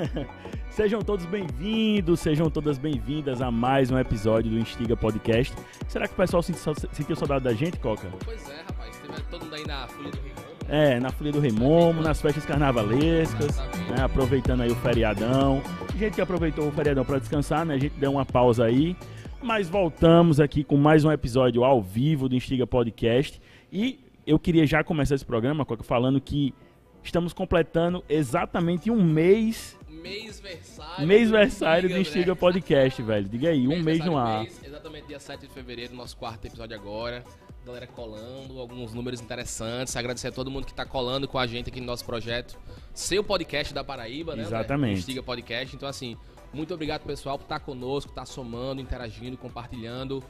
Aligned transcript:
sejam 0.70 1.02
todos 1.02 1.26
bem-vindos, 1.26 2.20
sejam 2.20 2.50
todas 2.50 2.78
bem-vindas 2.78 3.42
a 3.42 3.50
mais 3.50 3.90
um 3.90 3.98
episódio 3.98 4.50
do 4.50 4.58
Instiga 4.58 4.96
Podcast. 4.96 5.54
Será 5.88 6.06
que 6.06 6.14
o 6.14 6.16
pessoal 6.16 6.42
sentiu, 6.42 7.16
saudade 7.16 7.44
da 7.44 7.52
gente, 7.52 7.78
Coca? 7.78 8.08
Pois 8.24 8.48
é, 8.48 8.62
rapaz. 8.62 8.96
Teve 8.98 9.22
todo 9.30 9.44
mundo 9.44 9.54
aí 9.54 9.66
na 9.66 9.86
Folha 9.88 10.10
do 10.10 10.16
Rio. 10.18 10.32
É, 10.68 11.00
na 11.00 11.10
Folia 11.10 11.32
do 11.32 11.40
Rei 11.40 11.52
Momo, 11.52 12.00
nas 12.00 12.20
festas 12.22 12.46
carnavalescas, 12.46 13.58
né, 13.90 14.02
aproveitando 14.02 14.62
aí 14.62 14.70
o 14.70 14.76
feriadão. 14.76 15.60
Gente 15.96 16.14
que 16.14 16.20
aproveitou 16.20 16.68
o 16.68 16.72
feriadão 16.72 17.04
para 17.04 17.18
descansar, 17.18 17.66
né? 17.66 17.74
A 17.74 17.78
gente 17.78 17.94
deu 17.98 18.12
uma 18.12 18.24
pausa 18.24 18.64
aí, 18.64 18.96
mas 19.42 19.68
voltamos 19.68 20.40
aqui 20.40 20.64
com 20.64 20.76
mais 20.76 21.04
um 21.04 21.12
episódio 21.12 21.64
ao 21.64 21.82
vivo 21.82 22.28
do 22.28 22.36
Instiga 22.36 22.66
Podcast. 22.66 23.40
E 23.70 24.00
eu 24.26 24.38
queria 24.38 24.64
já 24.66 24.82
começar 24.82 25.16
esse 25.16 25.26
programa, 25.26 25.64
Coca, 25.64 25.82
falando 25.82 26.20
que 26.20 26.54
estamos 27.02 27.32
completando 27.32 28.02
exatamente 28.08 28.90
um 28.90 29.02
mês 29.02 29.76
Mêsversário. 30.02 31.06
Mêsversário 31.06 31.88
do 31.88 31.96
Instiga 31.96 32.34
Podcast, 32.34 33.00
velho. 33.00 33.28
Diga 33.28 33.50
aí, 33.50 33.68
um 33.68 33.80
mês 33.80 34.04
no 34.04 34.18
ar. 34.18 34.42
Mês, 34.42 34.60
exatamente 34.64 35.06
dia 35.06 35.20
7 35.20 35.46
de 35.46 35.48
fevereiro, 35.48 35.94
nosso 35.94 36.16
quarto 36.16 36.44
episódio 36.44 36.76
agora. 36.76 37.24
Galera 37.64 37.86
colando, 37.86 38.58
alguns 38.58 38.92
números 38.92 39.20
interessantes. 39.20 39.96
Agradecer 39.96 40.28
a 40.28 40.32
todo 40.32 40.50
mundo 40.50 40.64
que 40.64 40.72
está 40.72 40.84
colando 40.84 41.28
com 41.28 41.38
a 41.38 41.46
gente 41.46 41.68
aqui 41.68 41.80
no 41.80 41.86
nosso 41.86 42.04
projeto. 42.04 42.58
Seu 42.92 43.22
podcast 43.22 43.72
da 43.72 43.84
Paraíba, 43.84 44.34
né? 44.34 44.42
Exatamente. 44.42 44.98
Instiga 44.98 45.22
Podcast. 45.22 45.76
Então, 45.76 45.88
assim, 45.88 46.16
muito 46.52 46.74
obrigado, 46.74 47.02
pessoal, 47.02 47.38
por 47.38 47.44
estar 47.44 47.60
tá 47.60 47.64
conosco, 47.64 48.10
estar 48.10 48.22
tá 48.22 48.26
somando, 48.26 48.80
interagindo, 48.82 49.36
compartilhando. 49.38 50.22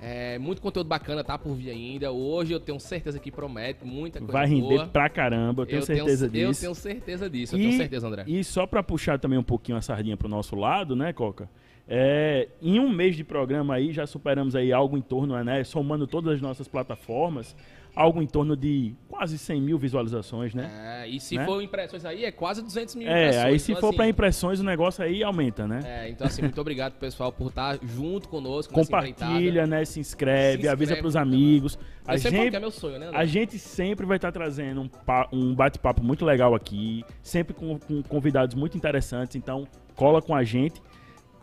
É, 0.00 0.38
muito 0.38 0.60
conteúdo 0.60 0.86
bacana 0.86 1.24
tá 1.24 1.38
por 1.38 1.54
vir 1.54 1.70
ainda. 1.70 2.10
Hoje 2.12 2.52
eu 2.52 2.60
tenho 2.60 2.78
certeza 2.78 3.18
que 3.18 3.30
promete 3.30 3.84
muita 3.84 4.18
coisa 4.18 4.32
Vai 4.32 4.46
render 4.46 4.76
boa. 4.76 4.86
pra 4.86 5.08
caramba, 5.08 5.62
eu 5.62 5.66
tenho 5.66 5.78
eu 5.78 5.86
certeza 5.86 6.28
tenho, 6.28 6.48
disso. 6.48 6.60
Eu 6.60 6.68
tenho 6.68 6.74
certeza 6.74 7.30
disso, 7.30 7.54
eu 7.54 7.58
e, 7.58 7.62
tenho 7.62 7.76
certeza, 7.78 8.06
André. 8.06 8.24
E 8.26 8.44
só 8.44 8.66
pra 8.66 8.82
puxar 8.82 9.18
também 9.18 9.38
um 9.38 9.42
pouquinho 9.42 9.78
a 9.78 9.82
sardinha 9.82 10.16
pro 10.16 10.28
nosso 10.28 10.56
lado, 10.56 10.94
né, 10.94 11.12
Coca? 11.12 11.48
É, 11.86 12.48
em 12.62 12.80
um 12.80 12.88
mês 12.88 13.14
de 13.14 13.24
programa 13.24 13.74
aí, 13.74 13.92
já 13.92 14.06
superamos 14.06 14.56
aí 14.56 14.72
algo 14.72 14.96
em 14.96 15.02
torno, 15.02 15.42
né, 15.44 15.62
somando 15.64 16.06
todas 16.06 16.34
as 16.34 16.40
nossas 16.40 16.66
plataformas, 16.66 17.54
algo 17.94 18.20
em 18.20 18.26
torno 18.26 18.56
de 18.56 18.94
quase 19.08 19.38
100 19.38 19.60
mil 19.60 19.78
visualizações, 19.78 20.54
né? 20.54 21.02
É, 21.04 21.08
e 21.08 21.20
se 21.20 21.36
né? 21.36 21.44
for 21.44 21.62
impressões 21.62 22.04
aí, 22.04 22.24
é 22.24 22.32
quase 22.32 22.62
200 22.62 22.94
mil 22.96 23.08
é, 23.08 23.10
impressões. 23.10 23.44
É, 23.44 23.48
aí 23.48 23.60
se 23.60 23.72
então, 23.72 23.80
for 23.80 23.88
assim, 23.88 23.96
para 23.96 24.08
impressões, 24.08 24.60
o 24.60 24.64
negócio 24.64 25.04
aí 25.04 25.22
aumenta, 25.22 25.68
né? 25.68 25.80
É, 25.84 26.08
então 26.08 26.26
assim, 26.26 26.42
muito 26.42 26.60
obrigado, 26.60 26.94
pessoal, 26.94 27.30
por 27.30 27.48
estar 27.48 27.78
junto 27.82 28.28
conosco 28.28 28.72
Compartilha, 28.74 29.66
né? 29.66 29.84
Se 29.84 30.00
inscreve, 30.00 30.62
se 30.62 30.68
avisa 30.68 30.96
pros 30.96 31.14
amigos. 31.14 31.78
A 32.06 32.16
gente, 32.16 32.54
é 32.54 32.60
meu 32.60 32.70
sonho, 32.70 32.98
né, 32.98 33.10
a 33.14 33.24
gente 33.24 33.58
sempre 33.58 34.04
vai 34.04 34.16
estar 34.16 34.30
trazendo 34.30 34.82
um, 34.82 34.90
um 35.32 35.54
bate-papo 35.54 36.02
muito 36.02 36.22
legal 36.22 36.54
aqui, 36.54 37.02
sempre 37.22 37.54
com, 37.54 37.78
com 37.78 38.02
convidados 38.02 38.54
muito 38.54 38.76
interessantes, 38.76 39.36
então 39.36 39.66
cola 39.94 40.20
com 40.20 40.34
a 40.34 40.44
gente 40.44 40.82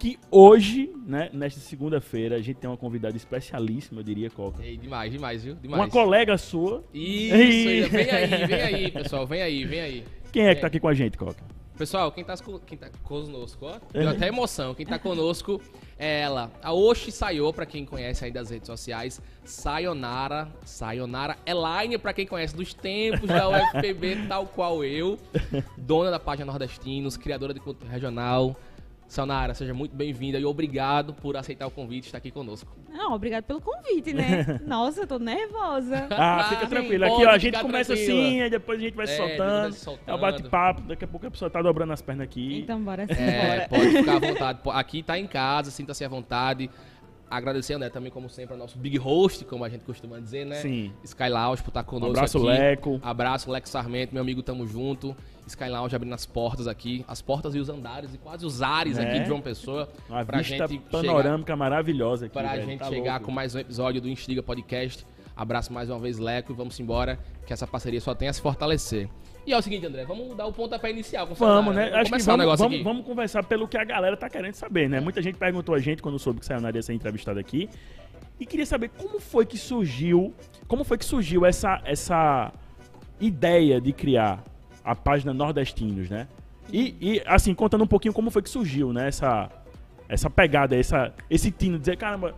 que 0.02 0.18
hoje, 0.32 0.92
né, 1.06 1.30
nesta 1.32 1.60
segunda-feira, 1.60 2.36
a 2.36 2.42
gente 2.42 2.56
tem 2.56 2.68
uma 2.68 2.76
convidada 2.76 3.16
especialíssima, 3.16 4.00
eu 4.00 4.04
diria, 4.04 4.32
Coca. 4.32 4.66
Ei, 4.66 4.76
demais, 4.76 5.12
demais, 5.12 5.44
viu? 5.44 5.54
Demais. 5.54 5.80
Uma 5.80 5.88
colega 5.88 6.40
sua. 6.40 6.84
Isso, 6.92 7.36
e... 7.36 7.82
vem 7.84 8.10
aí, 8.10 8.48
vem 8.48 8.62
aí, 8.64 8.92
pessoal, 8.92 9.28
vem 9.28 9.44
aí, 9.44 9.64
vem 9.64 9.80
aí. 9.80 10.04
Quem 10.32 10.48
é 10.48 10.56
que 10.56 10.62
tá 10.62 10.66
aqui 10.66 10.80
com 10.80 10.88
a 10.88 10.94
gente, 10.96 11.20
Coca? 11.20 11.44
Pessoal, 11.78 12.12
quem 12.12 12.24
tá, 12.24 12.34
quem 12.66 12.78
tá 12.80 12.90
conosco, 13.04 13.66
ó, 13.66 13.80
deu 13.94 14.10
até 14.10 14.28
emoção, 14.28 14.74
quem 14.74 14.86
tá 14.86 14.98
conosco 14.98 15.62
é 15.98 16.22
ela, 16.22 16.52
a 16.62 16.74
Oshi 16.74 17.12
Sayo, 17.12 17.54
pra 17.54 17.66
quem 17.66 17.86
conhece 17.86 18.26
aí 18.26 18.32
das 18.32 18.50
redes 18.50 18.68
sociais, 18.68 19.22
Sayonara, 19.44 20.48
Sayonara 20.64 21.38
Elaine, 21.46 21.98
pra 21.98 22.14
quem 22.14 22.26
conhece 22.26 22.56
dos 22.56 22.74
tempos 22.74 23.28
da 23.28 23.50
UFPB, 23.50 24.28
tal 24.28 24.46
qual 24.48 24.84
eu, 24.84 25.18
dona 25.78 26.12
da 26.12 26.20
página 26.20 26.46
Nordestinos, 26.46 27.18
criadora 27.18 27.54
de 27.54 27.60
conteúdo 27.60 27.90
regional, 27.90 28.56
Sonara, 29.12 29.54
seja 29.54 29.74
muito 29.74 29.94
bem-vinda 29.94 30.40
e 30.40 30.46
obrigado 30.46 31.14
por 31.14 31.36
aceitar 31.36 31.68
o 31.68 31.70
convite 31.70 32.06
e 32.06 32.08
estar 32.08 32.18
aqui 32.18 32.32
conosco. 32.32 32.74
Não, 32.90 33.12
obrigado 33.12 33.44
pelo 33.44 33.60
convite, 33.60 34.14
né? 34.14 34.58
Nossa, 34.66 35.02
eu 35.02 35.08
tô 35.08 35.20
nervosa. 35.20 36.08
Ah, 36.22 36.46
fica 36.50 36.66
tranquilo. 36.68 37.04
Aqui, 37.04 37.26
ó, 37.26 37.30
a 37.32 37.38
gente 37.38 37.60
começa 37.60 37.94
tranquila. 37.94 38.20
assim, 38.22 38.42
aí 38.42 38.50
depois 38.50 38.80
a 38.80 38.82
gente 38.82 38.96
vai 38.96 39.08
se 39.08 39.14
é, 39.14 39.18
soltando. 39.18 39.74
soltando. 39.74 40.10
É 40.10 40.14
o 40.14 40.18
bate-papo, 40.18 40.82
daqui 40.84 41.04
a 41.04 41.08
pouco 41.08 41.28
a 41.28 41.32
pessoa 41.32 41.50
tá 41.50 41.62
dobrando 41.62 41.92
as 41.92 42.02
pernas 42.02 42.24
aqui. 42.24 42.60
Então, 42.60 42.82
bora 42.82 43.06
sim, 43.06 43.22
é, 43.22 43.68
bora. 43.68 43.68
Pode 43.68 43.98
ficar 43.98 44.16
à 44.16 44.20
vontade. 44.32 44.60
Aqui 44.68 45.04
tá 45.04 45.20
em 45.20 45.28
casa, 45.28 45.72
sinta-se 45.72 46.06
à 46.06 46.08
vontade. 46.08 46.70
Agradecer, 47.30 47.78
né, 47.78 47.90
também, 47.90 48.12
como 48.12 48.30
sempre, 48.30 48.54
ao 48.54 48.60
nosso 48.60 48.78
big 48.78 48.98
host, 48.98 49.44
como 49.44 49.66
a 49.66 49.70
gente 49.70 49.84
costuma 49.84 50.20
dizer, 50.20 50.46
né? 50.46 50.56
Sim. 50.56 50.94
Sky 51.04 51.30
Lounge, 51.30 51.62
por 51.64 51.70
estar 51.70 51.84
conosco 51.84 52.08
um 52.08 52.18
abraço, 52.18 52.38
aqui. 52.38 52.48
Leco. 52.48 53.00
Abraço, 53.04 53.52
Leco 53.52 53.68
Sarmento, 53.68 54.14
meu 54.14 54.22
amigo, 54.22 54.42
tamo 54.42 54.66
junto. 54.68 55.16
Sky 55.52 55.70
Lounge 55.70 55.96
abrindo 55.96 56.14
as 56.14 56.26
portas 56.26 56.68
aqui, 56.68 57.06
as 57.08 57.22
portas 57.22 57.54
e 57.56 57.60
os 57.60 57.70
andares 57.70 58.14
e 58.14 58.18
quase 58.18 58.46
os 58.46 58.62
ares 58.62 58.98
é. 58.98 59.04
aqui 59.04 59.20
de 59.20 59.28
João 59.28 59.42
Pessoa. 59.42 59.90
Uma 60.10 60.26
pra 60.26 60.40
vista 60.40 60.68
gente 60.68 60.82
panorâmica 60.90 61.54
chegar, 61.54 61.58
maravilhosa 61.58 62.26
aqui. 62.26 62.34
Pra 62.34 62.50
velho, 62.50 62.66
gente 62.66 62.80
tá 62.80 62.90
chegar 62.90 63.14
louco. 63.14 63.26
com 63.26 63.32
mais 63.32 63.54
um 63.56 63.60
episódio 63.60 64.02
do 64.02 64.10
Instiga 64.10 64.42
Podcast. 64.42 65.06
Abraço 65.36 65.72
mais 65.72 65.90
uma 65.90 66.00
vez, 66.00 66.20
Leco, 66.20 66.52
e 66.52 66.56
vamos 66.56 66.80
embora, 66.80 67.18
que 67.46 67.54
essa 67.54 67.66
parceria 67.66 68.02
só 68.02 68.14
tem 68.14 68.28
a 68.28 68.34
se 68.34 68.42
fortalecer. 68.42 69.10
E 69.46 69.54
é 69.54 69.58
o 69.58 69.62
seguinte, 69.62 69.86
André, 69.86 70.06
vamos 70.06 70.36
dar 70.36 70.46
o 70.46 70.54
pontapé 70.54 70.92
inicial. 70.92 71.26
Com 71.26 71.34
vamos, 71.34 71.74
né? 71.74 71.90
Vamos 71.90 72.00
Acho 72.00 72.12
que 72.12 72.24
vamos, 72.24 72.60
vamos, 72.60 72.84
vamos, 72.84 73.06
conversar 73.06 73.44
pelo 73.44 73.68
que 73.68 73.78
a 73.78 73.84
galera 73.84 74.16
tá 74.16 74.30
querendo 74.30 74.54
saber, 74.54 74.88
né? 74.88 75.00
Muita 75.00 75.22
gente 75.22 75.38
perguntou 75.38 75.74
a 75.74 75.80
gente 75.80 76.02
quando 76.02 76.20
soube 76.20 76.40
que 76.40 76.46
Sayonara 76.46 76.78
ia 76.78 76.84
ser 76.84 76.94
entrevistada 76.94 77.40
aqui. 77.40 77.68
E 78.40 78.46
queria 78.46 78.66
saber 78.66 78.90
como 78.90 79.20
foi 79.20 79.46
que 79.46 79.58
surgiu, 79.58 80.34
como 80.68 80.84
foi 80.84 80.98
que 80.98 81.06
surgiu 81.06 81.46
essa, 81.46 81.82
essa 81.86 82.52
ideia 83.20 83.82
de 83.82 83.94
criar 83.94 84.44
a 84.84 84.96
página 84.96 85.34
Nordestinos, 85.34 86.10
né? 86.10 86.28
E, 86.72 86.96
e, 87.02 87.24
assim, 87.26 87.54
contando 87.54 87.84
um 87.84 87.88
pouquinho 87.88 88.14
como 88.14 88.32
foi 88.32 88.42
que 88.42 88.50
surgiu, 88.50 88.94
né? 88.94 89.08
Essa, 89.08 89.50
essa 90.08 90.30
pegada, 90.30 90.76
essa, 90.76 91.14
esse 91.30 91.52
tino, 91.52 91.78
dizer, 91.78 91.98
caramba, 91.98 92.36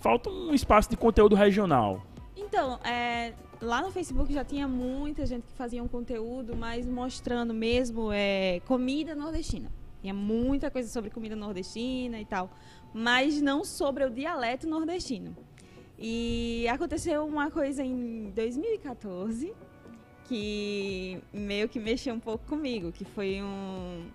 falta 0.00 0.30
um 0.30 0.54
espaço 0.54 0.90
de 0.90 0.96
conteúdo 0.96 1.34
regional. 1.34 2.02
Então, 2.36 2.78
é, 2.84 3.32
lá 3.60 3.82
no 3.82 3.90
Facebook 3.90 4.32
já 4.32 4.44
tinha 4.44 4.68
muita 4.68 5.26
gente 5.26 5.44
que 5.44 5.52
fazia 5.52 5.82
um 5.82 5.88
conteúdo, 5.88 6.56
mas 6.56 6.86
mostrando 6.86 7.54
mesmo 7.54 8.12
é, 8.12 8.60
comida 8.66 9.14
nordestina. 9.14 9.70
Tinha 10.00 10.14
muita 10.14 10.70
coisa 10.70 10.88
sobre 10.88 11.10
comida 11.10 11.34
nordestina 11.34 12.20
e 12.20 12.24
tal, 12.24 12.50
mas 12.94 13.40
não 13.40 13.64
sobre 13.64 14.04
o 14.04 14.10
dialeto 14.10 14.68
nordestino. 14.68 15.36
E 15.98 16.66
aconteceu 16.68 17.26
uma 17.26 17.50
coisa 17.50 17.82
em 17.82 18.30
2014 18.34 19.52
que 20.28 21.20
meio 21.32 21.68
que 21.68 21.78
mexeu 21.78 22.14
um 22.14 22.20
pouco 22.20 22.46
comigo, 22.46 22.92
que 22.92 23.04
foi 23.04 23.42
um 23.42 24.06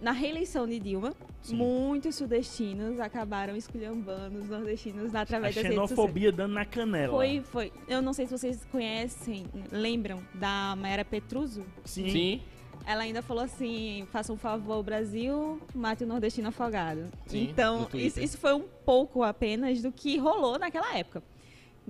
na 0.00 0.12
reeleição 0.12 0.66
de 0.66 0.78
Dilma, 0.78 1.12
Sim. 1.42 1.56
muitos 1.56 2.14
sudestinos 2.14 2.98
acabaram 2.98 3.54
esculhambando 3.54 4.38
os 4.38 4.48
nordestinos 4.48 5.14
através 5.14 5.56
a 5.56 5.62
das 5.62 5.70
xenofobia 5.70 6.32
dando 6.32 6.54
na 6.54 6.64
canela. 6.64 7.12
Foi, 7.12 7.42
foi. 7.42 7.72
Eu 7.86 8.00
não 8.00 8.12
sei 8.12 8.26
se 8.26 8.36
vocês 8.36 8.64
conhecem, 8.72 9.46
lembram 9.70 10.22
da 10.34 10.74
Maera 10.76 11.04
Petruzzo? 11.04 11.64
Sim. 11.84 12.10
Sim. 12.10 12.42
Ela 12.86 13.02
ainda 13.02 13.20
falou 13.20 13.44
assim: 13.44 14.06
faça 14.10 14.32
um 14.32 14.38
favor 14.38 14.72
ao 14.72 14.82
Brasil, 14.82 15.60
mate 15.74 16.02
o 16.02 16.06
nordestino 16.06 16.48
afogado. 16.48 17.10
Sim, 17.26 17.48
então, 17.50 17.86
isso, 17.92 18.18
isso 18.20 18.38
foi 18.38 18.54
um 18.54 18.64
pouco 18.84 19.22
apenas 19.22 19.82
do 19.82 19.92
que 19.92 20.16
rolou 20.16 20.58
naquela 20.58 20.96
época. 20.96 21.22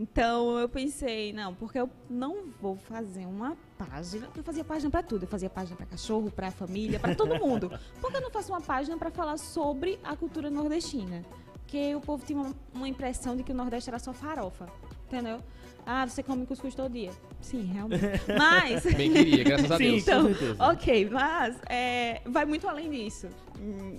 Então 0.01 0.59
eu 0.59 0.67
pensei, 0.67 1.31
não, 1.31 1.55
porque 1.55 1.79
eu 1.79 1.91
não 2.09 2.47
vou 2.59 2.75
fazer 2.75 3.27
uma 3.27 3.55
página. 3.77 4.31
Eu 4.35 4.43
fazia 4.43 4.65
página 4.65 4.91
para 4.91 5.03
tudo. 5.03 5.25
Eu 5.25 5.29
fazia 5.29 5.51
página 5.51 5.77
para 5.77 5.85
cachorro, 5.85 6.31
para 6.31 6.51
família, 6.51 6.99
para 6.99 7.15
todo 7.15 7.39
mundo. 7.39 7.71
Por 8.01 8.11
que 8.11 8.17
eu 8.17 8.23
não 8.23 8.31
faço 8.31 8.51
uma 8.51 8.63
página 8.63 8.97
para 8.97 9.11
falar 9.11 9.37
sobre 9.37 10.01
a 10.03 10.17
cultura 10.17 10.49
nordestina? 10.49 11.23
Porque 11.53 11.95
o 11.95 12.01
povo 12.01 12.25
tinha 12.25 12.55
uma, 12.75 12.89
impressão 12.89 13.37
de 13.37 13.43
que 13.43 13.53
o 13.53 13.55
Nordeste 13.55 13.91
era 13.91 13.99
só 13.99 14.15
farofa. 14.15 14.67
Entendeu? 15.07 15.43
Ah, 15.85 16.09
você 16.09 16.23
come 16.23 16.47
cuscuz 16.47 16.75
todo 16.75 16.91
dia. 16.91 17.11
Sim, 17.43 17.65
realmente. 17.65 18.03
Mas. 18.39 18.83
Bem 18.95 19.13
queria, 19.13 19.45
graças 19.45 19.71
a 19.71 19.77
Deus. 19.77 20.03
Então, 20.03 20.31
ok, 20.59 21.11
mas 21.11 21.61
é, 21.69 22.23
vai 22.25 22.47
muito 22.47 22.67
além 22.67 22.91
disso. 22.91 23.29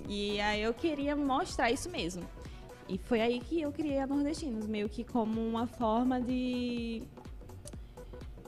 E 0.08 0.40
aí 0.40 0.62
eu 0.62 0.74
queria 0.74 1.14
mostrar 1.14 1.70
isso 1.70 1.88
mesmo. 1.88 2.24
E 2.88 2.98
foi 2.98 3.20
aí 3.20 3.40
que 3.40 3.60
eu 3.60 3.72
criei 3.72 3.98
a 3.98 4.06
Nordestinos, 4.06 4.66
meio 4.66 4.88
que 4.88 5.04
como 5.04 5.40
uma 5.40 5.66
forma 5.66 6.20
de. 6.20 7.02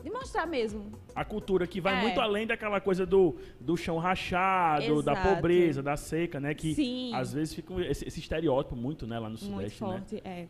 de 0.03 0.11
mostrar 0.11 0.47
mesmo. 0.47 0.93
A 1.15 1.25
cultura 1.25 1.67
que 1.67 1.81
vai 1.81 1.99
é. 1.99 2.03
muito 2.03 2.21
além 2.21 2.47
daquela 2.47 2.81
coisa 2.81 3.07
do, 3.07 3.37
do 3.61 3.77
chão 3.77 3.99
rachado, 3.99 4.85
Exato. 4.85 5.03
da 5.03 5.17
pobreza, 5.17 5.83
da 5.83 5.97
seca, 5.97 6.41
né? 6.41 6.55
Que 6.55 6.75
Sim. 6.75 7.15
às 7.15 7.33
vezes 7.33 7.55
fica 7.55 7.75
esse, 7.83 8.07
esse 8.07 8.21
estereótipo 8.21 8.77
muito, 8.77 9.07
né, 9.07 9.19
lá 9.19 9.29
no 9.29 9.37
Sudeste. 9.37 9.83
Muito 9.83 9.99
forte, 9.99 10.15
né? 10.17 10.21
é. 10.25 10.47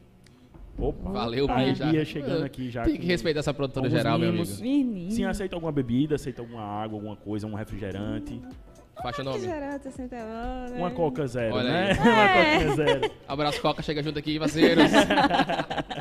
Opa, 0.76 1.10
Valeu, 1.10 1.46
tá 1.46 1.54
Bia. 1.56 1.86
Bia 1.86 2.04
chegando 2.04 2.44
aqui 2.44 2.68
já. 2.68 2.82
Tem 2.82 2.96
que 2.96 3.06
respeitar 3.06 3.40
essa 3.40 3.54
produtora 3.54 3.88
geral, 3.88 4.18
meu 4.18 4.30
amigo. 4.30 4.44
Menino. 4.60 5.10
Sim, 5.12 5.24
aceita 5.24 5.54
alguma 5.54 5.70
bebida, 5.70 6.16
aceita 6.16 6.42
alguma 6.42 6.62
água, 6.62 6.96
alguma 6.96 7.16
coisa, 7.16 7.46
um 7.46 7.54
refrigerante. 7.54 8.40
Faixa 9.02 9.22
nome. 9.22 9.38
Refrigerante, 9.38 9.88
aceita 9.88 10.16
né? 10.16 10.76
Uma 10.76 10.90
Coca 10.90 11.26
Zero, 11.26 11.54
Olha 11.56 11.70
né? 11.70 11.92
aí. 11.92 11.98
Uma 11.98 12.22
É. 12.22 12.58
Coca 12.58 12.74
Zero. 12.76 13.10
Abraço, 13.28 13.60
Coca, 13.60 13.82
chega 13.82 14.02
junto 14.02 14.18
aqui, 14.18 14.38
parceiros. 14.38 14.84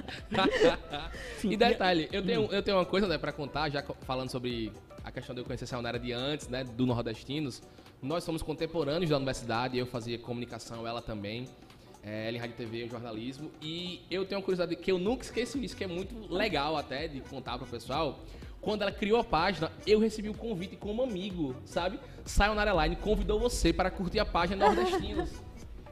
E 1.43 1.57
detalhe, 1.57 2.07
eu 2.11 2.23
tenho, 2.23 2.45
eu 2.51 2.63
tenho 2.63 2.77
uma 2.77 2.85
coisa 2.85 3.07
né, 3.07 3.17
pra 3.17 3.31
contar, 3.31 3.69
já 3.69 3.83
falando 4.01 4.29
sobre 4.29 4.71
a 5.03 5.11
questão 5.11 5.35
de 5.35 5.41
eu 5.41 5.45
conhecer 5.45 5.65
a 5.65 5.67
Sayonara 5.67 5.99
de 5.99 6.13
antes, 6.13 6.47
né, 6.47 6.63
do 6.63 6.85
Nordestinos. 6.85 7.61
Nós 8.01 8.23
somos 8.23 8.41
contemporâneos 8.41 9.09
da 9.09 9.17
universidade, 9.17 9.77
eu 9.77 9.85
fazia 9.85 10.17
comunicação, 10.17 10.87
ela 10.87 11.01
também. 11.01 11.47
É, 12.05 12.27
ela 12.27 12.35
em 12.35 12.39
rádio 12.39 12.53
e 12.53 12.57
TV, 12.57 12.87
jornalismo. 12.89 13.49
E 13.61 14.01
eu 14.11 14.25
tenho 14.25 14.39
uma 14.39 14.43
curiosidade 14.43 14.75
que 14.75 14.91
eu 14.91 14.99
nunca 14.99 15.23
esqueço 15.23 15.57
isso, 15.57 15.75
que 15.75 15.85
é 15.85 15.87
muito 15.87 16.13
legal 16.33 16.75
até 16.75 17.07
de 17.07 17.21
contar 17.21 17.57
para 17.57 17.65
o 17.65 17.69
pessoal. 17.69 18.19
Quando 18.63 18.81
ela 18.81 18.91
criou 18.93 19.19
a 19.19 19.23
página, 19.25 19.69
eu 19.85 19.99
recebi 19.99 20.29
o 20.29 20.33
convite 20.33 20.77
como 20.77 21.03
amigo, 21.03 21.53
sabe? 21.65 21.99
Sayonara 22.23 22.71
Line 22.83 22.95
convidou 22.95 23.37
você 23.37 23.73
para 23.73 23.91
curtir 23.91 24.19
a 24.19 24.25
página 24.25 24.65
Nordestinos. 24.65 25.42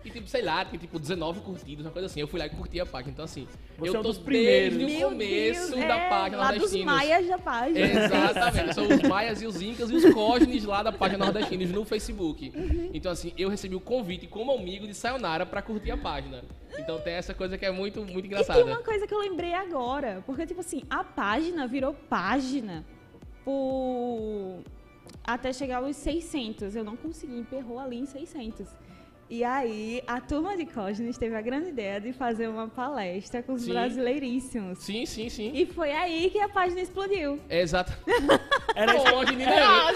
E 0.04 0.10
tipo, 0.10 0.28
sei 0.28 0.42
lá, 0.42 0.66
tem 0.66 0.80
tipo 0.80 0.98
19 0.98 1.42
curtidas, 1.42 1.86
uma 1.86 1.92
coisa 1.92 2.08
assim. 2.08 2.20
Eu 2.20 2.28
fui 2.28 2.40
lá 2.40 2.48
e 2.48 2.50
curti 2.50 2.80
a 2.80 2.86
página. 2.86 3.12
Então, 3.12 3.26
assim, 3.26 3.48
Você 3.78 3.90
eu 3.90 3.96
é 3.96 4.00
um 4.00 4.02
tô 4.02 4.10
dos 4.10 4.18
primeiros. 4.18 4.78
desde 4.78 5.04
o 5.04 5.10
começo 5.10 5.72
Deus, 5.76 5.88
da 5.88 5.96
é, 5.98 6.10
página 6.10 6.38
lá 6.38 6.48
dos 6.48 6.56
Nordestinos. 6.58 6.86
maias 6.86 7.28
da 7.28 7.38
página. 7.38 7.80
Exatamente. 7.80 8.74
São 8.74 8.88
os 8.88 9.02
maias 9.04 9.42
e 9.42 9.46
os 9.46 9.62
incas 9.62 9.92
e 9.92 9.96
os 9.96 10.14
cosnes 10.14 10.64
lá 10.66 10.82
da 10.82 10.92
página 10.92 11.24
Nordestinos 11.26 11.70
no 11.70 11.86
Facebook. 11.86 12.52
Uhum. 12.56 12.90
Então, 12.94 13.12
assim, 13.12 13.32
eu 13.38 13.48
recebi 13.50 13.76
o 13.76 13.80
convite 13.80 14.26
como 14.26 14.52
amigo 14.52 14.88
de 14.88 14.94
Sayonara 14.96 15.46
pra 15.46 15.62
curtir 15.62 15.92
a 15.92 15.98
página. 15.98 16.44
Então 16.80 17.00
tem 17.02 17.14
essa 17.14 17.34
coisa 17.34 17.58
que 17.58 17.66
é 17.66 17.70
muito, 17.72 18.00
muito 18.00 18.12
E 18.12 18.14
tem 18.22 18.26
engraçada. 18.28 18.66
uma 18.66 18.82
coisa 18.82 19.06
que 19.06 19.14
eu 19.14 19.20
lembrei 19.20 19.54
agora, 19.54 20.24
porque, 20.26 20.48
tipo 20.48 20.62
assim, 20.62 20.82
a 20.90 21.04
página 21.04 21.68
virou 21.68 21.94
página 21.94 22.84
por... 23.46 24.62
até 25.24 25.52
chegar 25.54 25.78
aos 25.78 25.96
600. 25.98 26.76
Eu 26.76 26.84
não 26.84 26.96
consegui, 26.96 27.38
emperrou 27.38 27.78
ali 27.80 27.98
em 28.00 28.06
600. 28.06 28.68
E 29.32 29.46
aí, 29.46 30.04
a 30.06 30.20
turma 30.20 30.58
de 30.58 30.66
Cosnes 30.66 31.18
teve 31.18 31.34
a 31.38 31.42
grande 31.42 31.70
ideia 31.70 32.02
de 32.02 32.12
fazer 32.12 32.50
uma 32.50 32.68
palestra 32.68 33.42
com 33.42 33.54
os 33.54 33.62
Sim. 33.62 33.72
brasileiríssimos. 33.72 34.80
Sim, 34.80 35.06
sim, 35.06 35.30
sim. 35.30 35.54
E 35.56 35.66
foi 35.66 35.90
aí 35.94 36.30
que 36.30 36.38
a 36.38 36.50
página 36.50 36.82
explodiu. 36.82 37.40
Exato. 37.50 37.94
Era 38.76 38.94
isso. 38.94 39.06
Pode, 39.06 39.36
né? 39.38 39.46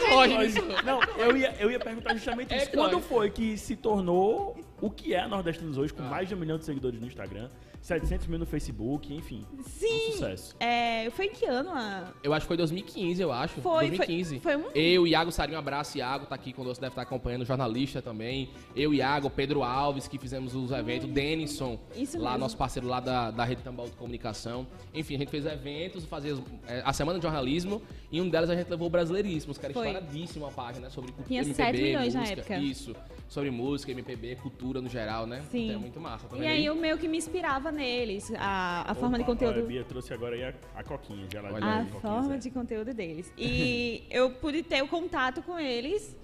Pode. 0.10 0.86
Não, 0.86 1.02
eu 1.18 1.36
ia, 1.36 1.54
eu 1.60 1.70
ia 1.70 1.78
perguntar 1.78 2.14
justamente 2.14 2.54
É 2.54 2.58
isso. 2.60 2.72
Quando 2.72 3.02
foi 3.02 3.30
que 3.30 3.58
se 3.58 3.76
tornou 3.76 4.56
o 4.82 4.90
que 4.90 5.14
é 5.14 5.20
a 5.20 5.28
Nordestinos 5.28 5.78
hoje, 5.78 5.94
com 5.94 6.04
mais 6.04 6.30
de 6.30 6.34
um 6.34 6.38
milhão 6.38 6.58
de 6.58 6.64
seguidores 6.64 7.02
no 7.02 7.06
Instagram, 7.06 7.50
700 7.86 8.26
mil 8.26 8.40
no 8.40 8.48
Facebook, 8.48 9.14
enfim, 9.14 9.46
um 9.54 9.62
Sim. 9.62 10.14
sucesso. 10.14 10.56
É, 10.60 11.08
foi 11.12 11.28
em 11.28 11.30
que 11.30 11.46
ano? 11.46 11.70
A... 11.70 12.14
Eu 12.24 12.34
acho 12.34 12.46
que 12.46 12.48
foi 12.48 12.58
2015, 12.58 13.22
eu 13.22 13.32
acho. 13.32 13.62
Foi, 13.62 13.90
2015. 13.90 14.40
foi, 14.40 14.54
foi 14.54 14.64
um... 14.64 14.72
Eu, 14.74 15.06
Iago 15.06 15.32
Sarinho, 15.32 15.56
um 15.56 15.60
abraço. 15.60 15.96
Iago 15.96 16.26
tá 16.26 16.34
aqui 16.34 16.52
conosco, 16.52 16.82
deve 16.82 16.94
estar 16.94 17.04
acompanhando, 17.04 17.46
jornalista 17.46 18.02
também. 18.02 18.50
Eu, 18.76 18.92
Iago, 18.92 19.30
Pedro 19.30 19.62
Alves, 19.62 20.08
que 20.08 20.18
fizemos 20.18 20.56
os 20.56 20.72
eventos. 20.72 21.08
Denison, 21.12 21.80
Isso 21.96 22.18
lá 22.18 22.32
mesmo. 22.32 22.40
nosso 22.40 22.58
parceiro 22.58 22.88
lá 22.88 23.00
da, 23.00 23.30
da 23.30 23.44
Rede 23.44 23.62
Tambal 23.62 23.86
de 23.86 23.96
Comunicação. 23.96 24.66
Enfim, 24.92 25.14
a 25.14 25.20
gente 25.20 25.30
fez 25.30 25.46
eventos, 25.46 26.06
fazia 26.06 26.36
é, 26.68 26.82
a 26.84 26.92
Semana 26.92 27.20
de 27.20 27.24
Jornalismo, 27.24 27.84
e 28.12 28.20
um 28.20 28.28
delas 28.28 28.50
a 28.50 28.56
gente 28.56 28.68
levou 28.68 28.88
o 28.88 28.90
Brasileiríssimos, 28.90 29.60
que 29.60 29.66
era 29.66 29.76
Foi. 29.76 29.86
estouradíssima 29.86 30.48
a 30.48 30.52
página 30.52 30.90
sobre 30.90 31.12
cultura. 31.12 31.28
Tinha 31.28 31.42
MPB, 31.44 31.64
7 31.64 31.82
milhões 31.84 32.14
na 32.16 32.22
música, 32.22 32.40
época. 32.40 32.58
Isso, 32.58 32.96
sobre 33.27 33.50
música, 33.51 33.92
MPB, 33.92 34.36
cultura 34.36 34.81
no 34.81 34.89
geral, 34.89 35.25
né? 35.25 35.44
Sim. 35.50 35.66
Então 35.66 35.75
é 35.75 35.80
muito 35.80 36.00
massa. 36.00 36.27
Tá 36.27 36.38
E 36.38 36.45
aí 36.45 36.66
eu 36.66 36.75
meio 36.75 36.98
que 36.98 37.07
me 37.07 37.18
inspirava 37.18 37.72
neles, 37.72 38.31
a, 38.38 38.92
a 38.92 38.95
forma 38.95 39.18
de 39.18 39.24
Opa, 39.24 39.33
conteúdo. 39.33 39.60
A 39.60 39.63
Bia 39.63 39.83
trouxe 39.83 40.13
agora 40.13 40.36
aí 40.36 40.44
a, 40.44 40.54
a 40.75 40.83
coquinha, 40.83 41.27
já 41.31 41.42
lá 41.42 41.51
Olha 41.51 41.66
a 41.66 41.77
aí, 41.80 41.86
coquinha, 41.86 42.01
forma 42.01 42.38
de 42.38 42.51
conteúdo 42.51 42.94
deles. 42.94 43.31
E 43.38 44.04
eu 44.12 44.31
pude 44.31 44.63
ter 44.63 44.83
o 44.83 44.88
contato 44.88 45.42
com 45.42 45.57
eles 45.57 46.16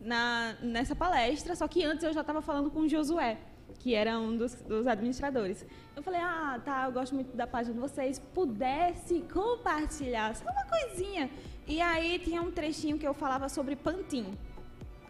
na, 0.00 0.56
nessa 0.62 0.94
palestra, 0.94 1.54
só 1.54 1.68
que 1.68 1.84
antes 1.84 2.04
eu 2.04 2.12
já 2.12 2.20
estava 2.20 2.40
falando 2.40 2.70
com 2.70 2.80
o 2.80 2.88
Josué, 2.88 3.38
que 3.78 3.94
era 3.94 4.18
um 4.18 4.36
dos, 4.36 4.54
dos 4.62 4.86
administradores. 4.86 5.64
Eu 5.94 6.02
falei, 6.02 6.20
ah, 6.20 6.60
tá, 6.64 6.84
eu 6.86 6.92
gosto 6.92 7.14
muito 7.14 7.36
da 7.36 7.46
página 7.46 7.74
de 7.74 7.80
vocês, 7.80 8.18
pudesse 8.34 9.20
compartilhar 9.32 10.34
só 10.34 10.44
uma 10.44 10.64
coisinha. 10.64 11.30
E 11.66 11.80
aí 11.80 12.18
tinha 12.18 12.40
um 12.40 12.50
trechinho 12.50 12.98
que 12.98 13.06
eu 13.06 13.12
falava 13.12 13.48
sobre 13.48 13.74
Pantin, 13.74 14.26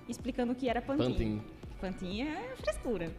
explicando 0.08 0.52
o 0.52 0.54
que 0.54 0.68
era 0.68 0.80
Pantin. 0.80 1.12
Pantin. 1.12 1.42
Pantin 1.80 2.22
é 2.22 2.54
frescura. 2.56 3.12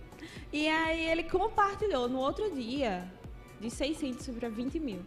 E 0.51 0.67
aí 0.67 1.09
ele 1.09 1.23
compartilhou 1.23 2.09
no 2.09 2.19
outro 2.19 2.53
dia, 2.53 3.05
de 3.59 3.69
600 3.69 4.27
para 4.29 4.49
20 4.49 4.79
mil. 4.79 4.99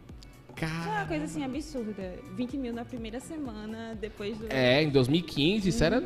Foi 0.57 0.93
uma 0.93 1.07
coisa 1.07 1.25
assim 1.25 1.45
absurda. 1.45 2.19
20 2.35 2.57
mil 2.59 2.73
na 2.73 2.85
primeira 2.85 3.21
semana, 3.21 3.97
depois 3.99 4.37
do. 4.37 4.47
É, 4.53 4.83
em 4.83 4.91
2015, 4.91 5.69
isso 5.69 5.83
era 5.83 6.05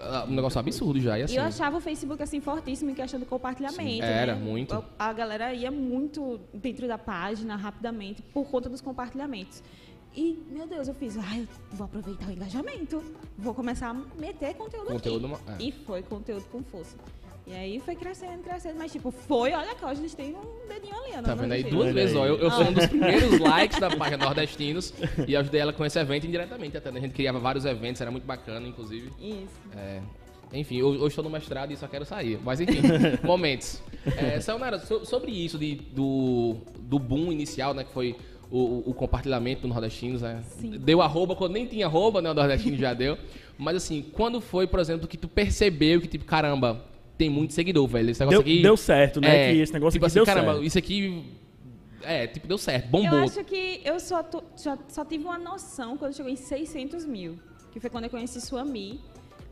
ah, 0.00 0.26
um 0.28 0.34
negócio 0.34 0.60
absurdo 0.60 1.00
já. 1.00 1.18
E 1.18 1.22
assim, 1.22 1.36
eu 1.36 1.42
achava 1.42 1.76
o 1.76 1.80
Facebook 1.80 2.22
assim 2.22 2.40
fortíssimo 2.40 2.90
em 2.90 2.94
questão 2.94 3.18
do 3.18 3.26
compartilhamento. 3.26 3.82
Sim, 3.82 4.00
né? 4.00 4.22
era, 4.22 4.36
muito. 4.36 4.74
A, 4.74 5.08
a 5.08 5.12
galera 5.12 5.52
ia 5.54 5.70
muito 5.70 6.40
dentro 6.52 6.86
da 6.86 6.98
página 6.98 7.56
rapidamente 7.56 8.22
por 8.22 8.48
conta 8.48 8.68
dos 8.68 8.80
compartilhamentos. 8.80 9.62
E, 10.16 10.42
meu 10.50 10.66
Deus, 10.66 10.88
eu 10.88 10.94
fiz, 10.94 11.16
ai, 11.18 11.40
eu 11.70 11.76
vou 11.76 11.84
aproveitar 11.84 12.26
o 12.28 12.32
engajamento. 12.32 13.02
Vou 13.36 13.52
começar 13.54 13.90
a 13.90 13.94
meter 14.18 14.54
conteúdo, 14.54 14.86
Conteúdo 14.86 15.26
aqui. 15.26 15.64
é. 15.64 15.66
E 15.68 15.72
foi 15.72 16.02
conteúdo 16.02 16.44
com 16.50 16.62
força. 16.62 16.96
E 17.46 17.52
aí 17.54 17.78
foi 17.78 17.94
crescendo, 17.94 18.42
crescendo, 18.42 18.76
mas 18.78 18.90
tipo, 18.90 19.10
foi, 19.12 19.52
olha 19.52 19.72
cá, 19.76 19.86
hoje 19.88 20.00
a 20.00 20.02
gente 20.02 20.16
tem 20.16 20.34
um 20.34 20.66
dedinho 20.68 20.96
ali, 20.96 21.12
ó. 21.16 21.22
Tá 21.22 21.34
no 21.36 21.42
vendo 21.42 21.52
aí 21.52 21.62
duas 21.62 21.84
Olha 21.84 21.92
vezes, 21.94 22.16
ó. 22.16 22.26
Eu, 22.26 22.38
eu 22.38 22.50
fui 22.50 22.64
um 22.64 22.72
dos 22.72 22.86
primeiros 22.86 23.38
likes 23.38 23.78
da 23.78 23.94
página 23.94 24.24
Nordestinos 24.24 24.92
e 25.28 25.36
ajudei 25.36 25.60
ela 25.60 25.72
com 25.72 25.84
esse 25.84 25.96
evento 25.98 26.26
indiretamente 26.26 26.76
até. 26.76 26.90
né? 26.90 26.98
A 26.98 27.02
gente 27.02 27.12
criava 27.14 27.38
vários 27.38 27.64
eventos, 27.64 28.00
era 28.00 28.10
muito 28.10 28.24
bacana, 28.24 28.66
inclusive. 28.66 29.12
Isso. 29.20 29.60
É, 29.76 30.00
enfim, 30.52 30.78
eu- 30.78 30.88
hoje 30.88 31.06
estou 31.08 31.22
no 31.22 31.30
mestrado 31.30 31.70
e 31.72 31.76
só 31.76 31.86
quero 31.86 32.04
sair. 32.04 32.40
Mas 32.42 32.60
enfim, 32.60 32.80
momentos. 33.22 33.80
É, 34.16 34.40
Sayonara, 34.40 34.80
so- 34.80 35.04
sobre 35.04 35.30
isso 35.30 35.56
de, 35.56 35.76
do, 35.76 36.56
do 36.80 36.98
boom 36.98 37.30
inicial, 37.30 37.74
né? 37.74 37.84
Que 37.84 37.92
foi 37.92 38.16
o, 38.50 38.82
o 38.90 38.94
compartilhamento 38.94 39.62
do 39.62 39.68
Nordestinos, 39.68 40.22
né? 40.22 40.42
Sim. 40.58 40.70
Deu 40.78 41.02
arroba, 41.02 41.34
quando 41.34 41.52
nem 41.52 41.66
tinha 41.66 41.86
arroba, 41.86 42.20
né? 42.22 42.30
O 42.30 42.34
Nordestino 42.34 42.76
já 42.76 42.94
deu. 42.94 43.18
Mas 43.58 43.76
assim, 43.76 44.02
quando 44.12 44.40
foi, 44.40 44.66
por 44.66 44.78
exemplo, 44.80 45.08
que 45.08 45.16
tu 45.16 45.28
percebeu 45.28 46.00
que, 46.00 46.06
tipo, 46.06 46.24
caramba, 46.24 46.84
tem 47.18 47.28
muito 47.30 47.54
seguidor, 47.54 47.86
velho. 47.88 48.10
Esse 48.10 48.20
negócio 48.20 48.42
Deu, 48.42 48.52
aqui. 48.52 48.62
deu 48.62 48.76
certo, 48.76 49.20
né? 49.20 49.48
É, 49.48 49.52
que 49.52 49.60
esse 49.60 49.72
negócio 49.72 49.92
tipo 49.94 50.04
aqui 50.04 50.10
assim, 50.10 50.14
deu 50.18 50.26
caramba, 50.26 50.52
certo. 50.52 50.64
isso 50.66 50.78
aqui. 50.78 51.24
É, 52.02 52.26
tipo, 52.26 52.46
deu 52.46 52.58
certo, 52.58 52.84
Eu 52.84 52.90
bombou. 52.90 53.18
acho 53.20 53.42
que 53.42 53.80
eu 53.84 53.98
só, 53.98 54.24
só, 54.54 54.78
só 54.88 55.04
tive 55.04 55.24
uma 55.24 55.38
noção 55.38 55.96
quando 55.96 56.14
chegou 56.14 56.30
em 56.30 56.36
600 56.36 57.04
mil, 57.04 57.36
que 57.72 57.80
foi 57.80 57.90
quando 57.90 58.04
eu 58.04 58.10
conheci 58.10 58.40
Suami, 58.40 59.00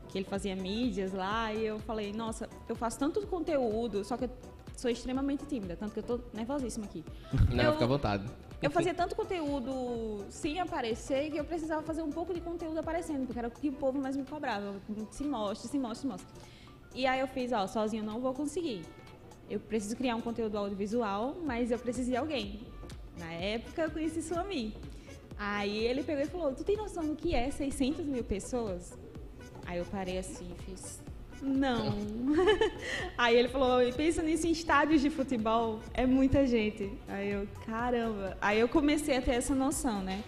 que 0.08 0.18
ele 0.18 0.26
fazia 0.26 0.54
mídias 0.54 1.12
lá, 1.12 1.52
e 1.52 1.66
eu 1.66 1.80
falei, 1.80 2.12
nossa, 2.12 2.48
eu 2.68 2.76
faço 2.76 2.98
tanto 2.98 3.26
conteúdo, 3.26 4.04
só 4.04 4.16
que 4.16 4.26
eu 4.26 4.30
sou 4.76 4.88
extremamente 4.90 5.44
tímida, 5.46 5.74
tanto 5.74 5.94
que 5.94 5.98
eu 5.98 6.02
tô 6.04 6.20
nervosíssima 6.32 6.84
aqui. 6.84 7.02
Não, 7.52 7.64
eu- 7.64 7.72
fica 7.72 7.84
à 7.84 7.88
vontade. 7.88 8.24
Eu 8.64 8.70
fazia 8.70 8.94
tanto 8.94 9.14
conteúdo 9.14 10.24
sem 10.30 10.58
aparecer 10.58 11.30
que 11.30 11.36
eu 11.36 11.44
precisava 11.44 11.82
fazer 11.82 12.00
um 12.00 12.10
pouco 12.10 12.32
de 12.32 12.40
conteúdo 12.40 12.78
aparecendo, 12.78 13.26
porque 13.26 13.38
era 13.38 13.48
o 13.48 13.50
que 13.50 13.68
o 13.68 13.72
povo 13.74 14.00
mais 14.00 14.16
me 14.16 14.24
cobrava. 14.24 14.80
Se 15.10 15.22
mostre, 15.22 15.68
se 15.68 15.78
mostre, 15.78 16.00
se 16.00 16.06
mostre. 16.06 16.26
E 16.94 17.06
aí 17.06 17.20
eu 17.20 17.28
fiz, 17.28 17.52
ó, 17.52 17.66
sozinho 17.66 18.00
eu 18.00 18.06
não 18.06 18.22
vou 18.22 18.32
conseguir. 18.32 18.82
Eu 19.50 19.60
preciso 19.60 19.94
criar 19.94 20.16
um 20.16 20.22
conteúdo 20.22 20.56
audiovisual, 20.56 21.36
mas 21.44 21.70
eu 21.70 21.78
preciso 21.78 22.08
de 22.08 22.16
alguém. 22.16 22.66
Na 23.18 23.30
época 23.32 23.82
eu 23.82 23.90
conheci 23.90 24.22
Suami. 24.22 24.74
Aí 25.36 25.76
ele 25.76 26.02
pegou 26.02 26.22
e 26.22 26.26
falou, 26.26 26.54
tu 26.54 26.64
tem 26.64 26.74
noção 26.74 27.06
do 27.06 27.14
que 27.14 27.34
é 27.34 27.50
600 27.50 28.06
mil 28.06 28.24
pessoas? 28.24 28.96
Aí 29.66 29.76
eu 29.76 29.84
parei 29.84 30.16
assim 30.16 30.50
e 30.50 30.62
fiz, 30.62 31.02
não. 31.44 31.94
Aí 33.16 33.36
ele 33.36 33.48
falou, 33.48 33.80
pensa 33.92 34.22
nisso 34.22 34.46
em 34.46 34.50
estádios 34.50 35.00
de 35.00 35.10
futebol, 35.10 35.80
é 35.92 36.06
muita 36.06 36.46
gente. 36.46 36.90
Aí 37.08 37.30
eu, 37.30 37.46
caramba. 37.66 38.36
Aí 38.40 38.58
eu 38.58 38.68
comecei 38.68 39.16
a 39.16 39.22
ter 39.22 39.32
essa 39.32 39.54
noção, 39.54 40.02
né? 40.02 40.22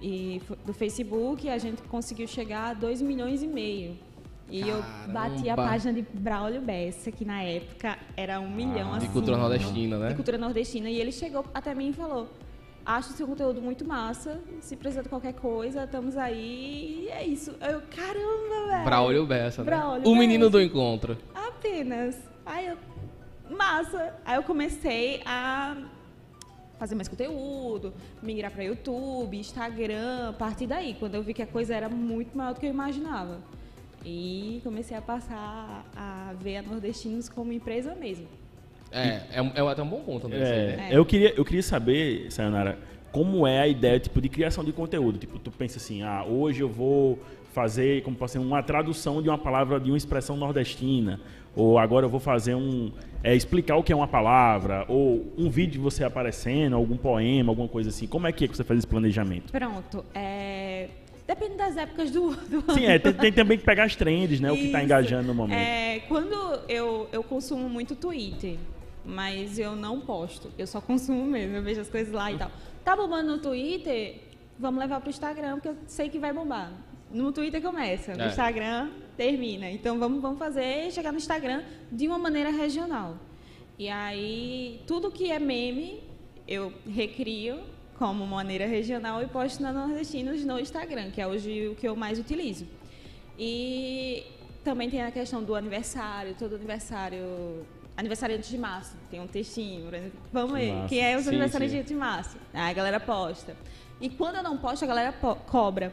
E 0.00 0.40
do 0.64 0.72
Facebook 0.72 1.48
a 1.48 1.58
gente 1.58 1.82
conseguiu 1.82 2.26
chegar 2.26 2.70
a 2.70 2.74
2 2.74 3.02
milhões 3.02 3.42
e 3.42 3.46
meio. 3.46 3.96
E 4.48 4.60
eu 4.68 4.82
bati 5.12 5.48
a 5.48 5.54
Caramba. 5.54 5.68
página 5.68 5.92
de 5.92 6.02
Braulio 6.12 6.60
Bessa, 6.60 7.12
que 7.12 7.24
na 7.24 7.40
época 7.42 7.96
era 8.16 8.40
um 8.40 8.50
milhão 8.50 8.88
Ah, 8.94 8.98
De 8.98 9.04
assim. 9.04 9.12
cultura 9.12 9.36
nordestina, 9.36 9.96
né? 9.98 10.08
De 10.08 10.14
cultura 10.16 10.38
nordestina. 10.38 10.90
E 10.90 10.96
ele 11.00 11.12
chegou 11.12 11.44
até 11.54 11.72
mim 11.74 11.90
e 11.90 11.92
falou: 11.92 12.28
Acho 12.90 13.12
seu 13.12 13.24
conteúdo 13.24 13.62
muito 13.62 13.84
massa. 13.84 14.40
Se 14.60 14.74
precisar 14.74 15.02
de 15.02 15.08
qualquer 15.08 15.34
coisa, 15.34 15.84
estamos 15.84 16.16
aí. 16.16 17.04
E 17.04 17.08
é 17.08 17.24
isso. 17.24 17.52
Eu, 17.60 17.82
caramba, 17.82 18.66
velho. 18.68 18.84
Braulio 18.84 19.26
Bessa, 19.26 19.62
né? 19.62 19.70
Braulio 19.70 20.08
o 20.08 20.16
menino 20.16 20.50
do 20.50 20.60
encontro. 20.60 21.16
Apenas. 21.32 22.18
Aí 22.44 22.66
eu. 22.66 22.76
Massa! 23.48 24.12
Aí 24.24 24.34
eu 24.34 24.42
comecei 24.42 25.22
a 25.24 25.76
fazer 26.80 26.96
mais 26.96 27.06
conteúdo, 27.06 27.94
migrar 28.20 28.50
para 28.50 28.64
YouTube, 28.64 29.38
Instagram, 29.38 30.30
a 30.30 30.32
partir 30.32 30.66
daí, 30.66 30.96
quando 30.98 31.14
eu 31.14 31.22
vi 31.22 31.32
que 31.32 31.42
a 31.42 31.46
coisa 31.46 31.72
era 31.76 31.88
muito 31.88 32.36
maior 32.36 32.54
do 32.54 32.58
que 32.58 32.66
eu 32.66 32.70
imaginava. 32.70 33.38
E 34.04 34.60
comecei 34.64 34.96
a 34.96 35.02
passar 35.02 35.84
a 35.94 36.32
ver 36.40 36.56
a 36.56 36.62
Nordestinos 36.62 37.28
como 37.28 37.52
empresa 37.52 37.94
mesmo. 37.94 38.26
É, 38.92 39.20
é, 39.32 39.42
um- 39.42 39.52
é 39.54 39.60
até 39.72 39.82
um 39.82 39.88
bom 39.88 40.00
ponto, 40.00 40.28
né? 40.28 40.36
isso 40.36 40.52
né? 40.52 40.88
É, 40.90 40.96
eu, 40.96 41.04
queria, 41.04 41.32
eu 41.36 41.44
queria 41.44 41.62
saber, 41.62 42.30
Sayonara, 42.30 42.78
como 43.12 43.46
é 43.46 43.60
a 43.60 43.68
ideia 43.68 43.98
tipo, 43.98 44.20
de 44.20 44.28
criação 44.28 44.64
de 44.64 44.72
conteúdo. 44.72 45.18
Tipo, 45.18 45.38
tu 45.38 45.50
pensa 45.50 45.78
assim, 45.78 46.02
ah, 46.02 46.24
hoje 46.24 46.60
eu 46.62 46.68
vou 46.68 47.18
fazer, 47.52 48.02
como 48.02 48.16
ser, 48.28 48.38
uma 48.38 48.62
tradução 48.62 49.22
de 49.22 49.28
uma 49.28 49.38
palavra, 49.38 49.80
de 49.80 49.90
uma 49.90 49.96
expressão 49.96 50.36
nordestina. 50.36 51.20
Ou 51.54 51.78
agora 51.78 52.06
eu 52.06 52.10
vou 52.10 52.20
fazer 52.20 52.54
um. 52.54 52.92
é, 53.24 53.34
explicar 53.34 53.76
o 53.76 53.82
que 53.82 53.92
é 53.92 53.96
uma 53.96 54.06
palavra. 54.06 54.84
Ou 54.88 55.32
um 55.36 55.50
vídeo 55.50 55.72
de 55.72 55.78
você 55.78 56.04
aparecendo, 56.04 56.76
algum 56.76 56.96
poema, 56.96 57.50
alguma 57.50 57.68
coisa 57.68 57.90
assim. 57.90 58.06
Como 58.06 58.26
é 58.26 58.32
que, 58.32 58.44
é 58.44 58.48
que 58.48 58.56
você 58.56 58.62
faz 58.62 58.78
esse 58.78 58.86
planejamento? 58.86 59.50
Pronto. 59.50 60.04
é, 60.14 60.88
Depende 61.26 61.54
das 61.54 61.76
épocas 61.76 62.10
do, 62.10 62.34
do 62.34 62.60
Sim, 62.74 62.86
é, 62.86 62.98
tem, 62.98 63.12
tem 63.12 63.32
também 63.32 63.56
que 63.56 63.64
pegar 63.64 63.84
as 63.84 63.94
trends, 63.94 64.40
né? 64.40 64.50
O 64.50 64.56
que 64.56 64.68
tá 64.70 64.78
Isso. 64.78 64.84
engajando 64.84 65.28
no 65.28 65.34
momento. 65.34 65.58
É, 65.58 66.00
quando 66.08 66.34
eu, 66.68 67.08
eu 67.12 67.22
consumo 67.22 67.68
muito 67.68 67.94
Twitter, 67.94 68.56
mas 69.10 69.58
eu 69.58 69.74
não 69.76 70.00
posto. 70.00 70.50
Eu 70.56 70.66
só 70.66 70.80
consumo 70.80 71.24
mesmo, 71.24 71.56
eu 71.56 71.62
vejo 71.62 71.80
as 71.80 71.90
coisas 71.90 72.12
lá 72.12 72.30
e 72.32 72.38
tal. 72.38 72.50
Tá 72.84 72.96
bombando 72.96 73.32
no 73.32 73.38
Twitter, 73.38 74.20
vamos 74.58 74.80
levar 74.80 75.00
pro 75.00 75.10
Instagram, 75.10 75.54
porque 75.54 75.68
eu 75.68 75.76
sei 75.86 76.08
que 76.08 76.18
vai 76.18 76.32
bombar. 76.32 76.72
No 77.10 77.32
Twitter 77.32 77.60
começa, 77.60 78.14
no 78.14 78.22
É. 78.22 78.28
Instagram 78.28 78.88
termina. 79.16 79.68
Então 79.70 79.98
vamos, 79.98 80.22
vamos 80.22 80.38
fazer 80.38 80.90
chegar 80.92 81.10
no 81.12 81.18
Instagram 81.18 81.62
de 81.90 82.06
uma 82.06 82.18
maneira 82.18 82.50
regional. 82.50 83.16
E 83.78 83.88
aí, 83.88 84.80
tudo 84.86 85.10
que 85.10 85.30
é 85.30 85.38
meme, 85.38 86.02
eu 86.46 86.72
recrio 86.88 87.58
como 87.98 88.26
maneira 88.26 88.66
regional 88.66 89.22
e 89.22 89.26
posto 89.26 89.62
na 89.62 89.72
Nordestinos 89.72 90.44
no 90.44 90.58
Instagram, 90.58 91.10
que 91.10 91.20
é 91.20 91.26
hoje 91.26 91.68
o 91.68 91.74
que 91.74 91.86
eu 91.88 91.96
mais 91.96 92.18
utilizo. 92.18 92.66
E 93.38 94.22
também 94.62 94.88
tem 94.90 95.02
a 95.02 95.10
questão 95.10 95.42
do 95.42 95.54
aniversário, 95.54 96.34
todo 96.38 96.54
aniversário. 96.54 97.20
Aniversário 98.00 98.34
antes 98.36 98.48
de 98.48 98.56
março, 98.58 98.96
tem 99.10 99.20
um 99.20 99.26
textinho. 99.26 99.84
por 99.84 99.94
exemplo. 99.94 100.18
Vamos 100.32 100.52
Que 100.58 100.58
ver, 100.64 100.72
massa. 100.72 100.88
quem 100.88 101.00
é 101.04 101.16
os 101.16 101.24
Sim, 101.24 101.30
sim. 101.68 101.82
de 101.82 101.94
março? 101.94 102.36
Aí 102.54 102.70
a 102.70 102.72
galera 102.72 102.98
posta. 102.98 103.54
E 104.00 104.08
quando 104.08 104.36
eu 104.36 104.42
não 104.42 104.56
posto, 104.56 104.84
a 104.84 104.88
galera 104.88 105.12
po- 105.12 105.36
cobra. 105.36 105.92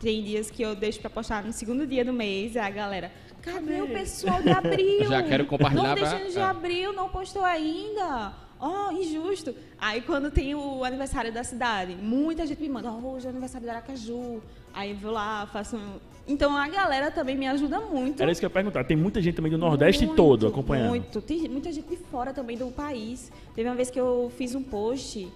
Tem 0.00 0.22
dias 0.22 0.50
que 0.50 0.62
eu 0.62 0.74
deixo 0.74 1.00
pra 1.00 1.08
postar 1.08 1.44
no 1.44 1.52
segundo 1.52 1.86
dia 1.86 2.04
do 2.04 2.12
mês, 2.12 2.56
aí 2.56 2.66
a 2.66 2.70
galera. 2.70 3.12
Cadê 3.40 3.80
o 3.80 3.86
pessoal 3.88 4.42
de 4.42 4.50
abril? 4.50 5.04
Já 5.08 5.22
quero 5.22 5.46
compartilhar 5.46 5.94
pra- 5.94 6.00
Nordestinos 6.08 6.32
de 6.32 6.38
é. 6.40 6.42
abril 6.42 6.92
não 6.92 7.08
postou 7.08 7.44
ainda. 7.44 8.32
Oh, 8.60 8.92
injusto. 8.92 9.54
Aí 9.78 10.00
quando 10.00 10.30
tem 10.30 10.54
o 10.54 10.84
aniversário 10.84 11.32
da 11.32 11.44
cidade, 11.44 11.94
muita 11.94 12.46
gente 12.46 12.60
me 12.60 12.68
manda, 12.68 12.90
oh, 12.90 13.14
hoje 13.14 13.26
é 13.26 13.28
o 13.28 13.30
aniversário 13.30 13.66
do 13.66 13.70
Aracaju. 13.70 14.42
Aí 14.72 14.90
eu 14.90 14.96
vou 14.96 15.12
lá, 15.12 15.46
faço 15.46 15.76
um... 15.76 15.98
Então 16.26 16.56
a 16.56 16.66
galera 16.68 17.10
também 17.10 17.36
me 17.36 17.46
ajuda 17.46 17.80
muito. 17.80 18.22
Era 18.22 18.32
isso 18.32 18.40
que 18.40 18.46
eu 18.46 18.48
ia 18.48 18.54
perguntar. 18.54 18.84
Tem 18.84 18.96
muita 18.96 19.20
gente 19.20 19.34
também 19.34 19.52
do 19.52 19.58
Nordeste 19.58 20.06
Muito, 20.06 20.16
todo 20.16 20.46
acompanhando. 20.46 20.88
Muito. 20.88 21.20
Tem 21.20 21.48
muita 21.48 21.70
gente 21.70 21.88
de 21.88 21.96
fora 21.96 22.32
também 22.32 22.56
do 22.56 22.68
país. 22.68 23.30
Teve 23.54 23.68
uma 23.68 23.74
vez 23.74 23.90
que 23.90 24.00
eu 24.00 24.32
fiz 24.36 24.54
um 24.54 24.62
post, 24.62 25.28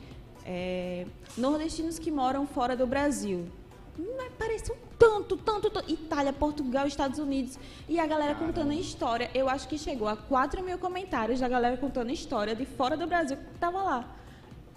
é, 0.46 1.04
nordestinos 1.37 1.98
que 1.98 2.10
moram 2.10 2.46
fora 2.46 2.75
do 2.75 2.87
Brasil. 2.87 3.44
Mas 4.16 4.32
pareceu 4.38 4.76
tanto, 4.98 5.36
tanto, 5.36 5.70
tanto. 5.70 5.90
Itália, 5.90 6.32
Portugal, 6.32 6.86
Estados 6.86 7.18
Unidos. 7.18 7.58
E 7.88 7.98
a 7.98 8.06
galera 8.06 8.34
contando 8.34 8.70
a 8.70 8.74
história. 8.74 9.30
Eu 9.34 9.48
acho 9.48 9.68
que 9.68 9.76
chegou 9.76 10.06
a 10.06 10.16
4 10.16 10.62
mil 10.62 10.78
comentários 10.78 11.40
da 11.40 11.48
galera 11.48 11.76
contando 11.76 12.10
a 12.10 12.12
história 12.12 12.54
de 12.54 12.64
fora 12.64 12.96
do 12.96 13.06
Brasil 13.06 13.36
que 13.36 13.58
tava 13.58 13.82
lá. 13.82 14.14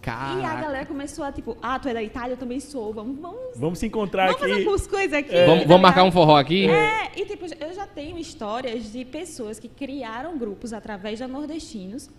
E 0.03 0.09
a 0.09 0.13
Caraca. 0.15 0.61
galera 0.61 0.85
começou 0.87 1.23
a, 1.23 1.31
tipo, 1.31 1.55
ah, 1.61 1.77
tu 1.77 1.87
é 1.87 1.93
da 1.93 2.01
Itália, 2.01 2.33
eu 2.33 2.37
também 2.37 2.59
sou. 2.59 2.91
Vamos, 2.91 3.19
vamos, 3.19 3.39
Vamos 3.55 3.77
se 3.77 3.85
encontrar 3.85 4.25
vamos 4.25 4.39
fazer 4.41 4.53
aqui. 4.53 4.61
algumas 4.61 4.87
coisas 4.87 5.13
aqui. 5.13 5.45
Vamos, 5.45 5.61
tá 5.61 5.67
vamos 5.67 5.81
marcar 5.83 6.03
um 6.03 6.11
forró 6.11 6.37
aqui? 6.37 6.67
É, 6.67 7.11
e 7.15 7.23
tipo, 7.25 7.45
eu 7.45 7.73
já 7.73 7.85
tenho 7.85 8.17
histórias 8.17 8.91
de 8.91 9.05
pessoas 9.05 9.59
que 9.59 9.67
criaram 9.67 10.39
grupos 10.39 10.73
através 10.73 11.19
da 11.19 11.27
Nordestinos 11.27 12.09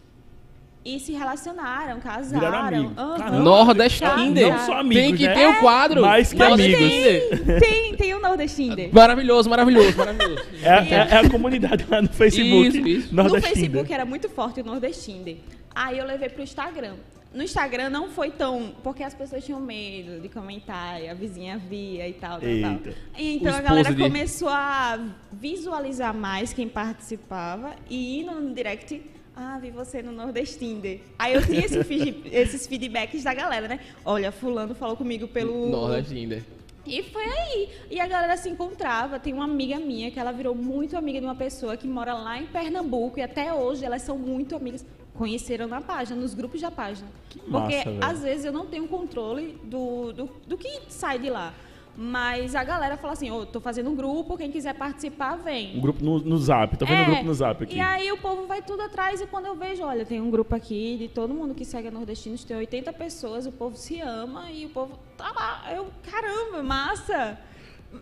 e 0.84 0.98
se 0.98 1.12
relacionaram, 1.12 2.00
casaram. 2.00 2.92
Caramba. 2.94 3.38
Nordestinder. 3.38 4.50
Não 4.52 4.58
só 4.66 4.78
amigos, 4.80 5.02
Tem 5.04 5.16
que 5.16 5.26
né? 5.28 5.34
ter 5.34 5.46
o 5.46 5.60
quadro. 5.60 6.00
Mais 6.02 6.32
que 6.32 6.42
amigos. 6.42 6.80
Nordestinder. 6.80 7.60
Tem, 7.60 7.94
tem 7.96 8.14
o 8.14 8.20
Nordestinder. 8.20 8.90
Maravilhoso, 8.92 9.48
maravilhoso, 9.48 9.96
maravilhoso. 9.96 10.42
É, 10.62 10.94
é- 10.94 11.08
é 11.10 11.16
a 11.18 11.30
comunidade 11.30 11.86
lá 11.88 12.02
no 12.02 12.08
Facebook. 12.08 12.68
Isso, 12.78 12.88
isso. 12.88 13.14
No. 13.14 13.40
Facebook 13.40 13.92
era 13.92 14.04
muito 14.04 14.28
forte 14.28 14.60
o 14.60 14.64
Nordestinder. 14.64 15.36
Aí 15.74 15.98
eu 15.98 16.04
levei 16.06 16.28
pro 16.28 16.42
Instagram. 16.42 16.94
No 17.32 17.42
Instagram 17.42 17.88
não 17.88 18.10
foi 18.10 18.30
tão. 18.30 18.74
Porque 18.82 19.02
as 19.02 19.14
pessoas 19.14 19.42
tinham 19.44 19.58
medo 19.60 20.20
de 20.20 20.28
comentar, 20.28 21.00
e 21.00 21.08
a 21.08 21.14
vizinha 21.14 21.56
via 21.58 22.06
e 22.08 22.12
tal, 22.12 22.38
tal, 22.38 22.40
tal. 22.40 22.92
Então 23.16 23.52
O 23.52 23.56
a 23.56 23.60
galera 23.60 23.94
de- 23.94 24.02
começou 24.02 24.48
a 24.50 24.98
visualizar 25.32 26.12
mais 26.14 26.52
quem 26.52 26.68
participava 26.68 27.74
e 27.88 28.20
ir 28.20 28.24
no 28.24 28.52
direct. 28.54 29.00
Ah, 29.34 29.58
vi 29.58 29.70
você 29.70 30.02
no 30.02 30.12
Nordestinder. 30.12 31.00
Aí 31.18 31.34
eu 31.34 31.42
tinha 31.44 31.64
esse 31.64 31.82
feed- 31.84 32.26
esses 32.30 32.66
feedbacks 32.66 33.22
da 33.24 33.32
galera, 33.32 33.66
né? 33.66 33.80
Olha, 34.04 34.30
fulano 34.30 34.74
falou 34.74 34.96
comigo 34.96 35.26
pelo. 35.26 35.68
Nordestinder. 35.70 36.42
E 36.84 37.02
foi 37.04 37.24
aí. 37.24 37.68
E 37.90 38.00
a 38.00 38.06
galera 38.06 38.36
se 38.36 38.48
encontrava. 38.50 39.18
Tem 39.18 39.32
uma 39.32 39.44
amiga 39.44 39.78
minha 39.78 40.10
que 40.10 40.18
ela 40.18 40.32
virou 40.32 40.54
muito 40.54 40.96
amiga 40.96 41.20
de 41.20 41.24
uma 41.26 41.34
pessoa 41.34 41.76
que 41.76 41.86
mora 41.86 42.12
lá 42.12 42.38
em 42.38 42.46
Pernambuco 42.46 43.18
e 43.18 43.22
até 43.22 43.52
hoje 43.54 43.84
elas 43.84 44.02
são 44.02 44.18
muito 44.18 44.54
amigas. 44.56 44.84
Conheceram 45.14 45.68
na 45.68 45.80
página, 45.80 46.20
nos 46.20 46.34
grupos 46.34 46.60
da 46.60 46.70
página. 46.70 47.06
Porque 47.30 47.48
massa, 47.50 47.90
às 48.00 48.22
vezes 48.22 48.44
eu 48.44 48.52
não 48.52 48.66
tenho 48.66 48.88
controle 48.88 49.58
do, 49.64 50.12
do, 50.12 50.30
do 50.46 50.58
que 50.58 50.80
sai 50.88 51.18
de 51.18 51.30
lá. 51.30 51.54
Mas 51.96 52.54
a 52.54 52.64
galera 52.64 52.96
fala 52.96 53.12
assim, 53.12 53.30
ô, 53.30 53.44
tô 53.44 53.60
fazendo 53.60 53.90
um 53.90 53.94
grupo, 53.94 54.36
quem 54.38 54.50
quiser 54.50 54.74
participar, 54.74 55.36
vem. 55.36 55.76
Um 55.76 55.80
grupo 55.80 56.02
no, 56.02 56.18
no 56.20 56.38
Zap. 56.38 56.76
Tô 56.78 56.86
vendo 56.86 56.98
um 56.98 57.02
É, 57.02 57.04
grupo 57.06 57.24
no 57.24 57.34
Zap 57.34 57.62
aqui. 57.62 57.76
E 57.76 57.80
aí 57.80 58.10
o 58.10 58.16
povo 58.16 58.46
vai 58.46 58.62
tudo 58.62 58.80
atrás 58.82 59.20
e 59.20 59.26
quando 59.26 59.46
eu 59.46 59.54
vejo, 59.54 59.82
olha, 59.84 60.04
tem 60.06 60.20
um 60.20 60.30
grupo 60.30 60.54
aqui 60.54 60.96
de 60.98 61.08
todo 61.08 61.34
mundo 61.34 61.54
que 61.54 61.64
segue 61.66 61.88
a 61.88 61.90
Nordestinos, 61.90 62.44
tem 62.44 62.56
80 62.56 62.92
pessoas, 62.94 63.46
o 63.46 63.52
povo 63.52 63.76
se 63.76 64.00
ama 64.00 64.50
e 64.50 64.64
o 64.64 64.70
povo 64.70 64.98
tá 65.18 65.30
lá. 65.32 65.70
Eu, 65.74 65.88
caramba, 66.10 66.62
massa! 66.62 67.38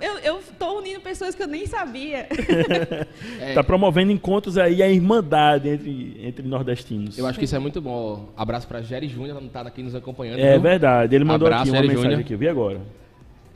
Eu, 0.01 0.19
eu 0.19 0.41
tô 0.57 0.79
unindo 0.79 1.01
pessoas 1.01 1.35
que 1.35 1.43
eu 1.43 1.49
nem 1.49 1.67
sabia. 1.67 2.29
É, 3.41 3.55
Tá 3.55 3.65
promovendo 3.65 4.13
encontros 4.13 4.57
aí, 4.57 4.85
a 4.85 4.89
irmandade 4.89 5.69
entre, 5.69 6.17
entre 6.25 6.47
nordestinos. 6.47 7.19
Eu 7.19 7.27
acho 7.27 7.37
que 7.37 7.45
isso 7.45 7.57
é 7.57 7.59
muito 7.59 7.81
bom. 7.81 8.29
Abraço 8.37 8.69
pra 8.69 8.81
Jerry 8.83 9.09
Júnior, 9.09 9.43
tá 9.53 9.63
aqui 9.63 9.83
nos 9.83 9.97
acompanhando. 9.97 10.39
É 10.39 10.53
viu? 10.53 10.61
verdade. 10.61 11.17
Ele 11.17 11.25
mandou 11.25 11.49
Abraço, 11.49 11.63
aqui 11.63 11.71
uma 11.71 11.77
Jerry 11.79 11.89
mensagem 11.89 12.11
Júnior. 12.13 12.21
aqui. 12.25 12.35
Eu 12.35 12.39
vi 12.39 12.49
agora. 12.49 12.81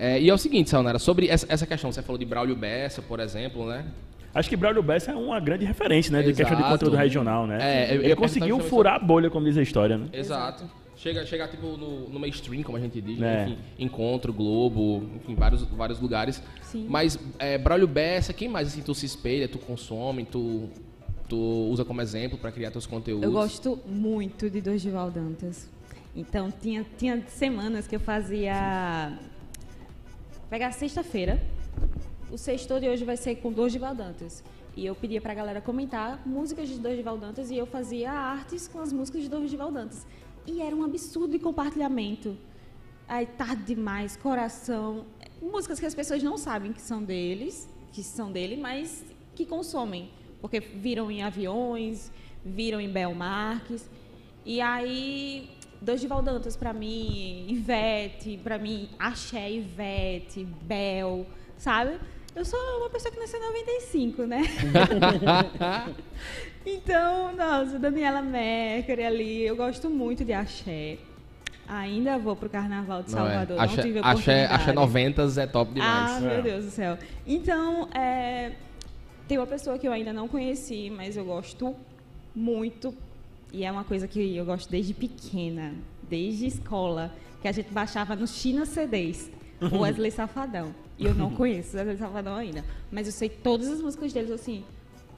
É, 0.04 0.20
e 0.20 0.28
é 0.28 0.34
o 0.34 0.37
seguinte, 0.37 0.68
Sayonara, 0.68 0.99
sobre 0.99 1.28
essa, 1.28 1.46
essa 1.49 1.66
questão, 1.66 1.90
você 1.90 2.02
falou 2.02 2.18
de 2.18 2.26
Braulio 2.26 2.54
Bessa, 2.54 3.00
por 3.00 3.20
exemplo, 3.20 3.66
né? 3.66 3.87
Acho 4.34 4.50
que 4.50 4.56
Braulio 4.56 4.82
Bessa 4.82 5.12
é 5.12 5.14
uma 5.14 5.40
grande 5.40 5.64
referência, 5.64 6.12
né? 6.12 6.23
De 6.23 6.34
questão 6.34 6.56
de 6.58 6.62
conteúdo 6.62 6.94
regional, 6.94 7.46
né? 7.46 7.56
É, 7.58 7.84
eu 7.88 7.94
Ele 7.94 7.99
perguntar 8.00 8.16
conseguiu 8.16 8.61
furar 8.61 8.96
a 8.96 8.99
bolha, 8.99 9.30
como 9.30 9.46
diz 9.46 9.56
a 9.56 9.62
história, 9.62 9.96
né? 9.96 10.08
Exato. 10.12 10.68
Chega, 10.94 11.25
chega 11.25 11.49
tipo 11.49 11.68
no, 11.78 12.08
no 12.11 12.20
mainstream, 12.20 12.62
como 12.62 12.76
a 12.76 12.80
gente 12.80 13.00
diz, 13.00 13.18
É. 13.18 13.20
né? 13.20 13.44
enfim, 13.44 13.58
Encontro, 13.78 14.30
Globo, 14.32 15.08
enfim, 15.16 15.34
vários, 15.34 15.62
vários 15.64 15.99
lugares. 16.00 16.42
Sim. 16.61 16.87
Mas 16.87 17.18
é, 17.38 17.56
Braulio 17.56 17.88
Bessa, 17.88 18.34
quem 18.34 18.49
mais 18.49 18.68
assim 18.68 18.82
tu 18.82 18.94
se 18.94 19.06
espelha, 19.06 19.49
tu 19.49 19.58
consome, 19.58 20.25
tu, 20.26 20.68
tu 21.28 21.37
usa 21.70 21.82
como 21.82 22.02
exemplo 22.02 22.37
pra 22.37 22.52
criar 22.52 22.70
teus 22.70 22.87
conteúdos? 22.87 23.25
Eu 23.25 23.32
gosto 23.32 23.78
muito 23.87 24.50
de 24.50 24.61
Dorival 24.61 25.11
Dantas. 25.11 25.70
Então, 26.14 26.52
tinha, 26.61 26.84
tinha 26.99 27.23
semanas 27.26 27.87
que 27.87 27.96
eu 27.96 28.00
fazia. 28.00 29.12
Pegar 30.50 30.72
sexta-feira. 30.72 31.42
O 32.30 32.36
sexto 32.36 32.78
de 32.78 32.88
hoje 32.88 33.04
vai 33.04 33.16
ser 33.16 33.36
com 33.36 33.50
Dorival 33.50 33.94
Dantas. 33.94 34.44
E 34.76 34.84
eu 34.84 34.94
pedia 34.94 35.20
pra 35.20 35.32
galera 35.32 35.60
comentar 35.60 36.20
músicas 36.26 36.68
de 36.68 36.78
Dorival 36.78 37.16
Dantas 37.16 37.50
e 37.50 37.56
eu 37.56 37.66
fazia 37.66 38.12
artes 38.12 38.68
com 38.68 38.78
as 38.78 38.92
músicas 38.92 39.22
de 39.22 39.28
Dorival 39.28 39.72
Dantas. 39.72 40.06
E 40.46 40.60
era 40.60 40.76
um 40.76 40.84
absurdo 40.84 41.32
de 41.32 41.38
compartilhamento. 41.38 42.36
Aí, 43.08 43.26
tarde 43.26 43.74
demais, 43.74 44.16
coração. 44.16 45.06
Músicas 45.40 45.80
que 45.80 45.86
as 45.86 45.94
pessoas 45.94 46.22
não 46.22 46.36
sabem 46.36 46.72
que 46.72 46.80
são 46.80 47.02
deles, 47.02 47.68
que 47.92 48.02
são 48.02 48.30
dele, 48.30 48.56
mas 48.56 49.04
que 49.34 49.46
consomem. 49.46 50.10
Porque 50.40 50.60
viram 50.60 51.10
em 51.10 51.22
aviões, 51.22 52.12
viram 52.44 52.80
em 52.80 52.88
Belmarques. 52.88 53.88
E 54.44 54.60
aí, 54.60 55.48
Dorival 55.85 56.23
Dantas 56.23 56.57
pra 56.57 56.73
mim, 56.73 57.45
Ivete, 57.49 58.41
pra 58.43 58.59
mim, 58.59 58.88
Axé, 58.99 59.50
Ivete, 59.53 60.45
Bel, 60.62 61.26
sabe? 61.59 61.99
Eu 62.35 62.45
sou 62.45 62.59
uma 62.79 62.91
pessoa 62.91 63.12
que 63.12 63.21
nasceu 63.21 63.38
em 63.38 63.47
95, 63.47 64.23
né? 64.25 64.43
então, 66.67 67.37
nossa, 67.37 67.79
Daniela 67.79 68.23
Mercury 68.23 69.05
ali, 69.05 69.43
eu 69.47 69.55
gosto 69.55 69.91
muito 69.91 70.25
de 70.25 70.33
Axé. 70.33 70.99
Ainda 71.69 72.19
vou 72.19 72.35
pro 72.35 72.49
Carnaval 72.49 73.03
de 73.03 73.12
Não, 73.12 73.26
é. 73.26 73.31
Salvador, 73.31 73.57
não 73.57 73.64
Axé, 73.64 73.83
tive 73.83 73.99
axé, 74.03 74.45
axé 74.47 74.73
90 74.73 75.23
é 75.41 75.47
top 75.47 75.73
demais. 75.73 76.12
Ah, 76.12 76.19
É. 76.19 76.21
meu 76.35 76.43
Deus 76.43 76.64
do 76.67 76.71
céu. 76.71 76.99
Então, 77.26 77.88
é, 77.95 78.53
tem 79.29 79.38
uma 79.38 79.47
pessoa 79.47 79.79
que 79.79 79.87
eu 79.88 79.93
ainda 79.93 80.12
não 80.12 80.29
conheci, 80.29 80.91
mas 80.91 81.17
eu 81.17 81.25
gosto 81.25 81.75
muito. 82.35 82.95
E 83.54 83.62
é 83.62 83.70
uma 83.70 83.84
coisa 83.84 84.08
que 84.08 84.34
eu 84.34 84.44
gosto 84.44 84.68
desde 84.68 84.92
pequena, 84.92 85.76
desde 86.02 86.44
escola, 86.44 87.14
que 87.40 87.46
a 87.46 87.52
gente 87.52 87.73
baixava 87.73 88.16
no 88.16 88.26
China 88.26 88.66
CDs, 88.66 89.30
o 89.61 89.78
Wesley 89.87 90.11
Safadão. 90.11 90.75
E 90.99 91.06
eu 91.06 91.14
não 91.14 91.30
conheço 91.30 91.76
o 91.76 91.78
Wesley 91.78 91.96
Safadão 91.96 92.34
ainda. 92.34 92.64
Mas 92.90 93.06
eu 93.06 93.12
sei 93.12 93.28
todas 93.28 93.68
as 93.68 93.80
músicas 93.80 94.12
deles 94.12 94.32
assim. 94.32 94.64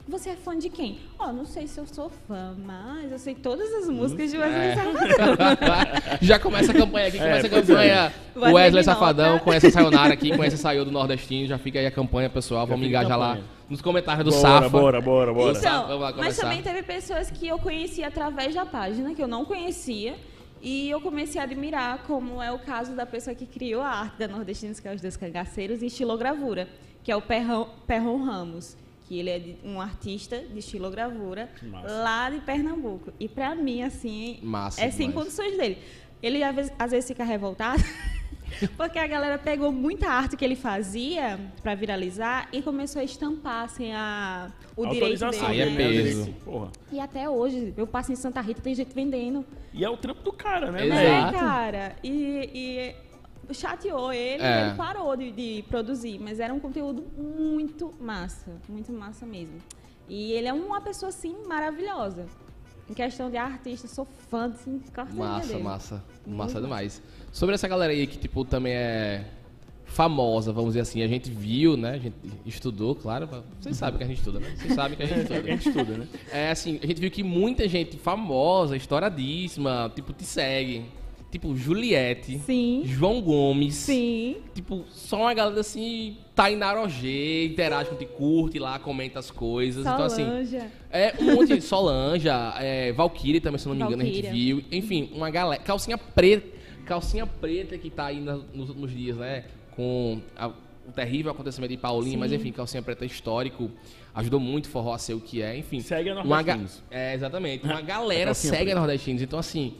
Você 0.07 0.29
é 0.29 0.35
fã 0.37 0.57
de 0.57 0.69
quem? 0.69 0.99
Ó, 1.19 1.33
não 1.33 1.43
sei 1.45 1.67
se 1.67 1.77
eu 1.79 1.85
sou 1.85 2.09
fã, 2.09 2.55
mas 2.65 3.11
eu 3.11 3.19
sei 3.19 3.35
todas 3.35 3.69
as 3.73 3.89
músicas 3.89 4.31
de 4.31 4.37
Wesley 4.37 4.67
É. 4.67 4.75
Safadão. 5.15 6.17
Já 6.21 6.39
começa 6.39 6.71
a 6.71 6.75
campanha 6.75 7.07
aqui, 7.07 7.17
começa 7.17 7.47
É, 7.47 7.49
a 7.49 7.61
campanha. 7.61 8.13
O 8.35 8.39
O 8.39 8.53
Wesley. 8.53 8.83
Safadão, 8.85 9.39
conhece 9.39 9.67
a 9.67 9.71
Sayonara 9.71 10.13
aqui, 10.13 10.35
conhece 10.35 10.55
a 10.55 10.59
Sayo 10.59 10.85
do 10.85 10.91
Nordestino, 10.91 11.45
já 11.47 11.57
fica 11.57 11.79
aí 11.79 11.85
a 11.85 11.91
campanha, 11.91 12.29
pessoal. 12.29 12.65
Vamos 12.65 12.87
engajar 12.87 13.19
lá 13.19 13.37
nos 13.69 13.81
comentários 13.81 14.23
do 14.23 14.31
bora, 14.31 14.41
Safa. 14.41 14.69
bora, 14.69 15.01
bora, 15.01 15.33
bora. 15.33 15.53
Vamos 15.53 15.59
Então, 15.59 15.99
lá 15.99 16.13
mas 16.15 16.37
também 16.37 16.61
teve 16.61 16.83
pessoas 16.83 17.29
que 17.29 17.45
eu 17.47 17.59
conheci 17.59 18.01
através 18.01 18.55
da 18.55 18.65
página, 18.65 19.13
que 19.13 19.21
eu 19.21 19.27
não 19.27 19.43
conhecia. 19.43 20.15
E 20.61 20.89
eu 20.89 20.99
comecei 21.01 21.39
a 21.39 21.43
admirar, 21.43 21.99
como 22.07 22.41
é 22.41 22.51
o 22.51 22.57
caso 22.59 22.95
da 22.95 23.05
pessoa 23.05 23.35
que 23.35 23.45
criou 23.45 23.81
a 23.81 23.89
arte 23.89 24.17
da 24.17 24.27
Nordestinos, 24.27 24.79
que 24.79 24.87
é 24.87 24.93
os 24.95 25.01
dois 25.01 25.15
cangaceiros, 25.15 25.83
em 25.83 25.87
estilogravura, 25.87 26.67
que 27.03 27.11
é 27.11 27.15
o 27.15 27.21
Perrão, 27.21 27.69
Perron 27.85 28.23
Ramos, 28.23 28.75
que 29.07 29.17
ele 29.19 29.29
é 29.29 29.39
de- 29.39 29.57
um 29.63 29.79
artista 29.79 30.37
de 30.39 30.59
estilogravura 30.59 31.49
lá 31.83 32.29
de 32.29 32.39
Pernambuco. 32.41 33.11
E 33.19 33.27
pra 33.27 33.55
mim, 33.55 33.81
assim, 33.81 34.39
Massa 34.43 34.81
é 34.83 34.91
sem 34.91 35.07
demais. 35.09 35.25
condições 35.25 35.57
dele. 35.57 35.77
Ele 36.21 36.43
às 36.43 36.55
vezes, 36.55 36.71
às 36.77 36.91
vezes 36.91 37.07
fica 37.07 37.23
revoltado, 37.23 37.81
porque 38.75 38.97
a 38.97 39.05
galera 39.07 39.37
pegou 39.37 39.71
muita 39.71 40.07
arte 40.09 40.35
que 40.35 40.43
ele 40.43 40.55
fazia 40.55 41.39
pra 41.61 41.75
viralizar 41.75 42.47
e 42.51 42.61
começou 42.61 42.99
a 43.01 43.05
estampar 43.05 43.69
sem 43.69 43.93
a, 43.93 44.51
o 44.75 44.85
direito 44.87 45.23
Autorização, 45.23 45.49
dele. 45.49 45.61
Aí 45.61 45.61
é 45.61 45.65
né? 45.65 45.71
né? 45.71 45.77
peso. 45.77 46.23
Direito. 46.23 46.71
E 46.91 46.99
até 46.99 47.29
hoje, 47.29 47.73
eu 47.77 47.85
passo 47.87 48.11
em 48.11 48.15
Santa 48.15 48.41
Rita, 48.41 48.61
tem 48.61 48.73
gente 48.73 48.93
vendendo. 48.93 49.45
E 49.73 49.85
é 49.85 49.89
o 49.89 49.95
trampo 49.95 50.21
do 50.23 50.33
cara, 50.33 50.71
né, 50.71 50.85
Exato. 50.85 51.35
É, 51.35 51.39
cara. 51.39 51.95
E, 52.03 52.49
e 52.53 52.95
chateou 53.53 54.11
ele, 54.13 54.41
É. 54.43 54.67
ele 54.67 54.75
parou 54.75 55.15
de, 55.15 55.31
de 55.31 55.63
produzir, 55.69 56.19
mas 56.19 56.39
era 56.39 56.53
um 56.53 56.59
conteúdo 56.59 57.03
muito 57.17 57.93
massa, 57.99 58.51
muito 58.67 58.91
massa 58.91 59.25
mesmo. 59.25 59.55
E 60.09 60.31
ele 60.33 60.47
é 60.47 60.53
uma 60.53 60.79
pessoa, 60.81 61.09
assim, 61.09 61.35
maravilhosa. 61.47 62.25
Em 62.89 62.93
questão 62.93 63.29
de 63.29 63.35
artista, 63.35 63.87
sou 63.87 64.07
fã, 64.29 64.45
assim, 64.47 64.79
carteirinha 64.93 65.27
Massa, 65.27 65.47
dele. 65.47 65.63
massa. 65.63 66.03
Muito 66.25 66.37
Massa 66.37 66.61
demais. 66.61 67.01
Sobre 67.33 67.53
essa 67.55 67.67
galera 67.67 67.91
aí 67.91 68.07
que, 68.07 68.17
tipo, 68.17 68.45
também 68.45 68.71
é 68.73 69.25
famosa, 69.83 70.51
vamos 70.53 70.69
dizer 70.71 70.81
assim, 70.81 71.01
a 71.01 71.07
gente 71.07 71.29
viu, 71.29 71.75
né? 71.77 71.91
A 71.91 71.97
gente 71.97 72.15
estudou, 72.45 72.95
claro. 72.95 73.27
Vocês 73.59 73.75
sabem 73.75 73.97
que 73.97 74.03
a 74.03 74.07
gente 74.07 74.19
estuda, 74.19 74.39
né? 74.39 74.53
Vocês 74.57 74.73
sabem 74.73 74.97
que 74.97 75.03
a 75.03 75.05
gente 75.05 75.19
A 75.19 75.21
estuda. 75.23 75.43
gente 75.51 75.67
estuda, 75.69 75.97
né? 75.97 76.07
É 76.31 76.51
assim, 76.51 76.79
a 76.81 76.85
gente 76.87 77.01
viu 77.01 77.11
que 77.11 77.23
muita 77.23 77.67
gente 77.67 77.97
famosa, 77.97 78.75
estouradíssima, 78.77 79.91
tipo, 79.95 80.13
te 80.13 80.23
segue. 80.23 80.85
Tipo, 81.29 81.53
Juliette, 81.57 82.39
Sim, 82.39 82.83
João 82.85 83.21
Gomes. 83.21 83.75
sim. 83.75 84.37
Tipo, 84.55 84.85
só 84.89 85.17
uma 85.23 85.33
galera 85.33 85.59
assim, 85.59 86.15
Tainá 86.33 86.71
Rogê, 86.73 87.45
interage 87.47 87.89
contigo, 87.89 88.13
curte 88.13 88.57
lá, 88.57 88.79
comenta 88.79 89.19
as 89.19 89.29
coisas. 89.29 89.81
Então, 89.85 90.03
assim, 90.03 90.23
é 90.89 91.13
um 91.19 91.35
monte 91.35 91.53
de 91.55 91.61
Solanja, 91.61 92.53
é, 92.59 92.93
Valkyrie 92.93 93.41
também, 93.41 93.59
se 93.59 93.67
eu 93.67 93.73
não 93.73 93.77
me 93.77 93.83
engano, 93.85 94.01
a 94.01 94.05
gente 94.05 94.21
Valkyria. 94.21 94.55
viu. 94.55 94.63
Enfim, 94.71 95.09
uma 95.13 95.29
galera. 95.29 95.61
Calcinha 95.61 95.97
preta. 95.97 96.47
Calcinha 96.85 97.27
preta 97.27 97.77
que 97.77 97.89
tá 97.89 98.05
aí 98.05 98.21
na- 98.21 98.39
nos 98.53 98.69
últimos 98.69 98.91
dias, 98.95 99.17
né? 99.17 99.43
Com 99.75 100.21
a- 100.37 100.47
o 100.47 100.91
terrível 100.95 101.29
acontecimento 101.33 101.71
de 101.71 101.77
Paulinho, 101.77 102.17
mas 102.17 102.29
Sim. 102.31 102.37
enfim, 102.37 102.51
calcinha 102.53 102.81
preta 102.81 103.03
histórico. 103.05 103.69
Ajudou 104.15 104.39
muito 104.39 104.67
o 104.67 104.69
forró 104.69 104.93
a 104.93 104.97
ser 104.97 105.13
o 105.13 105.19
que 105.19 105.41
é, 105.41 105.57
enfim. 105.57 105.81
Segue 105.81 106.09
a 106.09 106.13
Uma 106.21 106.41
ga- 106.41 106.55
Nordestinos. 106.55 106.83
É, 106.89 107.13
exatamente. 107.13 107.65
Uma 107.65 107.81
galera 107.83 108.27
calcinha 108.27 108.53
segue 108.53 108.63
preta. 108.63 108.77
a 108.77 108.79
Nordestinos. 108.79 109.21
Então, 109.21 109.37
assim. 109.37 109.73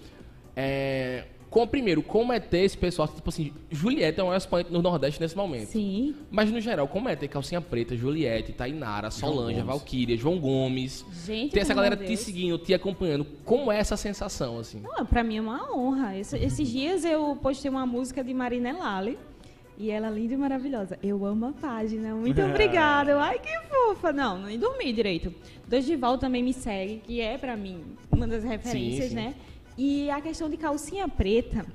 É. 0.54 1.24
Com, 1.50 1.66
primeiro, 1.66 2.04
como 2.04 2.34
é 2.34 2.40
ter 2.42 2.60
esse 2.60 2.78
pessoal, 2.78 3.08
tipo 3.08 3.30
assim, 3.30 3.54
Juliette 3.72 4.20
é 4.20 4.24
o 4.24 4.28
maior 4.28 4.38
expoente 4.38 4.72
no 4.72 4.82
Nordeste 4.82 5.20
nesse 5.22 5.36
momento. 5.36 5.68
Sim. 5.68 6.14
Mas 6.30 6.52
no 6.52 6.60
geral, 6.60 6.88
como 6.90 7.08
é 7.08 7.16
ter 7.16 7.28
calcinha 7.30 7.62
preta, 7.62 7.96
Juliette, 7.96 8.52
Tainara, 8.52 9.10
Solange. 9.10 9.62
Valkyria, 9.62 10.18
João 10.18 10.38
Gomes. 10.40 11.06
Gente, 11.26 11.54
Ter 11.54 11.62
essa 11.62 11.74
galera 11.74 11.96
amor 11.96 12.04
de 12.06 12.12
te 12.12 12.16
Deus. 12.16 12.26
seguindo, 12.26 12.58
te 12.58 12.74
acompanhando. 12.74 13.26
Como 13.46 13.72
é 13.72 13.78
essa 13.80 13.96
sensação, 13.96 14.60
assim? 14.60 14.82
Não, 14.82 15.06
pra 15.06 15.24
mim 15.24 15.38
é 15.38 15.42
uma 15.42 15.74
honra. 15.74 16.18
Esse- 16.18 16.38
esses 16.38 16.68
dias 16.68 17.06
eu 17.06 17.38
postei 17.42 17.72
uma 17.72 17.86
música 17.86 18.24
de 18.24 18.34
Marina 18.34 18.74
Lali. 18.78 19.18
E 19.80 19.92
ela 19.92 20.10
linda 20.10 20.34
e 20.34 20.38
maravilhosa. 20.38 20.98
Eu 21.04 21.24
amo 21.24 21.46
a 21.46 21.52
página. 21.54 22.16
Muito 22.16 22.42
obrigada. 22.42 23.16
Ai, 23.22 23.38
que 23.38 23.56
fofa. 23.70 24.12
Não, 24.12 24.42
nem 24.42 24.58
dormi 24.58 24.92
direito. 24.92 25.32
Dorival 25.68 26.18
também 26.18 26.42
me 26.42 26.52
segue, 26.52 26.98
que 27.06 27.22
é 27.22 27.38
pra 27.38 27.56
mim 27.56 27.84
uma 28.12 28.28
das 28.28 28.44
referências, 28.44 29.10
sim. 29.10 29.16
né? 29.16 29.36
E 29.78 30.10
a 30.10 30.20
questão 30.22 30.50
de 30.50 30.58
calcinha 30.58 31.08
preta. 31.08 31.66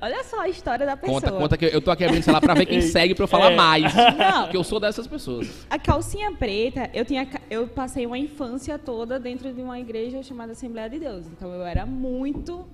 Olha, 0.00 0.22
só 0.24 0.40
a 0.40 0.48
história 0.48 0.86
da 0.86 0.96
pessoa. 0.96 1.20
Conta, 1.20 1.32
conta 1.32 1.56
que 1.56 1.64
eu 1.64 1.80
tô 1.80 1.90
aqui 1.90 2.04
abrindo, 2.04 2.22
sei 2.22 2.32
lá, 2.32 2.40
pra 2.40 2.54
ver 2.54 2.66
quem 2.66 2.80
segue 2.82 3.14
pra 3.14 3.24
eu 3.24 3.28
falar 3.28 3.50
É. 3.52 3.56
mais. 3.56 3.92
Não. 4.16 4.42
Porque 4.42 4.56
eu 4.56 4.62
sou 4.62 4.78
dessas 4.78 5.06
pessoas. 5.08 5.66
A 5.68 5.78
calcinha 5.78 6.30
preta, 6.32 6.88
eu 6.94 7.04
tinha 7.04 7.28
eu 7.50 7.66
passei 7.66 8.06
uma 8.06 8.18
infância 8.18 8.78
toda 8.78 9.18
dentro 9.18 9.52
de 9.52 9.60
uma 9.60 9.78
igreja 9.80 10.22
chamada 10.22 10.52
Assembleia 10.52 10.88
de 10.88 11.00
Deus. 11.00 11.26
Então 11.26 11.52
eu 11.52 11.64
era 11.64 11.84
muito, 11.84 12.64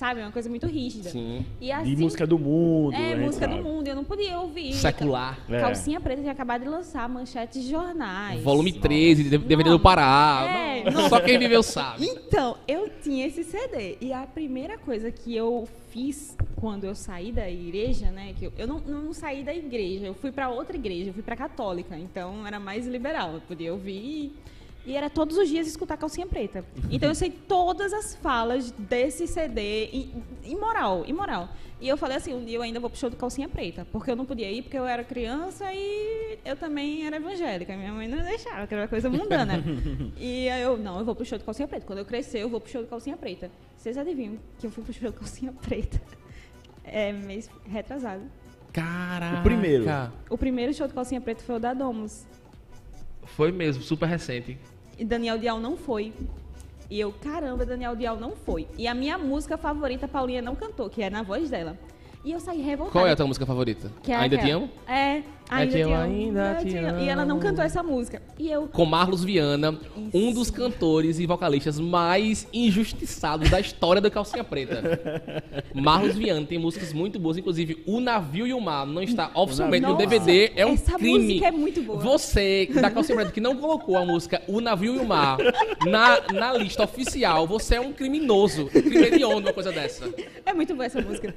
sabe, 0.00 0.20
uma 0.22 0.32
coisa 0.32 0.48
muito 0.48 0.66
rígida. 0.66 1.10
Sim. 1.10 1.44
E 1.60 1.70
assim, 1.70 1.94
De 1.94 2.02
música 2.02 2.26
do 2.26 2.38
mundo. 2.38 2.94
é, 2.94 3.10
gente 3.10 3.20
música 3.26 3.46
do 3.46 3.56
sabe. 3.56 3.62
mundo, 3.68 3.86
eu 3.86 3.94
não 3.94 4.04
podia 4.04 4.38
ouvir. 4.40 4.72
Secular. 4.72 5.38
É. 5.48 5.60
Calcinha 5.60 6.00
Preta 6.00 6.22
tinha 6.22 6.32
acabado 6.32 6.62
de 6.62 6.68
lançar 6.68 7.06
manchetes 7.08 7.62
de 7.62 7.70
jornais. 7.70 8.42
Volume 8.42 8.72
13, 8.72 9.24
de 9.24 9.38
DVD 9.38 9.68
Não. 9.70 9.76
do 9.76 9.82
Pará. 9.82 10.46
É, 10.48 10.90
Não, 10.90 11.02
não. 11.02 11.08
Só 11.10 11.20
quem 11.20 11.38
viveu 11.38 11.62
sabe. 11.62 12.06
Então, 12.06 12.56
eu 12.66 12.88
tinha 13.02 13.26
esse 13.26 13.44
CD. 13.44 13.98
E 14.00 14.10
a 14.12 14.26
primeira 14.26 14.78
coisa 14.78 15.10
que 15.10 15.36
eu 15.36 15.68
fiz 15.90 16.34
quando 16.56 16.84
eu 16.84 16.94
saí 16.94 17.30
da 17.30 17.50
igreja, 17.50 18.10
né? 18.10 18.32
Que 18.38 18.46
eu, 18.46 18.52
eu 18.56 18.66
não, 18.66 18.78
não 18.80 19.12
saí 19.12 19.42
da 19.42 19.54
igreja, 19.54 20.06
eu 20.06 20.14
fui 20.14 20.32
para 20.32 20.48
outra 20.48 20.76
igreja, 20.76 21.10
eu 21.10 21.14
fui 21.14 21.22
para 21.22 21.36
católica. 21.36 21.96
Então 21.98 22.46
era 22.46 22.58
mais 22.58 22.86
liberal. 22.86 23.34
Eu 23.34 23.40
podia 23.42 23.72
ouvir. 23.72 24.32
E 24.90 24.96
era 24.96 25.08
todos 25.08 25.36
os 25.36 25.48
dias 25.48 25.68
escutar 25.68 25.96
calcinha 25.96 26.26
preta. 26.26 26.64
Então 26.90 27.08
eu 27.08 27.14
sei 27.14 27.30
todas 27.30 27.92
as 27.92 28.16
falas 28.16 28.72
desse 28.72 29.28
CD. 29.28 30.08
Imoral, 30.42 31.04
imoral. 31.06 31.48
E 31.80 31.88
eu 31.88 31.96
falei 31.96 32.16
assim, 32.16 32.34
um 32.34 32.44
dia 32.44 32.56
eu 32.56 32.62
ainda 32.62 32.80
vou 32.80 32.90
pro 32.90 32.98
show 32.98 33.08
do 33.08 33.14
calcinha 33.14 33.48
preta. 33.48 33.86
Porque 33.92 34.10
eu 34.10 34.16
não 34.16 34.26
podia 34.26 34.50
ir, 34.50 34.62
porque 34.62 34.76
eu 34.76 34.84
era 34.84 35.04
criança 35.04 35.72
e 35.72 36.40
eu 36.44 36.56
também 36.56 37.06
era 37.06 37.16
evangélica. 37.16 37.76
Minha 37.76 37.92
mãe 37.92 38.08
não 38.08 38.18
deixava, 38.18 38.66
que 38.66 38.74
era 38.74 38.82
uma 38.82 38.88
coisa 38.88 39.08
mundana. 39.08 39.62
e 40.18 40.48
aí 40.48 40.60
eu, 40.60 40.76
não, 40.76 40.98
eu 40.98 41.04
vou 41.04 41.14
pro 41.14 41.24
show 41.24 41.38
do 41.38 41.44
calcinha 41.44 41.68
preta. 41.68 41.86
Quando 41.86 42.00
eu 42.00 42.04
crescer, 42.04 42.40
eu 42.40 42.48
vou 42.48 42.60
pro 42.60 42.70
show 42.70 42.82
do 42.82 42.88
calcinha 42.88 43.16
preta. 43.16 43.48
Vocês 43.76 43.96
adivinham 43.96 44.38
que 44.58 44.66
eu 44.66 44.72
fui 44.72 44.82
pro 44.82 44.92
show 44.92 45.12
do 45.12 45.16
calcinha 45.16 45.52
preta? 45.52 46.00
É, 46.82 47.12
mês 47.12 47.48
retrasado. 47.68 48.22
Caraca. 48.72 49.38
O 49.38 49.42
primeiro. 49.44 49.84
O 50.28 50.36
primeiro 50.36 50.74
show 50.74 50.88
do 50.88 50.94
calcinha 50.94 51.20
preta 51.20 51.44
foi 51.44 51.54
o 51.54 51.58
da 51.60 51.72
Domus. 51.72 52.26
Foi 53.22 53.52
mesmo, 53.52 53.80
super 53.80 54.06
recente. 54.06 54.58
E 55.00 55.04
Daniel 55.04 55.38
Dial 55.38 55.58
não 55.58 55.78
foi. 55.78 56.12
E 56.90 57.00
eu, 57.00 57.10
caramba, 57.10 57.64
Daniel 57.64 57.96
Dial 57.96 58.20
não 58.20 58.32
foi. 58.32 58.68
E 58.76 58.86
a 58.86 58.92
minha 58.92 59.16
música 59.16 59.56
favorita, 59.56 60.06
Paulinha 60.06 60.42
não 60.42 60.54
cantou, 60.54 60.90
que 60.90 61.02
é 61.02 61.08
na 61.08 61.22
voz 61.22 61.48
dela. 61.48 61.78
E 62.22 62.32
eu 62.32 62.38
saí 62.38 62.60
revoltada. 62.60 62.92
Qual 62.92 63.06
é 63.06 63.12
a 63.12 63.16
tua 63.16 63.26
música 63.26 63.46
favorita? 63.46 63.90
Que 64.02 64.12
é 64.12 64.16
Ainda 64.16 64.36
te 64.36 64.42
aquela- 64.42 64.56
amo? 64.64 64.70
É, 64.86 65.22
ainda 65.50 65.66
te 65.72 65.76
te 65.76 65.82
amo, 65.82 65.94
amo. 65.94 66.02
ainda 66.04 66.54
te 66.62 66.68
E 67.04 67.08
ela 67.08 67.24
não 67.24 67.36
amo. 67.36 67.40
cantou 67.42 67.64
essa 67.64 67.82
música. 67.82 68.22
E 68.38 68.50
eu, 68.50 68.68
Com 68.68 68.84
Marlos 68.84 69.24
Viana, 69.24 69.78
um 70.14 70.28
Isso. 70.28 70.34
dos 70.38 70.50
cantores 70.50 71.18
e 71.18 71.26
vocalistas 71.26 71.78
mais 71.78 72.46
injustiçados 72.52 73.50
da 73.50 73.60
história 73.60 74.00
da 74.00 74.10
Calcinha 74.10 74.44
Preta. 74.44 74.80
Marlos 75.74 76.16
Viana 76.16 76.44
tem 76.46 76.58
músicas 76.58 76.92
muito 76.92 77.18
boas, 77.18 77.36
inclusive 77.36 77.82
O 77.86 78.00
Navio 78.00 78.46
e 78.46 78.52
o 78.54 78.60
Mar 78.60 78.86
não 78.86 79.02
está 79.02 79.30
oficialmente 79.34 79.86
no 79.86 79.96
DVD, 79.96 80.52
é 80.56 80.64
um 80.66 80.74
essa 80.74 80.96
crime. 80.98 81.18
música 81.18 81.46
é 81.46 81.50
muito 81.50 81.82
boa. 81.82 81.98
Você 82.00 82.68
da 82.72 82.90
Calcinha 82.90 83.16
Preta 83.16 83.32
que 83.32 83.40
não 83.40 83.56
colocou 83.56 83.96
a 83.96 84.04
música 84.04 84.42
O 84.48 84.60
Navio 84.60 84.94
e 84.96 84.98
o 84.98 85.04
Mar 85.06 85.38
na, 85.86 86.20
na 86.32 86.52
lista 86.54 86.84
oficial, 86.84 87.46
você 87.46 87.76
é 87.76 87.80
um 87.80 87.92
criminoso, 87.92 88.66
crime 88.66 89.06
hediondo, 89.06 89.46
uma 89.48 89.52
coisa 89.52 89.72
dessa. 89.72 90.08
é 90.44 90.52
muito 90.52 90.74
boa 90.74 90.86
essa 90.86 91.00
música. 91.00 91.34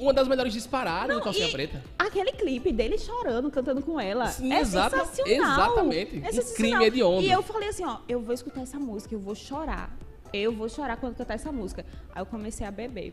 Uma 0.00 0.12
das 0.12 0.28
melhores 0.28 0.52
disparadas 0.52 1.16
do 1.16 1.22
Calcinha 1.22 1.48
e 1.48 1.52
Preta. 1.52 1.82
Aquele 1.98 2.32
clipe 2.32 2.72
dele 2.72 2.98
chorando, 2.98 3.35
cantando 3.50 3.82
com 3.82 3.98
ela. 4.00 4.26
Sim, 4.28 4.52
é 4.52 4.60
exata- 4.60 5.04
sensacional. 5.06 5.52
exatamente. 5.52 6.16
É 6.18 6.32
sensacional. 6.32 6.54
crime 6.54 6.84
hediondo. 6.86 7.22
E 7.22 7.30
eu 7.30 7.42
falei 7.42 7.68
assim, 7.68 7.84
ó, 7.84 7.98
eu 8.08 8.20
vou 8.20 8.34
escutar 8.34 8.62
essa 8.62 8.78
música, 8.78 9.14
eu 9.14 9.20
vou 9.20 9.34
chorar. 9.34 9.96
Eu 10.32 10.52
vou 10.52 10.68
chorar 10.68 10.96
quando 10.96 11.16
cantar 11.16 11.34
essa 11.34 11.52
música. 11.52 11.84
Aí 12.14 12.20
eu 12.20 12.26
comecei 12.26 12.66
a 12.66 12.70
beber. 12.70 13.12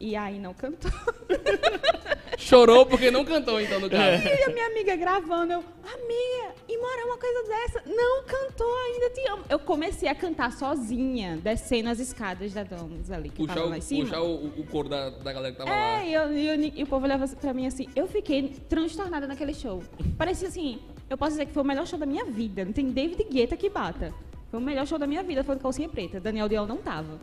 E 0.00 0.14
aí 0.16 0.38
não 0.38 0.52
cantou. 0.54 0.90
Chorou 2.40 2.86
porque 2.86 3.10
não 3.10 3.24
cantou, 3.24 3.60
então, 3.60 3.80
no 3.80 3.90
caso. 3.90 4.22
E 4.26 4.42
a 4.44 4.48
minha 4.50 4.66
amiga 4.68 4.94
gravando, 4.94 5.52
eu, 5.54 5.58
amiga, 5.82 6.54
e 6.68 6.78
morar 6.78 7.04
uma 7.06 7.18
coisa 7.18 7.42
dessa? 7.48 7.82
Não 7.84 8.22
cantou 8.22 8.72
ainda, 8.86 9.10
te 9.10 9.28
amo. 9.28 9.42
Eu 9.50 9.58
comecei 9.58 10.08
a 10.08 10.14
cantar 10.14 10.52
sozinha, 10.52 11.36
descendo 11.36 11.88
as 11.90 11.98
escadas 11.98 12.52
da 12.54 12.62
Domus 12.62 13.10
ali, 13.10 13.28
que 13.28 13.44
Puxar, 13.44 13.64
o, 13.64 13.68
lá 13.70 13.78
em 13.78 13.80
cima. 13.80 14.04
puxar 14.04 14.22
o, 14.22 14.46
o 14.46 14.64
coro 14.70 14.88
da, 14.88 15.10
da 15.10 15.32
galera 15.32 15.52
que 15.52 15.58
tava 15.58 15.68
lá. 15.68 15.76
É, 16.00 16.08
e, 16.08 16.14
eu, 16.14 16.32
e, 16.32 16.46
eu- 16.46 16.72
e 16.76 16.82
o 16.84 16.86
povo 16.86 17.04
olhava 17.04 17.26
pra 17.26 17.52
mim 17.52 17.66
assim. 17.66 17.88
Eu 17.96 18.06
fiquei 18.06 18.48
transtornada 18.68 19.26
naquele 19.26 19.52
show. 19.52 19.82
Parecia 20.16 20.46
assim, 20.46 20.78
eu 21.10 21.18
posso 21.18 21.32
dizer 21.32 21.46
que 21.46 21.52
foi 21.52 21.62
o 21.64 21.66
melhor 21.66 21.86
show 21.88 21.98
da 21.98 22.06
minha 22.06 22.24
vida. 22.24 22.64
Não 22.64 22.72
tem 22.72 22.88
David 22.90 23.24
Guetta 23.24 23.56
que 23.56 23.68
bata. 23.68 24.14
Foi 24.48 24.60
o 24.60 24.62
melhor 24.62 24.86
show 24.86 24.96
da 24.98 25.08
minha 25.08 25.24
vida, 25.24 25.42
foi 25.42 25.56
do 25.56 25.60
Calcinha 25.60 25.88
Preta. 25.88 26.20
Daniel 26.20 26.48
Diol 26.48 26.66
não 26.68 26.76
tava. 26.76 27.18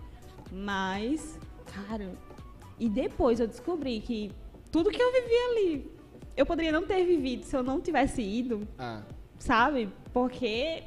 Mas, 0.51 1.39
cara, 1.88 2.12
e 2.78 2.89
depois 2.89 3.39
eu 3.39 3.47
descobri 3.47 3.99
que 4.01 4.30
tudo 4.76 4.90
que 4.92 5.02
eu 5.02 5.10
vivi 5.14 5.36
ali, 5.52 5.92
eu 6.36 6.46
poderia 6.46 6.70
não 6.70 6.84
ter 6.86 7.06
vivido 7.06 7.44
se 7.46 7.56
eu 7.56 7.64
não 7.64 7.80
tivesse 7.80 8.22
ido, 8.22 8.68
Ah. 8.78 9.04
sabe? 9.40 9.88
Porque 10.12 10.84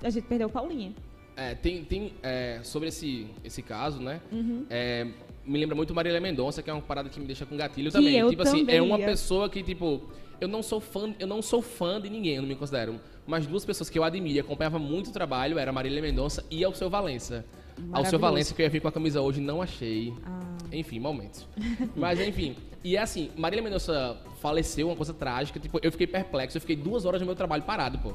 a 0.00 0.08
gente 0.10 0.28
perdeu 0.28 0.46
o 0.46 0.50
Paulinha. 0.50 0.94
É, 1.36 1.52
tem, 1.56 1.84
tem 1.84 2.12
é, 2.22 2.60
sobre 2.62 2.88
esse, 2.88 3.26
esse 3.42 3.62
caso, 3.62 4.00
né? 4.00 4.20
Uhum. 4.30 4.64
É, 4.70 5.08
me 5.44 5.58
lembra 5.58 5.74
muito 5.74 5.92
Marília 5.92 6.20
Mendonça, 6.20 6.62
que 6.62 6.70
é 6.70 6.72
uma 6.72 6.80
parada 6.80 7.08
que 7.08 7.18
me 7.18 7.26
deixa 7.26 7.44
com 7.44 7.56
gatilho 7.56 7.90
Que 7.90 7.96
também. 7.98 8.16
eu 8.16 8.30
tipo 8.30 8.42
assim, 8.42 8.60
também 8.60 8.76
é 8.76 8.80
uma 8.82 8.96
ia. 8.98 9.06
pessoa 9.06 9.50
que, 9.50 9.60
tipo, 9.60 10.02
eu 10.40 10.46
não 10.46 10.62
sou 10.62 10.80
fã, 10.80 11.12
eu 11.18 11.26
não 11.26 11.42
sou 11.42 11.60
fã 11.60 12.00
de 12.00 12.08
ninguém, 12.08 12.36
eu 12.36 12.42
não 12.42 12.48
me 12.48 12.54
considero. 12.54 13.00
Mas 13.26 13.44
duas 13.44 13.64
pessoas 13.64 13.90
que 13.90 13.98
eu 13.98 14.04
admiro 14.04 14.36
e 14.36 14.40
acompanhava 14.40 14.78
muito 14.78 15.10
o 15.10 15.12
trabalho 15.12 15.58
era 15.58 15.72
Marília 15.72 16.00
Mendonça 16.00 16.44
e 16.48 16.62
Alceu 16.64 16.88
Valença. 16.88 17.44
Ao 17.92 18.04
seu. 18.04 18.18
Valência, 18.18 18.54
que 18.54 18.62
eu 18.62 18.64
ia 18.64 18.70
vir 18.70 18.80
com 18.80 18.88
a 18.88 18.92
camisa 18.92 19.20
hoje, 19.20 19.40
não 19.40 19.60
achei. 19.60 20.14
Ah, 20.24 20.40
Enfim, 20.72 20.98
momentos. 20.98 21.46
Mas 21.94 22.20
enfim. 22.20 22.56
E 22.82 22.96
é 22.96 23.00
assim, 23.00 23.30
Marília 23.36 23.62
Mendonça 23.62 24.16
faleceu, 24.40 24.88
uma 24.88 24.96
coisa 24.96 25.12
trágica. 25.12 25.58
Tipo, 25.58 25.78
eu 25.82 25.90
fiquei 25.90 26.06
perplexo, 26.06 26.56
eu 26.56 26.60
fiquei 26.60 26.76
duas 26.76 27.04
horas 27.04 27.20
no 27.20 27.26
meu 27.26 27.34
trabalho 27.34 27.62
parado, 27.64 27.98
pô. 27.98 28.12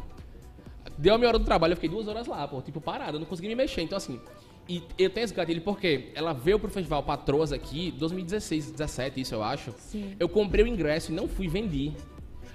Deu 0.97 1.13
a 1.13 1.17
minha 1.17 1.27
hora 1.27 1.39
do 1.39 1.45
trabalho, 1.45 1.73
eu 1.73 1.75
fiquei 1.77 1.89
duas 1.89 2.07
horas 2.07 2.27
lá, 2.27 2.47
pô, 2.47 2.61
tipo, 2.61 2.79
parado, 2.79 3.17
eu 3.17 3.19
não 3.19 3.27
consegui 3.27 3.47
me 3.47 3.55
mexer. 3.55 3.81
Então, 3.81 3.97
assim, 3.97 4.19
e 4.67 4.83
eu 4.97 5.09
tenho 5.09 5.25
esse 5.25 5.33
gatilho 5.33 5.61
porque 5.61 6.11
ela 6.15 6.33
veio 6.33 6.59
pro 6.59 6.69
festival 6.69 7.03
Patroas 7.03 7.51
aqui, 7.51 7.91
2016, 7.97 8.71
17, 8.71 9.21
isso 9.21 9.35
eu 9.35 9.43
acho. 9.43 9.73
sim. 9.77 10.15
Eu 10.19 10.29
comprei 10.29 10.63
o 10.63 10.67
ingresso 10.67 11.11
e 11.11 11.15
não 11.15 11.27
fui, 11.27 11.47
vendi. 11.47 11.91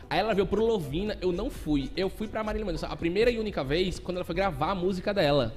Aí 0.09 0.21
ela 0.21 0.33
veio 0.33 0.47
pro 0.47 0.65
Lovina, 0.65 1.19
eu 1.21 1.33
não 1.33 1.51
fui. 1.51 1.91
Eu 1.97 2.09
fui 2.09 2.29
pra 2.29 2.43
Marília 2.45 2.65
Mendonça 2.65 2.87
a 2.87 2.97
primeira 2.97 3.31
e 3.31 3.39
única 3.39 3.65
vez 3.65 3.99
quando 3.99 4.17
ela 4.19 4.25
foi 4.25 4.35
gravar 4.35 4.71
a 4.71 4.75
música 4.75 5.13
dela. 5.13 5.55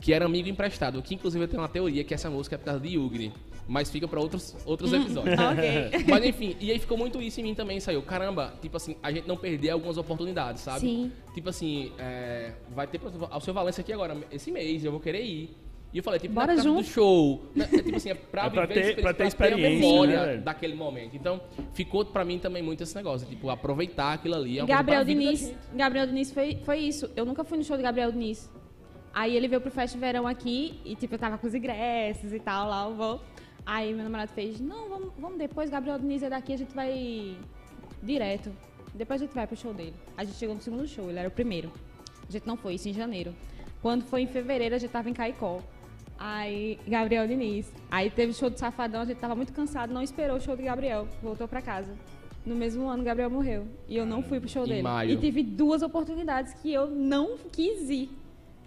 Que 0.00 0.12
era 0.12 0.24
Amigo 0.24 0.48
Emprestado. 0.48 1.02
Que 1.02 1.14
inclusive 1.14 1.44
eu 1.44 1.48
tenho 1.48 1.62
uma 1.62 1.68
teoria 1.68 2.02
que 2.04 2.14
essa 2.14 2.30
música 2.30 2.56
é 2.56 2.58
por 2.58 2.64
causa 2.64 2.80
de 2.80 2.88
Yugni. 2.94 3.32
Mas 3.68 3.88
fica 3.90 4.08
pra 4.08 4.18
outros, 4.18 4.56
outros 4.66 4.92
episódios. 4.92 5.38
ok. 5.38 6.04
Mas 6.08 6.24
enfim, 6.24 6.56
e 6.58 6.72
aí 6.72 6.78
ficou 6.80 6.98
muito 6.98 7.22
isso 7.22 7.38
em 7.40 7.44
mim 7.44 7.54
também, 7.54 7.78
saiu. 7.78 8.02
Caramba, 8.02 8.54
tipo 8.60 8.76
assim, 8.76 8.96
a 9.02 9.12
gente 9.12 9.28
não 9.28 9.36
perder 9.36 9.70
algumas 9.70 9.96
oportunidades, 9.96 10.62
sabe? 10.62 10.80
Sim. 10.80 11.12
Tipo 11.34 11.50
assim, 11.50 11.92
é, 11.98 12.52
vai 12.74 12.86
ter 12.88 13.00
ao 13.30 13.40
seu 13.40 13.54
Valência 13.54 13.82
aqui 13.82 13.92
agora, 13.92 14.16
esse 14.32 14.50
mês, 14.50 14.84
eu 14.84 14.90
vou 14.90 14.98
querer 15.00 15.22
ir. 15.24 15.50
E 15.92 15.98
eu 15.98 16.02
falei, 16.04 16.18
tipo, 16.20 16.34
Bora 16.34 16.48
causa 16.48 16.62
junto. 16.62 16.82
do 16.82 16.86
show. 16.88 17.42
né? 17.54 17.68
É, 17.72 17.82
tipo 17.82 17.96
assim, 17.96 18.10
é 18.10 18.14
pra 18.14 18.46
É 18.46 18.50
pra 18.50 18.66
viver 18.66 18.74
ter- 18.74 18.80
a 18.80 18.82
experiência, 18.90 19.02
pra 19.02 19.14
ter 19.14 19.22
a 19.22 19.26
experiência, 19.26 19.70
memória 19.88 20.26
né, 20.26 20.36
daquele 20.38 20.74
momento. 20.74 21.16
Então, 21.16 21.40
ficou 21.72 22.04
pra 22.04 22.24
mim 22.24 22.38
também 22.38 22.62
muito 22.62 22.82
esse 22.82 22.94
negócio, 22.96 23.26
tipo, 23.28 23.50
aproveitar 23.50 24.14
aquilo 24.14 24.34
ali. 24.36 24.58
É 24.58 24.62
uma 24.62 24.68
Gabriel 24.68 25.04
pra 25.04 25.12
Diniz. 25.12 25.52
Gabriel 25.74 26.06
Diniz 26.06 26.32
foi, 26.32 26.58
foi 26.64 26.78
isso. 26.78 27.10
Eu 27.14 27.24
nunca 27.24 27.44
fui 27.44 27.58
no 27.58 27.64
show 27.64 27.76
de 27.76 27.82
Gabriel 27.82 28.10
Diniz. 28.12 28.50
Aí 29.12 29.34
ele 29.36 29.48
veio 29.48 29.60
pro 29.60 29.70
Festa 29.70 29.98
Verão 29.98 30.26
aqui 30.26 30.80
e, 30.84 30.94
tipo, 30.94 31.14
eu 31.14 31.18
tava 31.18 31.36
com 31.36 31.46
os 31.46 31.54
ingressos 31.54 32.32
e 32.32 32.38
tal, 32.38 32.68
lá 32.68 32.84
eu 32.88 32.94
vou. 32.94 33.20
Aí 33.66 33.92
meu 33.92 34.04
namorado 34.04 34.30
fez, 34.32 34.60
não, 34.60 34.88
vamos, 34.88 35.12
vamos 35.18 35.38
depois, 35.38 35.68
Gabriel 35.68 35.98
Diniz 35.98 36.22
é 36.22 36.30
daqui, 36.30 36.52
a 36.52 36.56
gente 36.58 36.74
vai 36.74 37.36
direto. 38.02 38.50
Depois 38.94 39.20
a 39.20 39.24
gente 39.24 39.34
vai 39.34 39.46
pro 39.46 39.56
show 39.56 39.72
dele. 39.74 39.94
A 40.16 40.24
gente 40.24 40.36
chegou 40.36 40.54
no 40.54 40.60
segundo 40.60 40.86
show, 40.86 41.08
ele 41.08 41.18
era 41.18 41.28
o 41.28 41.30
primeiro. 41.30 41.70
A 42.28 42.32
gente 42.32 42.46
não 42.46 42.56
foi, 42.56 42.74
isso 42.74 42.88
em 42.88 42.92
janeiro. 42.92 43.34
Quando 43.82 44.04
foi 44.04 44.22
em 44.22 44.26
fevereiro, 44.26 44.74
a 44.74 44.78
gente 44.78 44.90
tava 44.90 45.08
em 45.10 45.12
Caicó. 45.12 45.60
Aí, 46.18 46.78
Gabriel 46.86 47.26
Diniz. 47.26 47.72
Aí 47.90 48.10
teve 48.10 48.32
o 48.32 48.34
show 48.34 48.50
do 48.50 48.58
Safadão, 48.58 49.02
a 49.02 49.04
gente 49.04 49.18
tava 49.18 49.34
muito 49.34 49.52
cansado, 49.52 49.92
não 49.92 50.02
esperou 50.02 50.36
o 50.36 50.40
show 50.40 50.54
de 50.56 50.62
Gabriel, 50.62 51.08
voltou 51.22 51.48
pra 51.48 51.62
casa. 51.62 51.94
No 52.44 52.54
mesmo 52.54 52.88
ano, 52.88 53.02
Gabriel 53.02 53.30
morreu. 53.30 53.66
E 53.88 53.96
eu 53.96 54.06
não 54.06 54.22
fui 54.22 54.38
pro 54.40 54.48
show 54.48 54.64
Em 54.64 54.68
dele. 54.68 54.82
maio. 54.82 55.10
E 55.10 55.16
tive 55.16 55.42
duas 55.42 55.82
oportunidades 55.82 56.54
que 56.54 56.72
eu 56.72 56.86
não 56.88 57.36
quis 57.52 57.88
ir. 57.90 58.10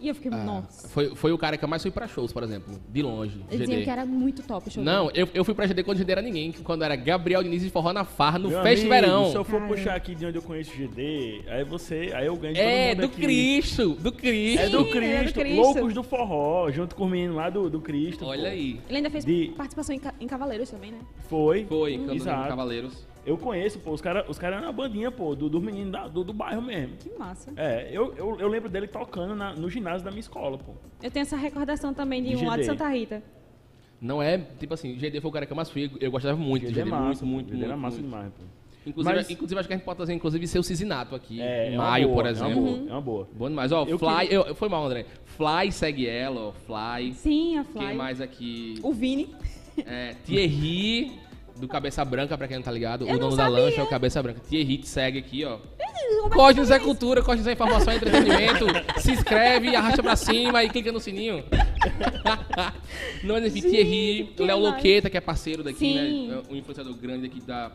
E 0.03 0.09
eu 0.09 0.13
fiquei, 0.15 0.29
Ah, 0.33 0.43
nossa. 0.43 0.85
Foi, 0.89 1.15
foi 1.15 1.31
o 1.31 1.37
cara 1.37 1.55
que 1.57 1.63
eu 1.63 1.69
mais 1.69 1.81
fui 1.81 1.89
pra 1.89 2.05
shows, 2.09 2.33
por 2.33 2.43
exemplo. 2.43 2.77
De 2.89 3.01
longe. 3.01 3.41
Eles 3.49 3.67
diziam 3.69 3.83
que 3.85 3.89
era 3.89 4.05
muito 4.05 4.43
top 4.43 4.67
o 4.67 4.71
show 4.71 4.83
Não, 4.83 5.09
eu, 5.11 5.29
eu 5.33 5.45
fui 5.45 5.53
pra 5.53 5.65
GD 5.65 5.81
quando 5.83 5.97
GD 5.99 6.11
era 6.11 6.21
ninguém, 6.21 6.51
quando 6.51 6.83
era 6.83 6.93
Gabriel 6.97 7.41
Diniz 7.41 7.63
e 7.63 7.69
Forró 7.69 7.93
na 7.93 8.03
Farra 8.03 8.37
no 8.37 8.49
Meu 8.49 8.59
amigo, 8.59 8.89
Verão. 8.89 9.31
Se 9.31 9.37
eu 9.37 9.45
for 9.45 9.59
Cara. 9.61 9.67
puxar 9.73 9.95
aqui 9.95 10.13
de 10.13 10.25
onde 10.25 10.37
eu 10.37 10.41
conheço 10.41 10.71
o 10.73 10.75
GD, 10.75 11.43
aí 11.47 11.63
você. 11.63 12.11
Aí 12.13 12.25
eu 12.25 12.35
ganho 12.35 12.53
de 12.53 12.59
É, 12.59 12.89
todo 12.95 12.99
do 13.07 13.13
aqui. 13.13 13.21
Cristo, 13.21 13.89
do 13.91 14.11
Cristo. 14.11 14.59
É 14.61 14.67
do 14.69 14.77
é 14.79 14.83
do 14.83 14.89
Cristo, 14.89 15.39
Cristo. 15.39 15.61
Loucos 15.61 15.93
do 15.93 16.03
Forró, 16.03 16.69
junto 16.69 16.95
com 16.95 17.05
os 17.05 17.11
meninos 17.11 17.37
lá 17.37 17.49
do, 17.49 17.69
do 17.69 17.79
Cristo. 17.79 18.25
Olha 18.25 18.41
pô. 18.41 18.47
aí. 18.49 18.81
Ele 18.89 18.97
ainda 18.97 19.09
fez 19.09 19.23
De- 19.23 19.53
participação 19.55 19.95
em, 19.95 20.01
em 20.19 20.27
Cavaleiros 20.27 20.69
também, 20.69 20.91
né? 20.91 20.97
Foi. 21.29 21.63
Foi, 21.65 21.97
dos 21.97 22.15
Exato. 22.17 22.49
Cavaleiros. 22.49 23.07
Eu 23.25 23.37
conheço, 23.37 23.79
pô. 23.79 23.91
Os 23.91 24.01
caras 24.01 24.25
os 24.27 24.37
cara 24.37 24.57
eram 24.57 24.65
uma 24.67 24.73
bandinha, 24.73 25.09
pô, 25.11 25.33
do, 25.35 25.47
dos 25.49 25.61
meninos 25.63 25.91
da- 25.91 26.07
do, 26.07 26.23
do 26.23 26.33
bairro 26.33 26.61
mesmo. 26.61 26.97
Que 26.97 27.09
massa. 27.17 27.51
É, 27.55 27.89
eu, 27.91 28.13
eu, 28.17 28.39
eu 28.39 28.47
lembro 28.47 28.69
dele 28.69 28.87
tocando 28.87 29.33
na- 29.35 29.53
no 29.53 29.69
ginásio 29.69 30.03
da 30.03 30.11
minha 30.11 30.19
escola, 30.19 30.57
pô. 30.57 30.73
Eu 31.01 31.09
tenho 31.09 31.21
essa 31.21 31.37
recordação 31.37 31.93
também 31.93 32.21
de 32.21 32.29
De 32.35 32.43
um 32.43 32.47
lá 32.47 32.57
de 32.57 32.63
GD. 32.63 32.71
Santa 32.77 32.89
Rita. 32.89 33.23
Não 34.01 34.21
é, 34.21 34.37
tipo 34.59 34.73
assim, 34.73 34.97
GD 34.97 35.21
foi 35.21 35.29
o 35.29 35.33
cara 35.33 35.45
que 35.45 35.53
eu 35.53 35.55
mais 35.55 35.69
fui, 35.69 35.89
eu 36.01 36.11
gostava 36.11 36.35
muito 36.35 36.63
de 36.63 36.67
GD 36.73 36.79
GD, 36.81 36.89
é 36.89 36.91
massa, 36.91 37.25
muito, 37.25 37.25
muito, 37.25 37.45
GD 37.47 37.55
muito. 37.59 37.65
era 37.69 37.77
massa 37.77 37.97
muito. 37.97 38.09
demais, 38.09 38.33
pô. 38.33 38.43
Inclusive, 38.85 39.15
Mas- 39.15 39.29
inclusive, 39.29 39.59
acho 39.59 39.67
que 39.69 39.73
a 39.73 39.77
gente 39.77 39.85
pode 39.85 39.95
trazer, 39.95 40.13
inclusive, 40.13 40.45
seu 40.45 40.61
Cisinato 40.61 41.15
aqui, 41.15 41.41
É, 41.41 41.69
em 41.69 41.75
é 41.75 41.77
maio, 41.77 42.07
boa, 42.09 42.17
por 42.17 42.25
É 42.27 42.31
exemplo. 42.31 42.59
uma 42.59 42.65
boa, 42.75 42.89
é 42.89 42.91
uma 42.91 43.01
boa. 43.01 43.29
Bom 43.33 43.47
demais. 43.47 43.71
Ó, 43.71 43.85
Eu 43.87 43.97
Fly, 43.97 44.09
queria- 44.27 44.33
eu, 44.33 44.55
foi 44.55 44.67
mal, 44.67 44.83
André. 44.85 45.05
Fly 45.23 45.71
segue 45.71 46.05
ela, 46.05 46.49
ó, 46.49 46.51
Fly. 46.51 47.13
Sim, 47.13 47.57
a 47.59 47.63
Fly. 47.63 47.87
Quem 47.87 47.95
mais 47.95 48.19
aqui? 48.19 48.75
O 48.83 48.91
Vini. 48.91 49.33
É, 49.87 50.15
Thierry, 50.25 51.13
do 51.57 51.67
Cabeça 51.67 52.03
Branca, 52.03 52.37
pra 52.37 52.47
quem 52.47 52.57
não 52.57 52.63
tá 52.63 52.71
ligado. 52.71 53.07
Eu 53.07 53.15
o 53.15 53.19
dono 53.19 53.35
da 53.35 53.47
lancha 53.47 53.81
é 53.81 53.83
o 53.83 53.87
Cabeça 53.89 54.21
Branca. 54.21 54.41
Thierry 54.41 54.77
te 54.77 54.87
segue 54.87 55.19
aqui, 55.19 55.45
ó. 55.45 55.59
Cosmos 56.29 56.71
é 56.71 56.79
cultura, 56.79 57.21
Cosmos 57.21 57.45
é 57.47 57.53
informação 57.53 57.93
e 57.93 57.97
entretenimento. 57.97 58.65
Se 58.99 59.11
inscreve, 59.11 59.75
arrasta 59.75 60.01
pra 60.01 60.15
cima 60.15 60.63
e 60.63 60.69
clica 60.69 60.91
no 60.91 60.99
sininho. 60.99 61.43
Não, 63.23 63.35
mas 63.35 63.45
enfim, 63.45 63.61
Gente, 63.61 63.71
Thierry, 63.71 64.33
Léo? 64.39 64.59
Loqueta, 64.59 65.09
que 65.09 65.17
é 65.17 65.21
parceiro 65.21 65.63
daqui, 65.63 65.79
Sim. 65.79 66.27
né? 66.27 66.41
Um 66.49 66.55
influenciador 66.55 66.93
grande 66.95 67.25
aqui 67.25 67.41
da, 67.41 67.71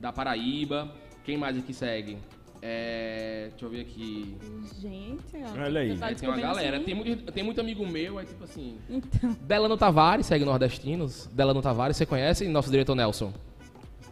da 0.00 0.12
Paraíba. 0.12 0.92
Quem 1.24 1.36
mais 1.36 1.56
aqui 1.56 1.72
segue? 1.72 2.18
É, 2.64 3.48
deixa 3.50 3.64
eu 3.64 3.68
ver 3.70 3.80
aqui. 3.80 4.36
Gente, 4.80 5.20
ó. 5.34 5.60
Olha 5.64 5.80
aí. 5.80 5.98
Aí 6.00 6.14
tem 6.14 6.28
uma 6.28 6.38
galera. 6.38 6.76
assim. 6.76 6.86
Tem 6.86 6.94
muito, 6.94 7.32
tem 7.32 7.42
muito 7.42 7.60
amigo 7.60 7.84
meu, 7.84 8.20
é 8.20 8.24
tipo 8.24 8.44
assim. 8.44 8.76
Então, 8.88 9.36
Delano 9.42 9.76
Tavares, 9.76 10.26
segue 10.26 10.44
Nordestinos. 10.44 11.28
Delano 11.32 11.60
Tavares, 11.60 11.96
você 11.96 12.06
conhece 12.06 12.46
nosso 12.46 12.70
diretor 12.70 12.94
Nelson? 12.94 13.32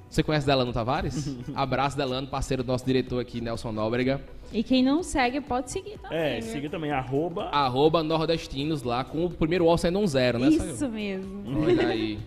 Você 0.08 0.24
conhece 0.24 0.44
Delano 0.44 0.72
Tavares? 0.72 1.36
Abraço, 1.54 1.96
Delano, 1.96 2.26
parceiro 2.26 2.64
do 2.64 2.66
nosso 2.66 2.84
diretor 2.84 3.20
aqui, 3.20 3.40
Nelson 3.40 3.70
Nóbrega. 3.70 4.20
e 4.52 4.64
quem 4.64 4.82
não 4.82 5.04
segue, 5.04 5.40
pode 5.40 5.70
seguir 5.70 5.98
também. 6.00 6.18
É, 6.18 6.40
viu? 6.40 6.52
siga 6.52 6.68
também, 6.68 6.90
arroba. 6.90 7.44
Arroba 7.52 8.02
Nordestinos 8.02 8.82
lá, 8.82 9.04
com 9.04 9.26
o 9.26 9.30
primeiro 9.30 9.64
O 9.64 9.78
sendo 9.78 10.00
um 10.00 10.06
zero, 10.08 10.40
né? 10.40 10.48
Isso 10.48 10.74
Saiu? 10.74 10.90
mesmo. 10.90 11.62
Olha 11.62 11.86
aí. 11.86 12.18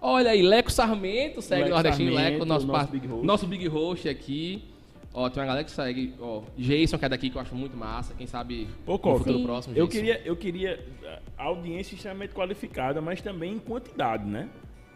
Olha 0.00 0.30
aí, 0.30 0.40
Leco 0.40 0.70
Sarmento 0.70 1.42
segue 1.42 1.62
Leco 1.64 1.74
Nordestino, 1.74 2.12
Sarmento, 2.12 2.32
Leco, 2.34 2.44
nosso, 2.44 2.66
nosso 2.68 2.86
big 2.92 3.06
host. 3.08 3.26
nosso 3.26 3.46
big 3.48 3.66
host 3.66 4.08
aqui. 4.08 4.62
Ó, 5.14 5.28
tem 5.28 5.40
uma 5.40 5.46
galera 5.46 5.64
que 5.64 5.70
segue, 5.70 6.14
ó, 6.20 6.42
Jason, 6.56 6.98
que 6.98 7.04
é 7.04 7.08
daqui, 7.08 7.30
que 7.30 7.36
eu 7.36 7.40
acho 7.42 7.54
muito 7.54 7.76
massa. 7.76 8.14
Quem 8.16 8.26
sabe 8.26 8.68
Ô, 8.86 8.92
no 8.92 8.98
futuro 8.98 9.38
Sim. 9.38 9.44
próximo, 9.44 9.76
Eu 9.76 9.86
Jason. 9.86 9.98
queria, 9.98 10.22
eu 10.24 10.36
queria 10.36 10.86
a 11.36 11.44
audiência 11.44 11.94
extremamente 11.94 12.34
qualificada, 12.34 13.00
mas 13.00 13.20
também 13.22 13.54
em 13.54 13.58
quantidade, 13.58 14.24
né? 14.24 14.48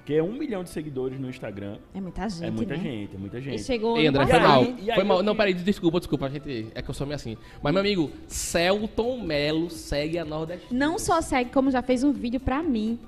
Que 0.05 0.15
é 0.15 0.23
um 0.23 0.33
milhão 0.33 0.65
de 0.65 0.71
seguidores 0.71 1.19
no 1.21 1.31
Instagram. 1.31 1.79
É 1.95 2.01
muita 2.01 2.29
gente, 2.29 2.45
é 2.45 2.51
muita 2.51 2.77
né? 2.77 2.83
gente, 2.83 3.15
é 3.15 3.19
muita 3.19 3.39
E 3.39 3.43
gente. 3.43 3.63
chegou 3.63 3.97
Ei, 3.97 4.09
André, 4.09 4.27
foi 4.27 4.39
mal. 4.41 4.65
E 4.65 4.91
aí 4.91 4.95
Foi 4.97 5.05
mal. 5.05 5.19
eu 5.19 5.23
Não, 5.23 5.35
peraí, 5.37 5.55
desculpa, 5.55 5.99
desculpa, 6.01 6.27
a 6.27 6.29
gente. 6.29 6.67
É 6.75 6.83
que 6.83 6.91
eu 6.91 6.95
sou 6.95 7.07
meio 7.07 7.15
assim. 7.15 7.37
Mas, 7.63 7.73
meu 7.73 7.81
amigo, 7.81 8.11
Celton 8.27 9.21
Melo 9.23 9.71
segue 9.71 10.19
a 10.19 10.25
Nordestina. 10.25 10.87
Não 10.87 10.99
só 10.99 11.21
segue, 11.21 11.51
como 11.51 11.71
já 11.71 11.83
fez 11.83 12.03
um 12.03 12.13
vídeo 12.13 12.41
pra 12.41 12.63
mim. 12.65 12.99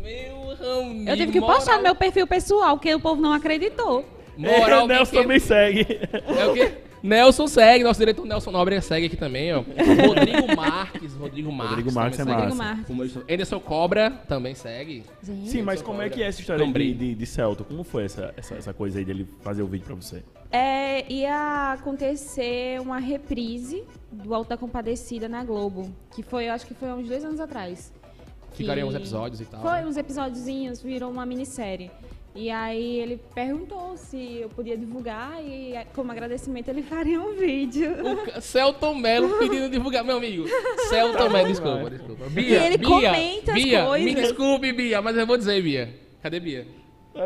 Meu 0.00 0.52
amigo. 0.80 1.10
Eu 1.10 1.16
tive 1.16 1.32
que 1.32 1.40
postar 1.40 1.76
no 1.78 1.82
meu 1.82 1.94
perfil 1.96 2.26
pessoal, 2.26 2.76
porque 2.76 2.94
o 2.94 3.00
povo 3.00 3.20
não 3.20 3.32
acreditou. 3.32 4.04
Moral, 4.38 4.80
é, 4.80 4.84
o 4.84 4.86
Nelson 4.86 5.10
quem- 5.12 5.22
também 5.22 5.38
segue. 5.40 5.86
É 6.12 6.46
o 6.46 6.54
quê? 6.54 6.72
Nelson 7.02 7.46
segue, 7.46 7.84
nosso 7.84 8.00
diretor 8.00 8.26
Nelson 8.26 8.50
Nóbrega 8.50 8.80
segue 8.82 9.06
aqui 9.06 9.16
também, 9.16 9.54
ó. 9.54 9.58
Rodrigo 10.06 10.56
Marques, 10.56 11.14
Rodrigo 11.14 11.52
Marques. 11.52 11.76
Rodrigo 11.76 11.92
Marques 11.92 12.18
também 12.18 12.34
é 12.34 12.38
segue. 12.38 12.50
Rodrigo 12.50 12.56
massa. 12.56 12.92
Marques. 12.92 13.16
Anderson 13.34 13.60
Cobra 13.60 14.10
também 14.26 14.54
segue. 14.54 15.04
Gente. 15.22 15.48
Sim, 15.48 15.62
mas 15.62 15.80
como 15.80 16.02
é 16.02 16.04
cobra. 16.06 16.16
que 16.16 16.22
é 16.22 16.26
essa 16.26 16.40
história 16.40 16.66
de, 16.66 16.94
de, 16.94 17.14
de 17.14 17.26
Celto? 17.26 17.64
Como 17.64 17.84
foi 17.84 18.04
essa, 18.04 18.34
essa, 18.36 18.54
essa 18.56 18.74
coisa 18.74 18.98
aí 18.98 19.04
dele 19.04 19.28
fazer 19.42 19.62
o 19.62 19.66
vídeo 19.68 19.84
pra 19.86 19.94
você? 19.94 20.24
É, 20.50 21.10
ia 21.12 21.74
acontecer 21.74 22.80
uma 22.80 22.98
reprise 22.98 23.84
do 24.10 24.34
Alto 24.34 24.48
da 24.48 24.56
Compadecida 24.56 25.28
na 25.28 25.44
Globo. 25.44 25.92
Que 26.10 26.22
foi, 26.22 26.48
eu 26.48 26.52
acho 26.52 26.66
que 26.66 26.74
foi 26.74 26.88
há 26.88 26.94
uns 26.96 27.06
dois 27.06 27.24
anos 27.24 27.38
atrás. 27.38 27.92
Que 28.52 28.64
Ficariam 28.64 28.88
uns 28.88 28.94
episódios 28.94 29.40
e 29.40 29.44
tal. 29.44 29.60
Foi 29.60 29.70
né? 29.82 29.86
uns 29.86 29.96
episódiozinhos, 29.96 30.82
virou 30.82 31.12
uma 31.12 31.24
minissérie. 31.24 31.90
E 32.38 32.50
aí 32.52 33.00
ele 33.00 33.20
perguntou 33.34 33.96
se 33.96 34.36
eu 34.42 34.48
podia 34.48 34.76
divulgar 34.76 35.44
e 35.44 35.74
como 35.92 36.12
agradecimento 36.12 36.68
ele 36.68 36.84
faria 36.84 37.20
um 37.20 37.34
vídeo. 37.34 37.90
O 38.36 38.40
Celton 38.40 38.94
Melo 38.94 39.28
pedindo 39.40 39.68
divulgar. 39.68 40.04
Meu 40.04 40.18
amigo, 40.18 40.44
Celton 40.88 41.30
Melo, 41.30 41.48
desculpa, 41.48 41.90
desculpa. 41.90 42.26
Bia, 42.30 42.62
E 42.62 42.66
ele 42.66 42.78
Bia, 42.78 42.88
comenta 42.88 43.52
as 43.52 43.60
Bia, 43.60 43.84
coisas. 43.86 44.14
Me 44.14 44.14
desculpe, 44.14 44.72
Bia, 44.72 45.02
mas 45.02 45.16
eu 45.16 45.26
vou 45.26 45.36
dizer, 45.36 45.60
Bia. 45.60 45.92
Cadê 46.22 46.38
Bia? 46.38 46.64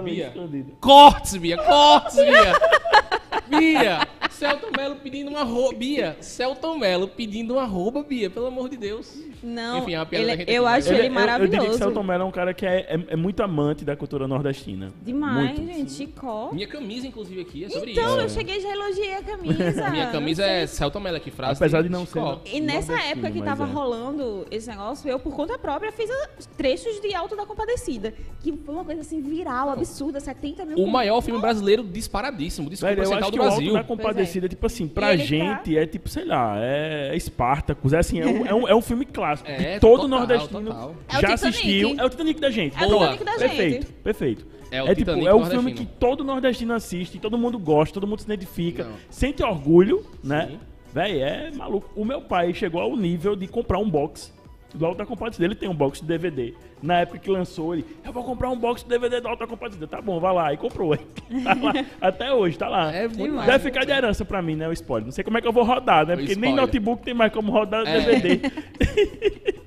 Bia. 0.03 0.29
escondido. 0.29 0.79
Cortes, 0.81 1.37
Bia, 1.37 1.59
cortes, 1.59 2.17
Bia. 2.17 3.21
Bia, 3.49 4.07
Celton 4.31 4.71
Melo 4.77 4.97
pedindo 4.97 5.29
uma 5.31 5.41
arroba. 5.41 5.77
Bia, 5.77 6.17
Celton 6.21 6.79
Melo 6.79 7.09
pedindo 7.09 7.55
uma 7.55 7.63
arroba, 7.63 8.03
Bia, 8.03 8.31
pelo 8.31 8.47
amor 8.47 8.69
de 8.69 8.77
Deus. 8.77 9.17
Não, 9.43 9.79
Enfim, 9.79 9.95
é 9.95 9.99
uma 9.99 10.07
piada 10.07 10.25
ele- 10.25 10.33
da 10.33 10.37
gente 10.39 10.53
eu 10.53 10.67
aqui, 10.67 10.77
acho 10.79 10.89
mas- 10.89 10.99
ele, 10.99 11.09
eu, 11.09 11.13
eu 11.13 11.13
diria 11.13 11.23
que 11.23 11.27
maravilhoso. 11.51 11.79
Celton 11.79 12.03
Mello 12.03 12.23
é 12.23 12.27
um 12.27 12.31
cara 12.31 12.55
que 12.55 12.65
é, 12.65 12.81
é, 12.89 13.05
é 13.09 13.17
muito 13.17 13.43
amante 13.43 13.85
da 13.85 13.97
cultura 13.97 14.29
nordestina. 14.29 14.93
Demais, 15.03 15.59
Muito. 15.59 15.73
gente, 15.73 15.93
Chicó. 15.93 16.51
Minha 16.53 16.69
camisa, 16.69 17.07
inclusive, 17.07 17.41
aqui 17.41 17.65
é 17.65 17.69
sobre 17.69 17.93
Então, 17.93 18.05
isso. 18.17 18.21
eu 18.21 18.29
cheguei 18.29 18.59
e 18.59 18.61
já 18.61 18.71
elogiei 18.71 19.15
a 19.17 19.23
camisa. 19.23 19.91
Minha 19.91 20.11
camisa 20.11 20.45
é 20.45 20.67
Celton 20.67 21.01
Melo 21.01 21.17
aqui, 21.17 21.31
frase. 21.31 21.55
Apesar 21.59 21.83
de 21.83 21.89
não 21.89 22.07
ser. 22.07 22.21
E 22.47 22.61
nessa 22.61 22.93
Nordestino, 22.93 23.13
época 23.13 23.31
que 23.33 23.39
mas 23.41 23.49
tava 23.49 23.65
é. 23.65 23.73
rolando 23.73 24.47
esse 24.51 24.69
negócio, 24.69 25.09
eu, 25.11 25.19
por 25.19 25.35
conta 25.35 25.59
própria, 25.59 25.91
fiz 25.93 26.09
trechos 26.57 27.01
de 27.01 27.13
Alto 27.15 27.35
da 27.37 27.45
Compadecida. 27.45 28.15
Que 28.41 28.53
foi 28.53 28.75
uma 28.75 28.85
coisa 28.85 29.01
assim, 29.01 29.21
viral, 29.21 29.71
absurda, 29.71 30.21
70 30.21 30.65
mil 30.65 30.79
O 30.79 30.87
maior 30.87 31.21
filme 31.21 31.41
brasileiro 31.41 31.83
disparadíssimo, 31.83 32.71
desculpa, 32.71 32.95
Velho, 32.95 33.07
eu 33.09 33.15
acho 33.23 33.31
do 33.31 33.35
que 33.35 33.41
o 33.41 33.43
Alto 33.43 33.55
Brasil. 33.57 33.73
da 33.73 33.85
Compadecida 33.85 34.13
Aparecida, 34.13 34.49
tipo 34.49 34.67
assim, 34.67 34.87
pra 34.89 35.09
tá- 35.09 35.17
gente 35.17 35.77
é 35.77 35.87
tipo, 35.87 36.09
sei 36.09 36.25
lá, 36.25 36.57
é 36.59 37.17
Espartacus. 37.17 37.93
É 37.93 37.99
assim, 37.99 38.21
é 38.21 38.27
um, 38.27 38.47
é 38.47 38.55
um, 38.55 38.69
é 38.69 38.75
um 38.75 38.83
filme 38.83 39.05
clássico. 39.05 39.51
É, 39.51 39.75
que 39.75 39.81
todo 39.81 40.03
total, 40.03 40.09
nordestino 40.09 40.63
total. 40.63 40.95
É 41.13 41.19
o 41.19 41.21
já 41.21 41.35
assistiu. 41.35 41.95
É 41.99 42.05
o 42.05 42.11
Titanic 42.11 42.41
da 42.41 42.51
gente. 42.51 42.77
É 42.83 42.87
o 42.87 42.91
Boa. 42.91 43.13
Titanic 43.13 43.25
da 43.25 43.33
gente. 43.39 43.57
Perfeito, 43.57 43.93
perfeito. 44.03 44.47
É 44.71 44.83
o 44.83 44.87
tipo, 44.87 44.99
Titanic 45.01 45.27
é 45.27 45.31
nordestino. 45.31 45.63
filme 45.63 45.75
que 45.75 45.87
todo 45.87 46.25
nordestino 46.25 46.75
assiste, 46.75 47.19
todo 47.19 47.37
mundo 47.37 47.59
gosta, 47.59 47.93
todo 47.95 48.07
mundo 48.07 48.21
se 48.21 48.25
identifica, 48.25 48.85
Não. 48.85 48.93
sente 49.11 49.43
orgulho, 49.43 50.05
né? 50.25 50.49
Sim. 50.51 50.59
Véi, 50.95 51.21
é 51.23 51.51
maluco. 51.55 51.91
O 51.97 52.05
meu 52.05 52.21
pai 52.21 52.53
chegou 52.53 52.81
ao 52.81 52.97
nível 52.97 53.35
de 53.35 53.47
comprar 53.47 53.79
um 53.79 53.89
box 53.89 54.33
do 54.75 54.87
Alta 54.87 55.05
Compadecida. 55.07 55.45
Ele 55.45 55.55
tem 55.55 55.69
um 55.69 55.75
box 55.75 56.01
de 56.01 56.07
DVD. 56.07 56.55
Na 56.83 57.01
época 57.01 57.19
que 57.19 57.31
lançou, 57.31 57.75
ele, 57.75 57.85
eu 58.05 58.13
vou 58.13 58.25
comprar 58.25 58.51
um 58.51 58.57
box 58.57 58.83
de 58.83 58.89
DVD 58.89 59.21
do 59.21 59.29
Alta 59.29 59.47
Compadecida. 59.47 59.87
Tá 59.87 60.01
bom, 60.01 60.19
vai 60.19 60.33
lá. 60.35 60.53
E 60.53 60.57
comprou. 60.57 60.97
Tá 61.43 61.55
lá. 61.55 61.73
Até 62.01 62.33
hoje, 62.33 62.59
tá 62.59 62.69
lá. 62.69 62.93
É 62.93 63.09
muito 63.09 63.23
Demais. 63.23 63.47
Deve 63.47 63.65
ficar 63.65 63.85
de 63.85 63.91
herança 63.93 64.25
pra 64.25 64.43
mim, 64.43 64.55
né, 64.55 64.69
o 64.69 64.73
spoiler. 64.73 65.07
Não 65.07 65.13
sei 65.13 65.25
como 65.25 65.39
é 65.39 65.41
que 65.41 65.49
eu 65.49 65.53
vou 65.53 65.65
rodar, 65.65 66.07
né? 66.07 66.15
O 66.15 66.19
Porque 66.19 66.35
nem 66.37 66.55
notebook 66.55 67.03
tem 67.03 67.15
mais 67.15 67.33
como 67.33 67.51
rodar 67.51 67.87
É. 67.87 68.01
DVD. 68.01 68.41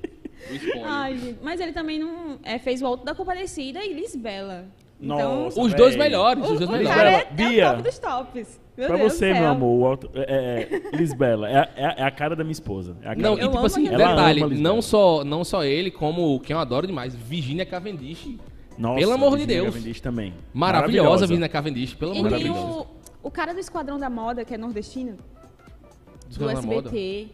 Ai, 0.84 1.16
gente, 1.16 1.38
mas 1.42 1.60
ele 1.60 1.72
também 1.72 1.98
não 1.98 2.38
é, 2.42 2.58
fez 2.58 2.80
o 2.82 2.86
Alto 2.86 3.04
da 3.04 3.14
Compadecida 3.14 3.84
e 3.84 3.92
Lisbela. 3.92 4.66
Então, 5.00 5.44
Nossa, 5.44 5.60
Os 5.60 5.74
dois 5.74 5.96
melhores, 5.96 6.42
o, 6.44 6.52
os 6.52 6.58
dois 6.58 6.70
melhores. 6.70 6.88
cara 6.96 7.10
é, 7.10 7.26
Lisbela, 7.30 7.48
é 7.48 7.50
Bia. 7.50 7.66
o 7.66 7.70
top 7.70 7.82
dos 7.82 7.98
tops. 7.98 8.60
Meu 8.76 8.86
pra 8.88 8.96
Deus 8.96 9.12
você, 9.14 9.32
meu 9.32 9.46
amor, 9.48 9.80
o 9.80 9.86
Alto- 9.86 10.10
é, 10.14 10.68
é, 10.92 10.96
Lisbela, 10.96 11.48
é, 11.48 11.56
a- 11.58 11.68
é, 11.76 11.84
a- 11.86 11.94
é 11.98 12.02
a 12.02 12.10
cara 12.10 12.36
da 12.36 12.44
minha 12.44 12.52
esposa. 12.52 12.96
É 13.02 13.06
a 13.08 13.16
cara 13.16 13.20
Não, 13.22 13.34
e 13.38 13.40
tipo 13.40 13.58
assim, 13.58 13.84
detalhe. 13.84 14.02
Ela 14.02 14.12
ama 14.20 14.40
não 14.40 14.48
Lisbela. 14.48 14.82
só, 14.82 15.24
não 15.24 15.44
só 15.44 15.64
ele, 15.64 15.90
como 15.90 16.38
quem 16.40 16.54
eu 16.54 16.60
adoro 16.60 16.86
demais, 16.86 17.14
Virginia 17.14 17.64
Cavendish. 17.64 18.36
Nossa, 18.76 18.98
Pelo 19.00 19.12
amor 19.12 19.30
de 19.30 19.36
Virginia 19.46 19.62
Deus. 19.62 19.74
Cavendish 19.74 20.00
também. 20.02 20.34
Maravilhosa, 20.52 21.26
Virginia 21.26 21.48
Cavendish, 21.48 21.94
pelo 21.94 22.12
amor 22.12 22.28
de 22.36 22.44
Deus. 22.44 22.56
o, 22.58 22.86
o 23.22 23.30
cara 23.30 23.54
do 23.54 23.60
Esquadrão 23.60 23.98
da 23.98 24.10
Moda, 24.10 24.44
que 24.44 24.52
é 24.54 24.58
nordestino, 24.58 25.12
do 25.12 26.30
Esquadrão. 26.30 26.58
SBT. 26.58 27.28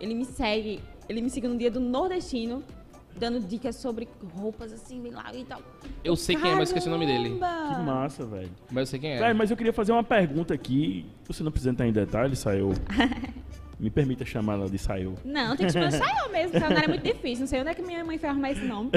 Ele 0.00 0.14
me 0.14 0.24
segue, 0.24 0.80
ele 1.08 1.20
me 1.22 1.30
segue 1.30 1.46
no 1.48 1.56
dia 1.56 1.70
do 1.70 1.78
nordestino, 1.80 2.62
dando 3.16 3.40
dicas 3.40 3.76
sobre 3.76 4.08
roupas 4.34 4.72
assim, 4.72 5.00
bem 5.00 5.12
lá 5.12 5.32
e 5.34 5.44
tal. 5.44 5.60
Eu 6.02 6.16
sei 6.16 6.36
quem 6.36 6.50
é, 6.50 6.54
mas 6.54 6.68
esqueci 6.68 6.88
o 6.88 6.90
nome 6.90 7.06
dele. 7.06 7.38
Caramba! 7.38 7.74
Que 7.74 7.82
massa, 7.82 8.26
velho. 8.26 8.50
Mas 8.70 8.82
eu 8.82 8.86
sei 8.86 8.98
quem 9.00 9.12
é. 9.12 9.34
Mas 9.34 9.50
eu 9.50 9.56
queria 9.56 9.72
fazer 9.72 9.92
uma 9.92 10.04
pergunta 10.04 10.54
aqui. 10.54 11.06
Você 11.26 11.42
não 11.42 11.50
precisa 11.50 11.70
entrar 11.70 11.86
em 11.86 11.92
detalhes, 11.92 12.38
saiu. 12.38 12.72
Me 13.78 13.90
permita 13.90 14.24
chamá-la 14.24 14.66
de 14.66 14.76
saiu. 14.76 15.14
Não, 15.24 15.56
tem 15.56 15.66
que 15.66 15.72
só 15.72 15.78
eu 16.26 16.32
mesmo, 16.32 16.50
porque 16.60 16.74
é 16.74 16.88
muito 16.88 17.02
difícil. 17.04 17.40
Não 17.40 17.46
sei 17.46 17.60
onde 17.60 17.68
é 17.70 17.74
que 17.74 17.82
minha 17.82 18.04
mãe 18.04 18.18
foi 18.18 18.28
arrumar 18.28 18.50
esse 18.50 18.64
nome. 18.64 18.90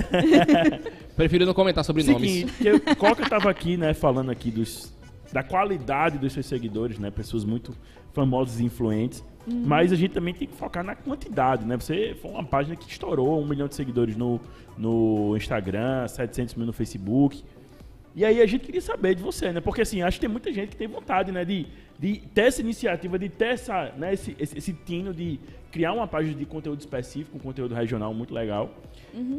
Prefiro 1.15 1.45
não 1.45 1.54
comentar 1.54 1.86
sobre 1.86 2.04
nomes. 2.04 2.32
Seguinte, 2.32 2.54
que 2.54 2.67
eu- 2.67 2.95
Coca 2.95 3.30
tava 3.30 3.50
aqui, 3.50 3.78
né, 3.78 3.93
falando 3.93 4.32
aqui 4.32 4.50
dos, 4.50 4.91
da 5.32 5.43
qualidade 5.43 6.17
dos 6.17 6.34
seus 6.34 6.47
seguidores, 6.47 6.97
né? 6.97 7.12
Pessoas 7.12 7.45
muito 7.45 7.76
famosas 8.12 8.60
e 8.60 8.63
influentes. 8.65 9.24
Mas 9.47 9.91
a 9.91 9.95
gente 9.95 10.12
também 10.12 10.34
tem 10.34 10.47
que 10.47 10.56
focar 10.56 10.84
na 10.84 10.95
quantidade, 10.95 11.65
né? 11.65 11.75
Você 11.77 12.15
foi 12.21 12.32
uma 12.32 12.43
página 12.43 12.75
que 12.75 12.89
estourou 12.89 13.41
um 13.41 13.47
milhão 13.47 13.67
de 13.67 13.75
seguidores 13.75 14.15
no, 14.15 14.39
no 14.77 15.36
Instagram, 15.36 16.08
700 16.08 16.56
mil 16.56 16.65
no 16.65 16.73
Facebook. 16.73 17.43
E 18.13 18.25
aí 18.25 18.41
a 18.41 18.45
gente 18.45 18.65
queria 18.65 18.82
saber 18.82 19.15
de 19.15 19.23
você, 19.23 19.51
né? 19.51 19.62
Porque 19.62 19.82
assim, 19.82 20.01
acho 20.01 20.17
que 20.17 20.21
tem 20.21 20.30
muita 20.30 20.51
gente 20.51 20.69
que 20.69 20.75
tem 20.75 20.88
vontade, 20.88 21.32
né? 21.32 21.45
De, 21.45 21.65
de 21.97 22.17
ter 22.34 22.41
essa 22.41 22.62
iniciativa, 22.62 23.17
de 23.17 23.30
ter 23.30 23.54
essa, 23.54 23.91
né? 23.97 24.13
esse, 24.13 24.36
esse, 24.38 24.58
esse 24.58 24.73
tino 24.73 25.13
de 25.13 25.39
criar 25.71 25.93
uma 25.93 26.08
página 26.08 26.36
de 26.36 26.45
conteúdo 26.45 26.80
específico, 26.80 27.38
um 27.38 27.39
conteúdo 27.39 27.73
regional 27.73 28.13
muito 28.13 28.34
legal. 28.34 28.69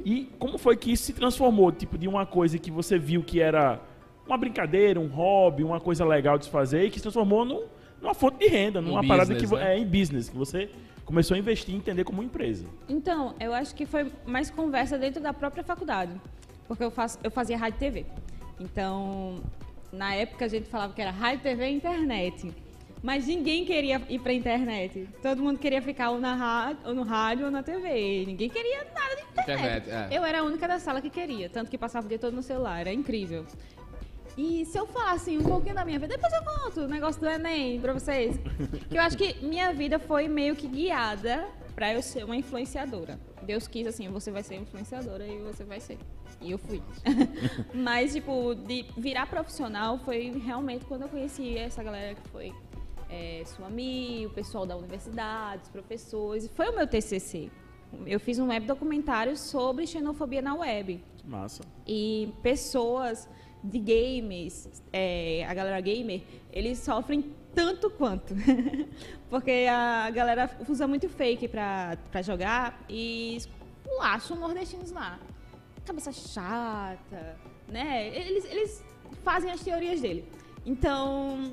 E 0.05 0.29
como 0.39 0.59
foi 0.59 0.77
que 0.77 0.91
isso 0.91 1.05
se 1.05 1.13
transformou, 1.13 1.71
tipo, 1.71 1.99
de 1.99 2.09
uma 2.09 2.25
coisa 2.25 2.59
que 2.59 2.71
você 2.71 2.99
viu 2.99 3.23
que 3.23 3.41
era 3.41 3.79
uma 4.27 4.39
brincadeira, 4.39 4.99
um 4.99 5.09
hobby, 5.09 5.63
uma 5.63 5.81
coisa 5.81 6.05
legal 6.05 6.39
de 6.39 6.47
se 6.47 6.51
fazer, 6.51 6.87
e 6.87 6.91
que 6.91 6.97
se 6.97 7.03
transformou 7.03 7.45
num, 7.45 7.65
numa 8.03 8.15
fonte 8.15 8.39
de 8.39 8.49
renda, 8.49 8.81
numa 8.81 9.07
parada 9.07 9.35
que 9.35 9.43
business, 9.43 9.61
né? 9.61 9.75
é 9.75 9.79
em 9.79 9.87
business, 9.87 10.29
que 10.29 10.37
você 10.37 10.69
começou 11.05 11.35
a 11.35 11.39
investir 11.39 11.75
e 11.75 11.79
entender 11.79 12.05
como 12.05 12.23
empresa. 12.23 12.67
Então, 12.89 13.35
eu 13.39 13.55
acho 13.55 13.75
que 13.75 13.87
foi 13.87 14.11
mais 14.27 14.51
conversa 14.51 14.99
dentro 14.99 15.23
da 15.23 15.33
própria 15.33 15.63
faculdade. 15.63 16.13
Porque 16.67 16.83
eu, 16.83 16.91
faço, 16.91 17.19
eu 17.23 17.31
fazia 17.31 17.57
rádio 17.57 17.77
e 17.77 17.79
TV. 17.79 18.07
Então, 18.59 19.41
na 19.93 20.15
época 20.15 20.45
a 20.45 20.49
gente 20.49 20.69
falava 20.69 20.93
que 20.93 21.01
era 21.01 21.11
rádio, 21.11 21.43
TV 21.43 21.67
e 21.69 21.75
internet. 21.75 22.53
Mas 23.03 23.27
ninguém 23.27 23.65
queria 23.65 24.01
ir 24.09 24.21
pra 24.21 24.33
internet. 24.33 25.09
Todo 25.21 25.43
mundo 25.43 25.59
queria 25.59 25.83
ficar 25.83 26.11
ou, 26.11 26.21
na 26.21 26.35
rádio, 26.35 26.79
ou 26.87 26.95
no 26.95 27.03
rádio 27.03 27.47
ou 27.47 27.51
na 27.51 27.63
TV. 27.63 28.25
Ninguém 28.27 28.49
queria 28.49 28.87
nada 28.95 29.17
de 29.17 29.23
internet. 29.23 29.89
Internet, 29.89 29.91
é. 29.91 30.17
Eu 30.17 30.25
era 30.25 30.41
a 30.41 30.43
única 30.45 30.69
da 30.69 30.79
sala 30.79 31.01
que 31.01 31.11
queria. 31.11 31.51
Tanto 31.51 31.69
que 31.69 31.77
passava 31.77 32.07
o 32.07 32.09
dia 32.09 32.19
todo 32.19 32.35
no 32.35 32.43
celular. 32.43 32.81
Era 32.81 32.93
incrível. 32.93 33.45
E 34.37 34.65
se 34.65 34.79
eu 34.79 34.87
falar 34.87 35.13
assim 35.13 35.39
um 35.39 35.45
pouquinho 35.45 35.75
da 35.75 35.85
minha 35.85 35.99
vida, 35.99 36.17
depois 36.17 36.33
eu 36.33 36.43
conto 36.43 36.81
o 36.83 36.89
negócio 36.89 37.21
do 37.21 37.29
Enem 37.29 37.81
pra 37.81 37.93
vocês. 37.93 38.37
Que 38.89 38.97
eu 38.97 39.03
acho 39.03 39.17
que 39.17 39.45
minha 39.45 39.73
vida 39.73 39.99
foi 39.99 40.29
meio 40.29 40.57
que 40.57 40.67
guiada 40.67 41.47
pra 41.75 41.93
eu 41.93 42.03
ser 42.03 42.25
uma 42.25 42.37
influenciadora. 42.37 43.19
Deus 43.43 43.67
quis 43.67 43.87
assim, 43.87 44.09
você 44.09 44.31
vai 44.31 44.43
ser 44.43 44.57
influenciadora 44.57 45.27
e 45.27 45.39
você 45.39 45.65
vai 45.65 45.81
ser. 45.81 45.99
E 46.41 46.51
eu 46.51 46.59
fui. 46.59 46.83
Mas, 47.75 48.13
tipo, 48.13 48.55
de 48.55 48.87
virar 48.97 49.27
profissional 49.27 49.99
foi 49.99 50.31
realmente 50.45 50.85
quando 50.85 51.03
eu 51.03 51.09
conheci 51.09 51.57
essa 51.57 51.83
galera 51.83 52.15
que 52.15 52.29
foi 52.29 52.53
é, 53.11 53.43
Suami, 53.45 54.27
o 54.27 54.31
pessoal 54.31 54.65
da 54.65 54.77
universidade, 54.77 55.63
os 55.65 55.69
professores. 55.69 56.49
Foi 56.55 56.69
o 56.69 56.75
meu 56.75 56.87
TCC. 56.87 57.51
Eu 58.07 58.19
fiz 58.19 58.39
um 58.39 58.49
web 58.49 58.67
documentário 58.67 59.37
sobre 59.37 59.87
xenofobia 59.87 60.41
na 60.41 60.55
web 60.55 61.05
Massa. 61.25 61.63
e 61.87 62.33
pessoas 62.43 63.29
de 63.63 63.79
games, 63.79 64.83
é, 64.93 65.45
a 65.49 65.55
galera 65.55 65.81
gamer, 65.81 66.23
eles 66.53 66.79
sofrem 66.79 67.33
tanto 67.55 67.91
quanto. 67.91 68.35
Porque 69.31 69.67
a 69.71 70.11
galera 70.11 70.51
usa 70.69 70.87
muito 70.87 71.09
fake 71.09 71.49
pra, 71.49 71.97
pra 72.11 72.23
jogar 72.23 72.85
e 72.89 73.39
acham 74.01 74.37
nordestinos 74.37 74.91
lá. 74.91 75.19
Cabeça 75.85 76.13
chata, 76.13 77.37
né? 77.69 78.09
Eles, 78.09 78.45
eles 78.45 78.85
fazem 79.23 79.51
as 79.51 79.63
teorias 79.63 80.01
dele. 80.01 80.25
Então, 80.65 81.53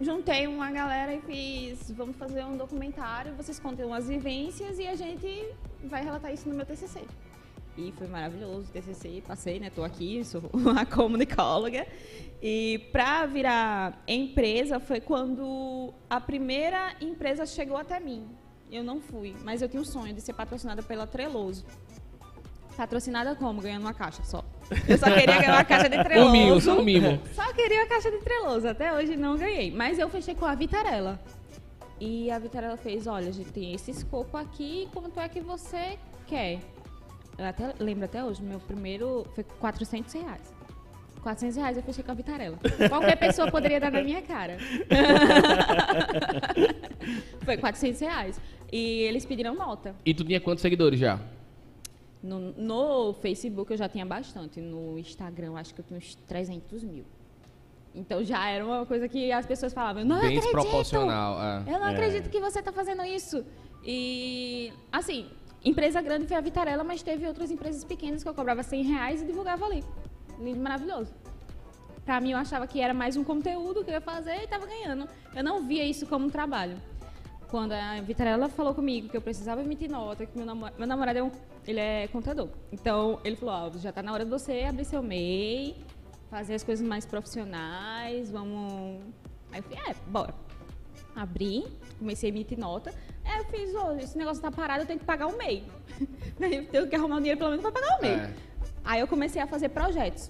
juntei 0.00 0.46
uma 0.46 0.70
galera 0.70 1.14
e 1.14 1.20
fiz, 1.20 1.90
vamos 1.92 2.16
fazer 2.16 2.44
um 2.44 2.56
documentário, 2.56 3.34
vocês 3.34 3.60
contam 3.60 3.86
umas 3.86 4.08
vivências 4.08 4.78
e 4.78 4.86
a 4.86 4.96
gente 4.96 5.54
vai 5.84 6.02
relatar 6.02 6.32
isso 6.32 6.48
no 6.48 6.54
meu 6.54 6.66
TCC. 6.66 7.02
E 7.76 7.92
foi 7.96 8.06
maravilhoso 8.06 8.68
o 8.68 8.72
TCC, 8.72 9.22
passei, 9.26 9.58
né? 9.58 9.70
Tô 9.70 9.82
aqui, 9.82 10.22
sou 10.24 10.42
uma 10.52 10.84
comunicóloga. 10.84 11.86
E 12.42 12.88
pra 12.92 13.24
virar 13.26 14.02
empresa 14.06 14.78
foi 14.78 15.00
quando 15.00 15.94
a 16.10 16.20
primeira 16.20 16.94
empresa 17.00 17.46
chegou 17.46 17.76
até 17.76 17.98
mim. 17.98 18.26
Eu 18.70 18.82
não 18.82 19.00
fui, 19.00 19.34
mas 19.44 19.62
eu 19.62 19.68
tinha 19.68 19.80
o 19.82 19.84
sonho 19.84 20.14
de 20.14 20.20
ser 20.20 20.32
patrocinada 20.32 20.82
pela 20.82 21.06
Treloso. 21.06 21.64
Patrocinada 22.76 23.34
como? 23.34 23.60
Ganhando 23.60 23.82
uma 23.82 23.92
caixa 23.92 24.24
só. 24.24 24.44
Eu 24.88 24.96
só 24.96 25.06
queria 25.06 25.38
ganhar 25.38 25.52
uma 25.54 25.64
caixa 25.64 25.88
de 25.88 26.00
Treloso. 26.04 26.28
Um 26.28 26.32
mimo, 26.32 26.60
só 26.60 26.78
um 26.78 26.82
mimo. 26.82 27.20
Só 27.34 27.52
queria 27.52 27.82
a 27.82 27.86
caixa 27.86 28.10
de 28.10 28.18
treloso. 28.18 28.66
Até 28.66 28.92
hoje 28.94 29.14
não 29.14 29.36
ganhei. 29.36 29.70
Mas 29.70 29.98
eu 29.98 30.08
fechei 30.08 30.34
com 30.34 30.46
a 30.46 30.54
Vitarella. 30.54 31.20
E 32.00 32.30
a 32.30 32.38
Vitarella 32.38 32.76
fez, 32.76 33.06
olha, 33.06 33.28
a 33.28 33.32
gente 33.32 33.52
tem 33.52 33.74
esse 33.74 33.90
escopo 33.90 34.36
aqui, 34.36 34.88
quanto 34.92 35.20
é 35.20 35.28
que 35.28 35.40
você 35.40 35.98
quer? 36.26 36.60
Eu 37.38 37.46
até 37.46 37.74
lembro 37.78 38.04
até 38.04 38.22
hoje, 38.24 38.42
meu 38.42 38.60
primeiro 38.60 39.26
foi 39.34 39.44
400 39.44 40.12
reais. 40.14 40.54
400 41.22 41.56
reais 41.56 41.76
eu 41.76 41.82
fechei 41.84 42.02
com 42.02 42.10
a 42.10 42.14
Vitarella. 42.14 42.58
Qualquer 42.88 43.16
pessoa 43.16 43.48
poderia 43.50 43.78
dar 43.80 43.92
na 43.92 44.02
minha 44.02 44.20
cara. 44.22 44.58
foi 47.44 47.56
400 47.56 48.00
reais. 48.00 48.40
E 48.72 49.00
eles 49.02 49.24
pediram 49.24 49.54
nota. 49.54 49.94
E 50.04 50.14
tu 50.14 50.24
tinha 50.24 50.40
quantos 50.40 50.62
seguidores 50.62 50.98
já? 50.98 51.20
No, 52.22 52.52
no 52.56 53.12
Facebook 53.14 53.70
eu 53.72 53.76
já 53.76 53.88
tinha 53.88 54.06
bastante. 54.06 54.60
No 54.60 54.98
Instagram 54.98 55.46
eu 55.48 55.56
acho 55.56 55.74
que 55.74 55.80
eu 55.80 55.84
tinha 55.84 55.98
uns 55.98 56.14
300 56.26 56.82
mil. 56.84 57.04
Então 57.94 58.24
já 58.24 58.48
era 58.48 58.64
uma 58.64 58.86
coisa 58.86 59.06
que 59.08 59.30
as 59.30 59.44
pessoas 59.44 59.72
falavam, 59.72 60.04
não 60.04 60.20
Bem 60.20 60.38
acredito! 60.38 60.54
desproporcional. 60.56 61.38
É. 61.42 61.74
Eu 61.74 61.78
não 61.78 61.88
É. 61.88 61.92
acredito 61.92 62.30
que 62.30 62.40
você 62.40 62.60
está 62.60 62.72
fazendo 62.72 63.04
isso. 63.04 63.44
E, 63.84 64.72
assim, 64.90 65.28
empresa 65.64 66.00
grande 66.00 66.26
foi 66.26 66.36
a 66.36 66.40
Vitarella, 66.40 66.84
mas 66.84 67.02
teve 67.02 67.26
outras 67.26 67.50
empresas 67.50 67.84
pequenas 67.84 68.22
que 68.22 68.28
eu 68.28 68.34
cobrava 68.34 68.62
100 68.62 68.82
reais 68.84 69.22
e 69.22 69.26
divulgava 69.26 69.64
ali. 69.64 69.84
Lindo, 70.38 70.60
maravilhoso. 70.60 71.12
Pra 72.04 72.20
mim, 72.20 72.32
eu 72.32 72.38
achava 72.38 72.66
que 72.66 72.80
era 72.80 72.92
mais 72.92 73.16
um 73.16 73.22
conteúdo 73.22 73.84
que 73.84 73.90
eu 73.90 73.94
ia 73.94 74.00
fazer 74.00 74.40
e 74.40 74.44
estava 74.44 74.66
ganhando. 74.66 75.08
Eu 75.34 75.44
não 75.44 75.62
via 75.64 75.84
isso 75.84 76.04
como 76.06 76.26
um 76.26 76.30
trabalho. 76.30 76.76
Quando 77.48 77.72
a 77.72 78.00
Vitarella 78.00 78.48
falou 78.48 78.74
comigo 78.74 79.08
que 79.08 79.16
eu 79.16 79.20
precisava 79.20 79.60
emitir 79.60 79.88
nota, 79.90 80.26
que 80.26 80.36
meu, 80.36 80.46
namo- 80.46 80.70
meu 80.76 80.86
namorado 80.86 81.18
é, 81.18 81.22
um, 81.22 81.30
ele 81.66 81.78
é 81.78 82.08
contador. 82.08 82.48
Então, 82.72 83.20
ele 83.22 83.36
falou, 83.36 83.54
ó, 83.54 83.78
já 83.78 83.90
está 83.90 84.02
na 84.02 84.12
hora 84.12 84.24
de 84.24 84.30
você 84.30 84.64
abrir 84.68 84.84
seu 84.84 85.02
MEI, 85.02 85.76
fazer 86.30 86.54
as 86.54 86.64
coisas 86.64 86.84
mais 86.86 87.04
profissionais, 87.06 88.30
vamos... 88.30 89.00
Aí 89.52 89.58
eu 89.60 89.62
falei, 89.62 89.78
é, 89.86 89.94
bora. 90.08 90.34
Abri, 91.14 91.66
comecei 92.02 92.28
a 92.28 92.32
emitir 92.32 92.58
nota. 92.58 92.92
Aí 93.24 93.38
eu 93.38 93.44
fiz, 93.46 93.74
ô, 93.74 93.92
esse 93.92 94.18
negócio 94.18 94.42
tá 94.42 94.50
parado, 94.50 94.82
eu 94.82 94.86
tenho 94.86 94.98
que 94.98 95.04
pagar 95.04 95.28
o 95.28 95.36
MEI. 95.36 95.64
eu 96.40 96.66
tenho 96.66 96.88
que 96.88 96.96
arrumar 96.96 97.16
um 97.16 97.20
dinheiro 97.20 97.38
pelo 97.38 97.50
menos 97.50 97.62
para 97.62 97.72
pagar 97.72 97.98
o 97.98 98.02
MEI. 98.02 98.14
É. 98.14 98.34
Aí 98.84 99.00
eu 99.00 99.06
comecei 99.06 99.40
a 99.40 99.46
fazer 99.46 99.68
projetos. 99.70 100.28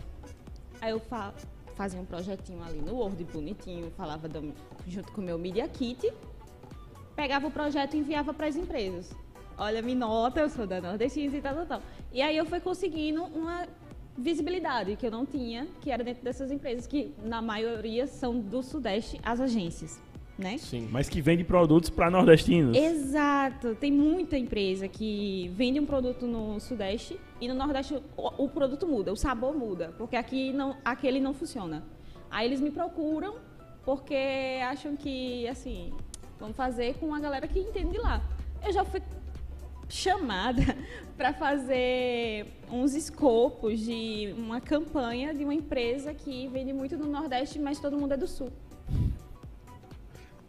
Aí 0.80 0.90
eu 0.90 1.00
fa 1.00 1.32
fazia 1.74 1.98
um 1.98 2.04
projetinho 2.04 2.62
ali 2.62 2.80
no 2.82 2.96
Word 2.96 3.24
bonitinho, 3.24 3.90
falava 3.96 4.28
do- 4.28 4.52
junto 4.86 5.10
com 5.10 5.22
o 5.22 5.24
meu 5.24 5.38
Media 5.38 5.66
Kit, 5.66 6.12
pegava 7.16 7.46
o 7.46 7.50
projeto 7.50 7.94
e 7.94 7.98
enviava 7.98 8.34
para 8.34 8.46
as 8.46 8.56
empresas. 8.56 9.10
Olha, 9.56 9.80
me 9.80 9.94
nota, 9.94 10.40
eu 10.40 10.50
sou 10.50 10.66
da 10.66 10.82
Nordestina 10.82 11.34
e 11.34 11.40
tal, 11.40 11.54
tal, 11.54 11.66
tal. 11.66 11.82
E 12.12 12.20
aí 12.20 12.36
eu 12.36 12.44
fui 12.44 12.60
conseguindo 12.60 13.24
uma 13.24 13.66
visibilidade 14.16 14.96
que 14.96 15.06
eu 15.06 15.10
não 15.10 15.24
tinha, 15.24 15.66
que 15.80 15.90
era 15.90 16.04
dentro 16.04 16.22
dessas 16.22 16.50
empresas, 16.50 16.86
que 16.86 17.14
na 17.24 17.40
maioria 17.40 18.06
são 18.06 18.38
do 18.38 18.62
Sudeste, 18.62 19.18
as 19.22 19.40
agências, 19.40 19.98
né? 20.42 20.58
Sim. 20.58 20.88
Mas 20.90 21.08
que 21.08 21.20
vende 21.20 21.44
produtos 21.44 21.88
para 21.88 22.10
nordestinos. 22.10 22.76
Exato. 22.76 23.74
Tem 23.76 23.90
muita 23.90 24.36
empresa 24.36 24.88
que 24.88 25.50
vende 25.54 25.80
um 25.80 25.86
produto 25.86 26.26
no 26.26 26.58
Sudeste 26.60 27.18
e 27.40 27.48
no 27.48 27.54
Nordeste 27.54 27.94
o, 28.16 28.44
o 28.44 28.48
produto 28.48 28.86
muda, 28.86 29.12
o 29.12 29.16
sabor 29.16 29.56
muda, 29.56 29.94
porque 29.96 30.16
aqui 30.16 30.52
não, 30.52 30.76
aquele 30.84 31.20
não 31.20 31.32
funciona. 31.32 31.82
Aí 32.30 32.46
eles 32.46 32.60
me 32.60 32.70
procuram 32.70 33.36
porque 33.84 34.60
acham 34.68 34.96
que, 34.96 35.46
assim, 35.48 35.92
vamos 36.38 36.56
fazer 36.56 36.94
com 36.94 37.14
a 37.14 37.20
galera 37.20 37.46
que 37.46 37.58
entende 37.58 37.92
de 37.92 37.98
lá. 37.98 38.22
Eu 38.64 38.72
já 38.72 38.84
fui 38.84 39.02
chamada 39.88 40.62
para 41.16 41.34
fazer 41.34 42.46
uns 42.70 42.94
escopos 42.94 43.80
de 43.80 44.34
uma 44.38 44.60
campanha 44.60 45.34
de 45.34 45.44
uma 45.44 45.54
empresa 45.54 46.14
que 46.14 46.48
vende 46.48 46.72
muito 46.72 46.96
no 46.96 47.06
Nordeste, 47.06 47.58
mas 47.58 47.78
todo 47.78 47.98
mundo 47.98 48.14
é 48.14 48.16
do 48.16 48.26
Sul. 48.26 48.50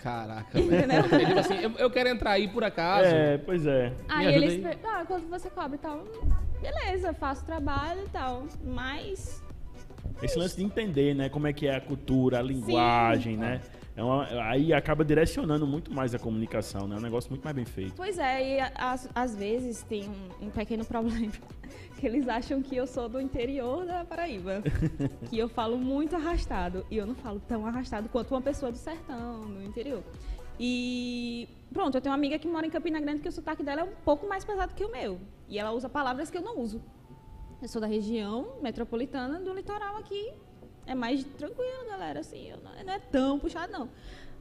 Caraca. 0.04 0.60
Entendeu? 0.60 0.98
É 1.00 1.26
tipo 1.26 1.40
assim, 1.40 1.56
eu, 1.56 1.72
eu 1.78 1.90
quero 1.90 2.10
entrar 2.10 2.32
aí 2.32 2.48
por 2.50 2.62
acaso. 2.64 3.08
É, 3.08 3.38
pois 3.38 3.66
é. 3.66 3.94
Aí 4.10 4.28
ajuda 4.28 4.46
eles, 4.46 4.66
aí. 4.66 4.78
ah, 4.84 5.06
quanto 5.08 5.28
você 5.30 5.50
cobra 5.50 5.76
e 5.76 5.80
tal? 5.80 6.04
Beleza, 6.62 7.14
faço 7.14 7.46
trabalho 7.46 8.02
e 8.06 8.10
tal, 8.10 8.44
mas 8.66 9.42
Esse 10.22 10.38
lance 10.38 10.56
de 10.58 10.64
entender, 10.64 11.14
né, 11.16 11.30
como 11.30 11.48
é 11.48 11.54
que 11.54 11.68
é 11.68 11.76
a 11.78 11.82
cultura, 11.82 12.40
a 12.40 12.42
linguagem, 12.42 13.38
né? 13.38 13.62
É 13.96 14.04
uma- 14.04 14.26
aí 14.50 14.74
acaba 14.74 15.06
direcionando 15.06 15.68
muito 15.68 15.94
mais 15.94 16.14
a 16.16 16.20
comunicação, 16.20 16.88
né? 16.88 16.96
É 16.96 17.00
um 17.00 17.02
negócio 17.02 17.30
muito 17.30 17.44
mais 17.44 17.56
bem 17.56 17.66
feito. 17.66 17.94
Pois 17.96 18.18
é, 18.18 18.58
e 18.58 18.60
às, 18.76 19.08
às 19.14 19.36
vezes 19.36 19.84
tem 19.84 20.10
um, 20.10 20.48
um 20.48 20.50
pequeno 20.50 20.84
problema. 20.86 21.32
Que 22.04 22.08
eles 22.08 22.28
acham 22.28 22.62
que 22.62 22.76
eu 22.76 22.86
sou 22.86 23.08
do 23.08 23.22
interior 23.22 23.86
da 23.86 24.04
Paraíba. 24.04 24.62
que 25.30 25.40
eu 25.40 25.48
falo 25.48 25.78
muito 25.78 26.18
arrastado. 26.18 26.86
E 26.92 26.98
eu 26.98 27.06
não 27.06 27.16
falo 27.16 27.40
tão 27.48 27.66
arrastado 27.66 28.10
quanto 28.10 28.32
uma 28.32 28.42
pessoa 28.42 28.70
do 28.74 28.78
sertão, 28.78 29.40
do 29.40 29.64
interior. 29.64 30.04
E 30.60 31.48
pronto, 31.72 31.96
eu 31.96 32.02
tenho 32.02 32.12
uma 32.12 32.18
amiga 32.20 32.38
que 32.38 32.46
mora 32.46 32.68
em 32.68 32.70
Campina 32.70 33.00
Grande 33.00 33.22
que 33.22 33.30
o 33.30 33.32
sotaque 33.32 33.64
dela 33.64 33.80
é 33.80 33.84
um 33.86 33.96
pouco 34.04 34.28
mais 34.28 34.44
pesado 34.44 34.74
que 34.76 34.84
o 34.84 34.92
meu. 34.92 35.18
E 35.48 35.58
ela 35.58 35.72
usa 35.72 35.88
palavras 35.88 36.30
que 36.30 36.38
eu 36.38 36.42
não 36.42 36.60
uso. 36.60 36.84
Eu 37.62 37.70
sou 37.70 37.80
da 37.80 37.88
região 37.88 38.58
metropolitana 38.62 39.40
do 39.40 39.54
litoral 39.54 39.96
aqui. 39.96 40.34
É 40.86 40.94
mais 40.94 41.24
tranquilo, 41.24 41.86
galera, 41.88 42.20
assim, 42.20 42.52
não, 42.52 42.84
não 42.84 42.94
é 42.94 43.00
tão 43.00 43.40
puxado, 43.40 43.72
não. 43.72 43.88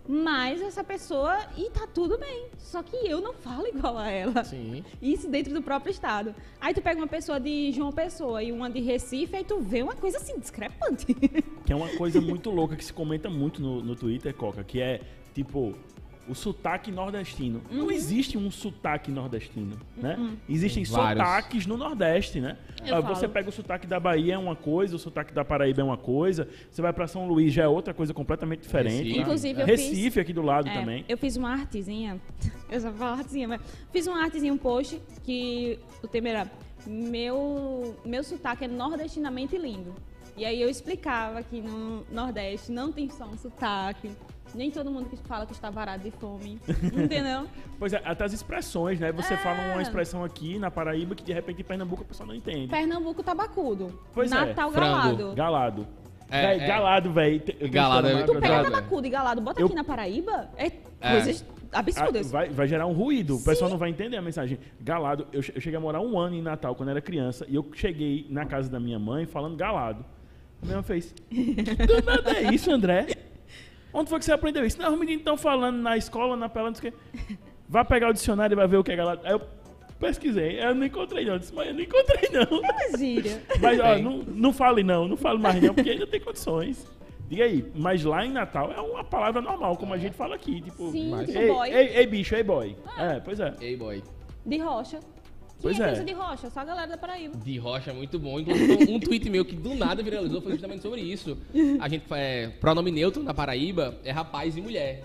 Mas 0.08 0.60
essa 0.60 0.82
pessoa, 0.82 1.38
e 1.56 1.70
tá 1.70 1.86
tudo 1.86 2.18
bem. 2.18 2.46
Só 2.58 2.82
que 2.82 2.96
eu 2.96 3.20
não 3.20 3.32
falo 3.34 3.66
igual 3.66 3.96
a 3.98 4.10
ela. 4.10 4.44
Sim. 4.44 4.84
Isso 5.00 5.28
dentro 5.28 5.54
do 5.54 5.62
próprio 5.62 5.90
estado. 5.90 6.34
Aí 6.60 6.74
tu 6.74 6.82
pega 6.82 6.98
uma 6.98 7.06
pessoa 7.06 7.38
de 7.38 7.70
João 7.72 7.92
Pessoa 7.92 8.42
e 8.42 8.50
uma 8.50 8.68
de 8.68 8.80
Recife, 8.80 9.36
aí 9.36 9.44
tu 9.44 9.60
vê 9.60 9.82
uma 9.82 9.94
coisa 9.94 10.18
assim, 10.18 10.38
discrepante. 10.38 11.14
Que 11.64 11.72
é 11.72 11.76
uma 11.76 11.88
coisa 11.96 12.20
muito 12.20 12.50
louca 12.50 12.74
que 12.74 12.84
se 12.84 12.92
comenta 12.92 13.30
muito 13.30 13.62
no, 13.62 13.82
no 13.82 13.94
Twitter, 13.94 14.34
Coca, 14.34 14.64
que 14.64 14.80
é, 14.80 15.00
tipo, 15.32 15.74
o 16.28 16.34
sotaque 16.34 16.90
nordestino. 16.92 17.60
Não 17.70 17.86
Uhum. 17.86 17.90
existe 17.90 18.38
um 18.38 18.50
sotaque 18.50 19.10
nordestino, 19.10 19.76
né? 19.96 20.16
Existem 20.48 20.84
Tem 20.84 20.92
vários. 20.92 21.24
sotaques 21.26 21.66
no 21.66 21.76
Nordeste, 21.76 22.40
né? 22.40 22.56
Eu 22.86 22.96
Ah, 22.96 23.00
Você 23.00 23.22
falo. 23.22 23.32
pega 23.32 23.48
o 23.48 23.52
sotaque 23.52 23.86
da 23.88 23.98
Bahia 23.98 24.34
é 24.34 24.38
uma 24.38 24.54
coisa, 24.54 24.94
o 24.94 24.98
sotaque 24.98 25.32
da 25.34 25.44
Paraíba 25.44 25.80
é 25.80 25.84
uma 25.84 25.96
coisa, 25.96 26.48
você 26.70 26.80
vai 26.80 26.92
pra 26.92 27.06
São 27.08 27.26
Luís 27.26 27.52
já 27.52 27.64
é 27.64 27.68
outra 27.68 27.92
coisa 27.92 28.14
completamente 28.14 28.60
diferente. 28.62 28.98
Recife. 28.98 29.16
né? 29.16 29.22
Inclusive, 29.22 29.60
eu 29.62 29.66
Recife 29.66 30.10
fiz- 30.10 30.18
aqui 30.18 30.32
do 30.32 30.42
lado 30.42 30.68
É, 30.68 30.72
também. 30.78 31.04
Eu 31.08 31.18
fiz 31.18 31.36
uma 31.36 31.50
artezinha, 31.52 32.20
eu 32.70 32.80
só 32.80 32.92
falo 32.92 33.18
artezinha, 33.18 33.48
mas 33.48 33.60
fiz 33.92 34.06
uma 34.06 34.22
artezinha, 34.22 34.52
um 34.52 34.58
post, 34.58 35.00
que 35.24 35.78
o 36.02 36.06
tema 36.08 36.28
era 36.28 36.50
meu, 36.86 37.96
meu 38.04 38.22
sotaque 38.24 38.64
é 38.64 38.68
nordestinamente 38.68 39.56
lindo. 39.56 39.92
E 40.36 40.44
aí 40.44 40.60
eu 40.62 40.68
explicava 40.70 41.42
que 41.42 41.60
no 41.60 42.04
Nordeste 42.10 42.72
não 42.72 42.90
tem 42.90 43.08
só 43.10 43.26
um 43.26 43.36
sotaque, 43.36 44.10
nem 44.54 44.70
todo 44.70 44.90
mundo 44.90 45.08
que 45.08 45.16
fala 45.16 45.46
que 45.46 45.52
está 45.52 45.70
varado 45.70 46.02
de 46.02 46.10
fome, 46.12 46.58
entendeu? 46.92 47.46
Pois 47.78 47.92
é, 47.92 48.02
até 48.04 48.24
as 48.24 48.32
expressões, 48.32 49.00
né? 49.00 49.10
Você 49.12 49.34
É. 49.34 49.36
fala 49.38 49.72
uma 49.72 49.82
expressão 49.82 50.22
aqui 50.24 50.58
na 50.58 50.70
Paraíba 50.70 51.14
que 51.14 51.22
de 51.24 51.32
repente 51.32 51.60
em 51.60 51.64
Pernambuco 51.64 52.02
a 52.02 52.04
pessoa 52.04 52.26
não 52.26 52.34
entende. 52.34 52.68
Pernambuco 52.68 53.22
tabacudo, 53.22 53.98
Pois 54.14 54.30
é. 54.30 54.34
Natal 54.34 54.70
Frango. 54.72 54.90
galado. 54.94 55.34
Galado. 55.34 55.86
É, 56.30 56.40
Véi, 56.56 56.60
é. 56.60 56.66
Galado, 56.66 57.12
velho. 57.12 57.42
Galado 57.70 58.08
é- 58.08 58.22
Tu 58.24 58.32
pega 58.34 58.54
é. 58.54 58.62
tabacudo 58.62 59.06
e 59.06 59.10
galado, 59.10 59.40
bota 59.42 59.60
Eu- 59.60 59.66
aqui 59.66 59.74
na 59.74 59.84
Paraíba, 59.84 60.48
é 60.56 60.66
É. 61.00 61.10
coisas 61.12 61.44
Ah, 61.74 61.78
absurdas. 61.80 62.30
vai, 62.30 62.48
vai 62.48 62.66
gerar 62.66 62.86
um 62.86 62.92
ruído. 62.92 63.36
O 63.36 63.42
pessoal 63.44 63.70
não 63.70 63.76
vai 63.78 63.90
entender 63.90 64.16
a 64.16 64.22
mensagem. 64.22 64.58
Galado, 64.80 65.26
eu, 65.32 65.42
eu 65.54 65.60
cheguei 65.60 65.76
a 65.76 65.80
morar 65.80 66.00
um 66.00 66.18
ano 66.18 66.34
em 66.36 66.40
Natal 66.42 66.74
quando 66.74 66.88
era 66.90 67.00
criança 67.02 67.44
e 67.48 67.54
eu 67.54 67.66
cheguei 67.74 68.26
na 68.30 68.46
casa 68.46 68.70
da 68.70 68.78
minha 68.80 68.98
mãe 68.98 69.26
falando 69.26 69.56
galado. 69.56 70.04
A 70.62 70.64
minha 70.64 70.76
mãe 70.76 70.84
fez: 70.84 71.14
Que 71.28 71.56
é 72.46 72.54
isso, 72.54 72.70
André? 72.70 73.08
Onde 73.92 74.08
foi 74.08 74.18
que 74.18 74.24
você 74.24 74.32
aprendeu 74.32 74.64
isso? 74.64 74.78
Não, 74.78 74.92
os 74.92 74.98
meninos 74.98 75.20
estão 75.20 75.36
falando 75.36 75.76
na 75.76 75.96
escola, 75.96 76.36
na 76.36 76.48
pela, 76.48 76.68
não 76.68 76.74
sei 76.74 76.90
o 76.90 76.92
quê. 76.92 77.36
Vai 77.68 77.84
pegar 77.84 78.08
o 78.10 78.12
dicionário 78.12 78.54
e 78.54 78.56
vai 78.56 78.66
ver 78.66 78.76
o 78.78 78.84
que 78.84 78.92
é 78.92 78.96
galado. 78.96 79.20
Aí 79.24 79.32
eu 79.32 79.40
pesquisei. 79.98 80.62
Eu 80.62 80.74
não 80.74 80.86
encontrei, 80.86 81.24
não. 81.24 81.34
Eu 81.34 81.38
disse, 81.38 81.54
mas 81.54 81.68
eu 81.68 81.74
não 81.74 81.80
encontrei, 81.80 82.30
não. 82.30 82.64
É 82.64 82.98
gíria. 82.98 83.42
Mas, 83.60 83.78
ó, 83.80 83.98
não, 83.98 84.18
não 84.18 84.52
fale 84.52 84.82
não, 84.82 85.06
não 85.08 85.16
fale 85.16 85.38
mais 85.38 85.62
não, 85.62 85.74
porque 85.74 85.90
ainda 85.90 86.06
tem 86.06 86.20
condições. 86.20 86.86
Diga 87.28 87.44
aí, 87.44 87.64
mas 87.74 88.04
lá 88.04 88.26
em 88.26 88.30
Natal 88.30 88.70
é 88.72 88.80
uma 88.80 89.02
palavra 89.02 89.40
normal, 89.40 89.74
como 89.76 89.94
a 89.94 89.98
gente 89.98 90.14
fala 90.14 90.34
aqui, 90.34 90.60
tipo... 90.60 90.90
Sim, 90.90 91.10
Mas- 91.10 91.28
tipo 91.28 91.38
ei, 91.38 91.48
boy. 91.48 91.68
ei, 91.70 91.96
ei, 91.96 92.06
bicho, 92.06 92.34
ei, 92.34 92.42
boy. 92.42 92.76
É, 92.98 93.20
pois 93.20 93.40
é. 93.40 93.54
Ei, 93.58 93.74
boy. 93.74 94.02
De 94.44 94.58
rocha. 94.58 95.00
Pois 95.62 95.78
é. 95.80 95.90
pensa 95.90 96.04
de 96.04 96.12
rocha? 96.12 96.50
Só 96.50 96.60
a 96.60 96.64
galera 96.64 96.86
da 96.88 96.98
Paraíba. 96.98 97.36
De 97.38 97.56
rocha 97.58 97.90
é 97.90 97.94
muito 97.94 98.18
bom. 98.18 98.40
Inclusive, 98.40 98.92
um 98.92 98.98
tweet 99.00 99.30
meu 99.30 99.44
que 99.44 99.54
do 99.54 99.74
nada 99.74 100.02
viralizou 100.02 100.40
foi 100.42 100.52
justamente 100.52 100.82
sobre 100.82 101.00
isso. 101.00 101.38
A 101.80 101.88
gente 101.88 102.04
é, 102.10 102.48
pronome 102.60 102.90
neutro 102.90 103.22
na 103.22 103.32
Paraíba 103.32 103.96
é 104.04 104.10
rapaz 104.10 104.56
e 104.56 104.60
mulher. 104.60 105.04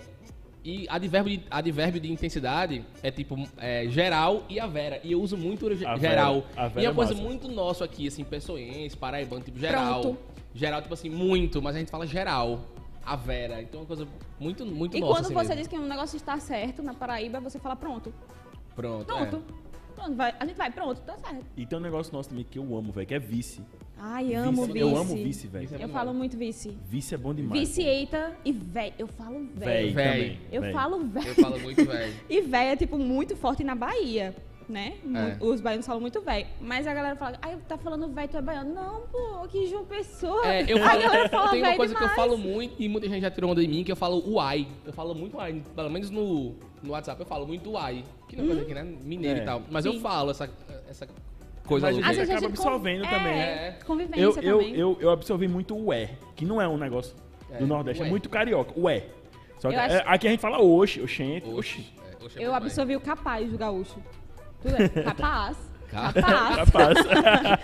E 0.64 0.86
advérbio 0.90 1.38
de, 1.38 1.44
advérbio 1.50 2.00
de 2.00 2.12
intensidade 2.12 2.84
é 3.02 3.10
tipo 3.10 3.36
é, 3.56 3.86
geral 3.88 4.42
e 4.48 4.58
a 4.60 4.66
vera. 4.66 5.00
E 5.04 5.12
eu 5.12 5.22
uso 5.22 5.36
muito 5.36 5.72
ge- 5.74 5.86
A 5.86 5.94
vera. 5.96 6.10
geral. 6.10 6.44
A 6.56 6.66
vera 6.68 6.80
e 6.80 6.84
é 6.84 6.86
é 6.86 6.90
uma 6.90 6.94
coisa 6.96 7.14
massa. 7.14 7.24
muito 7.24 7.48
nosso 7.48 7.84
aqui, 7.84 8.08
assim, 8.08 8.24
pessoense, 8.24 8.96
paraibano, 8.96 9.42
tipo 9.42 9.58
geral. 9.58 10.00
Pronto. 10.02 10.18
Geral, 10.54 10.82
tipo 10.82 10.92
assim, 10.92 11.08
muito, 11.08 11.62
mas 11.62 11.76
a 11.76 11.78
gente 11.78 11.90
fala 11.90 12.06
geral. 12.06 12.60
A 13.06 13.16
vera. 13.16 13.62
Então 13.62 13.78
é 13.78 13.82
uma 13.82 13.86
coisa 13.86 14.06
muito, 14.38 14.66
muito 14.66 14.94
E 14.96 15.00
nossa. 15.00 15.12
quando 15.14 15.24
assim 15.26 15.34
você 15.34 15.48
mesmo. 15.54 15.56
diz 15.56 15.68
que 15.68 15.78
um 15.78 15.86
negócio 15.86 16.16
está 16.16 16.38
certo 16.38 16.82
na 16.82 16.92
Paraíba, 16.92 17.40
você 17.40 17.58
fala 17.58 17.74
pronto. 17.76 18.12
Pronto. 18.74 19.06
Pronto. 19.06 19.42
Pronto, 19.98 20.14
vai, 20.16 20.34
a 20.38 20.46
gente 20.46 20.56
vai, 20.56 20.70
pronto, 20.70 21.00
tá 21.00 21.16
certo. 21.18 21.44
E 21.56 21.66
tem 21.66 21.78
um 21.78 21.82
negócio 21.82 22.12
nosso 22.12 22.28
também 22.28 22.44
que 22.44 22.58
eu 22.58 22.76
amo, 22.76 22.92
velho, 22.92 23.06
que 23.06 23.14
é 23.14 23.18
vice. 23.18 23.62
Ai, 23.98 24.32
amo 24.32 24.66
vice. 24.66 24.78
Eu 24.78 24.96
amo 24.96 25.14
vice, 25.16 25.48
velho. 25.48 25.68
É 25.76 25.84
Eu 25.84 25.88
falo 25.88 26.14
muito 26.14 26.36
vice. 26.36 26.78
Vice 26.88 27.14
é 27.14 27.18
bom 27.18 27.34
demais. 27.34 27.60
Vice, 27.60 27.82
eita 27.82 28.32
e 28.44 28.52
véi. 28.52 28.94
Eu 28.96 29.08
falo 29.08 29.40
Véi 29.56 29.92
véi. 29.92 29.92
Véi. 29.92 30.12
também. 30.22 30.40
Eu 30.52 30.62
véi. 30.62 30.72
falo 30.72 31.10
É. 31.16 31.30
Eu 31.30 31.34
falo 31.34 31.58
muito, 31.58 31.84
velho. 31.84 32.14
E 32.30 32.40
véi 32.42 32.68
é, 32.68 32.76
tipo, 32.76 32.96
muito 32.96 33.36
forte 33.36 33.64
na 33.64 33.74
Bahia, 33.74 34.36
né? 34.68 34.98
É. 35.40 35.44
Os 35.44 35.60
baianos 35.60 35.86
falam 35.86 36.00
muito 36.00 36.20
véi. 36.20 36.46
Mas 36.60 36.86
a 36.86 36.92
galera 36.94 37.16
fala, 37.16 37.38
ai, 37.40 37.56
tá 37.66 37.78
falando 37.78 38.08
véi, 38.08 38.28
tu 38.28 38.36
é 38.36 38.42
baiano. 38.42 38.74
Não, 38.74 39.00
pô, 39.10 39.42
aqui 39.44 39.58
em 39.58 39.66
João 39.66 39.84
Pessoa. 39.84 40.46
É, 40.46 40.64
eu 40.70 40.76
a 40.84 40.88
falo, 40.88 41.02
galera 41.02 41.28
fala 41.28 41.50
tem 41.50 41.62
uma 41.62 41.76
coisa 41.76 41.94
que 41.94 42.02
eu 42.02 42.08
demais. 42.08 42.16
falo 42.28 42.38
muito 42.38 42.74
e 42.78 42.88
muita 42.88 43.08
gente 43.08 43.22
já 43.22 43.30
tirou 43.30 43.50
onda 43.50 43.62
de 43.62 43.68
mim, 43.68 43.82
que 43.84 43.90
eu 43.92 43.96
falo 43.96 44.22
uai. 44.30 44.68
Eu 44.84 44.92
falo 44.92 45.14
muito 45.14 45.36
uai, 45.36 45.62
pelo 45.74 45.90
menos 45.90 46.10
no, 46.10 46.54
no 46.82 46.90
WhatsApp 46.92 47.20
eu 47.20 47.26
falo 47.26 47.46
muito 47.46 47.70
uai. 47.70 48.04
Que 48.28 48.36
não 48.36 48.44
é 48.44 48.46
coisa 48.48 48.62
aqui, 48.62 48.74
né? 48.74 48.82
Mineiro 49.02 49.40
É. 49.40 49.42
e 49.42 49.44
tal. 49.46 49.62
Mas 49.70 49.84
eu 49.86 49.92
Sim. 49.92 50.00
falo 50.00 50.30
essa, 50.30 50.50
essa 50.88 51.08
coisa 51.66 51.86
Mas 51.86 51.96
louca. 51.96 52.10
a 52.10 52.12
gente 52.14 52.30
acaba 52.30 52.46
a 52.46 52.48
absorvendo 52.48 53.04
é, 53.04 53.08
também. 53.10 53.32
É. 53.40 53.78
Convivência 53.86 54.20
Eu, 54.20 54.32
eu, 54.42 54.58
também. 54.58 54.76
eu, 54.76 54.98
eu 55.00 55.10
absorvi 55.10 55.48
muito 55.48 55.74
o 55.76 55.92
é, 55.92 56.10
que 56.36 56.44
não 56.44 56.60
é 56.60 56.68
um 56.68 56.76
negócio 56.76 57.14
É, 57.50 57.58
do 57.58 57.66
Nordeste, 57.66 58.02
é 58.02 58.04
ué. 58.04 58.10
muito 58.10 58.28
carioca. 58.28 58.72
O 58.76 58.88
é. 58.88 59.06
Só 59.58 59.70
que 59.70 59.74
Eu 59.74 59.80
acho- 59.80 59.94
é, 59.96 60.02
aqui 60.06 60.26
a 60.28 60.30
gente 60.30 60.40
fala 60.40 60.60
oxe, 60.62 61.00
oxente, 61.00 61.48
oxi. 61.48 61.80
Oxi. 61.80 61.92
É, 62.20 62.24
oxi 62.24 62.38
é 62.38 62.46
Eu 62.46 62.54
absorvi 62.54 62.94
o 62.96 63.00
capaz 63.00 63.50
do 63.50 63.58
gaúcho. 63.58 63.96
Tudo 64.62 64.74
é 64.76 64.88
capaz. 64.88 65.56
Ca- 65.90 66.12
capaz. 66.12 66.56
Capaz. 66.56 66.98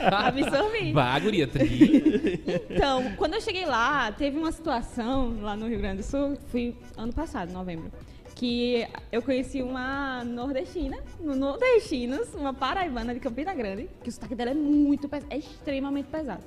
absorvi. 0.29 0.93
Bah, 0.93 1.19
guria, 1.19 1.47
tri. 1.47 2.43
Então, 2.71 3.13
quando 3.17 3.35
eu 3.35 3.41
cheguei 3.41 3.67
lá, 3.67 4.11
teve 4.13 4.39
uma 4.39 4.51
situação 4.53 5.37
lá 5.43 5.55
no 5.55 5.69
Rio 5.69 5.79
Grande 5.79 5.99
do 5.99 6.03
Sul, 6.05 6.37
fui 6.49 6.75
ano 6.97 7.13
passado, 7.13 7.53
novembro, 7.53 7.93
que 8.35 8.87
eu 9.13 9.21
conheci 9.21 9.61
uma 9.63 10.25
nordestina, 10.25 10.97
no 11.21 11.37
Nordestinos, 11.37 12.35
uma 12.35 12.55
paraibana 12.55 13.13
de 13.13 13.21
Campina 13.21 13.53
Grande, 13.55 13.91
que 14.03 14.09
o 14.09 14.13
sotaque 14.13 14.35
dela 14.35 14.53
é 14.53 14.55
muito 14.55 15.07
pesado, 15.09 15.31
é 15.33 15.39
extremamente 15.39 16.07
pesado. 16.07 16.43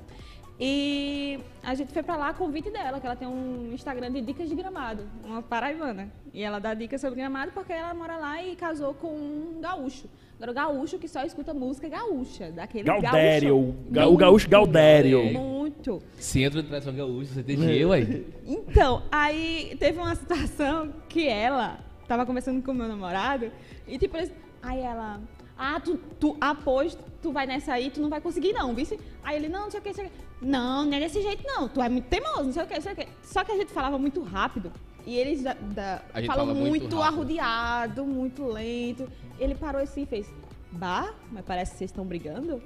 E 0.60 1.38
a 1.62 1.72
gente 1.76 1.92
foi 1.92 2.02
pra 2.02 2.16
lá 2.16 2.30
a 2.30 2.34
convite 2.34 2.68
dela, 2.70 2.98
que 2.98 3.06
ela 3.06 3.14
tem 3.14 3.28
um 3.28 3.70
Instagram 3.72 4.10
de 4.10 4.20
dicas 4.20 4.48
de 4.48 4.56
gramado, 4.56 5.04
uma 5.24 5.40
paraibana. 5.40 6.10
E 6.34 6.42
ela 6.42 6.58
dá 6.58 6.74
dicas 6.74 7.00
sobre 7.00 7.20
gramado 7.20 7.52
porque 7.52 7.72
ela 7.72 7.94
mora 7.94 8.16
lá 8.16 8.42
e 8.42 8.56
casou 8.56 8.92
com 8.94 9.06
um 9.06 9.60
gaúcho. 9.60 10.08
Agora, 10.38 10.52
o 10.52 10.54
gaúcho 10.54 10.98
que 11.00 11.08
só 11.08 11.24
escuta 11.24 11.52
música 11.52 11.88
gaúcha, 11.88 12.52
daquele 12.52 12.84
Galdério, 12.84 13.74
gaúcho. 13.90 14.12
o 14.12 14.16
gaúcho 14.16 14.48
Galdério. 14.48 15.32
Muito. 15.32 16.00
Centro 16.16 16.62
de 16.62 16.68
Tradição 16.68 16.94
Gaúcha, 16.94 17.34
CTG, 17.34 17.84
ué. 17.86 18.22
Então, 18.46 19.02
aí 19.10 19.76
teve 19.80 19.98
uma 19.98 20.14
situação 20.14 20.94
que 21.08 21.26
ela 21.26 21.80
tava 22.06 22.24
conversando 22.24 22.62
com 22.62 22.70
o 22.70 22.74
meu 22.74 22.86
namorado 22.86 23.50
e 23.86 23.98
tipo, 23.98 24.16
eles, 24.16 24.32
aí 24.62 24.80
ela, 24.80 25.20
ah, 25.58 25.80
tu, 25.80 25.98
tu 26.20 26.36
após 26.40 26.96
tu 27.20 27.32
vai 27.32 27.44
nessa 27.44 27.72
aí, 27.72 27.90
tu 27.90 28.00
não 28.00 28.08
vai 28.08 28.20
conseguir 28.20 28.52
não, 28.52 28.72
vice? 28.72 28.98
Aí 29.24 29.36
ele, 29.36 29.48
não, 29.48 29.64
não 29.64 29.70
sei 29.72 29.80
o 29.80 29.82
que, 29.82 29.88
não 29.88 29.96
sei 29.96 30.06
o 30.06 30.08
que. 30.08 30.14
Não, 30.40 30.84
não 30.84 30.94
é 30.94 31.00
desse 31.00 31.20
jeito 31.20 31.42
não, 31.44 31.68
tu 31.68 31.82
é 31.82 31.88
muito 31.88 32.06
teimoso, 32.06 32.44
não 32.44 32.52
sei 32.52 32.62
o 32.62 32.66
que, 32.66 32.74
não 32.74 32.80
sei 32.80 32.92
o 32.92 32.96
que. 32.96 33.08
Só 33.24 33.42
que 33.42 33.50
a 33.50 33.56
gente 33.56 33.72
falava 33.72 33.98
muito 33.98 34.22
rápido 34.22 34.72
e 35.06 35.16
eles 35.16 35.42
da, 35.42 35.54
da, 35.54 36.02
A 36.12 36.20
falam 36.22 36.26
fala 36.26 36.54
muito 36.54 36.68
muito, 36.68 36.96
rápido. 36.98 37.14
arrodeado, 37.14 38.04
muito 38.04 38.46
lento. 38.46 39.08
Ele 39.38 39.54
parou 39.54 39.80
assim 39.80 40.02
e 40.02 40.06
fez, 40.06 40.26
bah, 40.72 41.12
mas 41.32 41.44
parece 41.44 41.72
que 41.72 41.78
vocês 41.78 41.90
estão 41.90 42.04
brigando. 42.04 42.60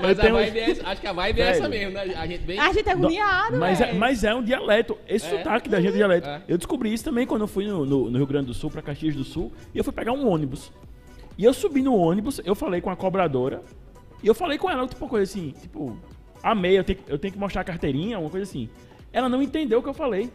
Mas 0.00 0.18
a 0.18 0.22
tenho- 0.22 0.34
vibe 0.34 0.58
é 0.58 0.70
essa, 0.70 0.88
acho 0.88 1.00
que 1.00 1.06
a 1.06 1.12
vibe 1.12 1.40
é 1.40 1.44
essa 1.50 1.68
Velho. 1.68 1.92
mesmo, 1.92 2.12
né? 2.12 2.14
A 2.16 2.26
gente 2.26 2.42
bem... 2.44 2.58
A 2.58 2.72
gente 2.72 2.88
é 2.88 2.92
agoniado, 2.92 3.56
Mas 3.58 3.80
é, 3.80 3.92
mas 3.92 4.24
é 4.24 4.34
um 4.34 4.42
dialeto. 4.42 4.98
Esse 5.08 5.26
É. 5.26 5.30
sotaque 5.38 5.68
da 5.68 5.80
gente 5.80 5.90
é 5.94 5.96
dialeto. 5.96 6.28
É. 6.28 6.42
Eu 6.48 6.58
descobri 6.58 6.92
isso 6.92 7.04
também 7.04 7.26
quando 7.26 7.42
eu 7.42 7.48
fui 7.48 7.66
no, 7.66 7.84
no- 7.86 8.10
no 8.10 8.16
Rio 8.18 8.26
Grande 8.26 8.46
do 8.46 8.54
Sul, 8.54 8.70
pra 8.70 8.82
Caxias 8.82 9.14
do 9.14 9.24
Sul, 9.24 9.52
e 9.74 9.78
eu 9.78 9.84
fui 9.84 9.92
pegar 9.92 10.12
um 10.12 10.28
ônibus. 10.28 10.72
E 11.38 11.44
eu 11.44 11.54
subi 11.54 11.80
no 11.82 11.94
ônibus, 11.96 12.40
eu 12.44 12.54
falei 12.54 12.80
com 12.80 12.90
a 12.90 12.96
cobradora, 12.96 13.62
e 14.22 14.26
eu 14.26 14.34
falei 14.34 14.58
com 14.58 14.70
ela, 14.70 14.86
tipo, 14.86 15.02
uma 15.04 15.08
coisa 15.10 15.30
assim, 15.30 15.54
tipo, 15.62 15.96
amei, 16.42 16.78
eu 16.78 16.84
tenho, 16.84 16.98
que- 16.98 17.10
eu 17.12 17.18
tenho 17.18 17.32
que 17.32 17.38
mostrar 17.38 17.62
a 17.62 17.64
carteirinha, 17.64 18.18
uma 18.18 18.28
coisa 18.30 18.44
assim. 18.44 18.68
Ela 19.12 19.28
não 19.28 19.42
entendeu 19.42 19.80
o 19.80 19.82
que 19.82 19.88
eu 19.88 19.94
falei. 19.94 20.30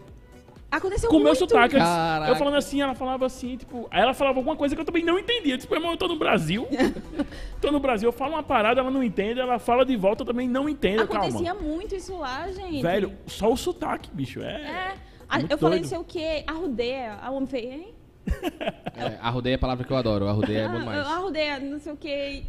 Aconteceu 0.69 1.09
Com 1.09 1.17
o 1.17 1.23
meu 1.23 1.33
sotaque. 1.33 1.75
Eu, 1.75 2.27
eu 2.27 2.35
falando 2.35 2.57
assim, 2.57 2.81
ela 2.81 2.93
falava 2.93 3.25
assim, 3.25 3.55
tipo. 3.55 3.87
Aí 3.89 4.01
ela 4.01 4.13
falava 4.13 4.37
alguma 4.37 4.55
coisa 4.55 4.75
que 4.75 4.81
eu 4.81 4.85
também 4.85 5.03
não 5.03 5.17
entendia. 5.17 5.55
Disse, 5.55 5.73
irmão, 5.73 5.91
eu 5.91 5.97
tô 5.97 6.07
no 6.09 6.17
Brasil. 6.17 6.67
tô 7.61 7.71
no 7.71 7.79
Brasil, 7.79 8.09
eu 8.09 8.13
falo 8.13 8.33
uma 8.33 8.43
parada, 8.43 8.81
ela 8.81 8.91
não 8.91 9.01
entende, 9.01 9.39
ela 9.39 9.59
fala 9.59 9.85
de 9.85 9.95
volta, 9.95 10.23
eu 10.23 10.27
também 10.27 10.47
não 10.47 10.67
entendo. 10.67 11.03
Acontecia 11.03 11.53
Calma. 11.53 11.61
muito 11.61 11.95
isso 11.95 12.17
lá, 12.17 12.51
gente. 12.51 12.81
Velho, 12.81 13.13
só 13.25 13.51
o 13.51 13.55
sotaque, 13.55 14.09
bicho. 14.11 14.41
É. 14.41 14.61
É. 14.61 14.93
A- 15.29 15.39
muito 15.39 15.51
eu 15.51 15.57
falei 15.57 15.79
doido. 15.79 15.83
não 15.83 15.89
sei 15.89 15.97
o 15.97 16.03
que, 16.03 16.43
arrudeia. 16.45 17.13
A 17.21 17.31
homem 17.31 17.47
fez, 17.47 17.65
hein? 17.65 17.93
É, 18.97 19.15
arrudeia 19.21 19.53
é 19.53 19.57
a 19.57 19.59
palavra 19.59 19.85
que 19.85 19.93
eu 19.93 19.95
adoro, 19.95 20.27
arrudeia 20.27 20.61
é 20.61 20.67
bom 20.67 20.77
Ah, 20.77 20.79
demais. 20.79 21.07
Arrudeia, 21.07 21.59
não 21.59 21.79
sei 21.79 21.93
o 21.93 21.95
que. 21.95 22.43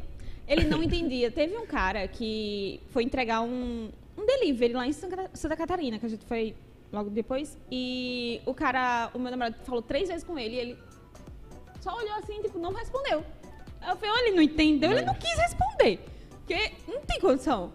Ele 0.48 0.64
não 0.64 0.82
entendia. 0.82 1.30
Teve 1.30 1.54
um 1.58 1.66
cara 1.66 2.08
que 2.08 2.80
foi 2.88 3.02
entregar 3.04 3.42
um, 3.42 3.90
um 4.18 4.26
delivery 4.26 4.72
lá 4.72 4.86
em 4.86 4.92
Santa 4.92 5.56
Catarina, 5.56 5.98
que 5.98 6.06
a 6.06 6.08
gente 6.08 6.24
foi 6.24 6.54
logo 6.92 7.08
depois. 7.10 7.56
E 7.70 8.40
o 8.44 8.52
cara, 8.52 9.10
o 9.14 9.18
meu 9.18 9.30
namorado 9.30 9.56
falou 9.64 9.80
três 9.80 10.08
vezes 10.08 10.24
com 10.24 10.38
ele 10.38 10.56
e 10.56 10.58
ele 10.58 10.78
só 11.80 11.96
olhou 11.96 12.14
assim, 12.14 12.42
tipo, 12.42 12.58
não 12.58 12.72
respondeu. 12.72 13.24
Aí 13.80 13.90
eu 13.90 13.96
falei, 13.96 14.10
olha, 14.10 14.26
ele 14.28 14.36
não 14.36 14.42
entendeu, 14.42 14.90
ele 14.90 15.02
não 15.02 15.14
quis 15.14 15.38
responder. 15.38 16.00
Porque 16.44 16.72
não 16.88 17.00
tem 17.02 17.20
condição. 17.20 17.72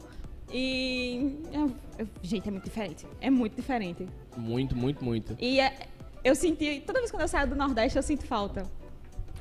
E. 0.51 1.39
eu- 1.51 1.71
eu- 1.97 2.07
gente, 2.21 2.47
é 2.47 2.51
muito 2.51 2.65
diferente. 2.65 3.07
É 3.21 3.29
muito 3.29 3.55
diferente. 3.55 4.07
Muito, 4.35 4.75
muito, 4.75 5.03
muito. 5.03 5.35
E 5.39 5.59
é- 5.59 5.87
eu 6.23 6.35
senti, 6.35 6.81
toda 6.85 6.99
vez 6.99 7.09
quando 7.09 7.21
eu 7.21 7.27
saio 7.27 7.47
do 7.47 7.55
Nordeste, 7.55 7.97
eu 7.97 8.03
sinto 8.03 8.25
falta. 8.25 8.69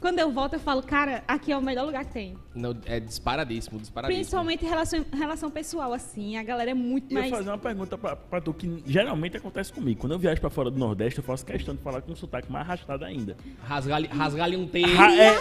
Quando 0.03 0.19
eu 0.19 0.33
volto, 0.33 0.55
eu 0.55 0.59
falo, 0.61 0.83
cara, 0.83 1.23
aqui 1.29 1.53
é 1.53 1.57
o 1.57 1.63
melhor 1.63 1.87
lugar 1.87 2.05
que 2.05 2.13
tem. 2.13 2.37
Não, 2.53 2.77
é 2.87 2.99
disparadíssimo, 2.99 3.79
disparadíssimo. 3.79 4.19
Principalmente 4.21 4.65
em 4.65 4.69
relação, 4.69 5.07
relação 5.13 5.49
pessoal, 5.49 5.93
assim. 5.93 6.37
A 6.37 6.43
galera 6.43 6.73
é 6.73 6.75
muito 6.75 7.13
eu 7.13 7.19
mais. 7.19 7.31
vou 7.31 7.39
fazer 7.39 7.51
uma 7.51 7.59
pergunta 7.59 7.97
pra, 7.97 8.17
pra 8.17 8.41
tu 8.41 8.53
que 8.53 8.83
geralmente 8.85 9.37
acontece 9.37 9.73
comigo. 9.73 10.01
Quando 10.01 10.13
eu 10.13 10.19
viajo 10.19 10.41
pra 10.41 10.51
fora 10.51 10.73
do 10.73 10.79
Nordeste, 10.79 11.21
eu 11.21 11.25
faço 11.25 11.47
questão 11.47 11.75
de 11.77 11.81
falar 11.83 12.03
com 12.03 12.11
um 12.11 12.17
sotaque 12.17 12.51
mais 12.51 12.67
arrastado 12.67 13.05
ainda. 13.05 13.37
Rasgar-lhe 13.63 14.09
rasgar 14.09 14.51
um 14.51 14.67
texto. 14.67 14.93
Ra- 14.93 15.15
é, 15.15 15.37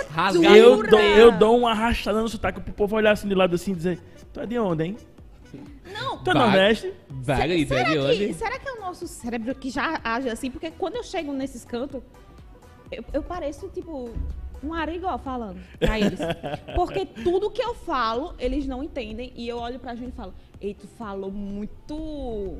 eu, 0.62 0.74
um 0.76 0.84
dou, 0.84 1.00
eu 1.00 1.32
dou 1.32 1.58
uma 1.58 1.72
arrastada 1.72 2.22
no 2.22 2.30
sotaque 2.30 2.62
pro 2.62 2.72
povo 2.72 2.96
olhar 2.96 3.14
assim 3.14 3.28
de 3.28 3.34
lado 3.34 3.56
assim 3.56 3.72
e 3.72 3.76
dizer: 3.76 4.00
Tu 4.32 4.40
é 4.42 4.46
de 4.46 4.60
onde, 4.60 4.84
hein? 4.84 4.98
Não, 5.92 6.20
Tu 6.20 6.30
é. 6.30 6.34
Nordeste? 6.36 6.94
Vaga 7.10 7.44
aí, 7.46 7.66
tu 7.66 7.74
é 7.74 7.78
será, 7.78 7.90
de 7.90 7.96
que, 7.96 8.00
onde? 8.00 8.34
será 8.36 8.60
que 8.60 8.70
é 8.70 8.74
o 8.74 8.82
nosso 8.82 9.08
cérebro 9.08 9.56
que 9.56 9.72
já 9.72 10.00
age 10.04 10.30
assim? 10.30 10.52
Porque 10.52 10.70
quando 10.70 10.98
eu 10.98 11.04
chego 11.04 11.34
nesses 11.34 11.66
cantos, 11.66 12.02
eu, 12.92 13.04
eu 13.12 13.24
pareço, 13.24 13.68
tipo, 13.70 14.10
um 14.64 14.74
arigó 14.74 15.18
falando 15.18 15.60
pra 15.80 16.00
eles. 16.00 16.20
Porque 16.76 17.06
tudo 17.06 17.50
que 17.50 17.62
eu 17.62 17.74
falo, 17.74 18.34
eles 18.40 18.66
não 18.68 18.84
entendem. 18.84 19.32
E 19.36 19.48
eu 19.48 19.58
olho 19.58 19.80
pra 19.80 19.96
gente 19.96 20.10
e 20.10 20.16
falo, 20.16 20.34
ei, 20.60 20.74
tu 20.74 20.88
falou 20.88 21.32
muito... 21.32 22.58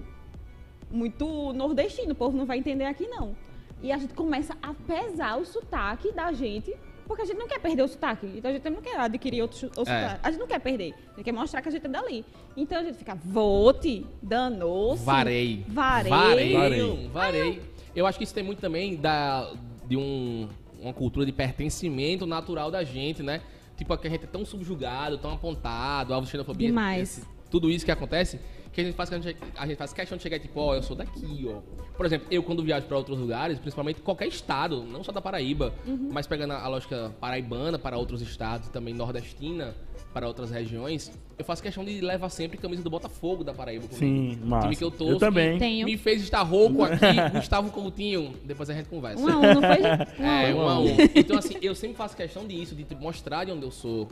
Muito 0.90 1.54
nordestino, 1.54 2.12
o 2.12 2.16
povo 2.16 2.36
não 2.38 2.46
vai 2.46 2.58
entender 2.58 2.84
aqui, 2.84 3.08
não. 3.08 3.34
E 3.82 3.92
a 3.94 3.98
gente 3.98 4.14
começa 4.14 4.58
a 4.62 4.74
pesar 4.74 5.38
o 5.40 5.46
sotaque 5.46 6.12
da 6.12 6.34
gente, 6.34 6.76
porque 7.08 7.22
a 7.22 7.26
gente 7.26 7.38
não 7.38 7.48
quer 7.48 7.60
perder 7.62 7.84
o 7.84 7.88
sotaque. 7.88 8.26
Então 8.36 8.52
a 8.52 8.54
gente 8.54 8.70
não 8.70 8.82
quer 8.82 9.00
adquirir 9.00 9.42
outro, 9.42 9.72
outro 9.78 9.94
É. 9.94 10.02
sotaque. 10.02 10.20
A 10.22 10.32
gente 10.32 10.40
não 10.42 10.48
quer 10.48 10.60
perder. 10.60 10.94
A 10.94 11.16
gente 11.16 11.24
quer 11.24 11.32
mostrar 11.32 11.62
que 11.62 11.70
a 11.70 11.72
gente 11.72 11.86
é 11.86 11.90
dali. 11.90 12.26
Então 12.58 12.78
a 12.80 12.84
gente 12.84 12.98
fica, 12.98 13.16
vote, 13.16 14.06
danou-se. 14.22 15.06
Varei. 15.06 15.64
Varei. 15.70 16.10
Varei. 16.12 16.54
Varei. 16.54 17.08
Varei. 17.08 17.62
Eu 17.96 18.06
acho 18.06 18.18
que 18.18 18.26
isso 18.26 18.34
tem 18.34 18.44
muito 18.44 18.60
também 18.60 18.98
da, 18.98 19.50
de 19.88 19.96
um, 19.96 20.50
uma 20.82 20.94
cultura 20.94 21.26
de 21.26 21.32
pertencimento 21.32 22.26
natural 22.26 22.72
da 22.72 22.84
gente, 22.84 23.22
né? 23.22 23.42
Tipo, 23.78 23.96
que 23.98 24.08
a 24.08 24.10
gente 24.10 24.24
é 24.26 24.28
tão 24.28 24.44
subjugado, 24.46 25.18
tão 25.18 25.32
apontado, 25.32 26.14
alvo 26.14 26.26
de 26.26 26.32
xenofobia. 26.32 26.68
Demais. 26.68 27.18
esse- 27.20 27.28
tudo 27.50 27.70
isso 27.70 27.84
que 27.84 27.92
acontece, 27.92 28.40
que 28.72 28.80
a 28.80 28.84
gente 28.86 28.96
faz, 28.96 29.10
que 29.10 29.16
a 29.16 29.20
gente, 29.20 29.38
a 29.58 29.68
gente 29.68 29.76
faz 29.78 29.92
questão 29.92 30.16
de 30.18 30.24
chegar 30.24 30.38
e 30.38 30.40
tipo, 30.40 30.58
ó, 30.60 30.74
eu 30.74 30.82
sou 30.82 30.96
daqui, 30.96 31.46
ó. 31.50 31.60
Por 31.98 32.06
exemplo, 32.06 32.26
eu 32.32 32.42
quando 32.42 32.64
viajo 32.64 32.86
pra 32.88 32.96
outros 32.98 33.20
lugares, 33.20 33.60
principalmente 33.60 34.00
qualquer 34.02 34.28
estado, 34.28 34.84
não 34.84 35.04
só 35.04 35.12
da 35.12 35.22
Paraíba, 35.22 35.74
Uhum. 35.86 36.10
mas 36.14 36.26
pegando 36.28 36.54
a 36.54 36.62
a 36.64 36.68
lógica 36.70 37.14
paraibana 37.20 37.78
para 37.78 37.98
outros 37.98 38.22
estados 38.22 38.70
também 38.70 38.94
nordestina 38.94 39.76
para 40.14 40.28
outras 40.28 40.52
regiões, 40.52 41.12
eu 41.38 41.46
faço 41.46 41.62
questão 41.64 41.84
de 41.84 42.02
levar 42.02 42.30
sempre 42.30 42.58
camisa 42.58 42.84
do 42.84 42.90
Botafogo 42.90 43.44
da 43.44 43.54
Paraíba 43.54 43.88
comigo. 43.88 43.98
Sim, 43.98 44.40
massa. 44.44 44.64
Time 44.64 44.76
que 44.76 44.84
eu 44.84 44.92
torço. 44.92 45.20
também. 45.20 45.54
que 45.54 45.60
Tenho. 45.60 45.86
Me 45.86 45.98
fez 45.98 46.22
estar 46.22 46.42
rouco 46.42 46.84
aqui, 46.86 47.06
Gustavo 47.34 47.72
Coutinho. 47.72 48.34
Depois 48.44 48.70
a 48.70 48.74
gente 48.74 48.90
conversa. 48.90 49.24
Um 49.24 49.30
a 49.30 49.38
um, 49.38 49.42
não 49.42 49.62
foi? 49.62 49.82
Um 50.20 50.26
É, 50.26 50.54
um. 50.54 50.58
um 50.58 50.70
a 50.70 50.80
um. 50.80 50.88
Então, 51.16 51.38
assim, 51.38 51.56
eu 51.62 51.74
sempre 51.74 51.96
faço 51.98 52.16
questão 52.16 52.46
disso, 52.46 52.76
de 52.76 52.84
tipo, 52.84 53.02
mostrar 53.02 53.46
de 53.46 53.52
onde 53.52 53.64
eu 53.64 53.72
sou. 53.72 54.08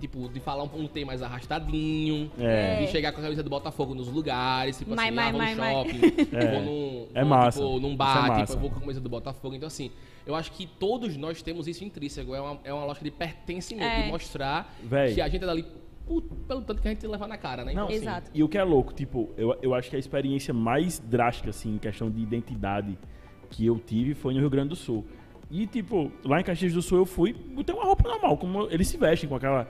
Tipo, 0.00 0.28
de 0.28 0.40
falar 0.40 0.64
um, 0.64 0.70
um 0.82 0.88
T 0.88 1.04
mais 1.04 1.22
arrastadinho. 1.22 2.28
É. 2.36 2.84
De 2.84 2.90
chegar 2.90 3.12
com 3.12 3.20
a 3.20 3.22
camisa 3.22 3.42
do 3.42 3.50
Botafogo 3.50 3.94
nos 3.94 4.08
lugares. 4.08 4.76
Tipo 4.78 4.96
Mai, 4.96 5.06
assim, 5.08 5.14
mai, 5.14 5.28
ah, 5.28 5.32
vou 5.32 5.40
no 5.40 5.92
shopping. 5.92 6.00
É. 6.36 6.50
Vou 6.54 6.62
num, 6.62 7.06
É 7.14 7.20
vou, 7.20 7.28
massa. 7.28 7.58
Tipo, 7.60 7.78
num 7.78 7.88
Isso 7.88 7.96
bar, 7.96 8.40
é 8.40 8.40
tipo, 8.40 8.52
eu 8.52 8.58
vou 8.58 8.70
com 8.70 8.76
a 8.78 8.80
camisa 8.80 9.00
do 9.00 9.08
Botafogo. 9.08 9.54
Então, 9.54 9.68
assim, 9.68 9.92
eu 10.26 10.34
acho 10.34 10.52
que 10.52 10.66
todos 10.66 11.16
nós 11.16 11.42
temos 11.42 11.66
isso 11.66 11.84
intrínseco. 11.84 12.34
É 12.34 12.40
uma, 12.40 12.60
é 12.64 12.72
uma 12.72 12.84
lógica 12.84 13.04
de 13.04 13.10
pertencimento, 13.10 13.86
É. 13.86 14.02
de 14.02 14.08
mostrar 14.08 14.74
Véi. 14.82 15.14
que 15.14 15.20
a 15.20 15.28
gente 15.28 15.42
é 15.42 15.46
dali 15.46 15.64
por- 16.06 16.22
pelo 16.22 16.62
tanto 16.62 16.82
que 16.82 16.88
a 16.88 16.90
gente 16.90 17.06
leva 17.06 17.26
na 17.26 17.36
cara, 17.38 17.64
né? 17.64 17.72
Não, 17.72 17.84
assim, 17.84 17.94
Exato. 17.94 18.30
E 18.34 18.42
o 18.42 18.48
que 18.48 18.58
é 18.58 18.62
louco, 18.64 18.92
tipo, 18.92 19.30
eu, 19.36 19.56
eu 19.62 19.74
acho 19.74 19.88
que 19.88 19.96
a 19.96 19.98
experiência 19.98 20.52
mais 20.52 20.98
drástica, 20.98 21.50
assim, 21.50 21.74
em 21.74 21.78
questão 21.78 22.10
de 22.10 22.20
identidade 22.20 22.98
que 23.50 23.64
eu 23.66 23.78
tive 23.78 24.14
foi 24.14 24.34
no 24.34 24.40
Rio 24.40 24.50
Grande 24.50 24.70
do 24.70 24.76
Sul. 24.76 25.04
E, 25.50 25.66
tipo, 25.66 26.10
lá 26.24 26.40
em 26.40 26.44
Caxias 26.44 26.72
do 26.72 26.80
Sul 26.80 26.98
eu 26.98 27.04
fui, 27.06 27.32
botei 27.34 27.74
uma 27.74 27.84
roupa 27.84 28.08
normal, 28.08 28.38
como 28.38 28.68
eles 28.70 28.88
se 28.88 28.96
vestem, 28.96 29.28
com 29.28 29.36
aquela, 29.36 29.68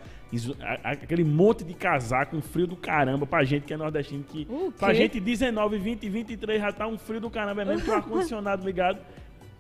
aquele 0.85 1.25
monte 1.25 1.65
de 1.65 1.75
casaco, 1.75 2.37
um 2.37 2.41
frio 2.41 2.67
do 2.69 2.77
caramba, 2.77 3.27
pra 3.27 3.43
gente 3.45 3.65
que 3.65 3.75
é 3.75 3.77
nordestino, 3.77 4.23
que 4.25 4.47
pra 4.79 4.95
gente 4.95 5.19
19, 5.19 5.79
20, 5.79 6.09
23 6.09 6.61
já 6.61 6.73
tá 6.73 6.87
um 6.87 6.97
frio 6.97 7.21
do 7.21 7.29
caramba, 7.29 7.63
é 7.63 7.65
mesmo 7.65 7.85
com 7.85 7.91
o 7.91 7.95
ar-condicionado 7.95 8.65
ligado. 8.65 9.01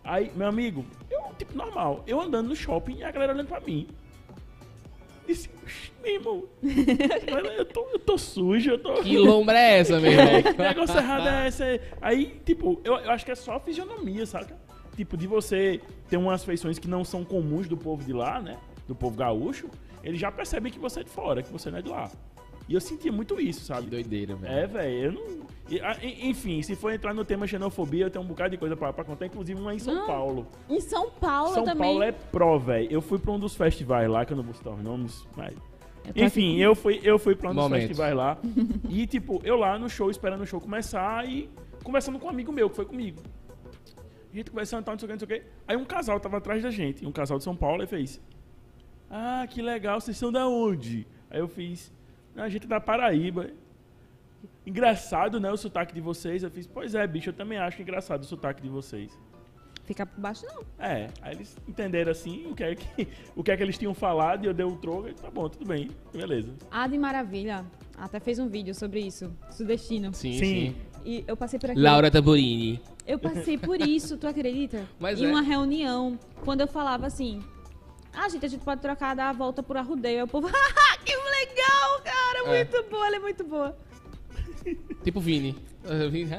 Aí, 0.04 0.30
meu 0.34 0.48
amigo, 0.48 0.84
eu, 1.10 1.22
tipo, 1.38 1.56
normal, 1.56 2.02
eu 2.06 2.20
andando 2.20 2.48
no 2.48 2.56
shopping 2.56 2.96
e 2.96 3.04
a 3.04 3.10
galera 3.10 3.32
olhando 3.32 3.46
pra 3.46 3.60
mim. 3.60 3.86
Disse, 5.26 5.48
"Oxi, 5.62 5.92
meu 6.02 6.14
irmão, 6.14 6.44
eu 7.56 7.64
tô, 7.64 7.86
eu 7.92 7.98
tô 8.00 8.18
sujo, 8.18 8.72
eu 8.72 8.78
tô... 8.78 8.94
Que 8.94 9.16
lombra 9.16 9.56
é 9.56 9.78
essa, 9.78 10.00
meu 10.00 10.10
irmão? 10.10 10.42
Que 10.52 10.60
negócio 10.60 10.98
errado 10.98 11.28
é 11.28 11.48
esse? 11.48 11.80
Aí, 12.00 12.40
tipo, 12.44 12.80
eu, 12.82 12.94
eu 12.96 13.10
acho 13.10 13.24
que 13.24 13.30
é 13.30 13.34
só 13.36 13.54
a 13.54 13.60
fisionomia, 13.60 14.26
saca? 14.26 14.56
Tipo, 14.96 15.16
de 15.16 15.26
você 15.28 15.80
ter 16.10 16.16
umas 16.16 16.44
feições 16.44 16.78
que 16.78 16.88
não 16.88 17.04
são 17.04 17.24
comuns 17.24 17.68
do 17.68 17.76
povo 17.76 18.04
de 18.04 18.12
lá, 18.12 18.40
né? 18.40 18.58
Do 18.88 18.94
povo 18.96 19.16
gaúcho, 19.16 19.70
eles 20.02 20.20
já 20.20 20.32
percebem 20.32 20.72
que 20.72 20.78
você 20.78 21.00
é 21.00 21.04
de 21.04 21.10
fora, 21.10 21.42
que 21.42 21.52
você 21.52 21.70
não 21.70 21.78
é 21.78 21.82
de 21.82 21.88
lá. 21.88 22.10
E 22.72 22.74
eu 22.74 22.80
sentia 22.80 23.12
muito 23.12 23.38
isso, 23.38 23.60
Que 23.60 23.66
sabe? 23.66 23.86
doideira, 23.86 24.34
velho. 24.34 24.54
É, 24.54 24.66
velho, 24.66 25.04
eu 25.04 25.12
não. 25.12 25.42
Enfim, 26.22 26.62
se 26.62 26.74
for 26.74 26.90
entrar 26.90 27.12
no 27.12 27.22
tema 27.22 27.46
xenofobia, 27.46 28.06
eu 28.06 28.10
tenho 28.10 28.24
um 28.24 28.26
bocado 28.26 28.48
de 28.52 28.56
coisa 28.56 28.74
pra, 28.74 28.90
pra 28.94 29.04
contar, 29.04 29.26
inclusive 29.26 29.60
uma 29.60 29.74
em 29.74 29.78
São 29.78 29.94
Não, 29.94 30.06
Paulo. 30.06 30.46
Em 30.70 30.80
São 30.80 31.10
Paulo 31.10 31.52
São 31.52 31.64
também. 31.64 31.90
Paulo 31.90 32.02
é 32.02 32.12
pró, 32.12 32.56
velho. 32.58 32.90
Eu 32.90 33.02
fui 33.02 33.18
pra 33.18 33.30
um 33.30 33.38
dos 33.38 33.54
festivais 33.54 34.08
lá, 34.08 34.24
que 34.24 34.32
eu 34.32 34.38
não 34.38 34.42
vou 34.42 34.54
citar 34.54 34.72
os 34.72 34.82
nomes, 34.82 35.22
mas. 35.36 35.52
Tô 35.54 36.24
Enfim, 36.24 36.56
eu 36.56 36.74
fui, 36.74 36.98
eu 37.04 37.18
fui 37.18 37.36
pra 37.36 37.50
um 37.50 37.54
dos 37.54 37.68
festivais 37.68 38.16
lá. 38.16 38.38
e, 38.88 39.06
tipo, 39.06 39.38
eu 39.44 39.56
lá 39.56 39.78
no 39.78 39.90
show, 39.90 40.10
esperando 40.10 40.40
o 40.40 40.46
show 40.46 40.58
começar 40.58 41.28
e 41.28 41.50
conversando 41.84 42.18
com 42.18 42.26
um 42.26 42.30
amigo 42.30 42.50
meu 42.52 42.70
que 42.70 42.76
foi 42.76 42.86
comigo. 42.86 43.20
A 44.32 44.34
gente 44.34 44.50
conversando, 44.50 44.82
tal, 44.82 44.94
não 44.94 44.98
sei 44.98 45.04
o 45.06 45.08
que, 45.08 45.12
não 45.12 45.28
sei 45.28 45.36
o 45.36 45.40
que. 45.42 45.46
Aí 45.68 45.76
um 45.76 45.84
casal 45.84 46.18
tava 46.18 46.38
atrás 46.38 46.62
da 46.62 46.70
gente, 46.70 47.04
um 47.06 47.12
casal 47.12 47.36
de 47.36 47.44
São 47.44 47.54
Paulo, 47.54 47.82
e 47.82 47.86
fez: 47.86 48.18
Ah, 49.10 49.46
que 49.46 49.60
legal, 49.60 50.00
vocês 50.00 50.16
são 50.16 50.32
da 50.32 50.48
onde? 50.48 51.06
Aí 51.30 51.38
eu 51.38 51.48
fiz: 51.48 51.92
"Ah, 51.92 52.01
A 52.36 52.48
gente 52.48 52.64
é 52.64 52.68
da 52.68 52.80
Paraíba. 52.80 53.50
engraçado, 54.66 55.38
né, 55.38 55.50
o 55.50 55.56
sotaque 55.56 55.94
de 55.94 56.00
vocês. 56.00 56.42
Eu 56.42 56.50
fiz, 56.50 56.66
pois 56.66 56.94
é, 56.94 57.06
bicho, 57.06 57.30
eu 57.30 57.34
também 57.34 57.58
acho 57.58 57.80
engraçado 57.80 58.22
o 58.22 58.26
sotaque 58.26 58.62
de 58.62 58.68
vocês. 58.68 59.18
Fica 59.84 60.06
por 60.06 60.20
baixo, 60.20 60.46
não. 60.46 60.62
É, 60.78 61.08
aí 61.20 61.34
eles 61.34 61.56
entenderam 61.68 62.12
assim 62.12 62.46
o 62.46 62.54
que 62.54 62.62
é 62.62 62.74
que, 62.74 63.08
o 63.34 63.42
que, 63.42 63.50
é 63.50 63.56
que 63.56 63.62
eles 63.62 63.76
tinham 63.76 63.92
falado 63.92 64.44
e 64.44 64.46
eu 64.46 64.54
dei 64.54 64.64
o 64.64 64.76
troco 64.76 65.08
e 65.08 65.14
tá 65.14 65.30
bom, 65.30 65.48
tudo 65.48 65.66
bem, 65.66 65.90
beleza. 66.12 66.52
A 66.70 66.86
de 66.86 66.96
Maravilha 66.96 67.64
até 67.98 68.20
fez 68.20 68.38
um 68.38 68.48
vídeo 68.48 68.74
sobre 68.74 69.00
isso, 69.00 69.32
sudestino. 69.50 70.14
Sim, 70.14 70.38
Sim. 70.38 70.38
sim. 70.38 70.76
E 71.04 71.24
eu 71.26 71.36
passei 71.36 71.58
por 71.58 71.70
aqui. 71.70 71.80
Laura 71.80 72.10
Tamburini. 72.10 72.80
Eu 73.04 73.18
passei 73.18 73.58
por 73.58 73.80
isso, 73.80 74.16
tu 74.16 74.28
acredita? 74.28 74.86
Mas 75.00 75.20
em 75.20 75.26
é. 75.26 75.28
uma 75.28 75.42
reunião, 75.42 76.16
quando 76.44 76.60
eu 76.60 76.68
falava 76.68 77.06
assim, 77.08 77.42
ah, 78.12 78.28
gente, 78.28 78.46
a 78.46 78.48
gente 78.48 78.64
pode 78.64 78.80
trocar, 78.80 79.16
dar 79.16 79.30
a 79.30 79.32
volta 79.32 79.62
por 79.64 79.76
arrudeio. 79.76 80.18
Aí 80.18 80.22
o 80.22 80.28
povo, 80.28 80.46
ah, 80.54 80.98
que 81.04 81.12
legal, 81.16 82.02
cara, 82.04 82.21
É. 82.40 82.48
muito 82.64 82.84
boa, 82.90 83.06
ela 83.06 83.16
é 83.16 83.20
muito 83.20 83.44
boa. 83.44 83.76
Tipo 85.04 85.20
Vini. 85.20 85.56
É, 85.84 86.08
Vini- 86.08 86.30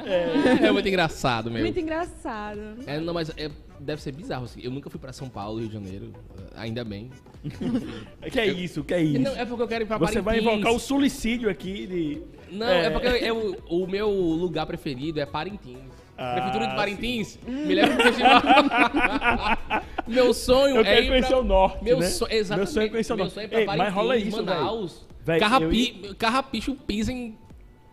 é 0.65 0.71
muito 0.71 0.87
engraçado, 0.87 1.51
meu. 1.51 1.61
Muito 1.61 1.79
engraçado. 1.79 2.59
É, 2.87 2.99
não, 2.99 3.13
mas 3.13 3.29
é- 3.37 3.51
deve 3.79 4.01
ser 4.01 4.13
bizarro. 4.13 4.45
Assim. 4.45 4.61
Eu 4.63 4.71
nunca 4.71 4.89
fui 4.89 4.99
pra 4.99 5.11
São 5.11 5.27
Paulo, 5.27 5.59
Rio 5.59 5.67
de 5.67 5.73
Janeiro. 5.73 6.13
Ainda 6.55 6.83
bem. 6.83 7.09
Que 8.31 8.39
é 8.39 8.47
isso, 8.47 8.83
que 8.85 8.93
é 8.93 9.01
isso. 9.03 9.19
Não, 9.21 9.35
é 9.35 9.43
porque 9.45 9.61
eu 9.63 9.67
quero 9.67 9.83
ir 9.83 9.87
pra 9.87 9.97
Você 9.97 10.21
vai 10.21 10.35
Parintins. 10.35 10.53
invocar 10.53 10.73
o 10.73 10.79
sulicídio 10.79 11.49
aqui 11.49 11.85
de. 11.85 12.21
Não, 12.55 12.65
é, 12.67 12.85
É. 12.85 12.89
porque 12.89 13.07
eu- 13.07 13.57
o 13.67 13.85
meu 13.85 14.09
lugar 14.09 14.65
preferido 14.65 15.19
é 15.19 15.25
Parintins. 15.25 15.79
Ah, 16.17 16.33
Prefeitura 16.35 16.67
de 16.67 16.75
Parintins 16.75 17.39
me 17.45 17.73
leva 17.75 17.95
pro 17.95 18.03
festival. 18.03 18.41
meu 20.07 20.33
sonho 20.33 20.75
Eu 20.77 20.81
é 20.81 20.83
quero 20.83 21.03
ir 21.05 21.07
conhecer 21.09 21.27
pra... 21.29 21.39
o 21.39 21.43
norte. 21.43 21.83
Meu 21.83 21.99
né? 21.99 22.05
sonho, 22.07 22.31
exatamente. 22.33 22.65
Meu 22.67 22.73
sonho 22.73 22.85
é 22.85 22.89
conhecer 22.89 23.13
o 23.13 23.15
Meu 23.15 23.25
norte. 23.25 23.33
sonho 23.33 23.45
é 23.45 23.47
pra 23.47 23.59
Ei, 23.59 23.65
Parintins, 23.65 23.85
mas 23.87 23.93
rola 23.95 24.17
isso. 24.17 24.37
Manaus. 24.37 25.07
Véi, 25.25 25.39
Carrapi... 25.39 26.15
Carrapicho 26.17 26.75
pisa 26.75 27.11
em 27.11 27.37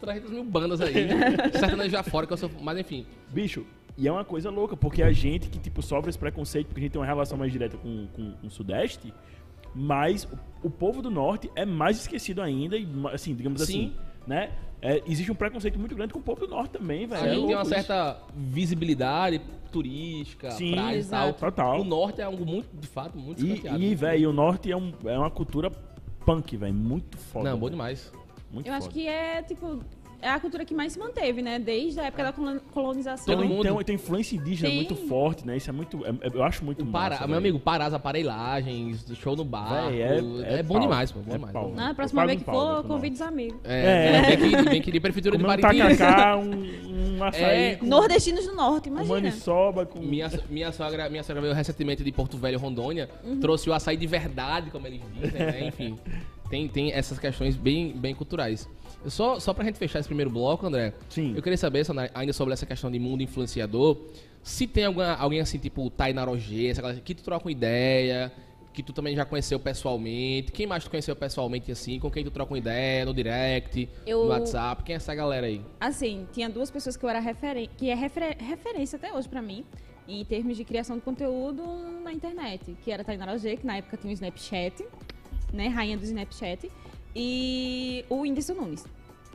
300 0.00 0.30
mil 0.30 0.44
bandas 0.44 0.80
aí. 0.80 0.92
Sertanejo 1.52 1.90
já 1.90 2.02
fora, 2.02 2.26
que 2.26 2.32
eu 2.32 2.36
sou... 2.36 2.50
Mas 2.60 2.78
enfim. 2.78 3.06
Bicho, 3.28 3.64
e 3.96 4.08
é 4.08 4.12
uma 4.12 4.24
coisa 4.24 4.50
louca, 4.50 4.76
porque 4.76 5.02
a 5.02 5.12
gente 5.12 5.48
que, 5.48 5.58
tipo, 5.58 5.82
sofre 5.82 6.10
esse 6.10 6.18
preconceito, 6.18 6.68
porque 6.68 6.80
a 6.80 6.82
gente 6.84 6.92
tem 6.92 7.00
uma 7.00 7.06
relação 7.06 7.36
mais 7.36 7.52
direta 7.52 7.76
com, 7.76 8.06
com, 8.14 8.32
com 8.32 8.46
o 8.46 8.50
Sudeste, 8.50 9.12
mas 9.74 10.24
o, 10.24 10.68
o 10.68 10.70
povo 10.70 11.02
do 11.02 11.10
Norte 11.10 11.50
é 11.54 11.64
mais 11.64 11.98
esquecido 11.98 12.40
ainda, 12.40 12.76
e, 12.76 12.88
assim, 13.12 13.34
digamos 13.34 13.62
Sim. 13.62 13.92
assim, 13.92 13.92
né? 14.26 14.52
É, 14.82 15.02
existe 15.06 15.30
um 15.30 15.34
preconceito 15.34 15.78
muito 15.78 15.94
grande 15.94 16.14
com 16.14 16.18
o 16.18 16.22
povo 16.22 16.40
do 16.40 16.48
Norte 16.48 16.70
também, 16.70 17.06
velho. 17.06 17.22
A 17.22 17.26
É 17.26 17.34
gente 17.34 17.46
tem 17.46 17.54
uma 17.54 17.64
certa 17.66 18.18
visibilidade 18.34 19.40
turística, 19.70 20.50
Sim, 20.52 20.72
praia 20.72 20.98
e 20.98 21.04
tal. 21.04 21.32
Total. 21.34 21.80
O 21.80 21.84
norte 21.84 22.20
é 22.20 22.24
algo 22.24 22.46
muito, 22.46 22.68
de 22.74 22.86
fato, 22.86 23.18
muito 23.18 23.44
E, 23.44 23.62
e 23.78 23.94
velho, 23.94 24.30
o 24.30 24.32
Norte 24.32 24.72
é, 24.72 24.76
um, 24.76 24.92
é 25.04 25.18
uma 25.18 25.30
cultura 25.30 25.70
punk, 26.24 26.56
velho, 26.56 26.74
muito 26.74 27.16
foda. 27.18 27.50
Não, 27.50 27.58
bom 27.58 27.70
demais. 27.70 28.12
Muito 28.50 28.66
Eu 28.66 28.72
acho 28.74 28.86
foda. 28.86 28.94
que 28.94 29.06
é, 29.06 29.42
tipo, 29.42 29.82
é 30.22 30.28
a 30.28 30.38
cultura 30.40 30.64
que 30.64 30.74
mais 30.74 30.92
se 30.92 30.98
manteve, 30.98 31.42
né? 31.42 31.58
Desde 31.58 32.00
a 32.00 32.04
época 32.04 32.24
da 32.24 32.32
colon- 32.32 32.60
colonização. 32.72 33.34
Todo 33.34 33.46
mundo- 33.46 33.62
tem, 33.62 33.84
tem 33.84 33.94
influência 33.94 34.36
indígena 34.36 34.68
Sim. 34.70 34.76
muito 34.76 34.94
forte, 34.96 35.46
né? 35.46 35.56
Isso 35.56 35.70
é 35.70 35.72
muito. 35.72 36.04
é- 36.04 36.10
é- 36.10 36.30
eu 36.34 36.42
acho 36.42 36.64
muito 36.64 36.84
massa. 36.84 37.16
Pará, 37.16 37.26
meu 37.26 37.38
amigo, 37.38 37.58
Pará, 37.58 37.86
as 37.86 37.94
aparelhagens, 37.94 39.04
show 39.16 39.34
no 39.36 39.44
bar. 39.44 39.88
Véi, 39.90 40.02
é, 40.02 40.06
é- 40.06 40.58
é 40.58 40.62
bom 40.62 40.74
pau. 40.74 40.82
demais, 40.82 41.12
pô. 41.12 41.20
Bom 41.20 41.30
É 41.30 41.32
demais. 41.36 41.52
pau. 41.52 41.62
bom 41.64 41.68
Não, 41.70 41.74
a 41.74 41.78
demais. 41.80 41.96
próxima 41.96 42.26
vez 42.26 42.42
que 42.42 42.50
um 42.50 42.52
pau, 42.52 42.76
for, 42.76 42.82
né, 42.82 42.88
convide 42.88 43.14
os 43.14 43.22
amigos. 43.22 43.60
É, 43.64 44.32
É. 44.32 44.36
Vem, 44.36 44.82
que, 44.82 44.90
vem 44.90 45.00
Prefeitura 45.00 45.36
de 45.36 45.42
Comer 45.44 45.58
um 45.58 45.60
tacacá, 45.60 46.36
um, 46.36 47.16
um 47.18 47.24
açaí 47.24 47.42
É. 47.72 47.74
com, 47.76 47.86
Nordestinos 47.86 48.46
do 48.46 48.54
Norte, 48.54 48.88
imagina. 48.88 49.14
maniçoba, 49.14 49.86
com... 49.86 49.98
Minha, 50.00 50.30
minha, 50.48 50.72
sogra, 50.72 51.08
minha 51.08 51.22
sogra 51.22 51.40
veio 51.42 51.54
recentemente 51.54 52.04
de 52.04 52.12
Porto 52.12 52.36
Velho, 52.36 52.58
Rondônia. 52.58 53.08
Uhum. 53.24 53.40
Trouxe 53.40 53.68
o 53.70 53.72
açaí 53.72 53.96
de 53.96 54.06
verdade, 54.06 54.70
como 54.70 54.86
eles 54.86 55.00
dizem, 55.14 55.38
né? 55.40 55.66
Enfim, 55.68 55.98
tem, 56.48 56.68
tem 56.68 56.92
essas 56.92 57.18
questões 57.18 57.56
bem, 57.56 57.92
bem 57.92 58.14
culturais. 58.14 58.68
Eu 59.04 59.10
Só, 59.10 59.40
só 59.40 59.54
pra 59.54 59.64
gente 59.64 59.78
fechar 59.78 59.98
esse 59.98 60.08
primeiro 60.08 60.30
bloco, 60.30 60.66
André, 60.66 60.92
Sim. 61.08 61.32
eu 61.34 61.42
queria 61.42 61.56
saber, 61.56 61.84
Sandra, 61.84 62.10
ainda 62.14 62.32
sobre 62.32 62.52
essa 62.52 62.66
questão 62.66 62.90
de 62.90 62.98
mundo 62.98 63.22
influenciador, 63.22 63.96
se 64.42 64.66
tem 64.66 64.84
alguma, 64.84 65.14
alguém 65.14 65.40
assim, 65.40 65.58
tipo 65.58 65.88
Tainá 65.90 66.24
Roger, 66.24 66.70
essa 66.70 66.82
galera 66.82 67.00
que 67.00 67.14
tu 67.14 67.22
troca 67.22 67.46
uma 67.46 67.52
ideia, 67.52 68.30
que 68.74 68.82
tu 68.82 68.92
também 68.92 69.16
já 69.16 69.24
conheceu 69.24 69.58
pessoalmente, 69.58 70.52
quem 70.52 70.66
mais 70.66 70.84
tu 70.84 70.90
conheceu 70.90 71.16
pessoalmente, 71.16 71.72
assim, 71.72 71.98
com 71.98 72.10
quem 72.10 72.22
tu 72.22 72.30
troca 72.30 72.52
uma 72.52 72.58
ideia, 72.58 73.04
no 73.06 73.14
direct, 73.14 73.88
Eu- 74.06 74.24
no 74.24 74.28
WhatsApp, 74.30 74.82
quem 74.84 74.92
é 74.92 74.96
essa 74.96 75.14
galera 75.14 75.46
aí? 75.46 75.62
Assim, 75.80 76.26
tinha 76.32 76.48
duas 76.50 76.70
pessoas 76.70 76.94
que 76.96 77.04
eu 77.04 77.08
era 77.08 77.20
referen 77.20 77.68
que 77.78 77.88
é 77.88 77.94
refer- 77.94 78.36
referência 78.38 78.96
até 78.96 79.12
hoje 79.14 79.28
pra 79.28 79.40
mim, 79.40 79.64
em 80.06 80.22
termos 80.26 80.56
de 80.58 80.64
criação 80.64 80.96
de 80.96 81.02
conteúdo 81.02 81.62
na 82.04 82.12
internet, 82.12 82.76
que 82.84 82.90
era 82.92 83.00
a 83.02 83.04
Tainara 83.04 83.36
G, 83.38 83.56
que 83.56 83.66
na 83.66 83.78
época 83.78 83.96
tinha 83.96 84.10
o 84.10 84.14
Snapchat, 84.14 84.84
né, 85.52 85.68
rainha 85.68 85.96
do 85.96 86.04
Snapchat, 86.04 86.70
e 87.14 88.04
o 88.08 88.16
Whindersson 88.20 88.54
Nunes. 88.54 88.84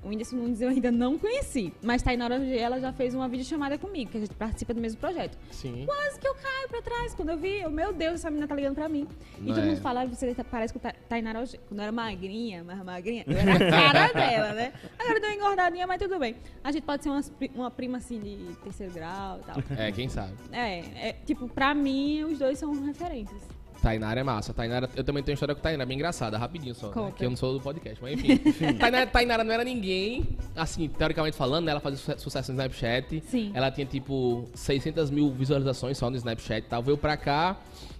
O 0.03 0.09
Whindersson 0.09 0.35
Nunes 0.35 0.61
eu 0.61 0.69
ainda 0.69 0.91
não 0.91 1.17
conheci, 1.17 1.73
mas 1.81 2.03
Tainara 2.03 2.39
G, 2.39 2.55
ela 2.59 2.79
já 2.79 2.93
fez 2.93 3.15
uma 3.15 3.27
videochamada 3.27 3.75
comigo, 3.75 4.11
que 4.11 4.17
a 4.17 4.19
gente 4.19 4.35
participa 4.35 4.71
do 4.71 4.79
mesmo 4.79 4.99
projeto. 4.99 5.35
Sim. 5.49 5.83
Quase 5.87 6.19
que 6.19 6.27
eu 6.27 6.35
caio 6.35 6.69
pra 6.69 6.79
trás 6.83 7.15
quando 7.15 7.29
eu 7.29 7.37
vi, 7.37 7.61
eu, 7.61 7.71
meu 7.71 7.91
Deus, 7.91 8.15
essa 8.15 8.29
menina 8.29 8.47
tá 8.47 8.53
ligando 8.53 8.75
pra 8.75 8.87
mim. 8.87 9.07
E 9.39 9.41
Não 9.41 9.55
todo 9.55 9.63
é? 9.63 9.67
mundo 9.69 9.81
fala, 9.81 10.03
"Ah, 10.03 10.05
você 10.05 10.35
tá- 10.35 10.43
parece 10.43 10.71
com 10.75 10.79
Tainara 11.09 11.43
G. 11.47 11.57
Quando 11.67 11.79
eu 11.79 11.83
era 11.85 11.91
magrinha, 11.91 12.63
mais 12.63 12.83
magrinha, 12.83 13.23
eu 13.25 13.35
era 13.35 13.53
a 13.55 13.57
cara 13.71 14.07
dela, 14.13 14.53
né? 14.53 14.73
Agora 14.99 15.17
eu 15.17 15.21
dei 15.21 15.29
uma 15.31 15.35
engordadinha, 15.37 15.87
mas 15.87 15.99
tudo 15.99 16.19
bem. 16.19 16.35
A 16.63 16.71
gente 16.71 16.83
pode 16.83 17.01
ser 17.03 17.09
pri- 17.31 17.51
uma 17.55 17.71
prima 17.71 17.97
assim 17.97 18.19
de 18.19 18.37
terceiro 18.63 18.93
grau 18.93 19.39
e 19.39 19.43
tal. 19.43 19.55
É, 19.75 19.91
quem 19.91 20.07
sabe. 20.07 20.33
É, 20.51 21.09
é, 21.09 21.13
tipo, 21.25 21.49
pra 21.49 21.73
mim, 21.73 22.23
os 22.25 22.37
dois 22.37 22.59
são 22.59 22.71
referências. 22.85 23.41
Tainara 23.85 24.19
é 24.19 24.23
massa. 24.23 24.51
Tainara, 24.51 24.89
eu 24.95 25.03
também 25.03 25.21
tenho 25.21 25.33
uma 25.33 25.35
história 25.35 25.53
com 25.53 25.61
Tainara 25.61 25.85
bem 25.85 25.95
engraçada, 25.95 26.39
rapidinho 26.39 26.73
só. 26.73 26.87
Né? 26.87 27.13
Que 27.15 27.23
eu 27.23 27.29
não 27.29 27.37
sou 27.37 27.53
do 27.53 27.59
podcast, 27.61 28.01
mas 28.01 28.13
enfim. 28.13 28.37
Tainara, 28.79 29.05
Tainara 29.05 29.43
não 29.43 29.53
era 29.53 29.63
ninguém, 29.63 30.25
assim, 30.55 30.89
teoricamente 30.89 31.37
falando, 31.37 31.65
né? 31.65 31.71
Ela 31.71 31.79
fazia 31.79 31.99
suce- 31.99 32.17
sucesso 32.19 32.51
no 32.51 32.55
Snapchat. 32.55 33.21
Sim. 33.27 33.51
Ela 33.53 33.69
tinha, 33.69 33.85
tipo, 33.85 34.49
600 34.55 35.11
mil 35.11 35.29
visualizações 35.29 35.99
só 35.99 36.09
no 36.09 36.15
Snapchat 36.15 36.65
e 36.65 36.69
tal. 36.69 36.81
Veio 36.81 36.97
pra 36.97 37.15
cá 37.15 37.59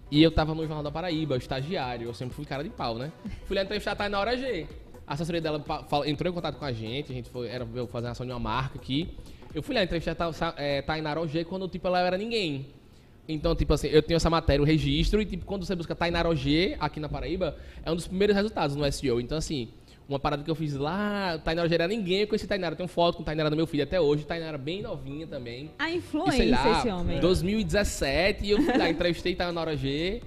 e 0.10 0.24
eu 0.24 0.32
tava 0.32 0.56
no 0.56 0.62
Jornal 0.64 0.82
da 0.82 0.90
Paraíba, 0.90 1.38
estagiário. 1.38 2.08
Eu 2.08 2.16
sempre 2.16 2.36
fui 2.36 2.46
cara 2.46 2.64
de 2.64 2.72
pau, 2.72 2.98
né? 2.98 3.12
Fui 3.46 3.56
lá 3.56 3.62
entrevistar 3.62 3.92
a 3.92 3.96
Tainara 3.96 4.36
G. 4.36 4.66
A 5.06 5.14
assessoria 5.14 5.40
dela 5.40 5.64
entrou 6.08 6.32
em 6.32 6.34
contato 6.34 6.58
com 6.58 6.66
a 6.66 6.72
gente, 6.72 7.12
a 7.12 7.16
gente 7.16 7.30
foi, 7.30 7.48
era 7.48 7.64
veio 7.64 7.86
fazer 7.86 8.08
uma 8.08 8.12
ação 8.14 8.26
de 8.26 8.32
uma 8.32 8.40
marca 8.40 8.80
aqui. 8.80 9.16
Eu 9.54 9.62
fui 9.62 9.76
lá 9.76 9.84
entrevistar 9.84 10.18
a 10.20 10.54
é, 10.58 10.82
Tainara 10.82 11.26
G 11.28 11.46
quando, 11.46 11.68
tipo, 11.68 11.86
ela 11.86 12.00
era 12.00 12.18
ninguém. 12.18 12.74
Então, 13.28 13.56
tipo 13.56 13.74
assim, 13.74 13.88
eu 13.88 14.04
tenho 14.04 14.18
essa 14.18 14.30
matéria, 14.30 14.62
o 14.62 14.66
registro, 14.66 15.22
e 15.22 15.26
tipo, 15.26 15.46
quando 15.46 15.66
você 15.66 15.76
busca 15.76 15.96
Tainara 15.96 16.34
G 16.36 16.76
aqui 16.80 17.00
na 17.00 17.10
Paraíba, 17.10 17.56
é 17.84 17.92
um 17.92 17.96
dos 17.96 18.08
primeiros 18.08 18.36
resultados 18.36 18.76
no 18.76 18.92
SEO. 18.92 19.20
Então, 19.20 19.38
assim, 19.38 19.70
uma 20.08 20.20
parada 20.20 20.44
que 20.44 20.52
eu 20.52 20.54
fiz 20.54 20.76
lá, 20.76 21.40
Tainara 21.44 21.68
G 21.68 21.74
era 21.74 21.88
ninguém, 21.88 22.20
eu 22.22 22.28
conheci 22.28 22.46
Tainara, 22.46 22.74
eu 22.74 22.78
tenho 22.78 22.88
foto 22.90 23.18
com 23.18 23.24
Tainara 23.24 23.50
do 23.50 23.56
meu 23.56 23.66
filho 23.66 23.84
até 23.84 24.00
hoje, 24.00 24.24
Tainara 24.26 24.60
bem 24.60 24.84
novinha 24.84 25.26
também. 25.26 25.72
A 25.80 25.90
E 25.90 25.98
influência, 25.98 26.34
sei 26.38 26.50
lá, 26.52 26.78
esse 26.80 26.88
homem. 26.90 27.20
2017, 27.20 28.46
e 28.46 28.52
eu 28.52 28.62
fui 28.62 28.78
lá, 28.78 28.90
entrevistei 28.90 29.34
Tainara 29.36 29.76
G, 29.76 30.22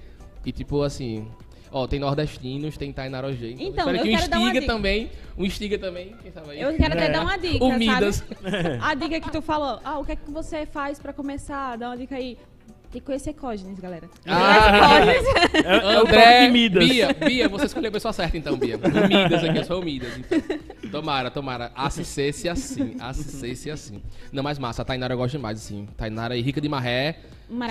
e 0.45 0.51
tipo 0.51 0.81
assim, 0.81 1.25
ó, 1.71 1.87
tem 1.87 1.99
nordestinos, 2.01 2.75
tem 2.77 2.91
Tainara 2.91 3.31
G. 3.31 3.51
Então, 3.51 3.67
Então, 3.67 3.79
espero 3.93 3.97
eu 3.97 4.03
que 4.03 4.09
um 4.09 4.17
quero 4.17 4.29
dar 4.29 4.39
uma 4.39 4.51
dica. 4.53 4.65
também, 4.67 5.09
um 5.37 5.49
Stiga 5.49 5.77
também, 5.79 6.15
quem 6.21 6.31
sabe 6.33 6.51
aí. 6.51 6.61
Eu 6.61 6.75
quero 6.75 6.93
até 6.93 7.05
É. 7.05 7.11
dar 7.11 7.21
uma 7.21 7.37
dica, 7.37 7.63
O 7.63 7.77
Midas. 7.79 8.15
sabe? 8.17 8.35
A 8.83 8.93
dica 8.93 9.21
que 9.21 9.31
tu 9.31 9.41
falou. 9.41 9.79
Ah, 9.85 9.99
o 9.99 10.03
que 10.05 10.11
é 10.11 10.15
que 10.17 10.29
você 10.29 10.65
faz 10.65 10.99
pra 10.99 11.13
começar? 11.13 11.77
Dá 11.77 11.87
uma 11.87 11.97
dica 11.97 12.15
aí. 12.17 12.37
Tem 12.91 12.99
que 12.99 13.05
conhecer 13.05 13.33
Cógenes, 13.33 13.79
galera. 13.79 14.09
Ah. 14.25 15.05
É, 15.53 15.75
é 15.75 15.77
o 15.77 16.01
toque 16.01 16.09
André, 16.09 16.45
de 16.45 16.51
Midas. 16.51 16.87
Bia, 16.87 17.13
Bia, 17.13 17.47
você 17.47 17.65
escolheu 17.65 17.89
a 17.89 17.91
pessoa 17.91 18.11
certa 18.11 18.35
então, 18.35 18.57
Bia. 18.57 18.77
O 18.77 19.07
Midas 19.07 19.43
aqui, 19.43 19.57
eu 19.59 19.65
sou 19.65 19.79
o 19.79 19.85
Midas, 19.85 20.17
então. 20.17 20.39
Tomara, 20.89 21.29
tomara. 21.29 21.71
Assistesse 21.75 22.49
assim, 22.49 22.95
assistesse 22.99 23.69
assim. 23.69 24.01
Não, 24.31 24.41
mas 24.41 24.57
massa, 24.57 24.81
a 24.81 24.85
Tainara 24.85 25.13
eu 25.13 25.17
gosto 25.17 25.33
demais, 25.33 25.59
assim. 25.59 25.87
Tainara 25.95 26.35
e 26.35 26.41
Rica 26.41 26.59
de 26.59 26.67
Marré 26.67 27.19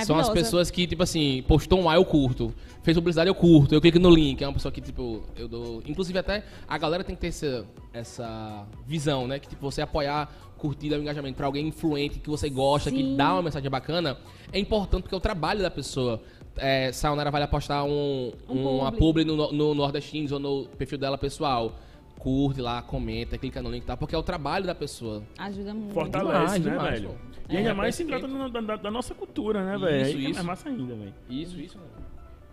são 0.04 0.18
as 0.18 0.28
pessoas 0.28 0.70
que, 0.70 0.86
tipo 0.86 1.02
assim, 1.02 1.44
postou 1.46 1.80
um 1.80 1.88
A, 1.88 1.94
eu 1.94 2.04
curto. 2.04 2.52
Fez 2.82 2.96
publicidade, 2.96 3.28
eu 3.28 3.34
curto. 3.34 3.74
Eu 3.74 3.80
clico 3.80 3.98
no 3.98 4.10
link. 4.10 4.42
É 4.42 4.46
uma 4.46 4.52
pessoa 4.52 4.72
que, 4.72 4.80
tipo, 4.80 5.22
eu 5.36 5.46
dou... 5.46 5.82
Inclusive, 5.86 6.18
até 6.18 6.44
a 6.66 6.78
galera 6.78 7.04
tem 7.04 7.14
que 7.14 7.20
ter 7.20 7.28
essa, 7.28 7.64
essa 7.92 8.66
visão, 8.86 9.26
né? 9.26 9.38
Que, 9.38 9.48
tipo, 9.48 9.60
você 9.62 9.80
apoiar, 9.82 10.30
curtir, 10.58 10.90
dar 10.90 10.98
um 10.98 11.00
engajamento 11.02 11.36
pra 11.36 11.46
alguém 11.46 11.66
influente, 11.68 12.18
que 12.18 12.28
você 12.28 12.50
gosta, 12.50 12.90
que 12.90 12.98
Sim. 12.98 13.16
dá 13.16 13.32
uma 13.32 13.42
mensagem 13.42 13.70
bacana, 13.70 14.18
é 14.52 14.58
importante 14.58 15.02
porque 15.02 15.14
é 15.14 15.18
o 15.18 15.20
trabalho 15.20 15.62
da 15.62 15.70
pessoa. 15.70 16.20
É, 16.56 16.90
Sayonara 16.92 17.30
vai 17.30 17.40
lá 17.40 17.46
postar 17.46 17.84
um, 17.84 18.32
Um 18.48 18.78
uma 18.80 18.90
publi. 18.92 19.24
no, 19.24 19.52
no 19.52 19.64
ou 19.68 20.38
no 20.40 20.64
perfil 20.76 20.98
dela 20.98 21.16
pessoal. 21.16 21.78
Curte 22.18 22.60
lá, 22.60 22.82
comenta, 22.82 23.38
clica 23.38 23.62
no 23.62 23.70
link 23.70 23.84
e 23.84 23.86
tal, 23.86 23.96
porque 23.96 24.12
é 24.12 24.18
o 24.18 24.22
trabalho 24.24 24.66
da 24.66 24.74
pessoa. 24.74 25.22
Ajuda 25.38 25.72
muito. 25.72 25.94
Fortalece, 25.94 26.58
Demais, 26.58 26.64
né, 26.64 26.70
demais, 26.72 27.00
velho? 27.00 27.08
pô. 27.10 27.14
E 27.48 27.56
ainda 27.56 27.70
É, 27.70 27.72
mais 27.74 27.94
se 27.94 28.04
tratando 28.04 28.50
da, 28.50 28.60
da- 28.60 28.76
da 28.76 28.90
nossa 28.90 29.14
cultura, 29.14 29.64
né, 29.64 29.76
Isso, 29.76 29.84
velho? 29.84 30.04
Aí 30.04 30.14
que 30.16 30.26
É 30.26 30.30
isso. 30.30 30.44
massa 30.44 30.68
ainda, 30.68 30.94
velho. 30.96 31.14
Isso, 31.30 31.60
isso, 31.60 31.78
mano. 31.78 31.90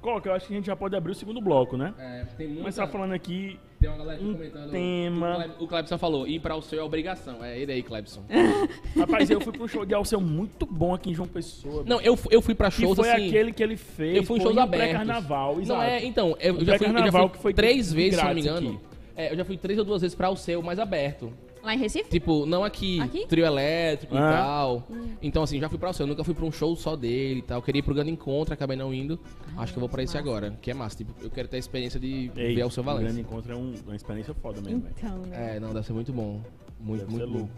Coca, 0.03 0.30
eu 0.30 0.34
acho 0.36 0.45
que 0.45 0.53
a 0.53 0.58
gente 0.58 0.68
já 0.68 0.76
pode 0.76 0.95
abrir 0.95 1.14
o 1.14 1.16
segundo 1.16 1.41
bloco, 1.41 1.76
né? 1.76 1.95
É, 1.97 2.26
tem 2.38 2.45
muita... 2.45 2.62
Começar 2.62 2.86
falando 2.88 3.14
aqui. 3.14 3.60
Tem 3.86 3.93
uma 3.93 3.97
galera 3.97 4.21
um 4.23 4.33
comentando. 4.33 4.71
tema. 4.71 5.55
O, 5.59 5.67
Klebson 5.67 5.97
falou: 5.97 6.27
ir 6.27 6.39
pra 6.39 6.55
o 6.55 6.61
seu 6.61 6.79
é 6.79 6.83
obrigação. 6.83 7.43
É 7.43 7.59
ele 7.59 7.71
aí, 7.71 7.83
Klebson. 7.83 8.23
Rapaz, 8.97 9.29
eu 9.29 9.39
fui 9.39 9.53
pra 9.53 9.63
um 9.63 9.67
show 9.67 9.86
de 9.86 9.93
Alceu 9.93 10.19
muito 10.19 10.65
bom 10.65 10.93
aqui 10.93 11.11
em 11.11 11.13
João 11.13 11.27
Pessoa. 11.27 11.83
Não, 11.86 12.01
eu, 12.01 12.17
eu 12.31 12.41
fui 12.41 12.55
pra 12.55 12.71
que 12.71 12.81
shows 12.81 12.95
foi 12.97 13.11
assim. 13.11 13.27
aquele 13.27 13.51
que 13.51 13.61
ele 13.61 13.77
fez. 13.77 14.17
eu 14.17 14.23
fui 14.23 14.39
em 14.39 14.41
shows 14.41 14.57
abertos. 14.57 14.89
pré-carnaval, 14.89 15.57
Não 15.65 15.81
é, 15.81 16.03
então, 16.03 16.36
eu, 16.39 16.65
já 16.65 16.77
fui, 16.77 16.88
eu 16.88 16.97
já 16.97 17.11
fui 17.11 17.29
que 17.29 17.38
foi 17.38 17.53
três 17.53 17.93
vezes, 17.93 18.19
se 18.19 18.25
não 18.25 18.33
me 18.33 18.41
engano. 18.41 18.81
É, 19.15 19.31
eu 19.31 19.38
já 19.38 19.45
fui 19.45 19.57
três 19.57 19.77
ou 19.79 19.86
duas 19.86 20.01
vezes 20.01 20.15
pra 20.15 20.29
o 20.29 20.36
seu 20.36 20.61
mais 20.61 20.79
aberto. 20.79 21.31
Lá 21.66 21.74
em 21.74 21.78
Recife? 21.80 22.09
Tipo, 22.09 22.45
não 22.45 22.63
aqui, 22.63 23.01
Aqui? 23.01 23.26
trio 23.26 23.43
elétrico 23.45 24.16
Ah. 24.16 24.20
e 24.20 24.22
tal. 24.22 24.88
Então, 25.22 25.41
assim, 25.41 25.59
já 25.59 25.68
fui 25.68 25.80
pra 25.80 25.91
você. 25.91 26.03
Eu 26.03 26.07
nunca 26.07 26.24
fui 26.24 26.36
pra 26.36 26.45
um 26.45 26.51
show 26.51 26.76
só 26.76 26.95
dele 26.95 27.39
e 27.39 27.41
tal. 27.41 27.61
Queria 27.61 27.80
ir 27.80 27.84
pro 27.84 27.93
grande 27.95 28.11
encontro, 28.11 28.53
acabei 28.53 28.78
não 28.78 28.93
indo. 28.93 29.20
Acho 29.57 29.74
que 29.74 29.78
eu 29.78 29.82
vou 29.82 29.89
pra 29.89 30.03
esse 30.03 30.13
massa. 30.16 30.30
agora, 30.30 30.51
que 30.61 30.70
é 30.70 30.74
massa. 30.76 30.97
Tipo, 30.97 31.13
eu 31.24 31.30
quero 31.32 31.47
ter 31.47 31.55
a 31.55 31.59
experiência 31.59 31.99
de 31.99 32.32
Ei, 32.36 32.53
ver 32.55 32.63
o 32.66 32.70
seu 32.70 32.84
o 32.84 32.97
grande 32.97 33.20
encontro 33.22 33.51
é 33.51 33.55
um- 33.55 33.74
uma 33.86 33.95
experiência 33.95 34.34
foda 34.36 34.61
mesmo, 34.61 34.82
velho. 34.82 34.93
Então, 34.97 35.18
né? 35.24 35.55
É, 35.55 35.59
não, 35.59 35.74
deve 35.74 35.86
ser 35.88 35.93
muito 35.93 36.13
bom. 36.13 36.41
Muito, 36.80 37.01
Deve 37.05 37.11
muito 37.18 37.30
louco. 37.39 37.49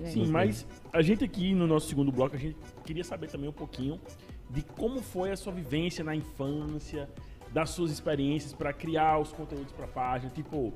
É. 0.00 0.06
Sim, 0.06 0.26
mas 0.28 0.64
a 0.92 1.02
gente 1.02 1.24
aqui 1.24 1.52
no 1.52 1.66
nosso 1.66 1.88
segundo 1.88 2.12
bloco, 2.12 2.36
a 2.36 2.38
gente 2.38 2.56
queria 2.84 3.02
saber 3.02 3.28
também 3.28 3.50
um 3.50 3.52
pouquinho 3.52 4.00
de 4.48 4.62
como 4.62 5.02
foi 5.02 5.32
a 5.32 5.36
sua 5.36 5.52
vivência 5.52 6.04
na 6.04 6.14
infância, 6.14 7.08
das 7.52 7.70
suas 7.70 7.90
experiências 7.90 8.52
pra 8.52 8.72
criar 8.72 9.18
os 9.18 9.32
conteúdos 9.32 9.72
pra 9.72 9.88
página. 9.88 10.30
Tipo, 10.30 10.72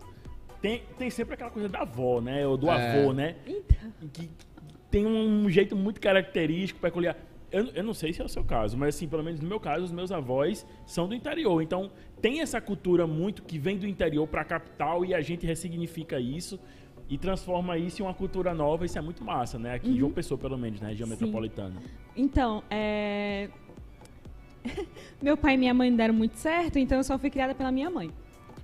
tem, 0.65 0.83
tem 0.99 1.11
sempre 1.11 1.35
aquela 1.35 1.51
coisa 1.51 1.69
da 1.69 1.81
avó, 1.81 2.23
né? 2.23 2.47
Ou 2.47 2.57
do 2.57 2.71
É. 2.71 2.99
avô, 3.03 3.13
né? 3.13 3.37
Então, 3.47 3.93
Que 4.15 4.31
tem 4.91 5.05
um 5.07 5.51
jeito 5.51 5.77
muito 5.77 6.01
característico, 6.01 6.81
peculiar. 6.81 7.15
Eu, 7.53 7.67
eu 7.75 7.85
não 7.85 7.93
sei 7.93 8.15
se 8.15 8.23
é 8.23 8.25
o 8.25 8.29
seu 8.31 8.43
caso, 8.43 8.75
mas 8.75 8.97
assim, 8.97 9.07
pelo 9.07 9.23
menos 9.23 9.41
no 9.41 9.47
meu 9.47 9.61
caso, 9.61 9.85
os 9.85 9.93
meus 9.93 10.11
avós 10.11 10.67
são 10.87 11.07
do 11.07 11.15
interior. 11.15 11.61
Então, 11.61 11.91
tem 12.19 12.41
essa 12.41 12.63
cultura 12.63 13.07
muito 13.07 13.43
que 13.43 13.59
vem 13.59 13.77
do 13.77 13.87
interior 13.87 14.27
pra 14.27 14.43
capital 14.43 15.05
e 15.05 15.13
a 15.13 15.21
gente 15.21 15.45
ressignifica 15.47 16.19
isso 16.19 16.59
e 17.11 17.19
transforma 17.19 17.77
isso 17.77 18.01
em 18.01 18.07
uma 18.07 18.15
cultura 18.15 18.55
nova. 18.55 18.87
Isso 18.87 18.97
é 18.99 19.03
muito 19.03 19.23
massa, 19.23 19.59
né? 19.59 19.75
Aqui 19.75 19.91
em 19.91 19.99
João 19.99 20.13
Pessoa, 20.13 20.39
pelo 20.39 20.57
menos, 20.57 20.81
na 20.81 20.89
região 20.89 21.07
Sim. 21.07 21.13
metropolitana. 21.13 21.75
então 22.17 22.65
é... 22.71 23.51
meu 25.21 25.37
pai 25.37 25.55
e 25.55 25.59
minha 25.59 25.75
mãe 25.75 25.91
não 25.91 25.97
deram 25.99 26.15
muito 26.15 26.37
certo, 26.39 26.79
então 26.79 26.97
eu 26.97 27.05
só 27.05 27.19
fui 27.19 27.29
criada 27.29 27.55
pela 27.55 27.71
minha 27.71 27.91
mãe. 27.91 28.11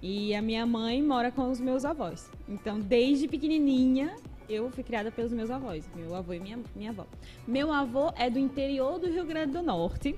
E 0.03 0.35
a 0.35 0.41
minha 0.41 0.65
mãe 0.67 1.03
mora 1.03 1.31
com 1.31 1.51
os 1.51 1.61
meus 1.61 1.85
avós. 1.85 2.31
Então, 2.49 2.81
desde 2.81 3.29
pequenininha, 3.29 4.17
eu 4.49 4.71
fui 4.71 4.83
criada 4.83 5.11
pelos 5.11 5.33
meus 5.33 5.51
avós, 5.51 5.89
meu 5.95 6.15
avô 6.15 6.33
e 6.33 6.41
minha, 6.41 6.59
minha 6.75 6.91
avó. 6.91 7.07
Meu 7.47 7.71
avô 7.73 8.11
é 8.17 8.31
do 8.31 8.39
interior 8.39 8.99
do 8.99 9.09
Rio 9.09 9.25
Grande 9.27 9.53
do 9.53 9.63
Norte. 9.63 10.17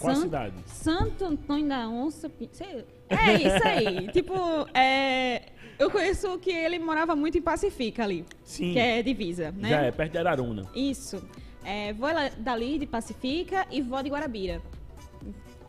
Qual 0.00 0.14
San- 0.14 0.22
cidade? 0.22 0.54
Santo 0.66 1.24
Antônio 1.24 1.68
da 1.68 1.88
Onça. 1.88 2.30
Sei- 2.52 2.84
É 3.08 3.34
isso 3.34 3.64
aí. 3.66 4.08
tipo, 4.12 4.34
é, 4.74 5.50
eu 5.78 5.90
conheço 5.90 6.38
que 6.38 6.50
ele 6.50 6.78
morava 6.78 7.14
muito 7.14 7.38
em 7.38 7.42
Pacifica 7.42 8.02
ali, 8.04 8.24
Sim, 8.42 8.72
que 8.72 8.78
é 8.78 9.02
divisa, 9.02 9.52
né? 9.52 9.68
já 9.68 9.80
é, 9.82 9.90
perto 9.92 10.12
de 10.12 10.18
Araruna. 10.18 10.66
Isso. 10.74 11.22
É, 11.64 11.92
vou 11.92 12.08
dali 12.38 12.78
de 12.78 12.86
Pacifica 12.86 13.66
e 13.70 13.80
vó 13.82 14.00
de 14.00 14.08
Guarabira. 14.08 14.62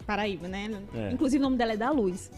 Paraíba, 0.07 0.47
né? 0.47 0.71
É. 0.95 1.11
Inclusive 1.11 1.39
o 1.39 1.43
nome 1.45 1.57
dela 1.57 1.73
é 1.73 1.77
da 1.77 1.91
Luz. 1.91 2.31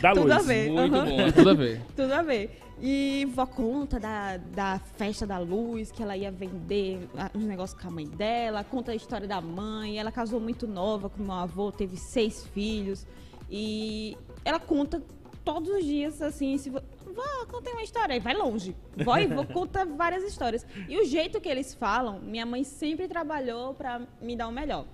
Da 0.00 0.12
Tudo 0.14 0.22
luz. 0.28 0.32
a 0.32 0.38
ver. 0.40 0.70
Muito 0.70 0.94
Aham. 0.96 1.04
bom, 1.06 1.32
tudo 1.32 1.50
a 1.50 1.54
ver. 1.54 1.80
Tudo 1.96 2.12
a 2.12 2.22
ver. 2.22 2.58
E 2.80 3.28
vó 3.34 3.46
conta 3.46 4.00
da, 4.00 4.36
da 4.38 4.80
festa 4.96 5.24
da 5.26 5.38
luz, 5.38 5.92
que 5.92 6.02
ela 6.02 6.16
ia 6.16 6.32
vender 6.32 7.08
ah, 7.16 7.30
os 7.34 7.42
negócios 7.44 7.80
com 7.80 7.86
a 7.88 7.90
mãe 7.90 8.06
dela, 8.08 8.64
conta 8.64 8.90
a 8.92 8.94
história 8.94 9.28
da 9.28 9.40
mãe. 9.40 9.98
Ela 9.98 10.10
casou 10.10 10.40
muito 10.40 10.66
nova 10.66 11.08
com 11.08 11.22
meu 11.22 11.32
avô, 11.32 11.70
teve 11.70 11.96
seis 11.96 12.44
filhos. 12.48 13.06
E 13.50 14.16
ela 14.44 14.58
conta 14.58 15.00
todos 15.44 15.68
os 15.68 15.84
dias, 15.84 16.20
assim, 16.22 16.56
se 16.58 16.70
vo- 16.70 16.80
vó, 17.14 17.46
contei 17.50 17.72
uma 17.72 17.82
história, 17.82 18.14
aí 18.14 18.20
vai 18.20 18.34
longe. 18.34 18.74
Vó 18.96 19.16
e 19.18 19.26
vó 19.26 19.44
conta 19.44 19.84
várias 19.84 20.24
histórias. 20.24 20.66
E 20.88 20.98
o 20.98 21.04
jeito 21.04 21.40
que 21.40 21.48
eles 21.48 21.74
falam, 21.74 22.18
minha 22.20 22.46
mãe 22.46 22.64
sempre 22.64 23.06
trabalhou 23.06 23.74
pra 23.74 24.00
me 24.20 24.34
dar 24.34 24.48
o 24.48 24.52
melhor. 24.52 24.86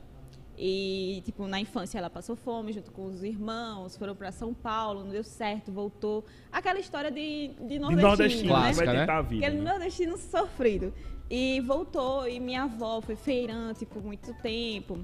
E, 0.61 1.23
tipo, 1.25 1.47
na 1.47 1.61
infância 1.61 1.99
ela 1.99 2.11
passou 2.11 2.35
fome 2.35 2.73
junto 2.73 2.91
com 2.91 3.07
os 3.07 3.23
irmãos, 3.23 3.97
foram 3.97 4.17
pra 4.17 4.33
São 4.33 4.53
Paulo, 4.53 5.05
não 5.05 5.11
deu 5.11 5.23
certo, 5.23 5.71
voltou. 5.71 6.25
Aquela 6.51 6.81
história 6.81 7.13
de, 7.13 7.53
de 7.61 7.69
De 7.69 7.79
nordestino, 7.79 8.09
nordestino, 8.09 8.43
né? 8.43 8.61
Clássica, 8.61 8.85
vai 8.85 8.95
né? 8.95 9.01
tentar 9.01 9.19
a 9.19 9.23
vida. 9.23 9.47
Aquele 9.47 9.63
né? 9.63 9.71
nordestino 9.71 10.19
sofrido. 10.19 10.93
E 11.31 11.61
voltou, 11.61 12.27
e 12.27 12.41
minha 12.41 12.65
avó 12.65 13.01
foi 13.01 13.15
feirante 13.15 13.87
por 13.87 14.03
muito 14.03 14.35
tempo. 14.43 14.99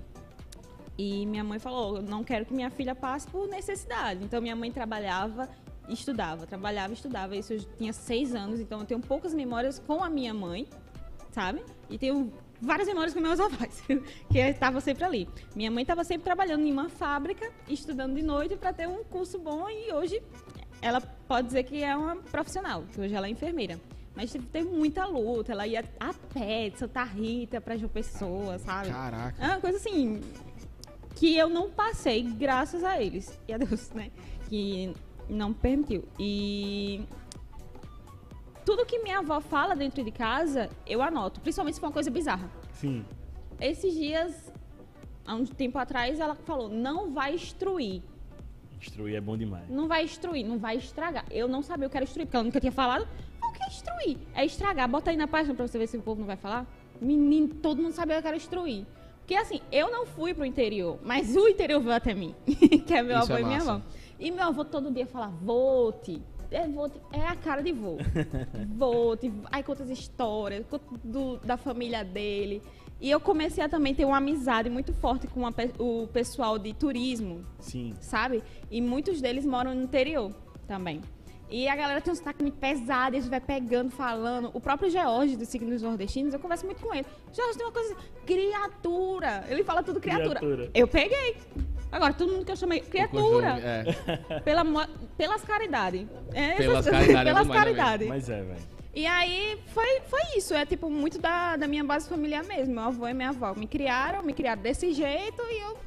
E 0.98 1.24
minha 1.26 1.44
mãe 1.44 1.60
falou: 1.60 1.98
"Eu 1.98 2.02
não 2.02 2.24
quero 2.24 2.44
que 2.46 2.52
minha 2.52 2.70
filha 2.70 2.94
passe 2.94 3.28
por 3.28 3.46
necessidade. 3.46 4.24
Então 4.24 4.42
minha 4.42 4.56
mãe 4.56 4.72
trabalhava 4.72 5.48
e 5.88 5.92
estudava, 5.92 6.46
trabalhava 6.46 6.92
e 6.92 6.96
estudava. 6.96 7.36
Isso 7.36 7.52
eu 7.52 7.60
tinha 7.76 7.92
seis 7.92 8.34
anos, 8.34 8.58
então 8.58 8.80
eu 8.80 8.86
tenho 8.86 9.00
poucas 9.00 9.32
memórias 9.32 9.78
com 9.78 10.02
a 10.02 10.10
minha 10.10 10.34
mãe, 10.34 10.66
sabe? 11.30 11.62
E 11.88 11.98
tenho 11.98 12.32
várias 12.64 12.88
memórias 12.88 13.14
com 13.14 13.20
meus 13.20 13.38
avós, 13.38 13.82
que 14.30 14.38
estavam 14.38 14.80
sempre 14.80 15.04
ali. 15.04 15.28
Minha 15.54 15.70
mãe 15.70 15.82
estava 15.82 16.04
sempre 16.04 16.24
trabalhando 16.24 16.64
em 16.64 16.72
uma 16.72 16.88
fábrica, 16.88 17.50
estudando 17.68 18.14
de 18.14 18.22
noite 18.22 18.56
para 18.56 18.72
ter 18.72 18.88
um 18.88 19.04
curso 19.04 19.38
bom 19.38 19.68
e 19.68 19.92
hoje 19.92 20.22
ela 20.80 21.00
pode 21.00 21.46
dizer 21.46 21.64
que 21.64 21.82
é 21.82 21.96
uma 21.96 22.16
profissional, 22.16 22.84
que 22.92 23.00
hoje 23.00 23.14
ela 23.14 23.26
é 23.26 23.30
enfermeira. 23.30 23.80
Mas 24.14 24.32
teve, 24.52 24.68
muita 24.68 25.06
luta, 25.06 25.52
ela 25.52 25.66
ia 25.66 25.84
a 25.98 26.14
pé 26.32 26.70
de 26.70 26.78
Santa 26.78 27.02
Rita 27.02 27.60
pra 27.60 27.76
João 27.76 27.88
Pessoa, 27.88 28.58
sabe? 28.58 28.90
Caraca. 28.90 29.42
É 29.42 29.48
uma 29.48 29.60
coisa 29.60 29.76
assim 29.76 30.20
que 31.16 31.36
eu 31.36 31.48
não 31.48 31.70
passei 31.70 32.22
graças 32.22 32.84
a 32.84 33.00
eles 33.02 33.38
e 33.48 33.52
a 33.52 33.58
Deus, 33.58 33.90
né? 33.90 34.10
Que 34.48 34.94
não 35.28 35.52
permitiu. 35.52 36.04
E 36.18 37.02
tudo 38.64 38.86
que 38.86 38.98
minha 39.00 39.18
avó 39.18 39.40
fala 39.40 39.74
dentro 39.74 40.02
de 40.02 40.10
casa, 40.10 40.70
eu 40.86 41.02
anoto, 41.02 41.40
principalmente 41.40 41.74
se 41.74 41.80
for 41.80 41.86
uma 41.88 41.92
coisa 41.92 42.10
bizarra. 42.10 42.50
Sim. 42.72 43.04
Esses 43.60 43.94
dias, 43.94 44.52
há 45.26 45.34
um 45.34 45.44
tempo 45.44 45.78
atrás, 45.78 46.18
ela 46.20 46.34
falou: 46.34 46.68
"Não 46.68 47.12
vai 47.12 47.34
instruir, 47.34 48.02
Destruir 48.78 49.14
é 49.14 49.20
bom 49.20 49.36
demais. 49.36 49.68
não 49.70 49.86
vai 49.88 50.04
instruir, 50.04 50.44
não 50.46 50.58
vai 50.58 50.76
estragar". 50.76 51.24
Eu 51.30 51.46
não 51.48 51.62
sabia 51.62 51.86
o 51.86 51.90
que 51.90 51.96
era 51.96 52.04
instruir, 52.04 52.26
porque 52.26 52.36
ela 52.36 52.44
nunca 52.44 52.60
tinha 52.60 52.72
falado. 52.72 53.06
O 53.42 53.52
que 53.52 53.62
é 53.62 53.66
instruir? 53.68 54.18
É 54.34 54.44
estragar. 54.44 54.88
Bota 54.88 55.10
aí 55.10 55.16
na 55.16 55.28
página 55.28 55.54
pra 55.54 55.66
você 55.66 55.78
ver 55.78 55.86
se 55.86 55.96
o 55.96 56.02
povo 56.02 56.20
não 56.20 56.26
vai 56.26 56.36
falar. 56.36 56.66
Menino, 57.00 57.48
todo 57.48 57.80
mundo 57.82 57.92
sabia 57.92 58.20
que 58.20 58.26
era 58.26 58.36
instruir. 58.36 58.84
Porque 59.20 59.34
assim, 59.36 59.60
eu 59.72 59.90
não 59.90 60.04
fui 60.04 60.34
pro 60.34 60.44
interior, 60.44 60.98
mas 61.02 61.34
o 61.34 61.48
interior 61.48 61.80
veio 61.80 61.94
até 61.96 62.12
mim, 62.12 62.34
que 62.86 62.92
é 62.92 63.02
meu 63.02 63.18
Isso 63.20 63.32
avô 63.32 63.36
é 63.36 63.40
e 63.40 63.44
minha 63.44 63.58
massa. 63.58 63.72
avó. 63.72 63.82
E 64.20 64.30
meu 64.30 64.44
avô 64.44 64.64
todo 64.64 64.90
dia 64.90 65.06
fala, 65.06 65.28
vote. 65.28 66.20
É, 66.54 66.68
vote, 66.68 67.00
é 67.12 67.20
a 67.26 67.34
cara 67.34 67.62
de 67.62 67.72
vô. 67.72 67.96
vote. 68.76 69.32
Aí 69.50 69.62
conta 69.62 69.82
as 69.82 69.90
histórias, 69.90 70.64
conta 70.70 70.84
do- 71.02 71.36
da 71.38 71.56
família 71.56 72.04
dele. 72.04 72.62
E 73.00 73.10
eu 73.10 73.18
comecei 73.20 73.62
a 73.62 73.68
também 73.68 73.94
ter 73.94 74.04
uma 74.04 74.18
amizade 74.18 74.70
muito 74.70 74.92
forte 74.94 75.26
com 75.26 75.44
a 75.46 75.52
pe- 75.52 75.72
o 75.78 76.06
pessoal 76.12 76.58
de 76.58 76.72
turismo, 76.72 77.44
Sim. 77.58 77.92
sabe? 78.00 78.42
E 78.70 78.80
muitos 78.80 79.20
deles 79.20 79.44
moram 79.44 79.74
no 79.74 79.82
interior 79.82 80.32
também. 80.66 81.00
E 81.54 81.68
a 81.68 81.76
galera 81.76 82.00
tem 82.00 82.12
um 82.12 82.16
sotaque 82.16 82.42
muito 82.42 82.58
pesado, 82.58 83.14
eles 83.14 83.28
vai 83.28 83.40
pegando, 83.40 83.88
falando. 83.88 84.50
O 84.52 84.60
próprio 84.60 84.90
George, 84.90 85.36
dos 85.36 85.46
signos 85.46 85.82
nordestinos, 85.82 86.34
eu 86.34 86.40
converso 86.40 86.66
muito 86.66 86.82
com 86.82 86.92
ele. 86.92 87.06
George 87.32 87.56
tem 87.56 87.64
uma 87.64 87.72
coisa 87.72 87.92
assim, 87.92 88.02
criatura. 88.26 89.44
Ele 89.48 89.62
fala 89.62 89.80
tudo 89.80 90.00
criatura. 90.00 90.40
Criatura. 90.40 90.70
Eu 90.74 90.88
peguei. 90.88 91.36
Agora, 91.92 92.12
todo 92.12 92.32
mundo 92.32 92.44
que 92.44 92.50
eu 92.50 92.56
chamei 92.56 92.80
criatura. 92.80 93.50
É. 93.60 94.40
Pela, 94.42 94.64
pelas 95.16 95.44
caridades. 95.44 96.08
É, 96.32 96.56
Pelas 96.56 96.86
caridades 96.86 97.32
pelas 97.32 97.48
caridades. 97.48 98.08
Mas 98.08 98.28
é, 98.28 98.42
velho. 98.42 98.58
E 98.92 99.06
aí 99.06 99.56
foi, 99.66 100.00
foi 100.08 100.36
isso. 100.36 100.54
É 100.54 100.66
tipo 100.66 100.90
muito 100.90 101.20
da, 101.20 101.54
da 101.54 101.68
minha 101.68 101.84
base 101.84 102.08
familiar 102.08 102.42
mesmo. 102.42 102.74
Meu 102.74 102.82
avô 102.82 103.06
e 103.06 103.14
minha 103.14 103.28
avó 103.28 103.54
me 103.54 103.68
criaram, 103.68 104.24
me 104.24 104.32
criaram 104.32 104.60
desse 104.60 104.92
jeito 104.92 105.40
e 105.42 105.62
eu, 105.62 105.78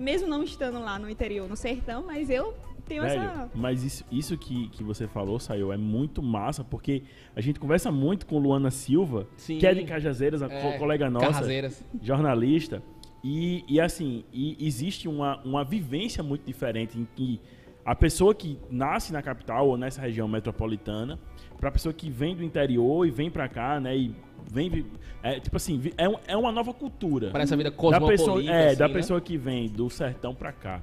mesmo 0.00 0.26
não 0.26 0.42
estando 0.42 0.80
lá 0.80 0.98
no 0.98 1.08
interior, 1.08 1.48
no 1.48 1.56
sertão, 1.56 2.02
mas 2.04 2.28
eu 2.28 2.56
tenho 2.86 3.02
Velho, 3.02 3.20
essa. 3.22 3.50
mas 3.54 3.82
isso, 3.82 4.04
isso 4.10 4.36
que, 4.38 4.68
que 4.68 4.82
você 4.82 5.06
falou, 5.06 5.38
Saiu, 5.38 5.72
é 5.72 5.76
muito 5.76 6.22
massa, 6.22 6.62
porque 6.64 7.02
a 7.34 7.40
gente 7.40 7.58
conversa 7.60 7.90
muito 7.90 8.26
com 8.26 8.38
Luana 8.38 8.70
Silva, 8.70 9.26
Sim. 9.36 9.58
que 9.58 9.66
é 9.66 9.74
de 9.74 9.84
Cajazeiras, 9.84 10.42
a 10.42 10.46
É, 10.46 10.62
co- 10.72 10.78
colega 10.78 11.10
nossa, 11.10 11.26
Carraseiras. 11.26 11.84
jornalista, 12.02 12.82
e, 13.24 13.64
e 13.68 13.80
assim, 13.80 14.24
e 14.32 14.56
existe 14.64 15.08
uma, 15.08 15.40
uma 15.44 15.64
vivência 15.64 16.22
muito 16.22 16.44
diferente 16.46 16.98
em 16.98 17.06
que 17.16 17.40
a 17.84 17.94
pessoa 17.94 18.34
que 18.34 18.58
nasce 18.70 19.12
na 19.12 19.22
capital 19.22 19.68
ou 19.68 19.76
nessa 19.76 20.00
região 20.00 20.26
metropolitana, 20.28 21.18
pra 21.58 21.70
pessoa 21.70 21.92
que 21.92 22.10
vem 22.10 22.34
do 22.36 22.42
interior 22.44 23.06
e 23.06 23.10
vem 23.10 23.30
pra 23.30 23.48
cá, 23.48 23.80
né, 23.80 23.96
e 23.96 24.14
vem, 24.52 24.84
é, 25.22 25.40
tipo 25.40 25.56
assim, 25.56 25.80
é, 25.96 26.08
um- 26.08 26.16
é 26.26 26.36
uma 26.36 26.52
nova 26.52 26.72
cultura 26.74 27.30
Parece 27.30 27.52
a 27.54 27.56
vida 27.56 27.70
da 27.70 27.76
cosmopolita. 27.76 28.22
pessoa, 28.24 28.42
é, 28.44 28.66
assim, 28.68 28.78
da 28.78 28.88
né? 28.88 28.94
pessoa 28.94 29.20
que 29.20 29.36
vem 29.36 29.68
do 29.68 29.88
sertão 29.90 30.34
pra 30.34 30.52
cá. 30.52 30.80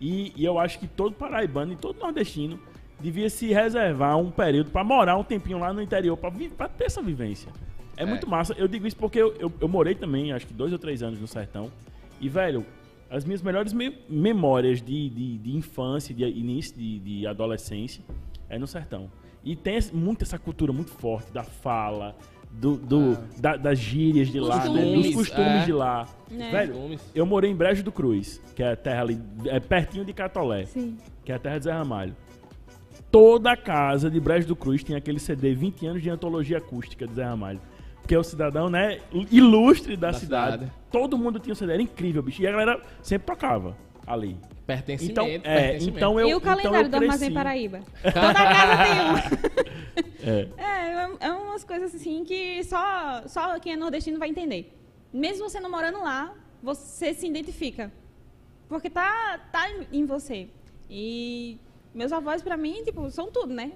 E, 0.00 0.32
e 0.36 0.44
eu 0.44 0.58
acho 0.58 0.78
que 0.78 0.86
todo 0.86 1.14
paraibano 1.14 1.72
e 1.72 1.76
todo 1.76 1.98
nordestino 1.98 2.58
devia 3.00 3.28
se 3.30 3.52
reservar 3.52 4.16
um 4.18 4.30
período 4.30 4.70
pra 4.70 4.82
morar 4.84 5.16
um 5.16 5.24
tempinho 5.24 5.58
lá 5.58 5.72
no 5.72 5.80
interior, 5.82 6.16
pra 6.16 6.68
ter 6.68 6.84
essa 6.84 7.02
vivência. 7.02 7.50
É, 7.96 8.02
É. 8.02 8.06
muito 8.06 8.28
massa. 8.28 8.54
Eu 8.54 8.66
digo 8.66 8.86
isso 8.86 8.96
porque 8.96 9.18
eu, 9.20 9.34
eu, 9.38 9.52
eu 9.60 9.68
morei 9.68 9.94
também, 9.94 10.32
acho 10.32 10.46
que 10.46 10.54
dois 10.54 10.72
ou 10.72 10.78
três 10.78 11.02
anos 11.02 11.20
no 11.20 11.26
sertão. 11.26 11.70
E, 12.20 12.28
velho, 12.28 12.64
as 13.10 13.24
minhas 13.24 13.42
melhores 13.42 13.72
me- 13.72 13.96
memórias 14.08 14.80
de, 14.82 15.08
de, 15.10 15.38
de 15.38 15.56
infância, 15.56 16.14
de 16.14 16.24
início 16.24 16.76
de, 16.76 16.98
de 16.98 17.26
adolescência, 17.26 18.02
é 18.48 18.58
no 18.58 18.66
sertão. 18.66 19.10
E 19.44 19.54
tem 19.54 19.78
muito 19.92 20.22
essa 20.22 20.38
cultura 20.38 20.72
muito 20.72 20.90
forte 20.90 21.30
da 21.32 21.42
fala, 21.44 22.16
do, 22.60 22.76
do- 22.76 23.18
da- 23.40 23.56
das 23.56 23.78
gírias 23.78 24.28
de 24.28 24.38
lá, 24.40 24.68
né, 24.68 24.94
dos 24.94 25.14
Costumes, 25.14 25.62
é. 25.62 25.64
de 25.64 25.72
lá. 25.72 26.06
Né? 26.30 26.50
Velho, 26.50 26.98
eu 27.14 27.26
morei 27.26 27.50
em 27.50 27.54
Brejo 27.54 27.82
do 27.82 27.92
Cruz, 27.92 28.40
que 28.54 28.62
é 28.62 28.72
a 28.72 28.76
terra 28.76 29.02
ali, 29.02 29.20
é 29.46 29.60
pertinho 29.60 30.04
de 30.04 30.12
Catolé, 30.12 30.64
Sim. 30.66 30.96
que 31.24 31.32
é 31.32 31.34
a 31.34 31.38
terra 31.38 31.58
de 31.58 31.64
Zé 31.64 31.72
Ramalho. 31.72 32.14
toda 33.10 33.56
casa 33.56 34.10
de 34.10 34.18
Brejo 34.18 34.48
do 34.48 34.56
Cruz 34.56 34.82
tinha 34.82 34.98
aquele 34.98 35.18
CD 35.20 35.54
20 35.54 35.86
anos 35.86 36.02
de 36.02 36.10
antologia 36.10 36.58
acústica 36.58 37.06
de 37.06 37.14
Zé 37.14 37.24
Ramalho. 37.24 37.60
Que 38.06 38.14
é 38.14 38.18
o 38.18 38.24
cidadão, 38.24 38.68
né, 38.68 38.98
ilustre 39.30 39.96
da, 39.96 40.08
Da 40.10 40.12
cidade. 40.18 40.52
cidade. 40.64 40.72
Todo 40.90 41.16
mundo 41.16 41.38
tinha 41.38 41.52
o 41.54 41.56
CD, 41.56 41.72
era 41.72 41.82
incrível, 41.82 42.22
bicho. 42.22 42.42
E 42.42 42.46
a 42.46 42.50
galera 42.52 42.80
sempre 43.02 43.26
tocava 43.26 43.74
ali. 44.06 44.36
Pertencimento, 44.66 45.12
Então, 45.20 45.26
é, 45.26 45.38
pertencimento. 45.38 45.96
então 45.98 46.20
eu 46.20 46.28
e 46.28 46.34
o 46.34 46.38
então 46.38 46.40
calendário 46.56 46.86
eu 46.86 46.90
do 46.90 46.96
Armazém. 46.96 47.32
Paraíba. 47.32 47.80
Toda 48.02 48.34
casa 48.34 48.84
tem 48.84 49.00
um. 49.10 49.74
É. 50.26 50.48
É, 50.56 51.26
é 51.26 51.32
umas 51.32 51.64
coisas 51.64 51.94
assim 51.94 52.24
que 52.24 52.64
só, 52.64 53.22
só 53.26 53.58
quem 53.60 53.74
é 53.74 53.76
nordestino 53.76 54.18
vai 54.18 54.30
entender. 54.30 54.72
Mesmo 55.12 55.48
você 55.50 55.60
não 55.60 55.70
morando 55.70 55.98
lá, 56.02 56.32
você 56.62 57.12
se 57.12 57.26
identifica. 57.26 57.92
Porque 58.66 58.88
tá, 58.88 59.38
tá 59.52 59.68
em- 59.70 59.86
em 60.00 60.06
você. 60.06 60.48
E 60.88 61.58
meus 61.94 62.10
avós, 62.10 62.40
pra 62.42 62.56
mim, 62.56 62.82
tipo, 62.84 63.10
são 63.10 63.30
tudo, 63.30 63.52
né? 63.52 63.72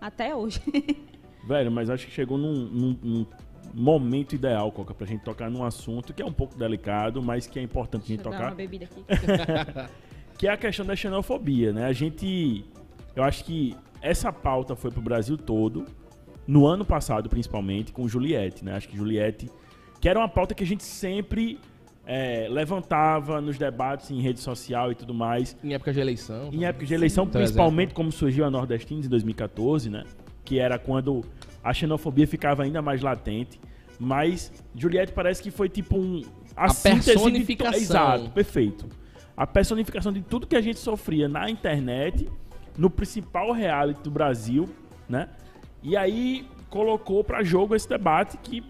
Até 0.00 0.34
hoje. 0.34 0.60
Velho, 1.46 1.70
mas 1.70 1.90
acho 1.90 2.06
que 2.06 2.12
chegou 2.12 2.38
num, 2.38 2.52
num- 2.54 2.98
num 3.02 3.26
momento 3.74 4.34
ideal, 4.34 4.70
Coca, 4.72 4.92
pra 4.94 5.06
gente 5.06 5.22
tocar 5.24 5.50
num 5.50 5.64
assunto 5.64 6.12
que 6.12 6.22
é 6.22 6.24
um 6.26 6.32
pouco 6.32 6.56
delicado, 6.56 7.22
mas 7.22 7.46
que 7.46 7.58
é 7.58 7.62
importante 7.62 8.04
a 8.04 8.06
gente 8.08 8.22
Deixa 8.22 8.30
dar 8.30 8.36
uma 8.36 8.50
tocar, 8.50 8.54
bebida 8.56 8.84
aqui. 8.84 9.02
que 10.38 10.46
é 10.46 10.50
a 10.50 10.56
questão 10.56 10.84
da 10.84 10.94
xenofobia, 10.96 11.72
né? 11.72 11.86
A 11.86 11.92
gente, 11.92 12.64
eu 13.14 13.22
acho 13.22 13.44
que 13.44 13.74
essa 14.00 14.32
pauta 14.32 14.74
foi 14.76 14.90
pro 14.90 15.00
Brasil 15.00 15.36
todo, 15.38 15.84
no 16.46 16.66
ano 16.66 16.84
passado 16.84 17.28
principalmente, 17.28 17.92
com 17.92 18.06
Juliette, 18.08 18.64
né? 18.64 18.74
Acho 18.74 18.88
que 18.88 18.96
Juliette, 18.96 19.50
que 20.00 20.08
era 20.08 20.18
uma 20.18 20.28
pauta 20.28 20.54
que 20.54 20.64
a 20.64 20.66
gente 20.66 20.82
sempre 20.82 21.58
é, 22.04 22.48
levantava 22.50 23.40
nos 23.40 23.56
debates 23.56 24.10
em 24.10 24.20
rede 24.20 24.40
social 24.40 24.90
e 24.90 24.94
tudo 24.94 25.14
mais, 25.14 25.56
Em 25.62 25.72
época 25.72 25.92
de 25.92 26.00
eleição. 26.00 26.50
em 26.52 26.64
época 26.64 26.84
de 26.84 26.92
eleição, 26.94 27.26
Por 27.26 27.38
principalmente 27.38 27.94
como 27.94 28.10
surgiu 28.10 28.44
a 28.44 28.50
Nordestinos 28.50 29.06
em 29.06 29.08
2014, 29.08 29.88
né? 29.88 30.04
Que 30.44 30.58
era 30.58 30.78
quando 30.78 31.22
a 31.62 31.72
xenofobia 31.72 32.26
ficava 32.26 32.62
ainda 32.62 32.82
mais 32.82 33.00
latente. 33.02 33.60
Mas 33.98 34.52
Juliette 34.74 35.12
parece 35.12 35.42
que 35.42 35.50
foi 35.50 35.68
tipo 35.68 35.96
um. 35.96 36.22
A, 36.56 36.66
A 36.66 36.68
síntese 36.68 36.98
de 37.00 37.12
to- 37.12 37.20
personificação. 37.20 37.78
Exato, 37.80 38.30
perfeito. 38.30 38.86
A 39.36 39.46
personificação 39.46 40.12
de 40.12 40.20
tudo 40.22 40.46
que 40.46 40.56
a 40.56 40.60
gente 40.60 40.78
sofria 40.78 41.28
na 41.28 41.48
internet, 41.48 42.28
no 42.76 42.90
principal 42.90 43.52
reality 43.52 44.02
do 44.02 44.10
Brasil, 44.10 44.68
né? 45.08 45.28
E 45.82 45.96
aí 45.96 46.46
colocou 46.68 47.22
pra 47.24 47.42
jogo 47.42 47.74
esse 47.74 47.88
debate 47.88 48.36
que, 48.38 48.62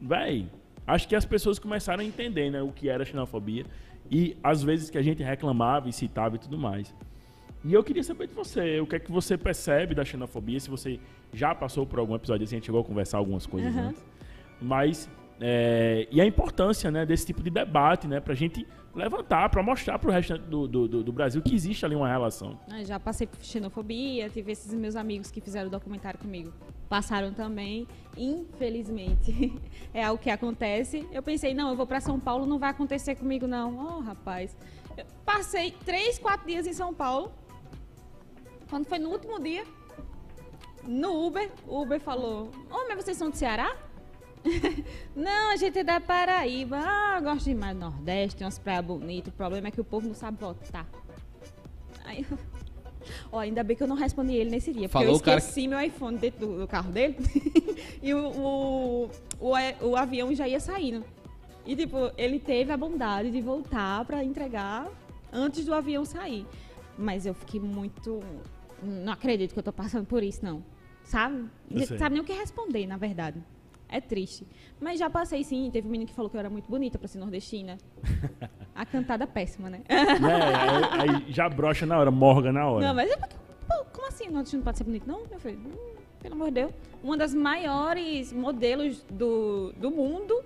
véi, 0.00 0.48
acho 0.86 1.08
que 1.08 1.14
as 1.16 1.24
pessoas 1.24 1.58
começaram 1.58 2.02
a 2.02 2.04
entender, 2.06 2.50
né, 2.50 2.62
o 2.62 2.68
que 2.72 2.88
era 2.88 3.04
xenofobia 3.04 3.64
e 4.10 4.36
às 4.42 4.62
vezes 4.62 4.90
que 4.90 4.98
a 4.98 5.02
gente 5.02 5.22
reclamava 5.22 5.88
e 5.88 5.92
citava 5.92 6.36
e 6.36 6.38
tudo 6.38 6.58
mais. 6.58 6.94
E 7.64 7.72
eu 7.72 7.82
queria 7.82 8.02
saber 8.02 8.26
de 8.26 8.34
você, 8.34 8.78
o 8.80 8.86
que 8.86 8.96
é 8.96 8.98
que 8.98 9.10
você 9.10 9.38
percebe 9.38 9.94
da 9.94 10.04
xenofobia, 10.04 10.60
se 10.60 10.68
você 10.68 11.00
já 11.32 11.54
passou 11.54 11.86
por 11.86 11.98
algum 11.98 12.14
episódio 12.14 12.44
assim, 12.44 12.56
a 12.56 12.58
gente 12.58 12.66
chegou 12.66 12.80
a 12.82 12.84
conversar 12.84 13.16
algumas 13.18 13.46
coisas 13.46 13.74
Aham. 13.74 13.88
antes. 13.88 14.04
Mas, 14.60 15.08
é, 15.40 16.06
e 16.10 16.20
a 16.20 16.26
importância, 16.26 16.90
né, 16.90 17.06
desse 17.06 17.24
tipo 17.24 17.42
de 17.42 17.48
debate, 17.48 18.06
né, 18.06 18.20
pra 18.20 18.34
gente 18.34 18.66
levantar, 18.94 19.48
pra 19.48 19.62
mostrar 19.62 19.98
pro 19.98 20.10
resto 20.10 20.36
do, 20.38 20.68
do, 20.68 21.02
do- 21.02 21.12
Brasil 21.12 21.40
que 21.42 21.54
existe 21.54 21.84
ali 21.86 21.94
uma 21.96 22.06
relação. 22.06 22.60
Ah, 22.70 22.84
Já 22.84 23.00
passei 23.00 23.26
por 23.26 23.42
xenofobia, 23.42 24.28
tive 24.28 24.52
esses 24.52 24.72
meus 24.74 24.94
amigos 24.94 25.30
que 25.30 25.40
fizeram 25.40 25.70
documentário 25.70 26.20
comigo. 26.20 26.52
Passaram 26.88 27.32
também, 27.32 27.88
infelizmente. 28.16 29.52
É 29.94 30.02
algo 30.04 30.20
que 30.20 30.28
acontece. 30.28 31.06
Eu 31.12 31.22
pensei, 31.22 31.54
não, 31.54 31.70
eu 31.70 31.76
vou 31.76 31.86
pra 31.86 32.00
São 32.00 32.18
Paulo, 32.18 32.46
não 32.46 32.58
vai 32.58 32.70
acontecer 32.70 33.14
comigo, 33.14 33.46
não. 33.46 33.76
Oh, 33.78 34.00
rapaz. 34.00 34.56
Eu 34.98 35.04
passei 35.24 35.72
três, 35.84 36.18
quatro 36.18 36.46
dias 36.48 36.66
em 36.66 36.72
São 36.72 36.92
Paulo. 36.92 37.32
Quando 38.74 38.86
foi 38.86 38.98
no 38.98 39.10
último 39.10 39.38
dia, 39.38 39.64
no 40.82 41.24
Uber, 41.24 41.48
o 41.64 41.82
Uber 41.82 42.00
falou: 42.00 42.50
Ô, 42.68 42.88
mas 42.88 43.04
vocês 43.04 43.16
são 43.16 43.30
do 43.30 43.36
Ceará? 43.36 43.76
não, 45.14 45.52
a 45.52 45.56
gente 45.56 45.78
é 45.78 45.84
da 45.84 46.00
Paraíba. 46.00 46.80
Ah, 46.84 47.20
gosto 47.20 47.44
demais 47.44 47.76
do 47.76 47.78
Nordeste, 47.78 48.38
tem 48.38 48.44
umas 48.44 48.58
praias 48.58 48.84
bonitas. 48.84 49.32
O 49.32 49.36
problema 49.36 49.68
é 49.68 49.70
que 49.70 49.80
o 49.80 49.84
povo 49.84 50.08
não 50.08 50.14
sabe 50.16 50.38
votar. 50.40 50.88
Aí. 52.04 52.26
Ó, 53.30 53.38
ainda 53.38 53.62
bem 53.62 53.76
que 53.76 53.84
eu 53.84 53.86
não 53.86 53.94
respondi 53.94 54.34
ele 54.34 54.50
nesse 54.50 54.72
dia, 54.72 54.88
porque 54.88 55.04
Falou 55.04 55.10
eu 55.10 55.20
o 55.20 55.22
cara 55.22 55.38
esqueci 55.38 55.68
meu 55.68 55.80
iPhone 55.80 56.18
dentro 56.18 56.40
do, 56.44 56.58
do 56.58 56.66
carro 56.66 56.90
dele 56.90 57.16
e 58.02 58.12
o, 58.12 58.26
o, 58.26 59.10
o, 59.38 59.52
o 59.82 59.96
avião 59.96 60.34
já 60.34 60.48
ia 60.48 60.58
saindo. 60.58 61.04
E, 61.64 61.76
tipo, 61.76 62.10
ele 62.18 62.40
teve 62.40 62.72
a 62.72 62.76
bondade 62.76 63.30
de 63.30 63.40
voltar 63.40 64.04
pra 64.04 64.24
entregar 64.24 64.88
antes 65.32 65.64
do 65.64 65.72
avião 65.72 66.04
sair. 66.04 66.44
Mas 66.98 67.24
eu 67.24 67.34
fiquei 67.34 67.60
muito... 67.60 68.20
Não 68.84 69.12
acredito 69.12 69.52
que 69.52 69.58
eu 69.58 69.62
tô 69.62 69.72
passando 69.72 70.06
por 70.06 70.22
isso, 70.22 70.44
não. 70.44 70.62
Sabe? 71.04 71.48
Sabe 71.98 72.14
nem 72.14 72.22
o 72.22 72.24
que 72.24 72.32
responder, 72.32 72.86
na 72.86 72.96
verdade. 72.96 73.42
É 73.88 74.00
triste. 74.00 74.46
Mas 74.80 74.98
já 74.98 75.08
passei, 75.08 75.44
sim. 75.44 75.70
Teve 75.70 75.86
um 75.86 75.90
menino 75.90 76.08
que 76.08 76.14
falou 76.14 76.30
que 76.30 76.36
eu 76.36 76.40
era 76.40 76.50
muito 76.50 76.68
bonita 76.68 76.98
pra 76.98 77.06
ser 77.06 77.18
nordestina. 77.18 77.78
A 78.74 78.84
cantada 78.84 79.26
péssima, 79.26 79.70
né? 79.70 79.82
né? 79.88 80.88
Aí, 80.90 81.32
já 81.32 81.48
brocha 81.48 81.86
na 81.86 81.96
hora, 81.96 82.10
morga 82.10 82.50
na 82.50 82.66
hora. 82.66 82.88
Não, 82.88 82.94
mas 82.94 83.08
é 83.08 83.16
porque, 83.16 83.36
pô, 83.68 83.84
como 83.92 84.08
assim? 84.08 84.28
Nordestino 84.28 84.60
não 84.60 84.64
pode 84.64 84.78
ser 84.78 84.84
bonito? 84.84 85.06
Não, 85.06 85.24
meu 85.28 85.38
filho. 85.38 85.58
Hum, 85.58 85.94
pelo 86.20 86.34
amor 86.34 86.48
de 86.48 86.54
Deus. 86.54 86.72
Uma 87.02 87.16
das 87.16 87.32
maiores 87.32 88.32
modelos 88.32 89.04
do, 89.10 89.72
do 89.76 89.90
mundo. 89.92 90.42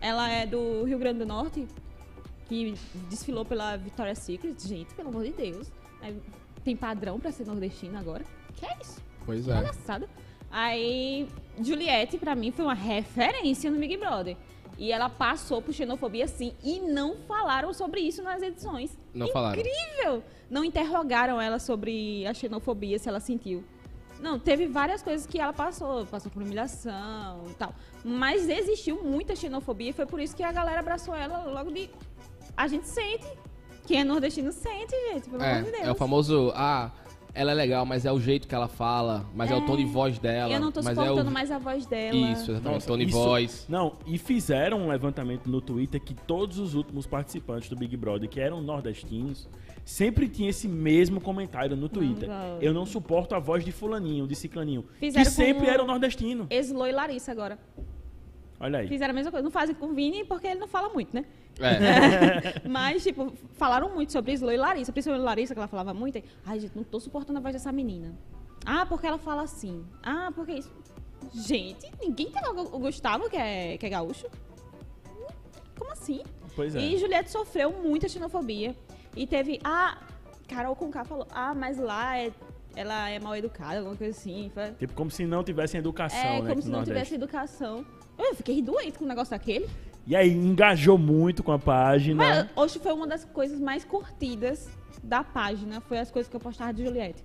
Ela 0.00 0.30
é 0.30 0.46
do 0.46 0.84
Rio 0.84 0.98
Grande 0.98 1.18
do 1.18 1.26
Norte. 1.26 1.66
Que 2.44 2.74
desfilou 3.10 3.44
pela 3.44 3.76
Victoria's 3.76 4.18
Secret. 4.18 4.54
Gente, 4.60 4.94
pelo 4.94 5.08
amor 5.08 5.24
de 5.24 5.32
Deus. 5.32 5.72
Aí, 6.00 6.16
tem 6.68 6.76
padrão 6.76 7.18
pra 7.18 7.32
ser 7.32 7.46
nordestina 7.46 7.98
agora? 7.98 8.24
Que 8.54 8.66
é 8.66 8.76
isso? 8.82 9.02
Pois 9.24 9.48
é. 9.48 9.54
Palhaçada. 9.54 10.06
Aí, 10.50 11.26
Juliette, 11.58 12.18
pra 12.18 12.34
mim, 12.34 12.50
foi 12.50 12.62
uma 12.66 12.74
referência 12.74 13.70
no 13.70 13.78
Big 13.78 13.96
Brother. 13.96 14.36
E 14.76 14.92
ela 14.92 15.08
passou 15.08 15.62
por 15.62 15.72
xenofobia, 15.72 16.28
sim. 16.28 16.52
E 16.62 16.78
não 16.78 17.16
falaram 17.26 17.72
sobre 17.72 18.02
isso 18.02 18.22
nas 18.22 18.42
edições. 18.42 18.98
Não 19.14 19.28
falaram. 19.28 19.58
Incrível! 19.60 20.22
Não 20.50 20.62
interrogaram 20.62 21.40
ela 21.40 21.58
sobre 21.58 22.26
a 22.26 22.34
xenofobia, 22.34 22.98
se 22.98 23.08
ela 23.08 23.18
sentiu. 23.18 23.64
Não, 24.20 24.38
teve 24.38 24.66
várias 24.66 25.02
coisas 25.02 25.26
que 25.26 25.40
ela 25.40 25.54
passou. 25.54 26.04
Passou 26.04 26.30
por 26.30 26.42
humilhação 26.42 27.46
e 27.48 27.54
tal. 27.54 27.74
Mas 28.04 28.46
existiu 28.46 29.02
muita 29.02 29.34
xenofobia 29.34 29.88
e 29.88 29.92
foi 29.94 30.04
por 30.04 30.20
isso 30.20 30.36
que 30.36 30.42
a 30.42 30.52
galera 30.52 30.80
abraçou 30.80 31.14
ela 31.14 31.44
logo 31.44 31.70
de... 31.70 31.88
A 32.54 32.68
gente 32.68 32.86
sente. 32.88 33.26
Quem 33.88 34.00
é 34.00 34.04
nordestino 34.04 34.52
sente, 34.52 34.94
gente. 35.10 35.30
Pelo 35.30 35.42
amor 35.42 35.64
de 35.64 35.70
Deus. 35.70 35.82
É, 35.82 35.86
é 35.86 35.90
o 35.90 35.94
famoso, 35.94 36.52
ah, 36.54 36.90
ela 37.32 37.52
é 37.52 37.54
legal, 37.54 37.86
mas 37.86 38.04
é 38.04 38.12
o 38.12 38.20
jeito 38.20 38.46
que 38.46 38.54
ela 38.54 38.68
fala, 38.68 39.24
mas 39.34 39.50
é, 39.50 39.54
o 39.54 39.64
tom 39.64 39.78
de 39.78 39.86
voz 39.86 40.18
dela. 40.18 40.52
Eu 40.52 40.60
não 40.60 40.70
tô 40.70 40.82
mas 40.82 40.98
é 40.98 41.00
suportando 41.00 41.30
o... 41.30 41.32
mais 41.32 41.50
a 41.50 41.58
voz 41.58 41.86
dela. 41.86 42.14
Isso, 42.14 42.50
exatamente, 42.50 42.74
Nossa, 42.74 42.86
tom 42.86 42.98
de 42.98 43.04
isso- 43.04 43.16
voz. 43.16 43.66
Não, 43.66 43.94
e 44.06 44.18
fizeram 44.18 44.82
um 44.82 44.88
levantamento 44.88 45.48
no 45.48 45.62
Twitter 45.62 45.98
que 46.02 46.12
todos 46.12 46.58
os 46.58 46.74
últimos 46.74 47.06
participantes 47.06 47.70
do 47.70 47.76
Big 47.76 47.96
Brother, 47.96 48.28
que 48.28 48.38
eram 48.38 48.60
nordestinos, 48.60 49.48
sempre 49.86 50.28
tinha 50.28 50.50
esse 50.50 50.68
mesmo 50.68 51.18
comentário 51.18 51.74
no 51.74 51.88
Twitter. 51.88 52.28
Eu 52.60 52.74
não 52.74 52.84
suporto 52.84 53.34
a 53.34 53.38
voz 53.38 53.64
de 53.64 53.72
fulaninho, 53.72 54.26
de 54.26 54.34
ciclaninho. 54.34 54.84
Fizeram 55.00 55.24
que 55.24 55.30
sempre 55.30 55.66
era 55.66 55.82
um 55.82 55.86
nordestino. 55.86 56.46
Eslo 56.50 56.86
e 56.86 56.92
Larissa 56.92 57.32
agora. 57.32 57.58
Olha 58.60 58.80
aí. 58.80 58.88
Fizeram 58.88 59.12
a 59.12 59.14
mesma 59.14 59.30
coisa. 59.30 59.44
Não 59.44 59.50
fazem 59.50 59.74
com 59.74 59.86
o 59.86 59.94
Vini 59.94 60.24
porque 60.24 60.46
ele 60.46 60.60
não 60.60 60.66
fala 60.68 60.88
muito, 60.88 61.14
né? 61.14 61.24
É. 61.60 62.58
Mas, 62.68 63.02
tipo, 63.02 63.32
falaram 63.52 63.94
muito 63.94 64.12
sobre 64.12 64.32
Eslo 64.32 64.50
e 64.50 64.56
Larissa. 64.56 64.92
Principalmente 64.92 65.24
Larissa, 65.24 65.54
que 65.54 65.60
ela 65.60 65.68
falava 65.68 65.94
muito. 65.94 66.18
Aí, 66.18 66.24
Ai, 66.44 66.60
gente, 66.60 66.76
não 66.76 66.84
tô 66.84 66.98
suportando 66.98 67.38
a 67.38 67.42
voz 67.42 67.54
dessa 67.54 67.70
menina. 67.70 68.14
Ah, 68.66 68.84
porque 68.84 69.06
ela 69.06 69.18
fala 69.18 69.42
assim. 69.42 69.84
Ah, 70.02 70.32
porque 70.34 70.52
isso. 70.52 70.72
Gente, 71.32 71.90
ninguém 72.00 72.30
tem 72.30 72.42
o 72.48 72.60
o 72.76 72.78
Gustavo, 72.78 73.28
que 73.28 73.36
é, 73.36 73.76
que 73.78 73.86
é 73.86 73.88
gaúcho. 73.88 74.26
Como 75.78 75.92
assim? 75.92 76.22
Pois 76.56 76.74
é. 76.74 76.80
E 76.80 76.96
Juliette 76.98 77.30
sofreu 77.30 77.72
muita 77.72 78.08
xenofobia. 78.08 78.74
E 79.14 79.26
teve. 79.26 79.60
Ah, 79.62 79.98
Carol 80.48 80.74
Conká 80.74 81.04
falou. 81.04 81.26
Ah, 81.30 81.54
mas 81.54 81.78
lá 81.78 82.18
é, 82.18 82.32
ela 82.74 83.08
é 83.08 83.18
mal 83.18 83.36
educada, 83.36 83.78
alguma 83.78 83.96
coisa 83.96 84.16
assim. 84.16 84.50
Tipo, 84.78 84.94
como 84.94 85.10
se 85.10 85.26
não 85.26 85.44
tivessem 85.44 85.78
educação, 85.78 86.18
é, 86.18 86.42
né? 86.42 86.48
como 86.48 86.62
se 86.62 86.68
não 86.68 86.78
Nordeste. 86.78 86.94
tivesse 86.94 87.14
educação. 87.14 87.84
Eu 88.18 88.34
fiquei 88.34 88.60
doente 88.60 88.98
com 88.98 89.04
o 89.04 89.08
negócio 89.08 89.30
daquele. 89.30 89.68
E 90.06 90.16
aí, 90.16 90.30
engajou 90.32 90.96
muito 90.98 91.42
com 91.42 91.52
a 91.52 91.58
página. 91.58 92.16
Mas 92.16 92.46
hoje 92.56 92.78
foi 92.78 92.92
uma 92.92 93.06
das 93.06 93.24
coisas 93.26 93.60
mais 93.60 93.84
curtidas 93.84 94.68
da 95.02 95.22
página. 95.22 95.80
Foi 95.82 95.98
as 95.98 96.10
coisas 96.10 96.28
que 96.30 96.34
eu 96.36 96.40
postava 96.40 96.72
de 96.72 96.84
Juliette. 96.84 97.22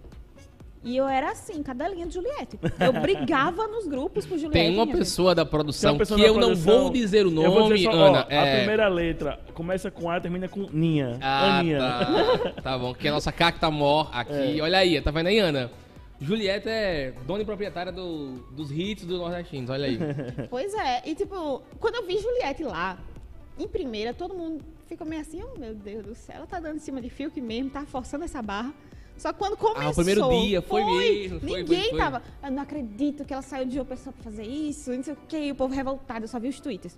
E 0.84 0.98
eu 0.98 1.08
era 1.08 1.32
assim, 1.32 1.64
cadelinha 1.64 2.06
de 2.06 2.14
Juliette. 2.14 2.60
Eu 2.78 2.92
brigava 3.02 3.66
nos 3.68 3.88
grupos 3.88 4.26
por 4.26 4.38
Juliette. 4.38 4.52
Tem 4.68 4.76
uma 4.76 4.86
pessoa 4.86 5.34
da 5.34 5.46
produção 5.46 5.98
pessoa 5.98 6.18
que 6.18 6.24
da 6.24 6.30
eu 6.30 6.34
não 6.34 6.50
produção- 6.50 6.82
vou 6.82 6.90
dizer 6.90 7.26
o 7.26 7.30
Eu 7.30 7.52
vou 7.52 7.60
nome, 7.62 7.76
dizer 7.78 7.90
só, 7.90 7.98
ó, 7.98 8.06
Ana. 8.08 8.28
A 8.30 8.34
é... 8.34 8.58
primeira 8.58 8.88
letra 8.90 9.40
começa 9.54 9.90
com 9.90 10.10
A, 10.10 10.20
termina 10.20 10.50
com 10.50 10.68
Ninha. 10.74 11.18
Ah, 11.22 11.60
Aninha. 11.60 11.80
tá. 11.80 12.54
tá 12.62 12.78
bom, 12.78 12.94
que 12.94 13.08
a 13.08 13.12
nossa 13.14 13.32
cacta 13.32 13.72
mor 13.72 14.10
aqui. 14.12 14.60
É. 14.60 14.62
Olha 14.62 14.80
aí, 14.80 15.00
tá 15.00 15.10
vendo 15.10 15.28
aí, 15.28 15.40
Ana? 15.40 15.72
Julieta 16.24 16.70
é 16.70 17.12
dona 17.26 17.42
e 17.44 17.46
proprietária 17.46 17.92
do- 17.92 18.38
dos 18.52 18.72
hits 18.72 19.06
do 19.06 19.18
Nordestinos, 19.18 19.70
olha 19.70 19.86
aí. 19.86 19.98
Pois 20.50 20.74
é. 20.74 21.02
E 21.08 21.14
tipo, 21.16 21.62
quando 21.80 21.96
eu 21.96 22.06
vi 22.08 22.18
Juliette 22.18 22.64
lá, 22.64 22.98
em 23.60 23.68
primeira, 23.68 24.14
todo 24.14 24.34
mundo 24.34 24.64
ficou 24.88 25.06
meio 25.06 25.22
assim, 25.22 25.42
oh 25.44 25.58
meu 25.60 25.76
Deus 25.76 26.06
do 26.06 26.16
céu, 26.16 26.38
ela 26.38 26.48
tá 26.48 26.60
dando 26.60 26.78
em 26.78 26.80
cima 26.80 27.02
de 27.02 27.10
Fiuk 27.10 27.40
mesmo, 27.42 27.70
tá 27.70 27.86
forçando 27.86 28.24
essa 28.24 28.42
barra. 28.42 28.74
Só 29.18 29.32
que 29.32 29.38
quando 29.38 29.56
começou. 29.56 29.84
Ah, 29.84 29.90
o 29.92 29.96
primeiro 29.96 30.30
dia, 30.30 30.62
foi 30.62 30.84
mesmo, 30.84 31.40
foi, 31.40 31.60
ninguém 31.62 31.90
foi, 31.90 31.98
tava. 32.00 32.24
Eu 32.44 32.52
não 32.52 32.64
acredito 32.64 33.24
que 33.24 33.32
ela 33.32 33.44
saiu 33.44 33.66
de 33.66 33.74
João 33.76 33.86
Pessoa 33.86 34.12
pra 34.14 34.24
fazer 34.24 34.44
isso, 34.44 34.92
não 34.92 35.04
sei 35.04 35.14
o 35.14 35.18
que. 35.28 35.52
O 35.52 35.56
povo 35.56 35.74
revoltado, 35.74 36.24
eu 36.24 36.28
só 36.28 36.40
vi 36.40 36.48
os 36.50 36.60
twitters. 36.60 36.98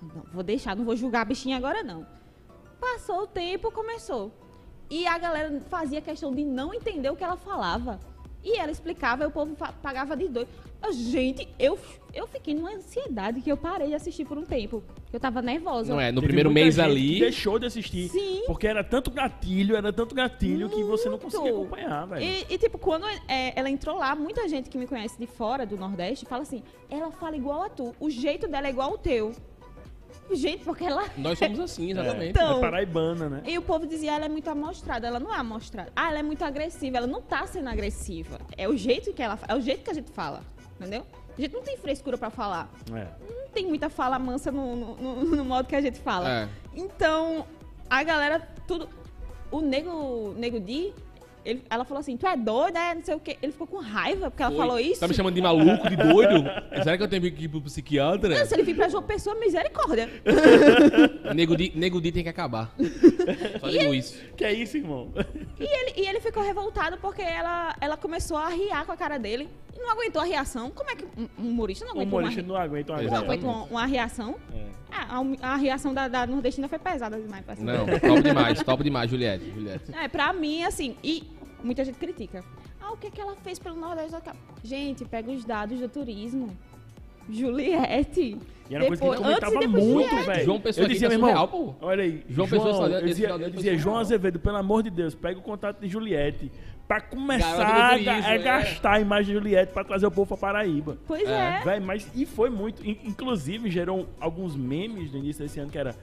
Não, 0.00 0.22
vou 0.32 0.42
deixar, 0.44 0.76
não 0.76 0.84
vou 0.84 0.94
julgar 0.94 1.22
a 1.22 1.24
bichinha 1.24 1.56
agora, 1.56 1.82
não. 1.82 2.06
Passou 2.80 3.22
o 3.22 3.26
tempo, 3.26 3.72
começou. 3.72 4.30
E 4.88 5.06
a 5.08 5.18
galera 5.18 5.60
fazia 5.68 6.00
questão 6.00 6.32
de 6.32 6.44
não 6.44 6.72
entender 6.72 7.10
o 7.10 7.16
que 7.16 7.24
ela 7.24 7.36
falava. 7.36 7.98
E 8.46 8.56
ela 8.56 8.70
explicava 8.70 9.24
e 9.24 9.26
o 9.26 9.30
povo 9.32 9.56
pagava 9.82 10.16
de 10.16 10.28
doido. 10.28 10.48
Eu, 10.80 10.92
gente, 10.92 11.48
eu, 11.58 11.76
eu 12.14 12.28
fiquei 12.28 12.54
numa 12.54 12.70
ansiedade 12.70 13.40
que 13.40 13.50
eu 13.50 13.56
parei 13.56 13.88
de 13.88 13.94
assistir 13.94 14.24
por 14.24 14.38
um 14.38 14.44
tempo. 14.44 14.84
Eu 15.12 15.18
tava 15.18 15.42
nervosa. 15.42 15.92
Não 15.92 16.00
é? 16.00 16.12
No 16.12 16.20
Teve 16.20 16.28
primeiro 16.28 16.50
mês 16.52 16.78
ali. 16.78 17.18
Deixou 17.18 17.58
de 17.58 17.66
assistir. 17.66 18.08
Sim. 18.08 18.44
Porque 18.46 18.68
era 18.68 18.84
tanto 18.84 19.10
gatilho, 19.10 19.74
era 19.74 19.92
tanto 19.92 20.14
gatilho 20.14 20.70
que 20.70 20.84
você 20.84 21.06
não 21.06 21.18
Muito. 21.18 21.24
conseguia 21.24 21.50
acompanhar, 21.50 22.06
velho. 22.06 22.24
E, 22.24 22.54
e, 22.54 22.56
tipo, 22.56 22.78
quando 22.78 23.04
é, 23.26 23.52
ela 23.58 23.68
entrou 23.68 23.98
lá, 23.98 24.14
muita 24.14 24.48
gente 24.48 24.70
que 24.70 24.78
me 24.78 24.86
conhece 24.86 25.18
de 25.18 25.26
fora 25.26 25.66
do 25.66 25.76
Nordeste 25.76 26.24
fala 26.24 26.42
assim: 26.42 26.62
ela 26.88 27.10
fala 27.10 27.36
igual 27.36 27.64
a 27.64 27.68
tu, 27.68 27.96
o 27.98 28.08
jeito 28.08 28.46
dela 28.46 28.68
é 28.68 28.70
igual 28.70 28.92
ao 28.92 28.98
teu. 28.98 29.32
Gente, 30.32 30.64
porque 30.64 30.84
ela. 30.84 31.04
Nós 31.16 31.38
somos 31.38 31.58
assim, 31.60 31.90
exatamente. 31.90 32.30
Então- 32.30 32.58
É 32.58 32.60
paraibana, 32.60 33.28
né? 33.28 33.42
E 33.46 33.56
o 33.58 33.62
povo 33.62 33.86
dizia, 33.86 34.12
ela 34.14 34.24
é 34.24 34.28
muito 34.28 34.48
amostrada, 34.50 35.06
ela 35.06 35.20
não 35.20 35.32
é 35.34 35.38
amostrada. 35.38 35.92
Ah, 35.94 36.08
ela 36.10 36.18
é 36.18 36.22
muito 36.22 36.42
agressiva, 36.44 36.96
ela 36.98 37.06
não 37.06 37.22
tá 37.22 37.46
sendo 37.46 37.68
agressiva. 37.68 38.38
É 38.56 38.68
o 38.68 38.76
jeito 38.76 39.12
que 39.12 39.22
ela 39.22 39.38
é 39.48 39.54
o 39.54 39.60
jeito 39.60 39.84
que 39.84 39.90
a 39.90 39.94
gente 39.94 40.10
fala, 40.10 40.42
entendeu? 40.80 41.06
A 41.36 41.40
gente 41.40 41.52
não 41.52 41.62
tem 41.62 41.76
frescura 41.76 42.16
pra 42.16 42.30
falar. 42.30 42.70
É. 42.92 43.06
Não 43.30 43.48
tem 43.52 43.66
muita 43.66 43.88
fala 43.90 44.18
mansa 44.18 44.50
no, 44.50 44.74
no, 44.74 44.96
no- 44.96 45.24
no 45.36 45.44
modo 45.44 45.66
que 45.68 45.76
a 45.76 45.80
gente 45.80 45.98
fala. 46.00 46.28
É. 46.30 46.48
Então, 46.74 47.46
a 47.90 48.02
galera, 48.02 48.40
tudo. 48.66 48.88
O 49.50 49.60
Nego, 49.60 50.34
Nego 50.36 50.58
Di, 50.58 50.92
ele- 51.46 51.62
ela 51.70 51.84
falou 51.84 52.00
assim: 52.00 52.16
Tu 52.16 52.26
é 52.26 52.36
doida? 52.36 52.78
É, 52.78 52.94
não 52.94 53.02
sei 53.02 53.14
o 53.14 53.20
quê. 53.20 53.36
Ele 53.40 53.52
ficou 53.52 53.66
com 53.66 53.78
raiva 53.78 54.30
porque 54.30 54.42
ela 54.42 54.52
Foi. 54.52 54.58
falou 54.60 54.78
isso. 54.80 55.00
Tá 55.00 55.08
me 55.08 55.14
chamando 55.14 55.34
de 55.34 55.40
maluco, 55.42 55.88
de 55.88 55.96
doido? 55.96 56.44
Será 56.82 56.96
que 56.96 57.02
eu 57.02 57.08
tenho 57.08 57.22
que 57.32 57.44
ir 57.44 57.48
pro 57.48 57.60
psiquiatra? 57.62 58.28
Não, 58.38 58.44
se 58.46 58.54
ele 58.54 58.62
vir 58.62 58.74
pra 58.76 58.88
João 58.88 59.02
Pessoa, 59.02 59.34
misericórdia. 59.36 60.08
Nego 61.34 61.56
Di, 61.56 61.72
Nego 61.74 62.00
Di 62.00 62.12
tem 62.12 62.22
que 62.22 62.28
acabar. 62.28 62.72
Só 63.60 63.68
digo 63.68 63.94
isso. 63.94 64.16
Que 64.36 64.44
é 64.44 64.52
isso, 64.52 64.76
irmão? 64.76 65.12
E 65.58 65.64
ele, 65.64 65.92
e 65.96 66.08
ele 66.08 66.20
ficou 66.20 66.42
revoltado 66.42 66.98
porque 66.98 67.22
ela, 67.22 67.74
ela 67.80 67.96
começou 67.96 68.36
a 68.36 68.48
riar 68.48 68.84
com 68.86 68.92
a 68.92 68.96
cara 68.96 69.18
dele 69.18 69.48
e 69.74 69.78
não 69.78 69.90
aguentou 69.90 70.20
a 70.22 70.24
reação. 70.24 70.70
Como 70.70 70.90
é 70.90 70.96
que 70.96 71.04
um 71.04 71.26
um 71.38 71.50
humorista 71.50 71.84
não 71.84 71.92
O 71.92 71.96
aguentou 71.96 72.18
humorista 72.18 72.42
uma, 72.42 72.48
não 72.48 72.56
aguenta 72.56 72.92
uma 72.92 73.02
não 73.02 73.16
aguenta 73.16 73.46
uma, 73.46 73.62
uma 73.64 73.86
reação? 73.86 74.36
É. 74.54 74.66
Ah, 74.90 75.20
a, 75.42 75.52
a 75.52 75.56
reação 75.56 75.92
da, 75.92 76.06
da 76.08 76.26
nordestina 76.26 76.68
foi 76.68 76.78
pesada 76.78 77.20
demais. 77.20 77.44
Não, 77.58 77.86
top 77.86 78.22
demais, 78.22 78.62
top 78.62 78.84
demais, 78.84 79.10
Juliette. 79.10 79.50
Juliette. 79.50 79.92
É, 79.92 80.06
pra 80.08 80.32
mim, 80.32 80.62
assim, 80.62 80.96
e 81.02 81.24
muita 81.66 81.84
gente 81.84 81.98
critica. 81.98 82.42
Ah, 82.80 82.92
o 82.92 82.96
que, 82.96 83.10
que 83.10 83.20
ela 83.20 83.36
fez 83.36 83.58
pelo 83.58 83.76
Nordeste? 83.76 84.16
Gente, 84.64 85.04
pega 85.04 85.30
os 85.30 85.44
dados 85.44 85.78
do 85.80 85.88
turismo. 85.88 86.56
Juliette. 87.28 88.38
E 88.70 88.74
era 88.74 88.84
uma 88.84 88.96
coisa 88.96 89.00
que 89.00 89.06
ele 89.06 89.16
Depois- 89.16 89.20
antes 89.20 89.20
e 89.20 89.22
comentava 89.22 89.58
depois 89.60 89.84
muito, 89.84 90.26
velho. 90.26 90.44
João 90.44 90.60
Pessoa 90.60 90.82
eu 90.82 90.86
aqui 90.86 90.92
dizia, 90.94 91.10
tá 91.10 91.18
meu 91.18 91.28
irmão, 91.28 91.48
pô. 91.48 91.74
olha 91.80 92.02
aí, 92.04 92.24
João 92.28 92.48
Pessoa, 92.48 92.72
João, 92.72 92.88
eu 92.88 93.06
dizia, 93.06 93.28
eu 93.28 93.50
dizia 93.50 93.76
João. 93.78 93.96
Azevedo, 93.98 94.38
pelo 94.38 94.56
amor 94.56 94.82
de 94.82 94.90
Deus, 94.90 95.14
pega 95.14 95.38
o 95.38 95.42
contato 95.42 95.80
de 95.80 95.88
Juliette 95.88 96.50
pra 96.86 97.00
começar 97.00 97.90
turismo, 97.90 98.10
a 98.10 98.34
é. 98.34 98.38
gastar 98.38 98.92
a 98.94 99.00
imagem 99.00 99.26
de 99.26 99.32
Juliette 99.40 99.72
pra 99.72 99.82
trazer 99.84 100.06
o 100.06 100.10
povo 100.10 100.28
pra 100.28 100.36
Paraíba. 100.36 100.96
Pois 101.06 101.28
É. 101.28 101.58
é. 101.58 101.60
Véi, 101.64 101.80
mas 101.80 102.08
e 102.14 102.24
foi 102.26 102.48
muito. 102.50 102.84
in- 102.88 102.98
Inclusive, 103.04 103.68
gerou 103.70 104.06
alguns 104.20 104.54
memes 104.56 105.12
no 105.12 105.18
início 105.18 105.42
desse 105.42 105.58
ano 105.60 105.70
que 105.70 105.78
era. 105.78 105.94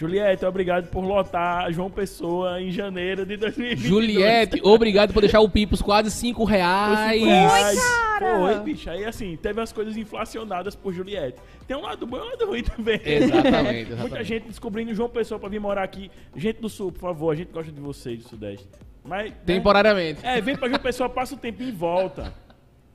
Juliette, 0.00 0.46
obrigado 0.46 0.88
por 0.88 1.02
lotar 1.04 1.70
João 1.70 1.90
Pessoa 1.90 2.58
em 2.58 2.70
janeiro 2.70 3.26
de 3.26 3.36
2022. 3.36 3.86
Juliette, 3.86 4.58
obrigado 4.62 5.12
por 5.12 5.20
deixar 5.20 5.40
o 5.40 5.48
Pipos 5.50 5.82
quase 5.82 6.10
5 6.10 6.46
Foi 6.46 6.56
reais. 6.56 7.20
cinco 7.20 7.26
reais. 7.26 7.78
cara! 8.18 8.38
Foi, 8.40 8.60
bicho. 8.60 8.88
Aí 8.88 9.04
assim, 9.04 9.36
teve 9.36 9.60
as 9.60 9.72
coisas 9.74 9.98
inflacionadas 9.98 10.74
por 10.74 10.94
Juliette. 10.94 11.38
Tem 11.68 11.76
um 11.76 11.82
lado 11.82 12.06
bom 12.06 12.16
e 12.16 12.20
um 12.20 12.24
lado 12.30 12.46
ruim 12.46 12.62
também. 12.62 12.98
Exatamente, 13.04 13.88
Muita 13.90 13.92
exatamente. 13.92 14.24
gente 14.24 14.46
descobrindo 14.48 14.94
João 14.94 15.10
Pessoa 15.10 15.38
pra 15.38 15.50
vir 15.50 15.60
morar 15.60 15.82
aqui. 15.82 16.10
Gente 16.34 16.62
do 16.62 16.70
Sul, 16.70 16.90
por 16.92 17.00
favor, 17.00 17.32
a 17.32 17.36
gente 17.36 17.52
gosta 17.52 17.70
de 17.70 17.80
vocês 17.80 18.22
do 18.22 18.28
Sudeste. 18.30 18.66
Mas. 19.04 19.30
né? 19.30 19.36
Temporariamente. 19.44 20.24
É, 20.24 20.40
vem 20.40 20.56
pra 20.56 20.66
João 20.68 20.80
Pessoa, 20.80 21.10
passa 21.10 21.34
o 21.34 21.38
tempo 21.38 21.62
e 21.62 21.70
volta. 21.70 22.32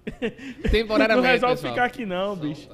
Não 0.21 0.71
Temporariamente, 0.71 1.27
resolve 1.33 1.55
pessoal. 1.55 1.73
ficar 1.73 1.85
aqui, 1.85 2.03
não, 2.05 2.35
bicho. 2.35 2.67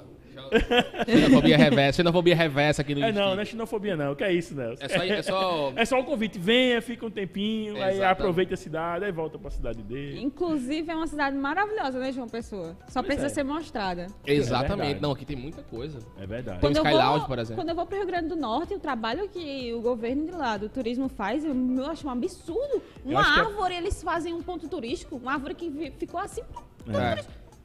Xenofobia 1.08 1.58
reversa, 1.58 1.98
xenofobia 1.98 2.36
reversa 2.36 2.82
aqui 2.82 2.96
no 2.96 3.04
É 3.06 3.12
não, 3.12 3.36
não 3.36 3.42
é 3.42 3.46
xenofobia, 3.46 3.96
não. 3.96 4.14
Que 4.16 4.24
é 4.24 4.34
isso, 4.34 4.54
Nelson? 4.56 4.84
É 4.84 4.88
só, 4.90 5.04
é 5.04 5.22
só 5.22 5.74
É 5.76 5.86
só 5.86 6.00
um 6.00 6.04
convite. 6.04 6.38
Venha, 6.38 6.82
fica 6.82 7.06
um 7.06 7.10
tempinho, 7.12 7.76
aí 7.76 7.96
Exatamente. 7.96 8.04
aproveita 8.04 8.54
a 8.54 8.58
cidade, 8.58 9.06
aí 9.06 9.12
volta 9.12 9.38
pra 9.40 9.50
cidade 9.50 9.82
dele. 9.84 10.22
Inclusive, 10.22 10.92
é 10.92 10.96
uma 10.96 11.08
cidade 11.08 11.36
maravilhosa, 11.38 12.00
né, 12.00 12.12
João 12.12 12.28
Pessoa? 12.28 12.76
Só 12.88 13.02
Pois 13.02 13.06
precisa 13.06 13.28
é. 13.28 13.30
ser 13.30 13.44
mostrada. 13.44 14.08
Exatamente. 14.26 14.78
verdade. 14.82 15.02
não, 15.02 15.12
aqui 15.12 15.26
tem 15.26 15.36
muita 15.38 15.62
coisa. 15.64 16.00
É 16.20 16.26
verdade. 16.26 16.60
Tem 16.60 16.70
eu 16.70 16.74
Sky 16.74 16.90
vou, 16.90 16.98
Lounge, 16.98 17.26
por 17.28 17.40
exemplo. 17.40 17.56
Quando 17.64 17.70
eu 17.70 17.76
vou 17.76 17.86
pro 17.86 17.98
Rio 17.98 18.08
Grande 18.08 18.28
do 18.30 18.36
Norte, 18.36 18.74
o 18.74 18.80
trabalho 18.80 19.30
que 19.30 19.74
o 19.74 19.82
governo 19.82 20.26
de 20.26 20.32
lá 20.32 20.58
do 20.58 20.68
turismo 20.70 21.08
faz, 21.10 21.44
eu, 21.46 21.54
eu 21.56 21.86
acho 21.86 22.06
um 22.08 22.10
absurdo. 22.12 22.82
Uma 23.06 23.22
é- 23.22 23.40
árvore, 23.42 23.76
eles 23.76 24.02
fazem 24.04 24.34
um 24.34 24.42
ponto 24.42 24.68
turístico, 24.68 25.16
uma 25.16 25.34
árvore 25.34 25.56
que 25.56 25.92
ficou 25.98 26.20
assim, 26.20 26.42
É. 26.90 27.24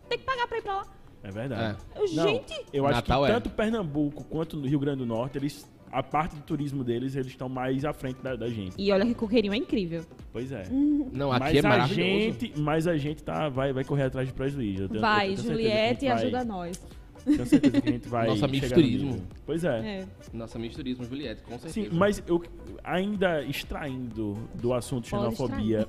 tem 0.09 0.19
que 0.19 0.25
pagar 0.25 0.47
pra 0.47 0.59
ir 0.59 0.63
pra 0.63 0.77
lá. 0.77 0.87
É 1.27 1.31
verdade. 1.31 1.79
Não, 1.97 2.07
gente, 2.29 2.55
eu 2.73 2.87
acho 2.87 2.95
Natal 2.97 3.25
que 3.25 3.31
é. 3.31 3.35
tanto 3.35 3.51
Pernambuco 3.51 4.23
quanto 4.25 4.57
no 4.57 4.67
Rio 4.67 4.79
Grande 4.79 4.99
do 4.99 5.07
Norte, 5.07 5.37
eles, 5.39 5.69
a 5.91 6.03
parte 6.03 6.37
do 6.37 6.43
turismo 6.43 6.85
deles, 6.85 7.17
eles 7.17 7.27
estão 7.29 7.49
mais 7.49 7.85
à 7.85 7.93
frente 7.93 8.23
da, 8.23 8.37
da 8.37 8.49
gente. 8.49 8.75
e 8.79 8.93
olha 8.93 9.05
que 9.05 9.15
Coqueirinho 9.15 9.53
é 9.53 9.57
incrível. 9.57 10.05
Pois 10.33 10.53
é. 10.53 10.63
Não, 10.71 11.33
aqui 11.33 11.41
mas 11.41 11.57
é 11.57 11.59
a 11.59 11.63
maravilhoso. 11.69 12.39
gente, 12.41 12.53
mas 12.61 12.87
a 12.87 12.97
gente 12.97 13.25
tá, 13.25 13.49
vai, 13.49 13.73
vai 13.73 13.85
correr 13.85 14.05
atrás 14.05 14.29
de 14.29 14.35
prejuízo. 14.35 14.89
Tenho- 14.89 15.01
vai, 15.01 15.33
a 15.33 15.37
Juliette, 15.37 16.07
vai- 16.07 16.15
ajuda 16.15 16.45
nós. 16.45 16.81
Tenho 17.25 17.47
certeza 17.47 17.81
que 17.81 17.89
a 17.89 17.93
gente 17.93 18.09
vai. 18.09 18.27
Nosso 18.27 18.45
amigo 18.45 18.65
chegar 18.67 18.77
no 18.77 18.83
turismo. 18.83 19.11
nível. 19.13 19.27
Pois 19.45 19.65
é. 19.65 19.79
É. 19.79 20.07
Nossa, 20.33 20.59
amigo 20.59 20.71
de 20.73 20.77
turismo, 20.77 21.05
Juliette, 21.05 21.43
com 21.43 21.59
certeza. 21.59 21.73
Sim, 21.91 21.97
mas 21.97 22.23
eu 22.27 22.43
ainda 22.85 23.43
extraindo 23.45 24.35
do 24.55 24.73
assunto 24.75 25.07
xenofobia, 25.09 25.87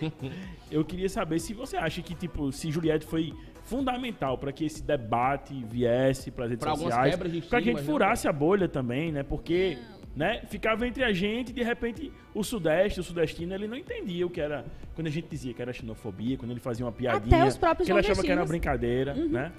eu 0.70 0.84
queria 0.84 1.08
saber 1.08 1.38
se 1.38 1.52
você 1.54 1.76
acha 1.76 2.00
que, 2.02 2.14
tipo, 2.14 2.52
se 2.52 2.70
Juliette 2.70 3.06
foi 3.06 3.32
fundamental 3.64 4.36
para 4.38 4.52
que 4.52 4.64
esse 4.64 4.82
debate 4.82 5.54
viesse 5.68 6.30
para 6.30 6.44
as 6.44 6.50
redes 6.50 6.64
Pra 6.64 6.74
sociais, 6.76 7.16
para 7.16 7.28
que 7.28 7.54
a 7.54 7.60
gente 7.60 7.76
né? 7.76 7.82
furasse 7.82 8.26
a 8.28 8.32
bolha 8.32 8.68
também, 8.68 9.12
né? 9.12 9.22
Porque, 9.22 9.78
né, 10.16 10.42
ficava 10.48 10.86
entre 10.86 11.04
a 11.04 11.12
gente 11.12 11.50
e 11.50 11.52
de 11.52 11.62
repente 11.62 12.10
o 12.34 12.42
sudeste, 12.42 12.98
o 13.00 13.02
sudestino, 13.02 13.54
ele 13.54 13.68
não 13.68 13.76
entendia 13.76 14.26
o 14.26 14.30
que 14.30 14.40
era 14.40 14.64
quando 14.94 15.06
a 15.06 15.10
gente 15.10 15.28
dizia 15.28 15.54
que 15.54 15.62
era 15.62 15.72
xenofobia, 15.72 16.36
quando 16.36 16.50
ele 16.50 16.60
fazia 16.60 16.84
uma 16.84 16.92
piadinha, 16.92 17.36
Até 17.36 17.46
os 17.48 17.56
próprios 17.56 17.86
que 17.86 17.92
ele 17.92 18.00
achava 18.00 18.22
que 18.22 18.30
era 18.30 18.40
uma 18.40 18.46
brincadeira, 18.46 19.14
Uhum. 19.14 19.28
né? 19.28 19.52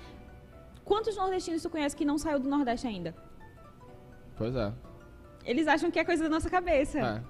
Quantos 0.92 1.16
nordestinos 1.16 1.62
tu 1.62 1.70
conhece 1.70 1.96
que 1.96 2.04
não 2.04 2.18
saiu 2.18 2.38
do 2.38 2.50
Nordeste 2.50 2.86
ainda? 2.86 3.16
Pois 4.36 4.54
é. 4.54 4.74
Eles 5.46 5.66
acham 5.66 5.90
que 5.90 5.98
é 5.98 6.04
coisa 6.04 6.24
da 6.24 6.30
nossa 6.30 6.50
cabeça. 6.50 7.00
é. 7.00 7.24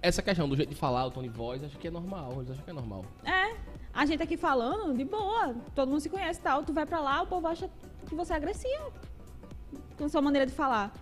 Essa 0.00 0.22
questão 0.22 0.48
do 0.48 0.54
jeito 0.56 0.68
de 0.68 0.76
falar, 0.76 1.04
o 1.06 1.10
tom 1.10 1.20
de 1.20 1.28
voz, 1.28 1.62
acho 1.64 1.76
que 1.76 1.88
é 1.88 1.90
normal. 1.90 2.34
Eles 2.36 2.52
acham 2.52 2.64
que 2.64 2.70
é 2.70 2.72
normal. 2.72 3.04
É. 3.24 3.56
A 3.92 4.06
gente 4.06 4.22
aqui 4.22 4.36
falando, 4.36 4.96
de 4.96 5.04
boa, 5.04 5.56
todo 5.74 5.88
mundo 5.90 6.00
se 6.00 6.08
conhece 6.08 6.38
e 6.38 6.42
tal. 6.42 6.62
Tu 6.62 6.72
vai 6.72 6.86
pra 6.86 7.00
lá, 7.00 7.20
o 7.22 7.26
povo 7.26 7.48
acha 7.48 7.68
que 8.08 8.14
você 8.14 8.32
é 8.32 8.36
agressivo. 8.36 8.92
Com 9.98 10.08
sua 10.08 10.22
maneira 10.22 10.46
de 10.46 10.52
falar. 10.52 10.92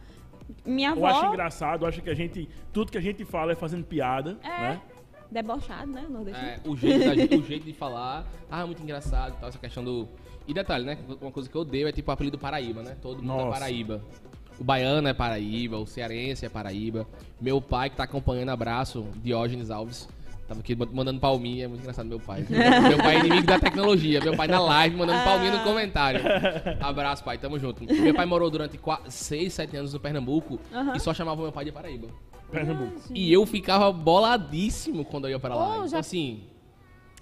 Minha 0.64 0.94
Eu 0.96 1.04
acho 1.04 1.18
avó 1.18 1.28
engraçado, 1.28 1.84
eu 1.84 1.88
acho 1.88 2.00
que 2.00 2.08
a 2.08 2.14
gente, 2.14 2.48
tudo 2.72 2.90
que 2.90 2.96
a 2.96 3.02
gente 3.02 3.22
fala 3.26 3.52
é 3.52 3.54
fazendo 3.54 3.84
piada, 3.84 4.38
É. 4.42 4.60
né? 4.62 4.82
debochado, 5.30 5.92
né? 5.92 6.06
Nordestino. 6.08 6.48
É, 6.48 6.60
o, 6.66 6.74
jeito 6.74 7.04
da 7.30 7.36
o 7.36 7.42
jeito 7.44 7.66
de 7.66 7.74
falar, 7.74 8.26
ah, 8.50 8.64
muito 8.64 8.82
engraçado 8.82 9.34
e 9.36 9.40
tal, 9.40 9.50
essa 9.50 9.58
questão 9.58 9.84
do. 9.84 10.08
E 10.48 10.54
detalhe, 10.54 10.84
né? 10.84 10.96
Uma 11.20 11.30
coisa 11.30 11.48
que 11.48 11.54
eu 11.54 11.60
odeio 11.60 11.86
é 11.86 11.92
tipo 11.92 12.10
o 12.10 12.14
apelido 12.14 12.38
Paraíba, 12.38 12.82
né? 12.82 12.96
Todo 13.02 13.22
mundo 13.22 13.32
é 13.40 13.44
Nossa. 13.44 13.60
Paraíba. 13.60 14.02
O 14.58 14.64
baiano 14.64 15.06
é 15.06 15.12
Paraíba, 15.12 15.76
o 15.76 15.86
cearense 15.86 16.46
é 16.46 16.48
Paraíba. 16.48 17.06
Meu 17.40 17.60
pai 17.60 17.90
que 17.90 17.96
tá 17.96 18.04
acompanhando, 18.04 18.48
abraço, 18.48 19.06
Diógenes 19.22 19.70
Alves. 19.70 20.08
Tava 20.48 20.60
aqui 20.60 20.74
mandando 20.74 21.20
palminha, 21.20 21.66
é 21.66 21.68
muito 21.68 21.82
engraçado 21.82 22.06
meu 22.06 22.18
pai. 22.18 22.44
meu 22.48 22.96
pai 22.96 23.16
é 23.16 23.18
inimigo 23.18 23.46
da 23.46 23.60
tecnologia. 23.60 24.18
Meu 24.22 24.34
pai 24.34 24.48
na 24.48 24.58
live 24.58 24.96
mandando 24.96 25.22
palminha 25.22 25.58
no 25.58 25.62
comentário. 25.62 26.22
Abraço, 26.80 27.22
pai, 27.22 27.36
tamo 27.36 27.58
junto. 27.58 27.84
Meu 27.84 28.14
pai 28.14 28.24
morou 28.24 28.50
durante 28.50 28.80
6, 29.08 29.52
7 29.52 29.76
anos 29.76 29.92
no 29.92 30.00
Pernambuco 30.00 30.58
e 30.96 30.98
só 30.98 31.12
chamava 31.12 31.42
meu 31.42 31.52
pai 31.52 31.66
de 31.66 31.72
Paraíba. 31.72 32.08
Pernambuco. 32.50 32.98
E 33.14 33.30
eu 33.30 33.44
ficava 33.44 33.92
boladíssimo 33.92 35.04
quando 35.04 35.26
eu 35.26 35.32
ia 35.32 35.38
pra 35.38 35.54
lá. 35.54 35.68
Oh, 35.68 35.74
então, 35.74 35.88
já- 35.88 35.98
assim, 35.98 36.44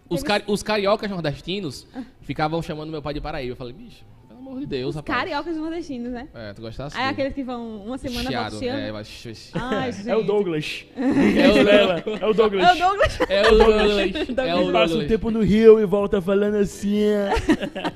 os, 0.08 0.22
cari- 0.22 0.44
os 0.46 0.62
cariocas 0.62 1.10
nordestinos 1.10 1.86
ficavam 2.22 2.60
chamando 2.62 2.90
meu 2.90 3.02
pai 3.02 3.14
de 3.14 3.20
Paraíba. 3.20 3.52
Eu 3.52 3.56
falei, 3.56 3.72
bicho, 3.72 4.04
pelo 4.28 4.40
amor 4.40 4.60
de 4.60 4.66
Deus, 4.66 4.94
rapaz. 4.94 5.18
Cariocas 5.18 5.56
nordestinos, 5.56 6.12
né? 6.12 6.28
É, 6.34 6.52
tu 6.52 6.62
gostasse? 6.62 6.96
Aí 6.96 7.08
aqueles 7.08 7.32
que 7.34 7.42
vão 7.42 7.82
uma 7.84 7.98
semana 7.98 8.28
Chiado, 8.28 8.52
volta 8.52 8.66
é, 8.66 8.88
é, 8.88 8.92
mas... 8.92 9.52
Ai, 9.54 9.92
gente. 9.92 10.08
É 10.10 10.16
o 10.16 10.22
Douglas. 10.22 10.84
É 10.96 11.48
o 11.48 11.68
Ela, 11.68 12.04
é 12.20 12.26
o 12.26 12.34
Douglas. 12.34 12.64
É 12.68 12.72
o 12.72 12.76
Douglas. 12.78 13.18
É 13.28 13.42
o 13.42 13.58
Douglas. 13.58 14.12
É 14.38 14.50
Ele 14.58 14.68
o 14.68 14.72
passa 14.72 14.84
um 14.84 14.88
Douglas. 14.98 15.08
tempo 15.08 15.30
no 15.30 15.40
Rio 15.42 15.80
e 15.80 15.84
volta 15.86 16.20
falando 16.20 16.56
assim. 16.56 17.00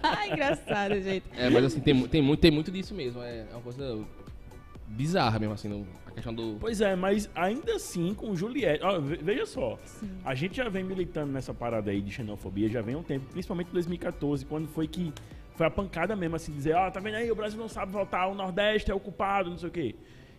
Ai, 0.02 0.32
engraçado, 0.32 1.00
gente. 1.00 1.24
É, 1.36 1.48
mas 1.50 1.64
assim, 1.64 1.80
tem, 1.80 2.00
tem, 2.08 2.22
muito, 2.22 2.40
tem 2.40 2.50
muito 2.50 2.70
disso 2.70 2.94
mesmo. 2.94 3.22
É, 3.22 3.40
é 3.50 3.54
uma 3.54 3.60
coisa 3.62 3.98
bizarra 4.90 5.38
mesmo, 5.38 5.54
assim, 5.54 5.68
no- 5.68 5.86
a 6.06 6.10
questão 6.10 6.34
do. 6.34 6.56
Pois 6.60 6.80
é, 6.80 6.94
mas 6.96 7.30
ainda 7.34 7.74
assim, 7.76 8.12
com 8.14 8.34
Juliette. 8.34 8.84
Ó, 8.84 8.98
ve- 9.00 9.16
veja 9.22 9.46
só. 9.46 9.78
A 10.24 10.34
gente 10.34 10.56
já 10.56 10.68
vem 10.68 10.82
militando 10.84 11.32
nessa 11.32 11.54
parada 11.54 11.90
aí 11.90 12.00
de 12.00 12.10
xenofobia, 12.10 12.68
já 12.68 12.82
vem 12.82 12.94
há 12.94 12.98
um 12.98 13.02
tempo, 13.02 13.26
principalmente 13.30 13.68
em 13.68 13.72
2014, 13.72 14.44
quando 14.44 14.68
foi 14.68 14.86
que 14.88 15.12
foi 15.54 15.66
a 15.66 15.70
pancada 15.70 16.16
mesmo, 16.16 16.36
assim, 16.36 16.52
dizer, 16.52 16.74
ó, 16.74 16.90
tá 16.90 17.00
vendo 17.00 17.14
aí, 17.16 17.30
o 17.30 17.34
Brasil 17.34 17.58
não 17.58 17.68
sabe 17.68 17.92
votar, 17.92 18.28
o 18.30 18.34
Nordeste 18.34 18.90
é 18.90 18.94
o 18.94 19.00
culpado, 19.00 19.50
não 19.50 19.58
sei 19.58 19.68
o 19.68 19.72
quê. 19.72 19.94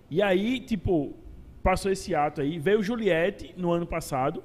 E 0.09 0.21
aí, 0.21 0.59
tipo, 0.59 1.15
passou 1.63 1.91
esse 1.91 2.13
ato 2.15 2.41
aí, 2.41 2.57
veio 2.59 2.81
Juliette 2.81 3.53
no 3.55 3.71
ano 3.71 3.85
passado, 3.85 4.43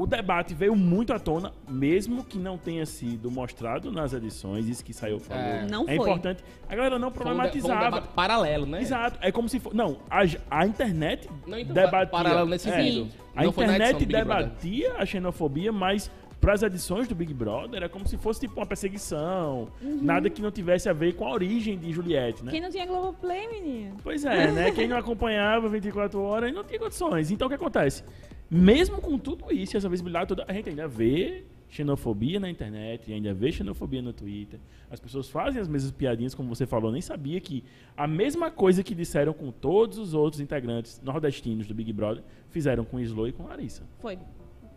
o 0.00 0.06
debate 0.06 0.54
veio 0.54 0.74
muito 0.74 1.12
à 1.12 1.18
tona, 1.18 1.52
mesmo 1.68 2.24
que 2.24 2.38
não 2.38 2.56
tenha 2.56 2.86
sido 2.86 3.30
mostrado 3.30 3.92
nas 3.92 4.14
edições, 4.14 4.66
isso 4.66 4.82
que 4.82 4.94
saiu 4.94 5.18
falou. 5.20 5.42
É. 5.42 5.66
Não 5.66 5.82
é 5.82 5.96
foi. 5.96 6.08
importante. 6.08 6.42
A 6.66 6.74
galera 6.74 6.98
não 6.98 7.10
Foi 7.10 7.20
um, 7.20 7.24
de- 7.24 7.30
foi 7.32 7.32
um 7.32 7.36
problematizava. 7.36 7.84
debate 7.96 8.08
paralelo, 8.14 8.64
né? 8.64 8.80
Exato, 8.80 9.18
é 9.20 9.30
como 9.30 9.46
se 9.46 9.60
fosse. 9.60 9.76
Não, 9.76 9.98
a, 10.08 10.20
a 10.50 10.66
internet 10.66 11.28
Não, 11.46 11.58
então, 11.58 11.74
debatia. 11.74 12.06
paralelo 12.06 12.48
nesse 12.48 12.70
é, 12.70 12.76
sentido. 12.82 13.12
A 13.36 13.42
Não 13.42 13.50
internet 13.50 14.06
Brother. 14.06 14.24
debatia 14.24 14.94
a 14.96 15.04
xenofobia, 15.04 15.70
mas 15.70 16.10
para 16.40 16.54
as 16.54 16.62
edições 16.62 17.06
do 17.06 17.14
Big 17.14 17.34
Brother 17.34 17.82
é 17.82 17.88
como 17.88 18.08
se 18.08 18.16
fosse 18.16 18.40
tipo 18.40 18.58
uma 18.58 18.64
perseguição, 18.64 19.68
nada 19.82 20.30
que 20.30 20.40
não 20.40 20.50
tivesse 20.50 20.88
a 20.88 20.94
ver 20.94 21.12
com 21.12 21.26
a 21.26 21.32
origem 21.32 21.76
de 21.78 21.92
Juliette, 21.92 22.42
né? 22.42 22.50
Quem 22.50 22.62
não 22.62 22.70
tinha 22.70 22.86
Globoplay, 22.86 23.46
menino? 23.48 23.98
Pois 24.02 24.24
é, 24.24 24.50
né? 24.50 24.70
Quem 24.70 24.88
não 24.88 24.96
acompanhava 24.96 25.68
24 25.68 26.18
horas 26.22 26.54
não 26.54 26.64
tinha 26.64 26.78
condições. 26.78 27.30
Então 27.30 27.46
o 27.46 27.50
que 27.50 27.56
acontece? 27.56 28.02
Mesmo 28.50 29.00
com 29.00 29.16
tudo 29.18 29.52
isso, 29.52 29.76
essa 29.76 29.88
visibilidade 29.88 30.28
toda, 30.28 30.44
a 30.48 30.52
gente 30.52 30.68
ainda 30.70 30.88
vê 30.88 31.44
xenofobia 31.68 32.40
na 32.40 32.50
internet, 32.50 33.12
ainda 33.12 33.32
vê 33.32 33.52
xenofobia 33.52 34.02
no 34.02 34.12
Twitter. 34.12 34.58
As 34.90 34.98
pessoas 34.98 35.28
fazem 35.28 35.60
as 35.60 35.68
mesmas 35.68 35.92
piadinhas, 35.92 36.34
como 36.34 36.48
você 36.48 36.66
falou, 36.66 36.88
eu 36.88 36.92
nem 36.92 37.00
sabia 37.00 37.40
que 37.40 37.62
a 37.96 38.08
mesma 38.08 38.50
coisa 38.50 38.82
que 38.82 38.92
disseram 38.92 39.32
com 39.32 39.52
todos 39.52 39.98
os 39.98 40.12
outros 40.14 40.40
integrantes 40.40 41.00
nordestinos 41.04 41.68
do 41.68 41.74
Big 41.74 41.92
Brother, 41.92 42.24
fizeram 42.48 42.84
com 42.84 42.98
Slow 42.98 43.28
e 43.28 43.32
com 43.32 43.44
Larissa. 43.44 43.84
Foi. 44.00 44.18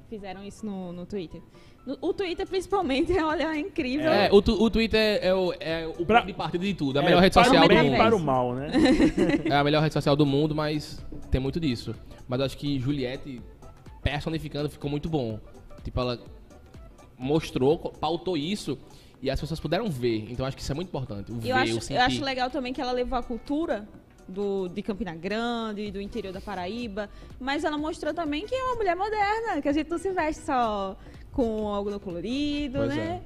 Fizeram 0.07 0.43
isso 0.43 0.63
no, 0.63 0.93
no 0.93 1.07
Twitter. 1.07 1.41
No- 1.87 1.97
o 1.99 2.13
Twitter, 2.13 2.45
principalmente, 2.47 3.11
olha, 3.17 3.55
é 3.55 3.59
incrível. 3.59 4.11
É, 4.11 4.29
o, 4.31 4.39
tu- 4.43 4.61
o 4.61 4.69
Twitter 4.69 5.17
é 5.23 5.33
o, 5.33 5.51
é 5.59 5.87
o 5.87 6.05
Pra- 6.05 6.21
de 6.21 6.33
partida 6.33 6.63
de 6.63 6.75
tudo. 6.75 6.99
A 6.99 7.01
É, 7.01 7.05
melhor 7.05 7.21
rede 7.21 7.33
para 7.33 7.43
social 7.45 7.63
o 7.65 7.67
do 7.67 7.73
bem 7.73 7.79
e 7.79 7.89
mundo. 7.89 7.97
para 7.97 8.15
o 8.15 8.19
mal, 8.19 8.53
né? 8.53 8.71
É 9.49 9.55
a 9.55 9.63
melhor 9.63 9.81
rede 9.81 9.93
social 9.93 10.15
do 10.15 10.27
mundo, 10.27 10.53
mas 10.53 11.03
tem 11.31 11.41
muito 11.41 11.59
disso. 11.59 11.95
Mas 12.27 12.39
eu 12.39 12.45
acho 12.45 12.55
que 12.57 12.79
Juliette, 12.79 13.41
personificando, 14.03 14.69
ficou 14.69 14.89
muito 14.89 15.09
bom. 15.09 15.39
Tipo, 15.83 16.01
ela 16.01 16.19
mostrou, 17.17 17.77
pautou 17.77 18.37
isso 18.37 18.77
e 19.21 19.29
as 19.29 19.39
pessoas 19.39 19.59
puderam 19.59 19.89
ver. 19.89 20.27
Então 20.29 20.45
acho 20.45 20.55
que 20.55 20.61
isso 20.61 20.71
é 20.71 20.75
muito 20.75 20.89
importante. 20.89 21.31
O 21.31 21.39
ver, 21.39 21.49
eu, 21.49 21.55
o 21.55 21.59
acho, 21.59 21.81
sentir. 21.81 21.93
eu 21.95 22.01
acho 22.01 22.23
legal 22.23 22.49
também 22.49 22.73
que 22.73 22.81
ela 22.81 22.91
levou 22.91 23.17
a 23.17 23.23
cultura 23.23 23.87
do, 24.27 24.67
de 24.67 24.81
Campina 24.81 25.15
Grande, 25.15 25.91
do 25.91 26.01
interior 26.01 26.33
da 26.33 26.41
Paraíba, 26.41 27.09
mas 27.39 27.63
ela 27.63 27.77
mostrou 27.77 28.13
também 28.13 28.45
que 28.45 28.53
é 28.53 28.63
uma 28.63 28.75
mulher 28.75 28.95
moderna, 28.95 29.61
que 29.61 29.69
a 29.69 29.73
gente 29.73 29.89
não 29.89 29.97
se 29.97 30.11
veste 30.11 30.43
só 30.43 30.97
com 31.33 31.67
algodão 31.67 31.99
colorido, 31.99 32.77
Pois 32.79 32.95
né? 32.95 33.21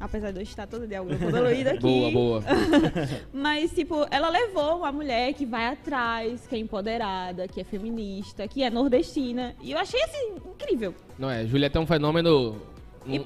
Apesar 0.00 0.30
de 0.32 0.38
eu 0.38 0.42
estar 0.42 0.66
toda 0.66 0.86
de 0.86 0.94
algodão 0.96 1.30
colorido 1.30 1.70
aqui. 1.70 1.78
Boa, 1.80 2.10
boa. 2.10 2.42
Mas, 3.32 3.70
tipo, 3.72 4.06
ela 4.10 4.30
levou 4.30 4.78
uma 4.78 4.90
mulher 4.90 5.34
que 5.34 5.44
vai 5.44 5.66
atrás, 5.66 6.46
que 6.46 6.56
é 6.56 6.58
empoderada, 6.58 7.46
que 7.46 7.60
é 7.60 7.64
feminista, 7.64 8.48
que 8.48 8.62
é 8.62 8.70
nordestina. 8.70 9.54
E 9.62 9.72
eu 9.72 9.78
achei, 9.78 10.02
assim, 10.02 10.36
incrível. 10.54 10.94
Não 11.18 11.30
é, 11.30 11.46
Juliette 11.46 11.76
é 11.76 11.80
um 11.80 11.86
fenômeno. 11.86 12.56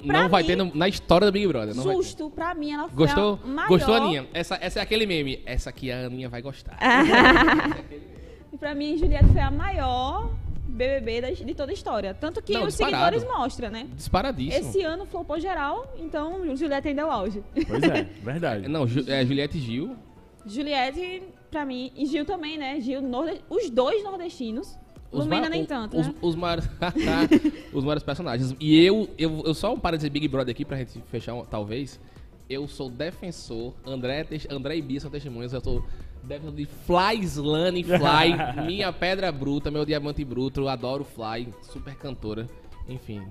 Não 0.03 0.29
vai 0.29 0.41
mim, 0.41 0.47
ter 0.47 0.55
no- 0.55 0.71
na 0.75 0.87
história 0.87 1.27
do 1.27 1.31
Big 1.33 1.47
Brother. 1.47 1.75
Não 1.75 1.83
vai 1.83 1.95
ter. 1.95 2.01
Justo, 2.03 2.29
pra 2.29 2.53
mim, 2.53 2.71
ela 2.73 2.87
foi 2.87 2.95
Gostou? 2.97 3.39
a 3.43 3.47
maior... 3.47 3.67
Gostou, 3.69 3.95
Aninha? 3.95 4.27
Essa, 4.33 4.57
essa 4.61 4.79
é 4.79 4.81
aquele 4.81 5.05
meme. 5.05 5.41
Essa 5.45 5.69
aqui 5.69 5.91
a 5.91 6.05
Aninha 6.07 6.29
vai 6.29 6.41
gostar. 6.41 6.77
E 8.53 8.57
pra 8.59 8.73
mim, 8.73 8.97
Juliette 8.97 9.27
foi 9.33 9.41
a 9.41 9.51
maior 9.51 10.29
BBB 10.75 11.33
de 11.43 11.53
toda 11.55 11.71
a 11.71 11.73
história. 11.73 12.13
Tanto 12.13 12.41
que 12.41 12.53
Não, 12.53 12.61
os 12.63 12.67
disparado. 12.75 13.15
seguidores 13.15 13.37
mostram, 13.39 13.69
né? 13.71 13.87
Disparadíssimo. 13.95 14.69
Esse 14.69 14.81
ano 14.81 15.05
flopou 15.05 15.39
geral, 15.39 15.93
então 15.99 16.55
Juliette 16.55 16.87
ainda 16.89 17.01
é 17.01 17.05
o 17.05 17.11
auge. 17.11 17.43
Pois 17.67 17.83
é, 17.83 18.03
verdade. 18.21 18.67
Não, 18.67 18.87
Ju- 18.87 19.05
é, 19.09 19.25
Juliette 19.25 19.57
e 19.57 19.61
Gil. 19.61 19.95
Juliette, 20.45 21.23
pra 21.49 21.65
mim, 21.65 21.91
e 21.95 22.05
Gil 22.05 22.25
também, 22.25 22.57
né? 22.57 22.79
Gil, 22.79 23.01
os 23.49 23.69
dois 23.69 24.03
nordestinos. 24.03 24.77
Lumena 25.11 25.43
ma- 25.43 25.49
nem 25.49 25.65
tanto, 25.65 25.97
os, 25.97 26.07
né? 26.07 26.13
os 26.21 26.35
maiores, 26.35 26.69
os 27.71 27.83
maiores 27.85 28.03
personagens. 28.03 28.53
E 28.59 28.83
eu, 28.83 29.09
eu, 29.17 29.43
eu 29.45 29.53
só 29.53 29.73
um 29.73 29.79
de 30.03 30.09
Big 30.09 30.27
Brother 30.27 30.51
aqui 30.51 30.65
pra 30.65 30.77
gente 30.77 31.01
fechar, 31.09 31.33
um- 31.33 31.45
talvez. 31.45 31.99
Eu 32.49 32.67
sou 32.67 32.89
defensor, 32.89 33.73
André, 33.85 34.25
André 34.51 34.75
e 34.77 34.81
Bia 34.81 34.99
são 34.99 35.09
testemunhas, 35.09 35.51
eu 35.53 35.61
sou 35.61 35.83
defensor 36.25 36.53
de 36.55 36.65
Fly 36.65 37.23
Slane 37.23 37.83
Fly, 37.83 38.35
minha 38.65 38.91
pedra 38.91 39.31
bruta, 39.31 39.69
meu 39.71 39.85
diamante 39.85 40.23
bruto, 40.23 40.61
eu 40.61 40.69
adoro 40.69 41.03
Fly, 41.03 41.53
super 41.61 41.95
cantora, 41.95 42.47
enfim. 42.87 43.21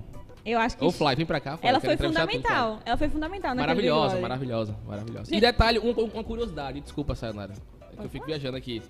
Eu 0.45 0.59
acho 0.59 0.77
que 0.77 0.85
Ô 0.85 0.91
Fly, 0.91 1.15
vem 1.17 1.25
pra 1.27 1.41
cá, 1.41 1.57
Fly, 1.57 1.69
ela 1.71 1.81
foi 1.81 1.97
fundamental. 1.97 2.81
Ela 2.85 2.97
foi 2.99 3.09
fundamental 3.09 3.55
Big 3.55 3.61
Maravilhosa, 3.61 4.21
maravilhosa, 4.21 4.77
maravilhosa. 4.87 5.35
E 5.35 5.41
detalhe, 5.41 5.79
um- 5.79 5.93
uma 5.93 6.23
curiosidade, 6.25 6.81
desculpa, 6.81 7.15
Sayonara, 7.15 7.55
é 7.93 7.97
que 7.97 8.05
eu 8.05 8.11
fico 8.11 8.27
viajando 8.27 8.57
aqui. 8.57 8.83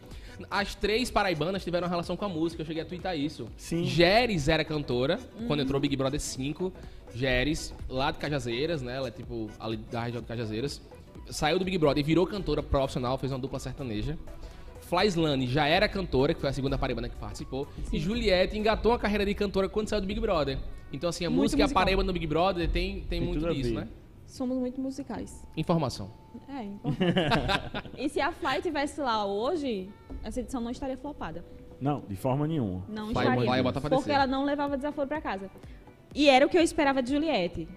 As 0.51 0.75
três 0.75 1.13
paraibanas 1.13 1.63
tiveram 1.63 1.87
relação 1.89 2.17
com 2.17 2.25
a 2.25 2.29
música, 2.29 2.63
eu 2.63 2.67
cheguei 2.67 2.83
a 2.83 2.87
twittar 2.87 3.17
isso. 3.17 3.47
Sim. 3.57 3.85
Geres 3.85 4.49
era 4.49 4.65
cantora, 4.65 5.21
quando 5.47 5.61
entrou 5.61 5.81
Big 5.81 5.95
Brother 5.97 6.21
5. 6.21 6.73
Geres, 7.15 7.73
lá 7.89 8.11
de 8.11 8.19
Cajazeiras, 8.19 8.83
né? 8.83 8.97
Ela 8.97 9.07
é 9.07 9.11
tipo 9.13 9.49
ali 9.61 9.77
da 9.77 10.03
região 10.03 10.21
de 10.21 10.27
Cajazeiras. 10.27 10.83
Saiu 11.31 11.59
do 11.59 11.65
Big 11.65 11.79
Brother 11.79 12.01
e 12.01 12.03
virou 12.07 12.27
cantora 12.27 12.63
profissional, 12.63 13.17
fez 13.19 13.33
uma 13.33 13.39
dupla 13.39 13.59
sertaneja. 13.59 14.19
Flyslane 14.83 15.47
já 15.47 15.67
era 15.67 15.89
cantora, 15.89 16.35
que 16.35 16.41
foi 16.41 16.51
a 16.51 16.53
segunda 16.53 16.77
paraibana 16.77 17.09
que 17.09 17.17
participou. 17.17 17.67
E 17.93 17.99
Juliette 17.99 18.57
engatou 18.59 18.93
a 18.93 18.99
carreira 18.99 19.25
de 19.25 19.35
cantora 19.35 19.69
quando 19.69 19.89
saiu 19.89 20.01
do 20.01 20.07
Big 20.07 20.21
Brother. 20.21 20.59
Então, 20.93 21.09
assim, 21.11 21.25
a 21.25 21.31
Muito 21.31 21.43
música 21.43 21.61
e 21.61 21.63
a 21.63 21.65
musical. 21.67 21.83
paraíba 21.83 22.03
no 22.05 22.13
Big 22.13 22.27
Brother 22.27 22.69
tem, 22.71 23.01
tem, 23.01 23.21
Tem 23.21 23.21
muito 23.23 23.55
disso, 23.55 23.75
né? 23.75 23.89
Somos 24.27 24.57
muito 24.59 24.81
musicais. 24.81 25.45
Informação. 25.57 26.11
É, 26.49 26.65
importante. 26.65 27.13
e 27.99 28.09
se 28.09 28.21
a 28.21 28.31
Fly 28.33 28.61
tivesse 28.63 29.01
lá 29.01 29.25
hoje, 29.25 29.89
essa 30.23 30.41
edição 30.41 30.61
não 30.61 30.71
estaria 30.71 30.97
flopada. 30.97 31.45
Não, 31.81 32.01
de 32.09 32.17
forma 32.17 32.47
nenhuma. 32.47 32.85
Não 32.89 33.09
Fly- 33.09 33.23
estaria. 33.23 33.51
Fly 33.51 33.63
bota 33.63 33.81
pra 33.81 33.91
porque 33.91 34.05
descer. 34.05 34.15
ela 34.15 34.27
não 34.27 34.45
levava 34.45 34.77
desaforo 34.77 35.09
pra 35.09 35.21
casa. 35.21 35.51
E 36.15 36.29
era 36.29 36.47
o 36.47 36.49
que 36.49 36.57
eu 36.57 36.63
esperava 36.63 37.03
de 37.03 37.11
Juliette. 37.13 37.69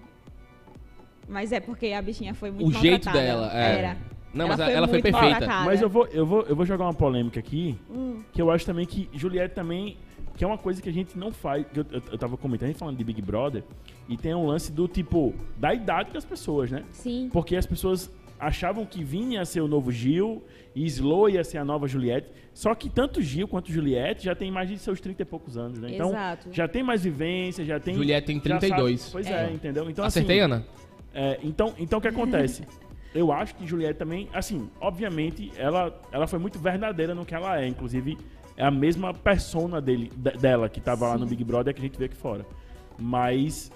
Mas 1.28 1.52
é 1.52 1.60
porque 1.60 1.86
a 1.92 2.00
bichinha 2.02 2.34
foi 2.34 2.50
muito 2.50 2.66
O 2.68 2.80
jeito 2.80 3.10
dela, 3.12 3.50
é. 3.52 3.78
Era. 3.78 3.96
Não, 4.32 4.46
mas 4.48 4.60
ela 4.60 4.86
foi 4.86 5.00
muito 5.00 5.02
perfeita. 5.10 5.26
maltratada. 5.40 5.64
Mas 5.64 5.80
eu 5.82 5.88
vou, 5.88 6.06
eu, 6.08 6.26
vou, 6.26 6.42
eu 6.42 6.54
vou 6.56 6.64
jogar 6.66 6.84
uma 6.84 6.94
polêmica 6.94 7.40
aqui, 7.40 7.78
Hum. 7.90 8.22
que 8.32 8.40
eu 8.40 8.50
acho 8.50 8.64
também 8.66 8.84
que 8.86 9.08
Juliette 9.12 9.54
também, 9.54 9.96
que 10.36 10.44
é 10.44 10.46
uma 10.46 10.58
coisa 10.58 10.80
que 10.82 10.88
a 10.88 10.92
gente 10.92 11.18
não 11.18 11.32
faz, 11.32 11.66
que 11.72 11.80
eu, 11.80 11.86
eu, 11.90 12.02
eu 12.12 12.18
tava 12.18 12.36
comentando, 12.36 12.64
a 12.64 12.68
gente 12.72 12.78
falando 12.78 12.96
de 12.96 13.04
Big 13.04 13.20
Brother, 13.22 13.64
e 14.08 14.16
tem 14.16 14.34
um 14.34 14.46
lance 14.46 14.70
do 14.70 14.86
tipo, 14.86 15.34
da 15.56 15.72
idade 15.74 16.12
das 16.12 16.24
pessoas, 16.24 16.70
né? 16.70 16.84
Sim. 16.92 17.28
Porque 17.32 17.56
as 17.56 17.66
pessoas 17.66 18.10
achavam 18.38 18.84
que 18.86 19.02
Vini 19.02 19.34
ia 19.34 19.44
ser 19.44 19.60
o 19.62 19.66
novo 19.66 19.90
Gil 19.90 20.44
e 20.74 20.84
Slow 20.86 21.28
ia 21.28 21.42
ser 21.42 21.58
a 21.58 21.64
nova 21.64 21.88
Juliette. 21.88 22.28
Só 22.54 22.72
que 22.74 22.88
tanto 22.88 23.20
Gil 23.20 23.48
quanto 23.48 23.72
Juliette 23.72 24.24
já 24.24 24.34
tem 24.34 24.48
mais 24.50 24.68
de 24.68 24.78
seus 24.78 25.00
30 25.00 25.22
e 25.22 25.24
poucos 25.24 25.56
anos, 25.56 25.80
né? 25.80 25.88
Então, 25.92 26.10
Exato. 26.10 26.48
já 26.52 26.68
tem 26.68 26.82
mais 26.84 27.02
vivência, 27.02 27.64
já 27.64 27.80
tem... 27.80 27.94
Juliette 27.94 28.26
tem 28.26 28.36
já 28.36 28.58
32. 28.58 29.00
sabe- 29.00 29.12
pois 29.12 29.26
é. 29.26 29.46
É. 29.46 29.52
entendeu? 29.52 29.90
Então, 29.90 30.04
Acertei, 30.04 30.38
assim, 30.40 30.52
Ana? 30.52 30.64
É, 31.20 31.38
então, 31.42 31.74
então 31.78 31.98
o 31.98 32.02
que 32.02 32.08
acontece? 32.08 32.62
Eu 33.14 33.32
acho 33.32 33.54
que 33.56 33.66
Juliette 33.66 33.98
também, 33.98 34.28
assim, 34.32 34.68
obviamente, 34.80 35.50
ela, 35.56 35.98
ela 36.12 36.26
foi 36.26 36.38
muito 36.38 36.58
verdadeira 36.58 37.14
no 37.14 37.24
que 37.24 37.34
ela 37.34 37.60
é. 37.60 37.66
Inclusive, 37.66 38.16
é 38.56 38.64
a 38.64 38.70
mesma 38.70 39.12
persona 39.14 39.80
dele, 39.80 40.12
de- 40.14 40.36
dela 40.38 40.68
que 40.68 40.80
tava 40.80 41.08
lá 41.08 41.16
no 41.18 41.26
Big 41.26 41.42
Brother 41.42 41.74
que 41.74 41.80
a 41.80 41.84
gente 41.84 41.98
vê 41.98 42.04
aqui 42.04 42.16
fora. 42.16 42.44
Mas 42.98 43.70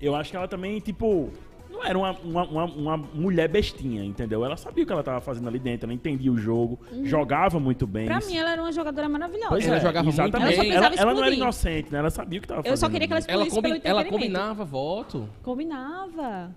eu 0.00 0.14
acho 0.14 0.30
que 0.30 0.36
ela 0.36 0.48
também, 0.48 0.78
tipo, 0.80 1.30
não 1.76 1.84
era 1.84 1.98
uma, 1.98 2.10
uma, 2.12 2.44
uma, 2.44 2.64
uma 2.64 2.96
mulher 2.96 3.48
bestinha, 3.48 4.04
entendeu? 4.04 4.44
Ela 4.44 4.56
sabia 4.56 4.82
o 4.84 4.86
que 4.86 4.92
ela 4.92 5.02
tava 5.02 5.20
fazendo 5.20 5.48
ali 5.48 5.58
dentro, 5.58 5.86
ela 5.86 5.94
entendia 5.94 6.32
o 6.32 6.38
jogo, 6.38 6.78
jogava 7.02 7.60
muito 7.60 7.86
bem. 7.86 8.06
Pra 8.06 8.20
mim, 8.20 8.36
ela 8.36 8.52
era 8.52 8.62
uma 8.62 8.72
jogadora 8.72 9.08
maravilhosa. 9.08 9.48
Pois 9.50 9.66
Ela 9.66 9.76
é, 9.76 9.80
jogava 9.80 10.04
muito 10.04 10.14
exatamente. 10.20 10.60
bem. 10.60 10.70
Ela 10.72 10.80
só 10.82 10.86
Ela, 10.86 11.00
ela 11.02 11.14
não 11.14 11.24
era 11.24 11.34
inocente, 11.34 11.92
né? 11.92 11.98
Ela 11.98 12.10
sabia 12.10 12.38
o 12.38 12.42
que 12.42 12.48
tava 12.48 12.62
fazendo. 12.62 12.72
Eu 12.72 12.76
só 12.76 12.88
queria 12.88 13.06
que 13.06 13.12
ela 13.12 13.22
Ela, 13.28 13.42
explodisse 13.46 13.56
combi- 13.56 13.80
pelo 13.80 13.98
ela 13.98 14.04
combinava 14.04 14.64
voto. 14.64 15.28
Combinava. 15.42 16.54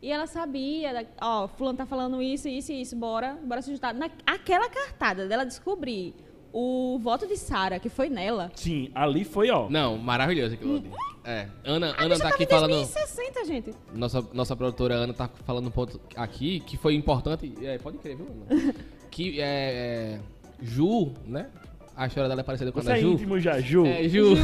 E 0.00 0.10
ela 0.12 0.26
sabia, 0.26 1.06
ó, 1.20 1.48
fulano 1.48 1.76
tá 1.76 1.84
falando 1.86 2.22
isso, 2.22 2.48
isso 2.48 2.70
e 2.70 2.80
isso, 2.82 2.94
bora, 2.94 3.36
bora 3.44 3.60
se 3.60 3.72
juntar. 3.72 3.92
Na, 3.92 4.08
aquela 4.24 4.68
cartada 4.68 5.26
dela 5.26 5.44
descobrir 5.44 6.14
o 6.52 6.98
voto 7.02 7.26
de 7.26 7.36
Sara, 7.36 7.78
que 7.78 7.88
foi 7.88 8.08
nela. 8.08 8.50
Sim, 8.54 8.90
ali 8.94 9.24
foi, 9.24 9.50
ó. 9.50 9.68
Não, 9.68 9.96
maravilhoso 9.98 10.54
aquilo 10.54 10.76
ali. 10.76 10.90
É, 11.24 11.46
Ana, 11.64 11.92
A 11.92 12.04
Ana 12.04 12.14
bicha 12.14 12.22
tá 12.22 12.30
tava 12.30 12.34
aqui 12.34 12.44
em 12.44 12.46
falando. 12.46 12.70
2060, 12.70 13.44
gente. 13.44 13.74
Nossa, 13.94 14.24
nossa 14.32 14.56
produtora 14.56 14.94
Ana 14.94 15.12
tá 15.12 15.28
falando 15.44 15.66
um 15.66 15.70
ponto 15.70 16.00
aqui 16.16 16.60
que 16.60 16.76
foi 16.76 16.94
importante. 16.94 17.52
É, 17.62 17.76
pode 17.78 17.98
crer, 17.98 18.16
viu, 18.16 18.26
Ana? 18.48 18.74
que 19.10 19.40
é, 19.40 19.44
é. 19.44 20.20
Ju, 20.62 21.12
né? 21.26 21.48
A 21.94 22.06
história 22.06 22.28
dela 22.28 22.40
é 22.40 22.44
parecida 22.44 22.70
com 22.70 22.78
a 22.78 22.82
Você 22.82 22.88
da 22.88 22.96
é 22.96 23.00
Ju. 23.00 23.12
íntimo 23.12 23.40
já, 23.40 23.60
Ju. 23.60 23.84
É, 23.84 24.08
Ju. 24.08 24.34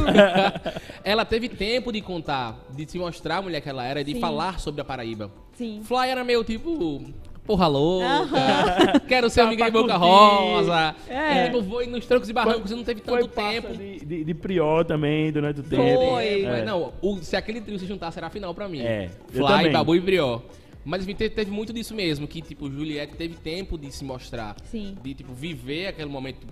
ela 1.03 1.23
teve 1.23 1.47
tempo 1.47 1.91
de 1.91 2.01
contar, 2.01 2.59
de 2.75 2.89
se 2.89 2.99
mostrar 2.99 3.37
a 3.37 3.41
mulher 3.41 3.61
que 3.61 3.69
ela 3.69 3.85
era 3.85 4.01
e 4.01 4.03
de 4.03 4.13
Sim. 4.13 4.19
falar 4.19 4.59
sobre 4.59 4.81
a 4.81 4.83
Paraíba. 4.83 5.31
Sim. 5.53 5.81
Fly 5.83 6.09
era 6.09 6.23
meio 6.23 6.43
tipo. 6.43 7.01
Porra 7.45 7.67
louca, 7.67 8.99
quero 9.07 9.29
ser 9.29 9.41
amiga 9.41 9.65
de 9.65 9.71
Boca. 9.71 9.95
Rosa. 9.97 10.95
É. 11.07 11.43
E, 11.43 11.45
tipo, 11.45 11.61
vou 11.61 11.81
ir 11.83 11.87
nos 11.87 12.05
trancos 12.05 12.29
e 12.29 12.33
barrancos 12.33 12.71
e 12.71 12.75
não 12.75 12.83
teve 12.83 13.01
Foi 13.01 13.19
tanto 13.21 13.33
tempo. 13.33 13.75
De, 13.75 13.99
de, 14.05 14.23
de 14.23 14.33
Prior 14.33 14.83
também 14.85 15.31
durante 15.31 15.59
o 15.59 15.63
tempo. 15.63 15.81
Foi. 15.83 16.43
Mas 16.43 16.59
É. 16.59 16.65
Não, 16.65 16.93
o- 17.01 17.17
se 17.21 17.35
aquele 17.35 17.61
trio 17.61 17.77
se 17.79 17.85
juntar, 17.85 18.11
será 18.11 18.27
a 18.27 18.29
final 18.29 18.53
pra 18.53 18.67
mim. 18.67 18.81
É, 18.81 19.09
Fly. 19.29 19.69
Babu 19.69 19.95
e 19.95 19.99
Brió. 19.99 20.41
Mas 20.83 21.01
enfim, 21.03 21.15
teve, 21.15 21.33
teve 21.33 21.49
muito 21.49 21.73
disso 21.73 21.95
mesmo, 21.95 22.27
que 22.27 22.41
tipo, 22.41 22.69
Juliette 22.69 23.15
teve 23.15 23.33
tempo 23.35 23.77
de 23.77 23.91
se 23.91 24.05
mostrar. 24.05 24.55
Sim. 24.65 24.95
De 25.03 25.13
tipo, 25.15 25.33
viver 25.33 25.87
aquele 25.87 26.09
momento 26.09 26.45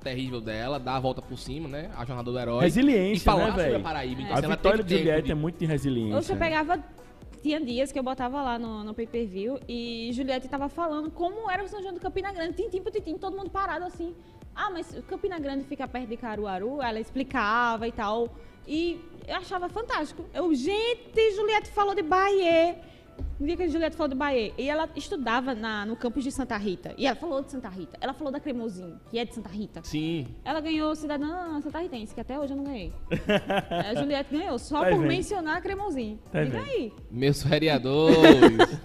terrível 0.00 0.40
dela, 0.40 0.78
dar 0.78 0.96
a 0.96 1.00
volta 1.00 1.20
por 1.20 1.36
cima, 1.36 1.68
né? 1.68 1.90
A 1.96 2.04
jornada 2.04 2.30
do 2.30 2.38
herói. 2.38 2.62
Resiliência, 2.62 3.20
e 3.20 3.24
falar 3.24 3.46
né, 3.46 3.50
sobre 3.50 3.64
velho? 3.64 3.76
a 3.76 3.80
Paraíba. 3.80 4.22
Então, 4.22 4.34
A 4.36 4.40
vitória 4.40 4.84
de 4.84 4.96
Juliette 4.96 5.22
tempo 5.22 5.32
é 5.32 5.34
muito 5.34 5.58
de 5.58 5.66
resiliência. 5.66 6.16
Ou 6.16 6.22
você 6.22 6.36
pegava. 6.36 6.82
Tinha 7.42 7.60
dias 7.60 7.90
que 7.90 7.98
eu 7.98 8.02
botava 8.02 8.42
lá 8.42 8.58
no, 8.58 8.84
no 8.84 8.92
pay-per-view 8.92 9.58
e 9.66 10.10
Juliette 10.12 10.46
tava 10.48 10.68
falando 10.68 11.10
como 11.10 11.50
era 11.50 11.64
o 11.64 11.68
São 11.68 11.80
João 11.80 11.94
do 11.94 12.00
Campina 12.00 12.32
Grande. 12.32 12.54
Tintim 12.54 12.82
por 12.82 12.92
tintim, 12.92 13.16
todo 13.16 13.36
mundo 13.36 13.50
parado 13.50 13.84
assim. 13.84 14.14
Ah, 14.54 14.70
mas 14.70 14.94
Campina 15.06 15.38
Grande 15.38 15.64
fica 15.64 15.88
perto 15.88 16.08
de 16.08 16.16
Caruaru? 16.16 16.82
Ela 16.82 17.00
explicava 17.00 17.88
e 17.88 17.92
tal. 17.92 18.28
E 18.66 19.00
eu 19.26 19.36
achava 19.36 19.68
fantástico. 19.68 20.24
Eu, 20.34 20.54
gente, 20.54 21.32
Juliette 21.34 21.70
falou 21.70 21.94
de 21.94 22.02
Bahia. 22.02 22.78
No 23.38 23.46
dia 23.46 23.56
que 23.56 23.62
a 23.62 23.68
Juliette 23.68 23.96
falou 23.96 24.08
de 24.08 24.14
Bahia. 24.14 24.52
E 24.58 24.68
ela 24.68 24.88
estudava 24.96 25.54
na, 25.54 25.84
no 25.86 25.96
campus 25.96 26.24
de 26.24 26.30
Santa 26.32 26.56
Rita. 26.56 26.94
E 26.98 27.06
ela 27.06 27.16
falou 27.16 27.42
de 27.42 27.50
Santa 27.50 27.68
Rita. 27.68 27.96
Ela 28.00 28.12
falou 28.14 28.32
da 28.32 28.38
Cremosinho, 28.40 29.00
que 29.10 29.18
é 29.18 29.24
de 29.24 29.34
Santa 29.34 29.48
Rita. 29.48 29.80
Sim. 29.84 30.26
Ela 30.44 30.60
ganhou 30.60 30.94
cidadã 30.94 31.60
Santa 31.60 31.78
Ritense, 31.78 32.14
que 32.14 32.20
até 32.20 32.38
hoje 32.38 32.52
eu 32.52 32.56
não 32.56 32.64
ganhei. 32.64 32.92
a 33.90 33.94
Juliette 33.94 34.34
ganhou, 34.36 34.58
só 34.58 34.80
Tá 34.80 34.90
por 34.90 34.98
vendo? 34.98 35.08
mencionar 35.08 35.56
a 35.56 35.60
Cremosinho. 35.60 36.18
Tá 36.32 36.44
Diga 36.44 36.58
vendo? 36.60 36.68
aí. 36.70 36.92
Meus 37.10 37.42
vereadores. 37.44 38.78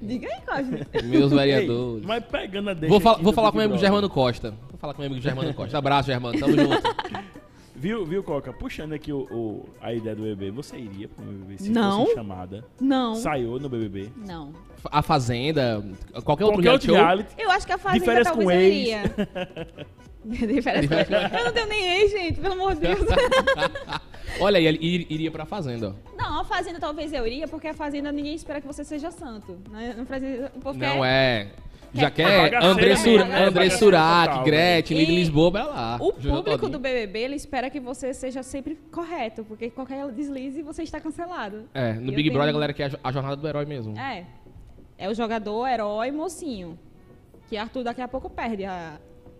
Diga 0.00 0.28
aí, 0.28 0.40
Cosme. 0.46 0.80
meus 1.04 1.32
Ei, 1.32 1.38
vereadores. 1.38 2.04
mas 2.04 2.24
pegando 2.24 2.70
a 2.70 2.74
deixa 2.74 2.88
Vou, 2.90 3.00
fal- 3.00 3.16
vou 3.16 3.32
do 3.32 3.32
falar 3.32 3.50
com 3.50 3.56
o 3.56 3.60
meu 3.60 3.66
amigo. 3.68 3.80
Germano 3.80 4.08
Costa. 4.10 4.50
Vou 4.70 4.78
falar 4.78 4.92
com 4.92 4.98
o 4.98 5.02
meu 5.02 5.10
amigo 5.10 5.22
Germano 5.22 5.54
Costa. 5.54 5.78
Abraço, 5.78 6.06
Germano. 6.08 6.38
Tamo 6.38 6.52
junto. 6.56 6.82
Viu, 7.84 8.02
viu, 8.06 8.22
Coca? 8.22 8.50
Puxando 8.50 8.94
aqui 8.94 9.12
o, 9.12 9.26
o- 9.30 9.68
a 9.78 9.92
ideia 9.92 10.16
do 10.16 10.22
BBB, 10.22 10.50
você 10.50 10.78
iria 10.78 11.06
pro 11.06 11.22
BBB 11.22 11.58
se 11.58 11.68
Não. 11.70 12.00
fosse 12.06 12.14
chamada? 12.14 12.64
Não. 12.80 13.14
Saiu 13.14 13.58
no 13.60 13.68
BBB? 13.68 14.08
Não. 14.16 14.54
A 14.90 15.02
Fazenda, 15.02 15.84
qualquer 16.24 16.44
outro 16.46 16.62
Qualquer 16.62 16.62
reality 16.62 16.70
outro 16.70 16.86
show. 16.86 16.94
reality. 16.96 17.34
Eu 17.36 17.50
acho 17.50 17.66
que 17.66 17.72
a 17.74 17.76
Fazenda 17.78 18.04
férias 18.06 18.26
talvez 18.26 18.46
com 18.46 18.50
eu 18.50 18.58
ex. 18.60 18.74
iria. 18.74 19.02
De 20.24 20.62
férias 20.62 20.86
com 20.86 20.94
ex. 20.94 21.08
Eu 21.38 21.44
não 21.44 21.52
tenho 21.52 21.66
nem 21.68 22.00
ex, 22.00 22.10
gente, 22.10 22.40
pelo 22.40 22.54
amor 22.54 22.74
de 22.74 22.80
Deus. 22.80 23.00
Olha 24.40 24.56
aí, 24.58 24.66
ele 24.66 24.78
ir- 24.80 25.06
iria 25.10 25.30
pra 25.30 25.44
Fazenda, 25.44 25.90
ó. 25.94 26.16
Não, 26.16 26.40
a 26.40 26.44
Fazenda 26.46 26.80
talvez 26.80 27.12
eu 27.12 27.26
iria, 27.26 27.46
porque 27.46 27.68
a 27.68 27.74
Fazenda 27.74 28.10
ninguém 28.10 28.34
espera 28.34 28.62
que 28.62 28.66
você 28.66 28.82
seja 28.82 29.10
santo. 29.10 29.58
Né? 29.70 29.94
Não 30.78 31.04
é. 31.04 31.50
Já 31.94 32.10
Quer- 32.10 32.54
André, 32.62 32.96
Sur? 32.96 33.20
André 33.20 33.70
Surak, 33.70 34.28
total, 34.28 34.44
Gretchen, 34.44 34.98
E 34.98 35.04
Lisboa, 35.04 35.50
vai 35.50 35.64
lá. 35.64 35.96
O 36.00 36.12
público 36.12 36.68
do 36.68 36.78
BBB, 36.78 37.20
ele 37.20 37.36
espera 37.36 37.70
que 37.70 37.78
você 37.78 38.12
seja 38.12 38.42
sempre 38.42 38.76
correto, 38.90 39.44
porque 39.44 39.70
qualquer 39.70 40.10
deslize 40.10 40.60
você 40.62 40.82
está 40.82 41.00
cancelado. 41.00 41.68
É, 41.72 41.92
no 41.92 42.12
Big 42.12 42.30
Brother 42.30 42.48
a 42.48 42.52
galera 42.52 42.72
quer 42.72 42.98
a 43.02 43.12
jornada 43.12 43.36
do 43.36 43.46
herói 43.46 43.64
mesmo. 43.64 43.96
É. 43.98 44.24
É 44.98 45.08
o 45.08 45.14
jogador, 45.14 45.66
herói, 45.68 46.10
mocinho. 46.10 46.78
Que 47.48 47.56
Arthur 47.56 47.84
daqui 47.84 48.00
a 48.00 48.08
pouco 48.08 48.28
perde 48.28 48.64
a, 48.64 48.98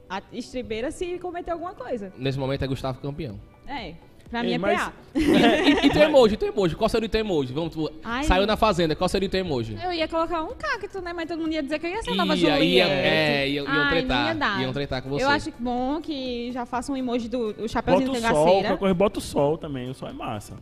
a 0.09 0.23
estribeira 0.33 0.91
se 0.91 1.19
cometer 1.19 1.51
alguma 1.51 1.75
coisa. 1.75 2.13
Nesse 2.17 2.39
momento 2.39 2.63
é 2.65 2.67
Gustavo 2.69 3.01
campeão. 3.01 3.41
É. 3.67 3.95
Pra 4.31 4.43
mim 4.43 4.53
é 4.53 4.59
mas- 4.59 4.81
PA. 4.83 4.93
E, 5.15 5.87
e 5.87 5.91
teu 5.91 6.03
emoji, 6.03 6.37
teu 6.37 6.49
emoji. 6.49 6.75
Qual 6.75 6.89
seria 6.89 7.07
o 7.07 7.09
teu 7.09 7.21
emoji? 7.21 7.53
Vamos, 7.53 7.73
tu, 7.73 7.89
Ai, 8.03 8.25
saiu 8.25 8.47
na 8.47 8.57
Fazenda, 8.57 8.97
qual 8.97 9.09
seria 9.09 9.29
o 9.29 9.31
teu 9.31 9.39
emoji? 9.41 9.79
Eu 9.83 9.93
ia 9.93 10.09
colocar 10.09 10.43
um 10.43 10.49
cacto, 10.59 11.01
né? 11.01 11.13
Mas 11.13 11.29
todo 11.29 11.41
mundo 11.41 11.53
ia 11.53 11.63
dizer 11.63 11.79
que 11.79 11.87
eu 11.87 11.91
ia 11.91 12.03
ser 12.03 12.11
a 12.11 12.15
nova 12.17 12.35
Ia, 12.35 12.41
Juliette. 12.57 12.65
ia, 12.67 12.85
é, 12.89 13.49
iam, 13.49 13.65
iam 13.65 13.83
Ai, 13.83 13.91
tretar. 13.91 14.27
ia 14.27 14.35
dar. 14.35 14.63
Iam 14.63 14.73
tretar 14.73 15.03
com 15.03 15.09
você. 15.11 15.25
Eu 15.25 15.29
acho 15.29 15.53
bom 15.59 16.01
que 16.01 16.51
já 16.53 16.67
faça 16.67 16.91
um 16.91 16.97
emoji 16.97 17.29
do, 17.29 17.53
do 17.53 17.63
Bota 17.63 17.69
chapeuzinho 17.69 18.11
o 18.13 18.21
sol, 18.21 18.65
qualquer 18.65 18.95
bota 18.95 19.19
o 19.19 19.23
sol 19.23 19.57
também, 19.57 19.89
o 19.89 19.95
sol 19.95 20.09
é 20.09 20.13
massa. 20.13 20.55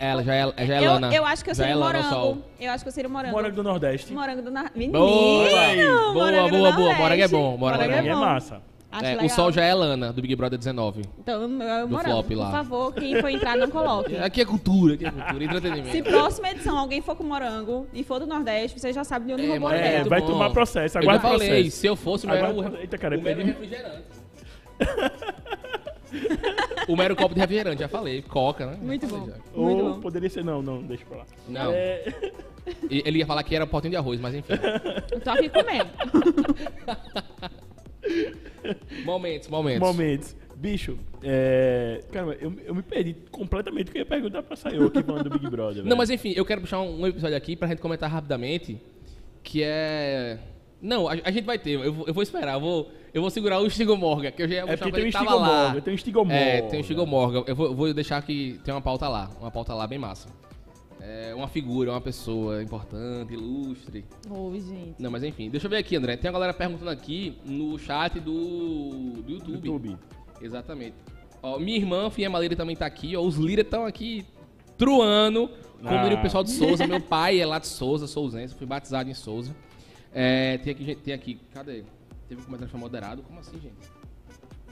Ela 0.00 0.24
já 0.24 0.34
é, 0.34 0.66
já 0.66 0.74
é 0.74 0.78
eu, 0.84 0.92
Lana. 0.94 1.14
eu 1.14 1.24
acho 1.24 1.44
que 1.44 1.50
eu 1.50 1.54
já 1.54 1.62
seria 1.62 1.76
é 1.78 1.78
morango. 1.78 2.08
sol. 2.08 2.38
Eu 2.58 2.72
acho 2.72 2.82
que 2.84 2.88
eu 2.88 2.92
seria 2.92 3.08
morango. 3.08 3.36
Morango 3.36 3.54
do 3.54 3.62
Nordeste. 3.62 4.12
Morango 4.12 4.42
do 4.42 4.50
Nordeste. 4.50 4.76
Menino! 4.76 4.98
Boa, 4.98 6.12
boa, 6.12 6.48
boa, 6.48 6.72
boa. 6.72 6.94
Morango 6.94 7.22
é 7.22 7.28
bom, 7.28 7.56
morango 7.56 7.82
é 7.84 7.86
Morango 7.88 8.08
é 8.08 8.12
bom. 8.12 8.18
massa. 8.20 8.60
Acho 8.92 9.04
É, 9.06 9.24
o 9.24 9.28
sol 9.30 9.50
já 9.50 9.64
é 9.64 9.72
Lana, 9.72 10.12
do 10.12 10.20
Big 10.20 10.36
Brother 10.36 10.58
19. 10.58 11.02
Então, 11.18 11.62
é 11.62 11.84
o 11.84 11.88
do 11.88 11.98
flop 11.98 12.30
lá. 12.32 12.44
Por 12.46 12.52
favor, 12.52 12.92
quem 12.94 13.18
for 13.20 13.28
entrar, 13.30 13.56
não 13.56 13.70
coloque. 13.70 14.14
Aqui 14.16 14.42
é 14.42 14.44
cultura, 14.44 14.94
aqui 14.94 15.06
é 15.06 15.10
cultura, 15.10 15.44
entretenimento. 15.44 15.90
Se 15.90 16.02
próxima 16.02 16.50
edição 16.50 16.76
alguém 16.76 17.00
for 17.00 17.16
com 17.16 17.24
morango 17.24 17.86
e 17.94 18.04
for 18.04 18.20
do 18.20 18.26
Nordeste, 18.26 18.78
você 18.78 18.92
já 18.92 19.02
sabe 19.02 19.26
de 19.26 19.32
onde 19.32 19.46
É, 19.46 19.48
roubou 19.48 19.72
É, 19.72 19.94
muito 19.96 20.10
vai 20.10 20.20
bom. 20.20 20.26
tomar 20.26 20.50
processo, 20.50 20.98
Eu 20.98 21.02
já 21.04 21.20
falei, 21.20 21.48
processo. 21.48 21.70
se 21.76 21.86
eu 21.86 21.96
fosse, 21.96 22.26
o 22.26 22.28
mero, 22.28 22.46
Agora- 22.46 22.80
Eita, 22.80 22.98
cara, 22.98 23.18
o 23.18 23.22
mero 23.22 23.42
refrigerante. 23.42 24.04
o 26.88 26.96
mero 26.96 27.16
copo 27.16 27.34
de 27.34 27.40
refrigerante, 27.40 27.80
já 27.80 27.88
falei. 27.88 28.20
Coca, 28.22 28.66
né? 28.66 28.76
Muito 28.80 29.06
bom. 29.06 29.18
Muito 29.20 29.40
Ou 29.54 29.94
bom. 29.94 30.00
poderia 30.00 30.28
ser, 30.28 30.44
não, 30.44 30.60
não, 30.60 30.82
deixa 30.82 31.04
pra 31.06 31.18
lá. 31.18 31.24
Não. 31.48 31.72
É, 31.72 32.04
Ele 32.90 33.18
ia 33.20 33.26
falar 33.26 33.42
que 33.42 33.54
era 33.56 33.66
potinho 33.66 33.92
de 33.92 33.96
arroz, 33.96 34.20
mas 34.20 34.34
enfim. 34.34 34.52
Eu 35.10 35.20
tô 35.20 35.30
aqui 35.30 35.48
comendo. 35.48 35.88
Momentos, 39.04 39.48
momentos. 39.48 39.80
momentos. 39.80 40.36
Bicho, 40.56 40.96
é... 41.22 42.00
Caramba, 42.12 42.36
eu, 42.40 42.52
eu 42.64 42.74
me 42.74 42.82
perdi 42.82 43.16
completamente 43.30 43.90
que 43.90 43.98
eu 43.98 44.02
ia 44.02 44.06
perguntar 44.06 44.42
pra 44.42 44.54
sair 44.54 44.80
aqui 44.80 45.02
falando 45.02 45.28
do 45.28 45.30
Big 45.30 45.50
Brother. 45.50 45.78
Não, 45.82 45.84
velho. 45.84 45.96
mas 45.96 46.10
enfim, 46.10 46.32
eu 46.36 46.44
quero 46.44 46.60
puxar 46.60 46.80
um, 46.80 47.00
um 47.00 47.06
episódio 47.06 47.36
aqui 47.36 47.56
pra 47.56 47.66
gente 47.66 47.80
comentar 47.80 48.08
rapidamente, 48.08 48.80
que 49.42 49.62
é... 49.64 50.38
Não, 50.80 51.08
a, 51.08 51.12
a 51.12 51.30
gente 51.30 51.44
vai 51.44 51.58
ter, 51.58 51.72
eu 51.72 51.92
vou, 51.92 52.06
eu 52.06 52.14
vou 52.14 52.22
esperar, 52.22 52.54
eu 52.54 52.60
vou, 52.60 52.90
eu 53.14 53.20
vou 53.20 53.30
segurar 53.30 53.60
o 53.60 53.70
Stigo 53.70 53.96
Morgan, 53.96 54.30
que 54.32 54.42
eu 54.42 54.48
já 54.48 54.54
ia 54.54 54.60
É 54.62 54.76
porque 54.76 54.90
tem 54.90 55.06
um. 55.06 55.12
Stigomorgan, 55.12 55.80
tem 55.80 55.94
um 55.94 55.96
Stigomorgan. 55.96 56.34
É, 56.34 56.62
tem 56.62 56.80
o 56.80 56.84
Stigo 56.84 57.06
Morgan. 57.06 57.44
Eu 57.46 57.54
vou, 57.54 57.66
eu 57.66 57.74
vou 57.74 57.94
deixar 57.94 58.20
que 58.22 58.58
tem 58.64 58.74
uma 58.74 58.80
pauta 58.80 59.08
lá, 59.08 59.30
uma 59.40 59.50
pauta 59.50 59.74
lá 59.74 59.86
bem 59.86 59.98
massa. 59.98 60.28
É 61.04 61.34
uma 61.34 61.48
figura, 61.48 61.90
uma 61.90 62.00
pessoa 62.00 62.62
importante, 62.62 63.32
ilustre. 63.34 64.04
Oi, 64.30 64.60
gente. 64.60 65.02
Não, 65.02 65.10
mas 65.10 65.24
enfim, 65.24 65.50
deixa 65.50 65.66
eu 65.66 65.70
ver 65.70 65.78
aqui, 65.78 65.96
André. 65.96 66.16
Tem 66.16 66.28
uma 66.30 66.34
galera 66.38 66.54
perguntando 66.54 66.90
aqui 66.90 67.36
no 67.44 67.76
chat 67.76 68.20
do, 68.20 69.20
do 69.22 69.32
YouTube. 69.32 69.54
YouTube. 69.68 69.98
Exatamente. 70.40 70.94
Ó, 71.42 71.58
minha 71.58 71.76
irmã, 71.76 72.08
Finha 72.08 72.30
Maleira, 72.30 72.54
também 72.54 72.76
tá 72.76 72.86
aqui. 72.86 73.16
Ó, 73.16 73.20
os 73.22 73.34
Lira 73.36 73.62
estão 73.62 73.84
aqui 73.84 74.24
truando. 74.78 75.48
Como 75.82 75.88
Ah. 75.92 76.14
o 76.14 76.22
pessoal 76.22 76.44
de 76.44 76.50
Souza. 76.52 76.86
Meu 76.86 77.00
pai 77.00 77.40
é 77.40 77.46
lá 77.46 77.58
de 77.58 77.66
Souza, 77.66 78.06
Souzense. 78.06 78.54
Fui 78.54 78.66
batizado 78.66 79.10
em 79.10 79.14
Souza. 79.14 79.52
É, 80.14 80.58
tem 80.58 80.72
aqui, 80.72 80.84
gente- 80.84 81.00
tem 81.00 81.14
aqui, 81.14 81.40
cadê? 81.52 81.82
Teve 82.28 82.40
um 82.42 82.44
comentário 82.44 82.66
que 82.66 82.70
foi 82.70 82.80
moderado. 82.80 83.22
Como 83.24 83.40
assim, 83.40 83.58
gente? 83.58 83.74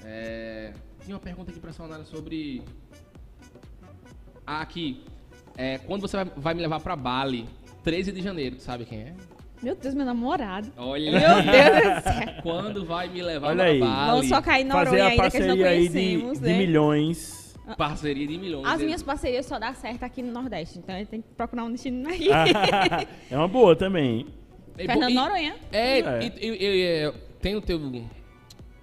É, 0.05 0.72
tem 1.05 1.12
uma 1.12 1.20
pergunta 1.20 1.51
aqui 1.51 1.59
pra 1.59 1.72
Sonara 1.72 2.05
sobre... 2.05 2.62
Ah, 4.47 4.61
aqui. 4.61 5.03
É, 5.57 5.78
quando 5.78 6.03
você 6.03 6.16
vai, 6.16 6.26
vai 6.36 6.55
me 6.55 6.61
levar 6.62 6.80
pra 6.80 6.96
Bali? 6.96 7.46
13 7.82 8.12
de 8.12 8.20
janeiro, 8.22 8.57
tu 8.57 8.62
sabe 8.62 8.84
quem 8.84 8.98
é? 9.01 9.14
Meu 9.62 9.74
Deus, 9.76 9.94
meu 9.94 10.07
namorado. 10.07 10.72
Olha 10.76 11.11
Meu 11.12 11.28
aí. 11.36 11.44
Deus 11.46 11.94
do 11.96 12.03
céu. 12.03 12.42
Quando 12.42 12.84
vai 12.86 13.09
me 13.09 13.22
levar 13.22 13.48
Olha 13.48 13.57
pra 13.57 13.64
aí. 13.66 13.80
Bali? 13.80 14.11
Vamos 14.11 14.28
só 14.28 14.40
cair 14.40 14.64
na 14.64 14.74
Fazer 14.74 14.90
Noronha 14.90 15.05
a 15.05 15.09
ainda 15.11 15.30
que 15.30 15.36
eles 15.36 15.46
não 15.48 15.57
parceria 15.57 15.68
aí 15.68 15.88
de, 15.88 15.92
conhecemos, 15.94 16.38
de 16.40 16.46
né? 16.46 16.59
milhões. 16.59 17.40
Parceria 17.76 18.26
de 18.26 18.38
milhões. 18.38 18.66
As 18.66 18.80
minhas 18.82 19.03
parcerias 19.03 19.46
só 19.46 19.59
dá 19.59 19.72
certo 19.74 20.03
aqui 20.03 20.22
no 20.22 20.32
Nordeste, 20.32 20.78
então 20.78 20.96
ele 20.96 21.07
tem 21.07 21.20
que 21.20 21.28
procurar 21.36 21.64
um 21.64 21.70
destino 21.70 22.09
aí. 22.09 22.26
é 23.30 23.36
uma 23.36 23.46
boa 23.46 23.76
também. 23.76 24.26
Fernando 24.76 25.11
e- 25.11 25.14
Noronha. 25.14 25.55
É, 25.70 26.01
É. 26.01 26.18
e- 26.24 26.46
e- 26.48 26.64
e- 26.66 26.82
é, 26.86 27.14
tem 27.40 27.55
o 27.55 27.61
teu 27.61 27.78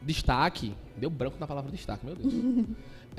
destaque. 0.01 0.73
Deu 0.95 1.09
branco 1.09 1.37
na 1.39 1.45
palavra 1.47 1.71
destaque, 1.71 2.05
meu 2.05 2.15
Deus. 2.15 2.33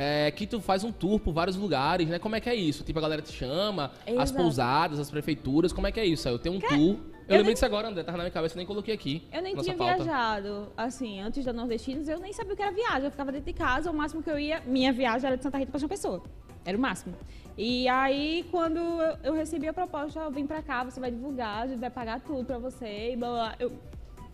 É, 0.01 0.31
que 0.31 0.47
tu 0.47 0.61
faz 0.61 0.85
um 0.85 0.93
tour 0.93 1.19
por 1.19 1.33
vários 1.35 1.57
lugares, 1.57 2.09
né? 2.09 2.21
Como 2.21 2.37
é 2.37 2.41
que 2.41 2.49
é 2.49 2.55
isso? 2.55 2.85
Tipo, 2.85 3.01
a 3.01 3.03
galera 3.03 3.21
te 3.21 3.33
chama, 3.33 3.91
as 4.07 4.31
Exato. 4.31 4.35
pousadas, 4.35 4.99
as 5.01 5.11
prefeituras, 5.11 5.73
como 5.73 5.89
é 5.89 5.93
que 5.93 5.99
é 5.99 6.07
isso? 6.07 6.29
Eu 6.29 6.39
tenho 6.39 6.55
um 6.55 6.61
tour. 6.61 6.71
Eu, 6.71 6.77
eu 6.79 6.97
lembrei 7.29 7.43
nem- 7.43 7.53
disso 7.55 7.67
agora, 7.67 7.89
André, 7.89 8.05
tava 8.05 8.17
na 8.17 8.23
minha 8.25 8.31
cabeça, 8.33 8.55
nem 8.57 8.65
coloquei 8.65 8.95
aqui. 8.95 9.27
Eu 9.33 9.43
nem 9.43 9.57
tinha 9.57 9.75
pauta. 9.77 9.97
viajado, 10.05 10.69
assim, 10.77 11.19
antes 11.21 11.45
da 11.45 11.53
Nordestinos, 11.53 12.09
eu 12.09 12.21
nem 12.21 12.33
sabia 12.33 12.53
o 12.53 12.57
que 12.57 12.63
era 12.63 12.71
viagem. 12.71 13.05
Eu 13.07 13.11
ficava 13.11 13.33
dentro 13.33 13.47
de 13.53 13.59
casa, 13.59 13.91
o 13.91 13.95
máximo 13.95 14.23
que 14.23 14.31
eu 14.31 14.39
ia, 14.39 14.63
minha 14.65 14.93
viagem 14.93 15.27
era 15.27 15.37
de 15.37 15.43
Santa 15.43 15.59
Rita 15.59 15.73
pra 15.73 15.81
João 15.81 15.89
Pessoa. 15.89 16.23
Era 16.65 16.79
o 16.79 16.81
máximo. 16.81 17.15
E 17.57 17.89
aí, 17.89 18.47
quando 18.53 18.79
eu, 18.79 19.17
eu 19.25 19.35
recebi 19.35 19.67
a 19.67 19.73
proposta, 19.73 20.21
eu 20.21 20.31
vim 20.31 20.47
pra 20.47 20.63
cá, 20.63 20.85
você 20.85 21.01
vai 21.01 21.11
divulgar, 21.11 21.65
a 21.65 21.67
gente 21.67 21.81
vai 21.81 21.91
pagar 21.91 22.21
tudo 22.21 22.45
pra 22.45 22.57
você, 22.59 23.11
e 23.13 23.17
blá 23.17 23.29
blá. 23.31 23.37
blá. 23.49 23.55
Eu 23.59 23.73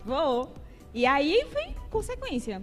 vou. 0.05 0.53
E 0.93 1.05
aí 1.07 1.43
foi 1.51 1.73
consequência. 1.89 2.61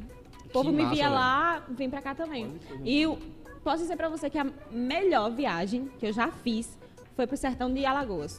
O 0.53 0.63
povo 0.63 0.71
me 0.73 0.83
massa, 0.83 0.95
via 0.95 1.05
velho. 1.05 1.15
lá, 1.15 1.63
vem 1.71 1.89
pra 1.89 2.03
cá 2.03 2.15
também. 2.15 2.53
E 2.85 3.01
eu 3.03 3.19
posso 3.65 3.83
dizer 3.83 3.97
pra 3.97 4.09
você 4.11 4.29
que 4.29 4.39
a 4.39 4.47
melhor 4.71 5.31
viagem 5.31 5.91
que 5.99 6.07
eu 6.07 6.13
já 6.13 6.29
fiz 6.31 6.79
foi 7.17 7.27
pro 7.27 7.37
sertão 7.37 7.73
de 7.73 7.87
Alagoas. 7.87 8.39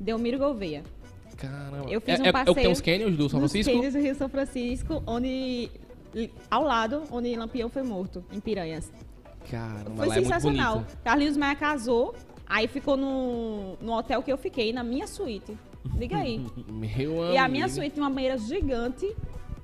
Delmiro 0.00 0.38
Gouveia. 0.38 0.82
Caramba. 1.36 1.90
Eu 1.90 2.00
fiz 2.00 2.18
é, 2.18 2.22
um 2.22 2.26
é- 2.26 2.28
É 2.28 2.30
o 2.30 2.32
que 2.32 2.44
tem 2.44 2.54
passeio 2.54 2.70
os 2.70 2.80
canyons 2.80 3.16
do 3.16 3.28
São 3.28 3.40
Francisco? 3.40 3.72
cânions 3.72 3.92
do 3.92 3.98
Rio 4.00 4.14
São 4.14 4.28
Francisco, 4.28 5.02
onde 5.06 5.70
ao 6.50 6.62
lado, 6.64 7.02
onde 7.10 7.34
Lampião 7.36 7.68
foi 7.68 7.82
morto, 7.82 8.24
em 8.32 8.40
Piranhas. 8.40 8.90
Caramba, 9.50 9.96
Foi 9.96 10.08
é 10.08 10.22
sensacional. 10.22 10.76
bonito. 10.76 10.96
Carlinhos 11.04 11.36
Maia 11.36 11.54
casou, 11.56 12.14
aí 12.46 12.66
ficou 12.66 12.96
no, 12.96 13.74
no 13.82 13.92
hotel 13.92 14.22
que 14.22 14.32
eu 14.32 14.38
fiquei, 14.38 14.72
na 14.72 14.82
minha 14.82 15.06
suíte. 15.06 15.54
Liga 15.98 16.16
aí. 16.16 16.38
Meu 16.70 17.32
E 17.32 17.36
a 17.36 17.46
minha 17.48 17.64
amigo. 17.66 17.68
suíte 17.68 17.96
tem 17.96 18.02
uma 18.02 18.08
banheira 18.10 18.38
gigante, 18.38 19.14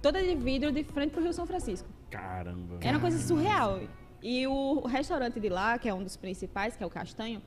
toda 0.01 0.23
de 0.23 0.35
vidro, 0.35 0.73
de 0.73 0.85
frente 0.85 1.11
pro 1.11 1.23
Rio 1.23 1.33
São 1.33 1.47
Francisco. 1.47 1.89
Caramba. 2.11 2.79
Era 2.81 2.97
uma 2.97 3.01
coisa 3.01 3.19
surreal. 3.19 3.81
E 4.23 4.47
o 4.47 4.81
restaurante 4.87 5.41
de 5.41 5.49
lá, 5.49 5.79
que 5.79 5.89
é 5.89 5.95
um 5.95 6.03
dos 6.03 6.17
principais, 6.17 6.77
que 6.77 6.83
é 6.83 6.87
o 6.87 6.91
Castanho, 6.91 7.41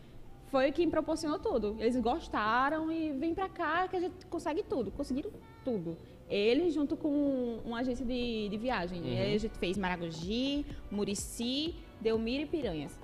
foi 0.48 0.72
quem 0.72 0.90
proporcionou 0.90 1.40
tudo. 1.40 1.76
Eles 1.80 1.96
gostaram 1.98 2.92
e 2.92 3.12
vem 3.12 3.34
pra 3.34 3.50
cá 3.50 3.88
que 3.88 3.96
a 3.96 4.00
gente 4.00 4.26
consegue 4.28 4.64
tudo. 4.64 4.92
Conseguiram 4.92 5.32
tudo. 5.64 5.98
Ele 6.30 6.70
junto 6.72 6.96
com 6.96 7.60
uma 7.66 7.80
agência 7.80 8.06
de, 8.06 8.50
de 8.50 8.58
viagem. 8.58 9.02
E 9.04 9.18
aí 9.20 9.36
a 9.36 9.38
gente 9.38 9.58
fez 9.58 9.78
Maragogi, 9.78 10.66
Murici, 10.90 11.76
Delmira 12.00 12.44
e 12.44 12.46
Piranhas. 12.46 13.00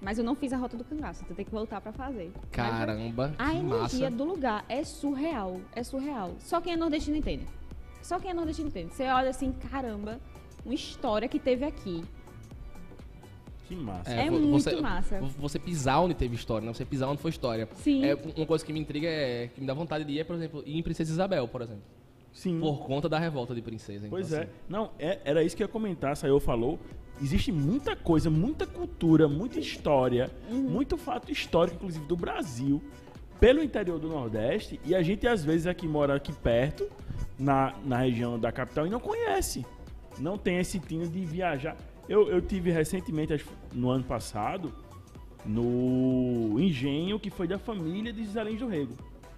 Mas 0.00 0.16
eu 0.16 0.24
não 0.24 0.36
fiz 0.36 0.52
a 0.52 0.56
rota 0.56 0.76
do 0.76 0.84
cangaço, 0.84 1.22
então 1.24 1.34
tem 1.34 1.44
que 1.44 1.50
voltar 1.50 1.80
pra 1.80 1.92
fazer. 1.92 2.30
Mas 2.34 2.50
Caramba, 2.50 3.34
a 3.36 3.50
que 3.50 3.56
energia 3.56 4.10
massa. 4.10 4.10
do 4.10 4.24
lugar 4.24 4.64
é 4.68 4.84
surreal. 4.84 5.60
É 5.74 5.82
surreal. 5.82 6.36
Só 6.38 6.60
quem 6.60 6.74
é 6.74 6.76
nordestino 6.76 7.16
entende. 7.16 7.46
Só 8.08 8.18
quem 8.18 8.30
é 8.30 8.34
nordestino 8.34 8.68
entende. 8.68 8.94
Você 8.94 9.04
olha 9.04 9.28
assim, 9.28 9.52
caramba, 9.52 10.18
uma 10.64 10.74
história 10.74 11.28
que 11.28 11.38
teve 11.38 11.62
aqui. 11.66 12.02
Que 13.66 13.76
massa. 13.76 14.10
É 14.10 14.30
vo- 14.30 14.38
muito 14.40 14.82
massa. 14.82 15.20
Você 15.38 15.58
pisar 15.58 16.00
onde 16.00 16.14
teve 16.14 16.34
história, 16.34 16.64
não 16.64 16.72
você 16.72 16.86
pisar 16.86 17.06
onde 17.10 17.20
foi 17.20 17.30
história. 17.30 17.68
Sim. 17.74 18.02
É, 18.06 18.14
uma 18.34 18.46
coisa 18.46 18.64
que 18.64 18.72
me 18.72 18.80
intriga 18.80 19.06
é 19.06 19.48
que 19.54 19.60
me 19.60 19.66
dá 19.66 19.74
vontade 19.74 20.04
de 20.04 20.12
ir, 20.14 20.20
é, 20.20 20.24
por 20.24 20.36
exemplo, 20.36 20.62
ir 20.64 20.78
em 20.78 20.82
Princesa 20.82 21.12
Isabel, 21.12 21.46
por 21.46 21.60
exemplo. 21.60 21.82
Sim. 22.32 22.58
Por 22.60 22.86
conta 22.86 23.10
da 23.10 23.18
revolta 23.18 23.54
de 23.54 23.60
princesa. 23.60 24.06
então, 24.06 24.10
Pois 24.10 24.32
assim, 24.32 24.44
é. 24.44 24.48
Não, 24.70 24.90
é- 24.98 25.20
era 25.22 25.44
isso 25.44 25.54
que 25.54 25.62
eu 25.62 25.66
ia 25.66 25.72
comentar, 25.72 26.16
Sayô 26.16 26.40
falou. 26.40 26.78
Existe 27.20 27.52
muita 27.52 27.94
coisa, 27.94 28.30
muita 28.30 28.66
cultura, 28.66 29.28
muita 29.28 29.58
história, 29.60 30.30
Uhum. 30.50 30.62
muito 30.62 30.96
fato 30.96 31.30
histórico, 31.30 31.76
inclusive 31.76 32.06
do 32.06 32.16
Brasil, 32.16 32.80
pelo 33.40 33.62
interior 33.62 33.98
do 33.98 34.08
Nordeste, 34.08 34.80
e 34.84 34.94
a 34.94 35.02
gente 35.02 35.26
às 35.26 35.44
vezes 35.44 35.66
aqui 35.66 35.86
mora 35.86 36.14
aqui 36.14 36.32
perto, 36.32 36.88
na, 37.38 37.74
na 37.84 37.98
região 37.98 38.38
da 38.38 38.50
capital, 38.50 38.86
e 38.86 38.90
não 38.90 38.98
conhece. 39.00 39.64
Não 40.18 40.36
tem 40.36 40.58
esse 40.58 40.80
tino 40.80 41.06
de 41.06 41.24
viajar. 41.24 41.76
Eu, 42.08 42.28
eu 42.28 42.40
tive 42.40 42.70
recentemente, 42.72 43.44
no 43.72 43.90
ano 43.90 44.02
passado, 44.02 44.72
no 45.46 46.56
engenho 46.58 47.18
que 47.18 47.30
foi 47.30 47.46
da 47.46 47.58
família 47.58 48.12
de 48.12 48.24
Giselenes 48.24 48.60
do 48.60 48.66
Rego, 48.66 48.94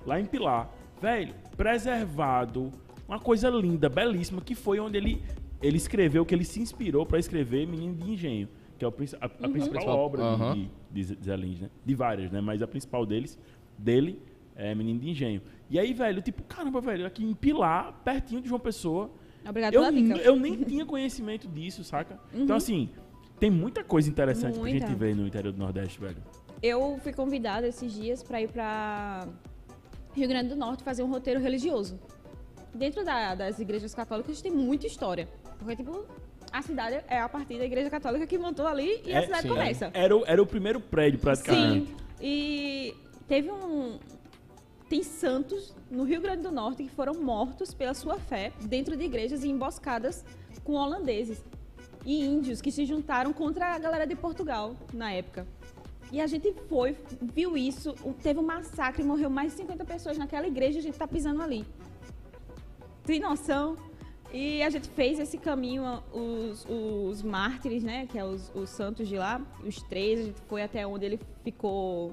lá 0.07 0.19
em 0.21 0.25
Pilar. 0.25 0.71
Velho, 1.01 1.35
preservado, 1.57 2.71
uma 3.09 3.19
coisa 3.19 3.49
linda, 3.51 3.89
belíssima, 3.89 4.41
que 4.41 4.55
foi 4.55 4.79
onde 4.81 4.97
ele, 4.97 5.23
ele 5.63 5.77
escreveu, 5.77 6.25
que 6.25 6.35
ele 6.35 6.45
se 6.45 6.61
inspirou 6.61 7.05
para 7.07 7.19
escrever 7.19 7.67
Menino 7.67 7.95
de 7.95 8.13
Engenho, 8.13 8.49
que 8.79 8.85
é 8.85 8.91
princi- 8.91 9.17
a, 9.21 9.25
a 9.27 9.29
principal 9.29 9.53
Principal, 9.71 9.99
obra 9.99 10.23
aham. 10.23 10.55
de, 10.55 10.71
de, 10.91 11.15
de 11.15 11.15
Giselenes, 11.21 11.61
né? 11.61 11.71
De 11.85 11.95
várias, 11.95 12.31
né? 12.31 12.41
Mas 12.41 12.63
a 12.63 12.67
principal 12.67 13.05
deles, 13.05 13.39
dele, 13.81 14.21
é 14.55 14.75
Menino 14.75 15.01
de 15.01 15.11
Engenho. 15.11 15.43
E 15.69 15.79
aí, 15.79 15.93
velho, 15.93 16.21
tipo, 16.23 16.43
caramba, 16.45 16.81
velho, 16.81 17.07
aqui 17.07 17.25
em 17.25 17.35
Pilar, 17.35 17.93
pertinho 18.05 18.41
de 18.43 18.49
João 18.49 18.61
Pessoa, 18.61 19.11
Obrigada 19.49 19.75
eu, 19.75 19.83
eu 20.19 20.37
nem 20.37 20.63
tinha 20.63 20.85
conhecimento 20.85 21.49
disso, 21.49 21.83
saca? 21.83 22.19
Então, 22.35 22.57
assim, 22.57 22.91
tem 23.39 23.51
muita 23.51 23.83
coisa 23.83 24.09
interessante 24.11 24.53
pra 24.55 24.61
Muita. 24.63 24.87
gente 24.87 24.95
ver 24.99 25.17
no 25.17 25.27
interior 25.27 25.53
do 25.53 25.59
Nordeste, 25.59 25.99
velho. 25.99 26.19
Eu 26.63 26.99
fui 27.03 27.13
convidada 27.13 27.67
esses 27.67 27.91
dias 27.91 28.23
para 28.23 28.43
ir 28.43 28.49
para 28.51 29.27
Rio 30.15 30.29
Grande 30.29 30.51
do 30.51 30.57
Norte 30.57 30.83
fazer 30.85 31.03
um 31.03 31.07
roteiro 31.11 31.41
religioso. 31.41 31.99
Dentro 32.75 33.03
da- 33.03 33.35
das 33.35 33.59
igrejas 33.59 33.95
católicas 33.95 34.43
tem 34.43 34.53
muita 34.53 34.87
história. 34.87 35.27
Porque, 35.59 35.77
tipo, 35.77 36.05
a 36.53 36.61
cidade 36.61 37.03
é 37.09 37.19
a 37.21 37.29
partir 37.29 37.57
da 37.59 37.65
igreja 37.65 37.89
católica 37.89 38.27
que 38.27 38.37
montou 38.37 38.67
ali 38.67 39.01
e 39.07 39.11
É, 39.13 39.19
a 39.19 39.23
cidade 39.23 39.43
sim. 39.43 39.49
começa. 39.49 39.91
Era, 39.95 40.15
o- 40.15 40.25
era 40.27 40.43
o 40.43 40.47
primeiro 40.47 40.81
prédio, 40.81 41.19
praticamente. 41.19 41.87
Sim. 41.87 41.97
E 42.21 42.95
teve 43.31 43.49
um. 43.49 44.01
Tem 44.89 45.05
santos 45.05 45.73
no 45.89 46.03
Rio 46.03 46.21
Grande 46.21 46.43
do 46.43 46.51
Norte 46.51 46.83
que 46.83 46.91
foram 46.91 47.15
mortos 47.15 47.73
pela 47.73 47.95
sua 47.95 48.19
fé 48.19 48.53
dentro 48.63 48.97
de 48.97 49.05
igrejas 49.05 49.45
e 49.45 49.49
emboscadas 49.49 50.25
com 50.65 50.73
holandeses 50.73 51.45
e 52.05 52.25
índios 52.25 52.61
que 52.61 52.73
se 52.73 52.85
juntaram 52.85 53.33
contra 53.33 53.77
a 53.77 53.79
galera 53.79 54.05
de 54.05 54.17
Portugal 54.17 54.75
na 54.93 55.13
época. 55.13 55.47
E 56.11 56.21
a 56.21 56.27
gente 56.27 56.53
foi, 56.69 56.97
viu 57.23 57.57
isso, 57.57 57.95
teve 58.21 58.41
um 58.41 58.43
massacre, 58.43 59.05
morreu 59.05 59.31
mais 59.31 59.53
de 59.53 59.59
50 59.59 59.85
pessoas 59.85 60.19
naquela 60.19 60.49
igreja 60.49 60.79
e 60.79 60.81
a 60.81 60.83
gente 60.83 60.99
tá 60.99 61.07
pisando 61.07 61.41
ali. 61.41 61.65
Tem 63.05 63.21
noção? 63.21 63.77
E 64.33 64.61
a 64.61 64.71
gente 64.71 64.89
fez 64.89 65.21
esse 65.21 65.39
caminho, 65.39 66.03
os, 66.13 66.67
os 66.69 67.23
mártires, 67.23 67.85
né? 67.85 68.09
Que 68.09 68.19
é 68.19 68.25
os, 68.25 68.51
os 68.57 68.71
santos 68.71 69.07
de 69.07 69.17
lá, 69.17 69.41
os 69.65 69.81
três, 69.83 70.19
a 70.19 70.23
gente 70.25 70.41
foi 70.49 70.63
até 70.63 70.85
onde 70.85 71.07
ele 71.07 71.21
ficou. 71.45 72.13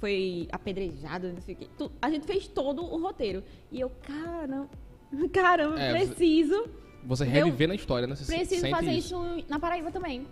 Foi 0.00 0.48
apedrejado, 0.52 1.32
não 1.32 1.40
sei 1.40 1.54
o 1.54 1.58
quê. 1.58 1.68
A 2.00 2.10
gente 2.10 2.26
fez 2.26 2.46
todo 2.46 2.82
o 2.82 3.00
roteiro. 3.00 3.42
E 3.70 3.80
eu, 3.80 3.90
caramba, 4.02 4.68
caramba, 5.32 5.80
É, 5.80 5.92
preciso. 5.92 6.68
Você 7.04 7.24
Eu 7.24 7.30
reviver 7.30 7.68
na 7.68 7.74
história, 7.74 8.06
né? 8.06 8.14
Você 8.14 8.24
Preciso 8.24 8.68
fazer 8.68 8.92
isso 8.92 9.16
na 9.48 9.58
Paraíba 9.58 9.90
também. 9.90 10.26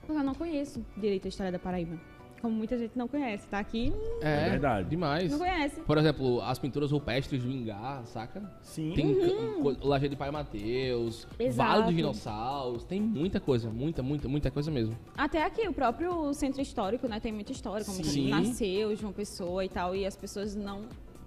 Porque 0.00 0.12
eu 0.12 0.24
não 0.24 0.34
conheço 0.34 0.84
direito 0.96 1.26
a 1.26 1.28
história 1.28 1.52
da 1.52 1.58
Paraíba. 1.58 1.98
Como 2.40 2.54
muita 2.56 2.78
gente 2.78 2.96
não 2.96 3.06
conhece, 3.06 3.46
tá 3.48 3.58
aqui, 3.58 3.92
É, 4.22 4.46
É 4.46 4.50
verdade. 4.50 4.88
Demais. 4.88 5.30
não 5.30 5.38
conhece. 5.38 5.80
Por 5.82 5.98
exemplo, 5.98 6.40
as 6.40 6.58
pinturas 6.58 6.90
rupestres 6.90 7.42
do 7.42 7.50
Ingá, 7.50 8.02
saca? 8.06 8.42
Sim. 8.62 8.92
Tem 8.94 9.14
co- 9.62 9.76
Lajeado 9.86 10.08
de 10.14 10.16
Pai 10.16 10.30
Mateus, 10.30 11.24
Uhum. 11.24 11.30
Exato. 11.46 11.70
Vale 11.70 11.84
dos 11.84 11.94
Dinossauros, 11.96 12.84
tem 12.84 13.00
muita 13.00 13.38
coisa, 13.40 13.68
muita, 13.68 14.02
muita, 14.02 14.26
muita 14.28 14.50
coisa 14.50 14.70
mesmo. 14.70 14.96
Até 15.16 15.42
aqui, 15.44 15.68
o 15.68 15.72
próprio 15.72 16.32
centro 16.32 16.62
histórico, 16.62 17.06
né? 17.06 17.20
Tem 17.20 17.30
muita 17.32 17.52
história, 17.52 17.84
como 17.84 18.02
Sim. 18.02 18.30
nasceu 18.30 18.96
João 18.96 19.12
Pessoa 19.12 19.62
e 19.64 19.68
tal, 19.68 19.94
e 19.94 20.06
as 20.06 20.16
pessoas 20.16 20.56
não, 20.56 20.86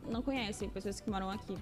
não 0.09 0.21
conhecem, 0.23 0.67
pessoas 0.67 0.99
que 0.99 1.09
moram 1.11 1.29
aqui. 1.29 1.55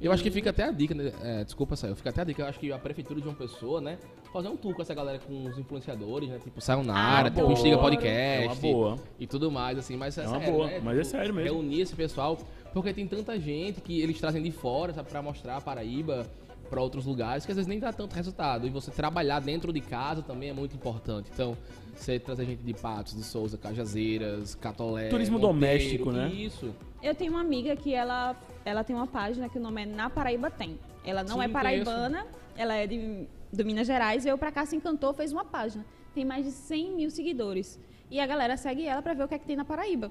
Eu 0.00 0.10
acho 0.12 0.22
que 0.22 0.30
fica 0.32 0.50
até 0.50 0.64
a 0.64 0.70
dica, 0.72 0.94
né? 0.94 1.12
É, 1.22 1.44
desculpa, 1.44 1.76
Saio, 1.76 1.94
fica 1.94 2.10
até 2.10 2.22
a 2.22 2.24
dica. 2.24 2.42
Eu 2.42 2.46
acho 2.46 2.58
que 2.58 2.72
a 2.72 2.78
prefeitura 2.78 3.20
de 3.20 3.28
uma 3.28 3.36
pessoa, 3.36 3.80
né? 3.80 3.98
Fazer 4.32 4.48
um 4.48 4.56
tour 4.56 4.74
com 4.74 4.80
essa 4.82 4.94
galera, 4.94 5.18
com 5.18 5.44
os 5.44 5.58
influenciadores, 5.58 6.28
né? 6.28 6.38
Tipo 6.42 6.60
Sayonara, 6.60 7.28
Ah, 7.28 7.30
tipo 7.30 7.42
boa. 7.42 7.52
Instiga 7.52 7.74
É 7.76 7.78
Podcast. 7.78 8.46
uma 8.46 8.54
boa. 8.72 8.98
E 9.20 9.26
tudo 9.26 9.50
mais, 9.50 9.76
assim. 9.78 9.96
Mas 9.96 10.16
é, 10.16 10.24
É 10.24 10.28
uma 10.28 10.38
sério, 10.38 10.52
boa, 10.54 10.66
né? 10.68 10.80
mas 10.82 10.98
é 10.98 11.04
sério 11.04 11.34
mesmo. 11.34 11.50
Reunir 11.50 11.80
esse 11.82 11.94
pessoal, 11.94 12.38
porque 12.72 12.92
tem 12.94 13.06
tanta 13.06 13.38
gente 13.38 13.80
que 13.80 14.00
eles 14.00 14.18
trazem 14.18 14.42
de 14.42 14.50
fora, 14.50 14.94
sabe? 14.94 15.08
Pra 15.10 15.20
mostrar 15.20 15.56
a 15.58 15.60
Paraíba 15.60 16.26
pra 16.70 16.80
outros 16.80 17.04
lugares, 17.04 17.44
que 17.44 17.52
às 17.52 17.56
vezes 17.56 17.68
nem 17.68 17.78
dá 17.78 17.92
tanto 17.92 18.14
resultado. 18.14 18.66
E 18.66 18.70
você 18.70 18.90
trabalhar 18.90 19.40
dentro 19.40 19.70
de 19.70 19.80
casa 19.82 20.22
também 20.22 20.48
é 20.48 20.52
muito 20.54 20.74
importante. 20.74 21.28
Então, 21.30 21.54
você 21.94 22.18
trazer 22.18 22.46
gente 22.46 22.62
de 22.62 22.72
Patos, 22.72 23.14
de 23.14 23.22
Souza, 23.22 23.58
Cajazeiras, 23.58 24.54
Catolé... 24.54 25.08
Turismo 25.08 25.38
Monteiro, 25.38 25.52
doméstico, 25.54 26.10
né? 26.10 26.28
Isso. 26.32 26.74
Eu 27.02 27.14
tenho 27.14 27.32
uma 27.32 27.42
amiga 27.42 27.76
que 27.76 27.92
ela, 27.92 28.34
ela 28.64 28.82
tem 28.82 28.96
uma 28.96 29.06
página 29.06 29.50
que 29.50 29.58
o 29.58 29.60
nome 29.60 29.82
é 29.82 29.86
Na 29.86 30.08
Paraíba 30.08 30.50
Tem. 30.50 30.78
Ela 31.04 31.22
não 31.22 31.36
Sim, 31.36 31.44
é 31.44 31.48
paraibana, 31.48 32.26
ela 32.56 32.74
é 32.74 32.86
de, 32.86 33.26
do 33.52 33.64
Minas 33.64 33.86
Gerais, 33.86 34.24
veio 34.24 34.38
pra 34.38 34.50
cá, 34.50 34.64
se 34.64 34.74
encantou, 34.74 35.12
fez 35.12 35.32
uma 35.32 35.44
página. 35.44 35.84
Tem 36.14 36.24
mais 36.24 36.44
de 36.44 36.52
100 36.52 36.92
mil 36.92 37.10
seguidores. 37.10 37.78
E 38.10 38.18
a 38.18 38.26
galera 38.26 38.56
segue 38.56 38.86
ela 38.86 39.02
pra 39.02 39.14
ver 39.14 39.24
o 39.24 39.28
que 39.28 39.34
é 39.34 39.38
que 39.38 39.46
tem 39.46 39.56
na 39.56 39.64
Paraíba. 39.64 40.10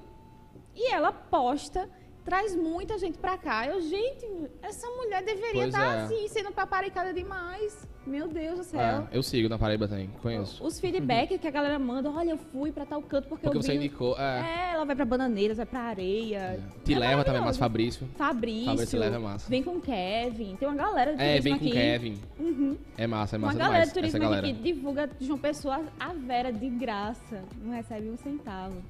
E 0.74 0.92
ela 0.92 1.12
posta, 1.12 1.88
traz 2.24 2.54
muita 2.54 2.98
gente 2.98 3.18
pra 3.18 3.36
cá. 3.36 3.66
Eu, 3.66 3.80
gente, 3.80 4.26
essa 4.62 4.86
mulher 4.90 5.22
deveria 5.22 5.62
Pois 5.62 5.74
estar 5.74 5.84
é. 5.96 6.00
assim, 6.02 6.28
sendo 6.28 6.52
paparicada 6.52 7.12
demais. 7.12 7.86
Meu 8.04 8.26
Deus 8.26 8.58
do 8.58 8.64
céu. 8.64 8.80
É, 8.80 9.04
eu 9.12 9.22
sigo 9.22 9.48
na 9.48 9.56
Paraíba 9.56 9.86
também, 9.86 10.10
conheço. 10.20 10.64
Os 10.64 10.80
feedbacks 10.80 11.40
que 11.40 11.46
a 11.46 11.50
galera 11.52 11.78
manda, 11.78 12.10
olha, 12.10 12.30
eu 12.32 12.36
fui 12.36 12.72
pra 12.72 12.84
tal 12.84 13.00
canto 13.00 13.28
porque, 13.28 13.44
Porque 13.44 13.56
eu 13.58 13.62
você 13.62 13.72
vi... 13.72 13.78
no- 13.78 13.84
indicou. 13.84 14.18
É, 14.18 14.40
É, 14.40 14.74
ela 14.74 14.84
vai 14.84 14.96
pra 14.96 15.04
Bananeiras, 15.04 15.56
vai 15.58 15.66
pra 15.66 15.80
Areia. 15.82 16.58
Te 16.84 16.94
É 16.94 16.98
leva 16.98 17.22
também, 17.22 17.40
mas 17.40 17.56
maravilhoso. 17.56 17.58
Fabrício. 17.60 18.08
Fabrício. 18.16 18.64
Fabrício 18.66 18.98
leva 18.98 19.16
é 19.16 19.18
massa. 19.20 19.48
Vem 19.48 19.62
com 19.62 19.80
Kevin. 19.80 20.56
Tem 20.56 20.66
uma 20.68 20.74
galera 20.76 21.14
de 21.14 21.22
É, 21.22 21.28
turismo 21.38 21.42
vem 21.44 21.52
com 21.52 21.64
aqui. 21.64 21.70
Kevin. 21.70 22.18
Uhum. 22.40 22.76
É 22.98 23.06
massa, 23.06 23.36
é 23.36 23.38
Uma 23.38 23.46
massa 23.46 23.58
galera 23.60 23.74
demais. 23.84 23.88
de 23.88 23.94
turismo 23.94 24.18
galera. 24.20 24.46
que 24.48 24.52
divulga 24.52 25.10
João 25.20 25.38
Pessoa 25.38 25.84
a 26.00 26.12
Vera 26.12 26.52
de 26.52 26.68
graça. 26.70 27.44
Não 27.62 27.72
recebe 27.72 28.10
um 28.10 28.16
centavo. 28.16 28.82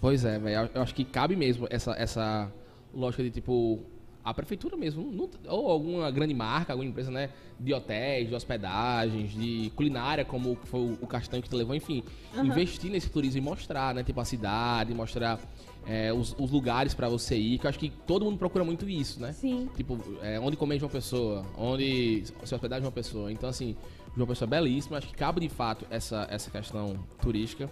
Pois 0.00 0.24
é, 0.24 0.38
velho. 0.38 0.70
Eu 0.74 0.82
acho 0.82 0.94
que 0.94 1.04
cabe 1.04 1.34
mesmo 1.36 1.66
essa, 1.70 1.92
essa 1.92 2.52
lógica 2.94 3.22
de 3.22 3.30
tipo. 3.30 3.80
A 4.24 4.34
prefeitura 4.34 4.76
mesmo, 4.76 5.10
não- 5.10 5.30
ou 5.48 5.70
alguma 5.70 6.10
grande 6.10 6.34
marca, 6.34 6.74
alguma 6.74 6.86
empresa, 6.90 7.10
né? 7.10 7.30
De 7.58 7.72
hotéis, 7.72 8.28
de 8.28 8.34
hospedagens, 8.34 9.32
de 9.32 9.72
culinária, 9.74 10.22
como 10.22 10.54
foi 10.64 10.80
o- 11.00 11.06
Castanho 11.06 11.42
que 11.42 11.48
te 11.48 11.54
levou, 11.56 11.74
enfim. 11.74 12.02
Investir 12.44 12.90
nesse 12.90 13.08
turismo 13.08 13.38
e 13.38 13.40
mostrar, 13.40 13.94
né? 13.94 14.02
Tipo, 14.04 14.20
a 14.20 14.24
cidade, 14.26 14.92
mostrar 14.92 15.40
é, 15.86 16.12
os, 16.12 16.36
os 16.38 16.50
lugares 16.50 16.92
pra 16.92 17.08
você 17.08 17.38
ir, 17.38 17.58
que 17.58 17.64
eu 17.64 17.70
acho 17.70 17.78
que 17.78 17.88
todo 18.06 18.22
mundo 18.26 18.36
procura 18.36 18.62
muito 18.64 18.86
isso, 18.86 19.18
né? 19.18 19.32
Sim. 19.32 19.70
Tipo, 19.74 19.98
é, 20.20 20.38
onde 20.38 20.54
comer 20.58 20.76
de 20.76 20.84
uma 20.84 20.90
pessoa, 20.90 21.46
onde 21.56 22.24
se 22.44 22.54
hospedar 22.54 22.78
de 22.80 22.84
uma 22.86 22.92
pessoa. 22.92 23.32
Então, 23.32 23.48
assim, 23.48 23.74
João 24.14 24.26
Pessoa 24.26 24.46
é 24.46 24.50
belíssima. 24.50 24.98
Acho 24.98 25.06
que 25.06 25.14
cabe 25.14 25.40
de 25.40 25.48
fato 25.48 25.86
essa, 25.88 26.26
essa 26.30 26.50
questão 26.50 26.98
turística. 27.22 27.70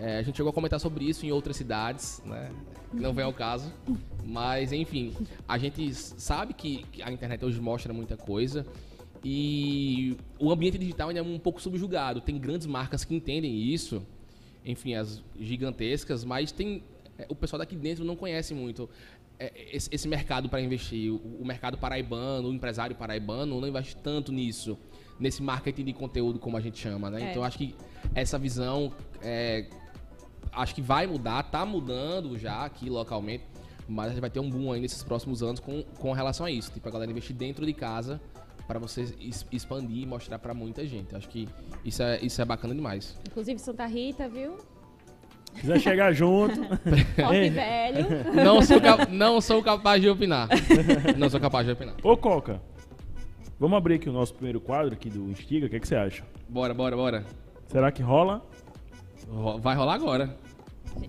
É, 0.00 0.16
a 0.16 0.22
gente 0.22 0.36
chegou 0.36 0.48
a 0.48 0.52
comentar 0.52 0.80
sobre 0.80 1.04
isso 1.04 1.26
em 1.26 1.30
outras 1.30 1.56
cidades, 1.56 2.22
né? 2.24 2.50
Não 2.92 3.12
vem 3.12 3.24
ao 3.24 3.34
caso. 3.34 3.70
Mas, 4.24 4.72
enfim, 4.72 5.12
a 5.46 5.58
gente 5.58 5.92
sabe 5.94 6.54
que, 6.54 6.86
a 7.02 7.12
internet 7.12 7.44
hoje 7.44 7.60
mostra 7.60 7.92
muita 7.92 8.16
coisa. 8.16 8.66
E 9.22 10.16
o 10.38 10.50
ambiente 10.50 10.78
digital 10.78 11.08
ainda 11.08 11.20
é 11.20 11.22
um 11.22 11.38
pouco 11.38 11.60
subjugado. 11.60 12.22
Tem 12.22 12.38
grandes 12.38 12.66
marcas 12.66 13.04
que 13.04 13.14
entendem 13.14 13.54
isso. 13.54 14.02
Enfim, 14.64 14.94
as 14.94 15.22
gigantescas, 15.38 16.24
mas 16.24 16.50
tem. 16.50 16.82
é, 17.18 17.26
O 17.28 17.34
pessoal 17.34 17.58
daqui 17.58 17.76
dentro 17.76 18.02
não 18.02 18.16
conhece 18.16 18.54
muito. 18.54 18.88
é, 19.38 19.52
esse, 19.70 20.08
mercado 20.08 20.48
para 20.48 20.62
investir, 20.62 21.12
o, 21.12 21.16
o 21.40 21.44
mercado 21.44 21.76
paraibano, 21.76 22.48
o 22.48 22.54
empresário 22.54 22.96
paraibano 22.96 23.60
não 23.60 23.68
investe 23.68 23.96
tanto 23.96 24.32
nisso, 24.32 24.78
nesse 25.18 25.42
marketing 25.42 25.84
de 25.84 25.92
conteúdo, 25.92 26.38
como 26.38 26.56
a 26.56 26.60
gente 26.60 26.78
chama, 26.78 27.10
né? 27.10 27.22
É. 27.22 27.30
Então, 27.30 27.44
acho 27.44 27.58
que 27.58 27.74
essa 28.14 28.38
visão, 28.38 28.92
é, 29.22 29.66
acho 30.52 30.74
que 30.74 30.82
vai 30.82 31.06
mudar, 31.06 31.42
tá 31.44 31.64
mudando 31.64 32.38
já 32.38 32.64
aqui 32.64 32.88
localmente, 32.88 33.44
mas 33.88 34.06
a 34.06 34.10
gente 34.10 34.20
vai 34.20 34.30
ter 34.30 34.40
um 34.40 34.48
boom 34.48 34.72
aí 34.72 34.80
nesses 34.80 35.02
próximos 35.02 35.42
anos 35.42 35.60
com, 35.60 35.82
com 35.98 36.12
relação 36.12 36.46
a 36.46 36.50
isso. 36.50 36.70
Tipo, 36.72 36.88
a 36.88 36.92
galera 36.92 37.10
investir 37.10 37.34
dentro 37.34 37.66
de 37.66 37.72
casa 37.72 38.20
para 38.66 38.78
você 38.78 39.12
expandir 39.50 40.04
e 40.04 40.06
mostrar 40.06 40.38
para 40.38 40.54
muita 40.54 40.86
gente. 40.86 41.16
Acho 41.16 41.28
que 41.28 41.48
isso 41.84 42.02
é, 42.02 42.20
isso 42.20 42.40
é 42.40 42.44
bacana 42.44 42.72
demais. 42.72 43.18
Inclusive 43.26 43.58
Santa 43.58 43.84
Rita, 43.86 44.28
viu? 44.28 44.58
Se 45.54 45.62
quiser 45.62 45.80
chegar 45.80 46.12
junto. 46.12 46.62
Forte 47.16 47.50
velho. 47.50 48.32
Não 48.32 48.62
sou, 48.62 48.78
não 49.10 49.40
sou 49.40 49.62
capaz 49.62 50.00
de 50.00 50.08
opinar. 50.08 50.48
Não 51.18 51.28
sou 51.28 51.40
capaz 51.40 51.66
de 51.66 51.72
opinar. 51.72 51.96
Ô, 52.02 52.16
Coca, 52.16 52.62
vamos 53.58 53.76
abrir 53.76 53.94
aqui 53.94 54.08
o 54.08 54.12
nosso 54.12 54.34
primeiro 54.34 54.60
quadro 54.60 54.94
aqui 54.94 55.10
do 55.10 55.28
Instiga. 55.28 55.66
O 55.66 55.68
que, 55.68 55.80
que 55.80 55.88
você 55.88 55.96
acha? 55.96 56.22
Bora, 56.48 56.72
bora, 56.72 56.94
bora. 56.94 57.24
Será 57.66 57.90
que 57.90 58.02
rola? 58.02 58.44
Vai 59.60 59.76
rolar 59.76 59.94
agora. 59.94 60.36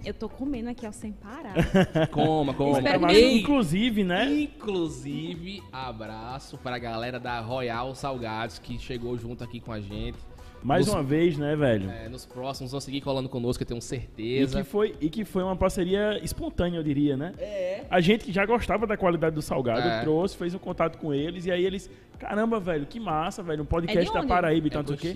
Eu 0.05 0.13
tô 0.13 0.29
comendo 0.29 0.69
aqui, 0.69 0.85
ó, 0.85 0.91
sem 0.91 1.11
parar. 1.11 1.55
Coma, 2.11 2.53
coma. 2.53 2.77
Espero 2.77 3.01
Mas, 3.01 3.11
que- 3.13 3.17
Ei, 3.23 3.39
inclusive, 3.39 4.03
né? 4.03 4.31
Inclusive, 4.41 5.63
abraço 5.71 6.57
para 6.57 6.75
a 6.75 6.79
galera 6.79 7.19
da 7.19 7.39
Royal 7.39 7.95
Salgados 7.95 8.59
que 8.59 8.77
chegou 8.77 9.17
junto 9.17 9.43
aqui 9.43 9.59
com 9.59 9.71
a 9.71 9.79
gente. 9.81 10.17
Mais 10.63 10.85
Nos- 10.85 10.95
uma 10.95 11.01
vez, 11.03 11.37
né, 11.37 11.55
velho? 11.55 11.89
É, 11.89 12.07
nos 12.07 12.25
próximos 12.25 12.71
vão 12.71 12.79
seguir 12.79 13.01
colando 13.01 13.27
conosco, 13.27 13.63
eu 13.63 13.67
tenho 13.67 13.79
E 13.79 13.81
certeza. 13.81 14.57
que, 14.59 14.63
foi, 14.63 14.95
e 15.01 15.09
que 15.09 15.25
foi 15.25 15.41
uma 15.43 15.55
parceria 15.55 16.19
espontânea, 16.23 16.77
eu 16.77 16.83
diria, 16.83 17.17
né? 17.17 17.33
É. 17.39 17.83
A 17.89 17.99
gente 17.99 18.25
que 18.25 18.31
já 18.31 18.45
gostava 18.45 18.85
da 18.85 18.95
qualidade 18.95 19.33
do 19.33 19.41
salgado 19.41 19.87
É. 19.87 20.01
trouxe, 20.01 20.37
fez 20.37 20.53
um 20.53 20.59
contato 20.59 20.97
com 20.99 21.11
eles, 21.13 21.45
e 21.47 21.51
aí 21.51 21.65
eles, 21.65 21.89
caramba, 22.19 22.59
velho, 22.59 22.85
que 22.85 22.99
massa, 22.99 23.41
velho, 23.41 23.63
um 23.63 23.65
podcast 23.65 24.09
É 24.09 24.21
da? 24.21 24.27
Paraíba 24.27 24.67
e 24.67 24.69
É 24.69 24.71
tanto 24.71 24.93
o 24.93 24.97
quê. 24.97 25.07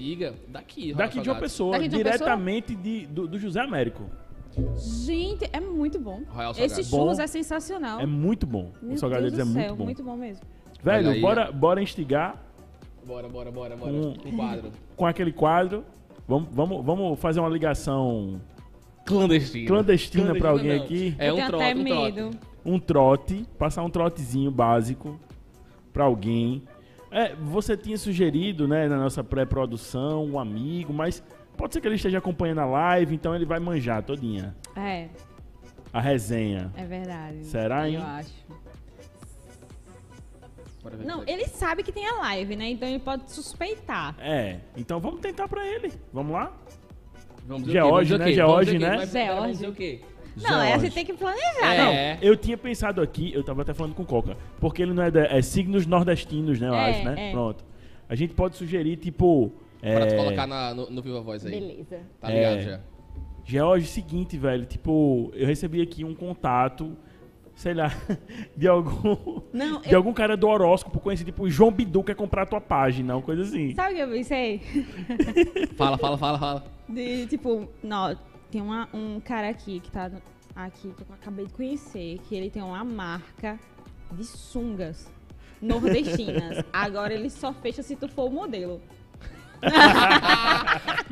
Daqui, 0.47 0.93
Daqui 0.93 1.21
de 1.21 1.29
uma 1.29 1.39
pessoa, 1.39 1.73
Daqui 1.73 1.89
de 1.89 1.95
uma 1.97 2.03
pessoa? 2.03 2.17
diretamente 2.17 2.75
de, 2.75 3.05
do, 3.05 3.27
do 3.27 3.37
José 3.37 3.61
Américo. 3.61 4.03
Gente, 5.05 5.49
é 5.51 5.59
muito 5.59 5.99
bom. 5.99 6.21
Esse 6.57 6.81
Bom. 6.89 6.97
churros 6.99 7.19
é 7.19 7.27
sensacional. 7.27 7.99
É 7.99 8.05
muito 8.05 8.47
bom. 8.47 8.71
Meu 8.81 8.93
o 8.93 8.97
salgado 8.97 9.23
deles 9.23 9.37
é 9.37 9.43
muito 9.43 9.59
céu, 9.59 9.75
bom. 9.75 9.83
Muito 9.83 10.03
bom 10.03 10.15
mesmo. 10.15 10.43
Velho, 10.83 11.19
bora, 11.19 11.51
bora 11.51 11.81
instigar 11.81 12.41
Bora, 13.05 13.27
bora, 13.29 13.51
bora, 13.51 13.75
bora. 13.75 13.91
Um- 13.91 14.13
Um 14.25 14.35
quadro. 14.35 14.71
com 14.95 15.05
aquele 15.05 15.31
quadro. 15.31 15.83
Vamos, 16.27 16.49
vamos, 16.51 16.83
vamos 16.83 17.19
fazer 17.19 17.39
uma 17.39 17.49
ligação 17.49 18.41
Clandestino. 19.05 19.67
clandestina 19.67 20.33
pra 20.35 20.49
alguém 20.49 20.77
não. 20.77 20.83
aqui. 20.83 21.15
É 21.19 21.31
um 21.31 21.45
trote, 21.47 21.75
um 21.79 21.83
trote. 21.85 22.37
Um 22.65 22.79
trote, 22.79 23.45
passar 23.59 23.83
um 23.83 23.89
trotezinho 23.91 24.49
básico 24.49 25.19
pra 25.93 26.05
alguém. 26.05 26.63
É, 27.11 27.35
você 27.35 27.77
tinha 27.77 27.97
sugerido, 27.97 28.67
né, 28.67 28.87
na 28.87 28.97
nossa 28.97 29.23
pré-produção, 29.23 30.25
um 30.25 30.39
amigo, 30.39 30.91
mas 30.91 31.23
pode 31.55 31.73
ser 31.73 31.79
que 31.81 31.87
ele 31.87 31.95
esteja 31.95 32.17
acompanhando 32.17 32.59
a 32.61 32.65
live, 32.65 33.13
então 33.13 33.35
ele 33.35 33.45
vai 33.45 33.59
manjar 33.59 34.01
todinha. 34.01 34.55
É, 34.75 35.07
A 35.93 36.01
resenha. 36.01 36.71
é 36.75 36.83
verdade. 36.85 37.45
Será, 37.45 37.87
hein? 37.87 37.95
Eu 37.95 38.01
acho. 38.01 38.33
Bora 40.85 40.97
ver 40.97 41.05
Não, 41.05 41.21
aqui. 41.21 41.31
ele 41.31 41.45
sabe 41.47 41.81
que 41.81 41.91
tem 41.91 42.07
a 42.07 42.13
live, 42.19 42.55
né? 42.55 42.69
Então 42.69 42.87
ele 42.87 42.99
pode 42.99 43.31
suspeitar. 43.31 44.15
É, 44.19 44.59
então 44.77 44.99
vamos 44.99 45.19
tentar 45.19 45.47
pra 45.47 45.65
ele. 45.67 45.91
Vamos 46.13 46.31
lá? 46.31 46.55
Vamos 47.47 47.67
George, 47.71 48.11
quê? 48.13 48.17
né? 48.19 48.31
George, 48.33 48.71
quê? 48.73 48.77
né? 48.79 49.05
George. 49.07 49.65
o 49.67 49.73
quê? 49.73 50.01
Não, 50.37 50.61
é, 50.61 50.77
você 50.77 50.91
tem 50.91 51.03
que 51.05 51.13
planejar, 51.13 51.73
É. 51.73 51.77
né? 51.77 52.19
Eu 52.21 52.35
tinha 52.37 52.55
pensado 52.57 53.01
aqui, 53.01 53.33
eu 53.33 53.43
tava 53.43 53.63
até 53.63 53.73
falando 53.73 53.95
com 53.95 54.03
o 54.03 54.05
Coca, 54.05 54.37
porque 54.59 54.81
ele 54.83 54.93
não 54.93 55.01
é, 55.01 55.09
da- 55.09 55.25
é 55.25 55.41
signos 55.41 55.87
nordestinos, 55.87 56.59
né, 56.59 56.67
eu 56.67 56.73
É, 56.75 56.89
acho, 56.91 57.03
né? 57.05 57.29
é. 57.29 57.31
Pronto. 57.31 57.65
A 58.07 58.13
gente 58.15 58.33
pode 58.35 58.55
sugerir, 58.55 58.97
tipo. 58.97 59.51
Pra 59.81 60.05
tu 60.05 60.13
é, 60.13 60.17
colocar 60.17 60.45
na- 60.45 60.73
no, 60.73 60.89
no 60.91 61.01
Viva 61.01 61.21
Voz 61.21 61.43
aí. 61.45 61.51
Beleza. 61.51 61.99
Tá 62.21 62.29
ligado 62.29 62.57
É. 62.57 62.61
já. 62.61 62.79
George, 63.43 63.87
seguinte, 63.87 64.37
velho, 64.37 64.65
tipo, 64.65 65.31
eu 65.35 65.47
recebi 65.47 65.81
aqui 65.81 66.03
um 66.03 66.13
contato, 66.15 66.95
sei 67.55 67.73
lá, 67.73 67.91
de 68.55 68.67
algum. 68.67 69.41
Não, 69.53 69.81
De 69.81 69.91
eu... 69.91 69.97
algum 69.97 70.13
cara 70.13 70.35
do 70.37 70.47
horóscopo 70.47 70.99
conhecido, 70.99 71.27
tipo, 71.31 71.49
João 71.49 71.71
Bidu 71.71 72.03
quer 72.03 72.15
comprar 72.15 72.43
a 72.43 72.45
tua 72.45 72.61
página, 72.61 73.15
uma 73.15 73.21
coisa 73.21 73.41
assim. 73.43 73.73
Sabe 73.73 73.93
o 73.93 73.95
que 73.95 74.01
eu 74.03 74.09
pensei? 74.09 74.61
Fala, 75.77 75.97
fala, 75.97 76.17
fala, 76.17 76.39
fala. 76.39 76.65
De, 76.87 77.25
tipo, 77.27 77.67
não, 77.83 78.15
tem 78.51 78.61
uma- 78.61 78.87
um 78.93 79.19
cara 79.19 79.49
aqui 79.49 79.79
que 79.79 79.89
tá 79.91 80.11
aqui, 80.55 80.93
que 80.95 81.01
eu 81.01 81.07
acabei 81.13 81.45
de 81.47 81.53
conhecer, 81.53 82.19
que 82.27 82.35
ele 82.35 82.49
tem 82.49 82.61
uma 82.61 82.83
marca 82.83 83.59
de 84.11 84.23
sungas 84.23 85.11
nordestinas. 85.61 86.63
Agora 86.71 87.13
ele 87.13 87.29
só 87.29 87.51
fecha 87.53 87.81
se 87.81 87.95
tu 87.95 88.07
for 88.07 88.25
o 88.29 88.29
modelo. 88.29 88.79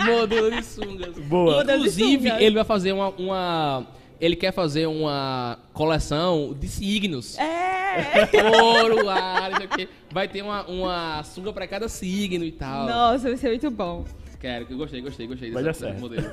Modelo 0.05 0.51
de 0.51 0.63
sungas. 0.63 1.17
Boa. 1.19 1.57
Modelo 1.57 1.83
de 1.83 1.89
Inclusive, 1.89 2.27
sungas. 2.29 2.41
ele 2.41 2.55
vai 2.55 2.63
fazer 2.63 2.91
uma, 2.93 3.09
uma- 3.09 3.87
Ele 4.23 4.37
quer 4.37 4.53
fazer 4.53 4.85
uma 4.87 5.59
coleção 5.73 6.55
de 6.57 6.69
signos. 6.69 7.37
É! 7.37 8.25
Touro, 8.31 9.09
Ares, 9.09 9.67
quê. 9.75 9.89
Vai 10.09 10.29
ter 10.29 10.41
uma, 10.41 10.65
uma 10.65 11.21
sunga 11.25 11.51
pra 11.51 11.67
cada 11.67 11.89
signo 11.89 12.45
e 12.45 12.51
tal. 12.53 12.87
Nossa, 12.87 13.27
vai 13.27 13.35
ser 13.35 13.49
muito 13.49 13.69
bom. 13.69 14.05
Quero, 14.39 14.65
eu 14.69 14.77
gostei, 14.77 15.01
gostei, 15.01 15.27
gostei 15.27 15.51
Vai 15.51 15.61
desse 15.61 15.81
dar 15.81 15.87
certo. 15.87 15.99
modelo. 15.99 16.25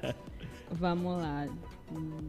Vamos 0.72 1.18
lá. 1.20 1.46
Hum, 1.92 2.24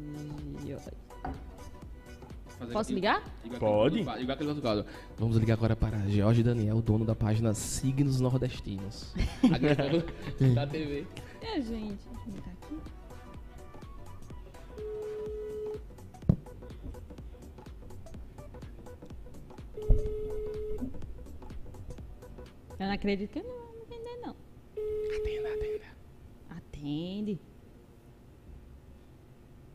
Fazer 2.59 2.73
Posso 2.73 2.91
igual- 2.91 2.95
ligar? 3.21 3.23
igual 3.45 3.59
Pode. 3.59 4.01
aquele- 4.01 4.21
Igual 4.21 4.33
aquele 4.35 4.49
outro 4.49 4.61
quadro. 4.61 4.85
Vamos 5.17 5.37
ligar 5.37 5.53
agora 5.53 5.77
para 5.77 5.97
George 6.09 6.43
Daniel, 6.43 6.81
dono 6.81 7.05
da 7.05 7.15
página 7.15 7.53
Signos 7.53 8.19
Nordestinos. 8.19 9.13
Aqui 9.49 10.53
da 10.53 10.67
TV. 10.67 11.05
É, 11.41 11.61
gente. 11.61 11.97
Eu 22.79 22.85
não 22.85 22.93
acredito 22.93 23.31
que 23.31 23.39
eu 23.39 23.43
não 23.43 23.51
vou 23.51 23.81
atender, 23.83 24.17
não. 24.21 24.35
Atenda, 25.17 25.49
atenda. 25.53 25.85
Atende. 26.49 27.39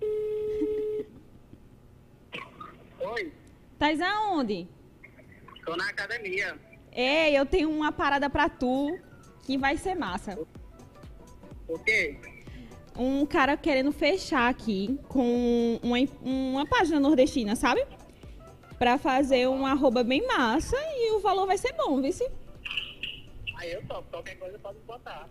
Oi, 3.01 3.33
Tás 3.79 4.01
aonde? 4.01 4.67
tô 5.65 5.77
na 5.77 5.89
academia. 5.89 6.59
Ei, 6.93 7.37
eu 7.37 7.45
tenho 7.47 7.71
uma 7.71 7.91
parada 7.91 8.29
pra 8.31 8.49
tu 8.49 8.99
que 9.43 9.59
vai 9.59 9.77
ser 9.77 9.95
massa. 9.95 10.39
O 11.67 11.79
quê? 11.79 12.17
Um 12.97 13.27
cara 13.27 13.57
querendo 13.57 13.91
fechar 13.91 14.49
aqui 14.49 14.99
com 15.09 15.81
uma, 15.83 15.97
uma 16.23 16.67
página 16.67 17.01
nordestina, 17.01 17.57
sabe? 17.57 17.85
Pra 18.79 18.97
fazer 18.99 19.49
um 19.49 19.67
arroba 19.67 20.05
bem 20.05 20.27
massa 20.27 20.77
e 20.79 21.13
o 21.13 21.21
valor 21.21 21.47
vai 21.47 21.59
ser 21.59 21.73
bom, 21.73 22.01
viu? 22.01 22.13
Aí 23.65 23.73
eu 23.73 23.83
topo, 23.87 24.05
qualquer 24.11 24.35
coisa 24.39 24.59
pode 24.59 24.79
botar. 24.87 25.27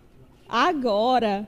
Agora. 0.49 1.47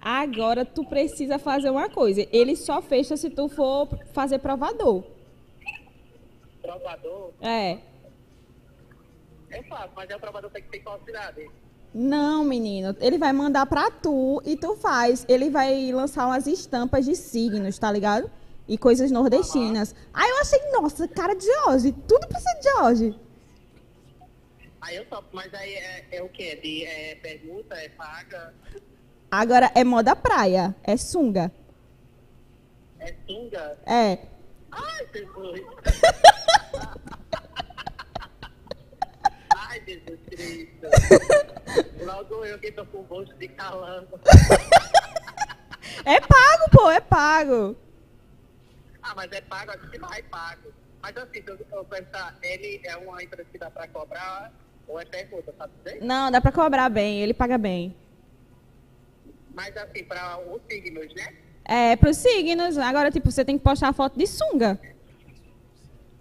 Agora 0.00 0.64
tu 0.64 0.82
precisa 0.84 1.38
fazer 1.38 1.68
uma 1.68 1.90
coisa. 1.90 2.26
Ele 2.32 2.56
só 2.56 2.80
fecha 2.80 3.16
se 3.18 3.28
tu 3.28 3.48
for 3.50 3.86
fazer 4.14 4.38
provador. 4.38 5.04
Provador, 6.62 7.32
É. 7.40 7.78
eu 9.50 9.62
faço, 9.64 9.90
mas 9.94 10.08
é 10.10 10.16
o 10.16 10.20
provador 10.20 10.50
tem 10.50 10.62
que 10.62 10.70
ter 10.70 10.78
qual 10.80 10.98
cidade? 11.04 11.48
Não, 11.94 12.42
menino. 12.42 12.96
Ele 13.00 13.18
vai 13.18 13.32
mandar 13.32 13.66
pra 13.66 13.90
tu 13.90 14.40
e 14.44 14.56
tu 14.56 14.74
faz. 14.76 15.24
Ele 15.28 15.50
vai 15.50 15.92
lançar 15.92 16.26
umas 16.26 16.46
estampas 16.46 17.04
de 17.04 17.14
signos, 17.14 17.78
tá 17.78 17.90
ligado? 17.92 18.30
E 18.66 18.76
coisas 18.78 19.10
nordestinas. 19.10 19.94
Aí 20.14 20.28
eu 20.30 20.38
achei, 20.40 20.58
nossa, 20.72 21.06
cara 21.08 21.34
de 21.34 21.44
Jorge. 21.46 21.92
Tudo 22.08 22.26
precisa 22.26 22.54
de 22.54 22.70
Jorge. 22.70 23.25
Aí 24.80 24.96
eu 24.96 25.06
topo, 25.06 25.28
mas 25.32 25.52
aí 25.54 25.74
é, 25.74 26.06
é 26.12 26.22
o 26.22 26.28
quê? 26.28 26.56
De, 26.56 26.84
é 26.84 27.14
permuta, 27.16 27.74
é 27.76 27.88
paga, 27.88 28.54
Agora 29.30 29.70
é 29.74 29.82
moda 29.82 30.14
praia. 30.14 30.74
É 30.84 30.96
sunga. 30.96 31.50
é 33.00 33.14
sunga? 33.26 33.78
É. 33.86 34.18
Ai, 34.70 35.06
Jesus! 35.12 35.60
Ai, 39.56 39.82
Jesus 39.86 40.20
Cristo! 40.30 40.86
Logo 42.04 42.44
eu 42.44 42.58
que 42.58 42.70
tô 42.72 42.86
com 42.86 43.00
o 43.00 43.02
bolso 43.02 43.34
de 43.34 43.48
calango. 43.48 44.18
É 46.04 46.20
pago, 46.20 46.70
pô, 46.70 46.88
é 46.88 47.00
pago. 47.00 47.76
Ah, 49.02 49.12
mas 49.16 49.32
é 49.32 49.40
pago, 49.40 49.72
acho 49.72 49.90
que 49.90 49.98
vai 49.98 50.22
pago. 50.22 50.72
Mas 51.02 51.16
assim, 51.16 51.42
se 51.42 51.48
eu, 51.48 51.58
eu 51.72 51.84
pensar, 51.84 52.36
ele 52.42 52.80
é 52.84 52.96
uma 52.96 53.20
empresa 53.22 53.48
que 53.50 53.58
dá 53.58 53.68
pra 53.70 53.88
cobrar 53.88 54.52
ou 54.88 55.00
é 55.00 55.04
permuta, 55.04 55.52
sabe 55.56 55.72
dizer? 55.84 56.02
Não, 56.02 56.30
dá 56.30 56.40
pra 56.40 56.52
cobrar 56.52 56.88
bem. 56.88 57.20
Ele 57.20 57.34
paga 57.34 57.58
bem. 57.58 57.94
Mas 59.54 59.76
assim, 59.76 60.04
para 60.04 60.38
os 60.38 60.60
signos, 60.68 61.14
né? 61.14 61.34
É, 61.64 61.96
pros 61.96 62.16
signos. 62.16 62.78
Agora, 62.78 63.10
tipo, 63.10 63.30
você 63.30 63.44
tem 63.44 63.58
que 63.58 63.64
postar 63.64 63.92
foto 63.92 64.18
de 64.18 64.26
sunga. 64.26 64.78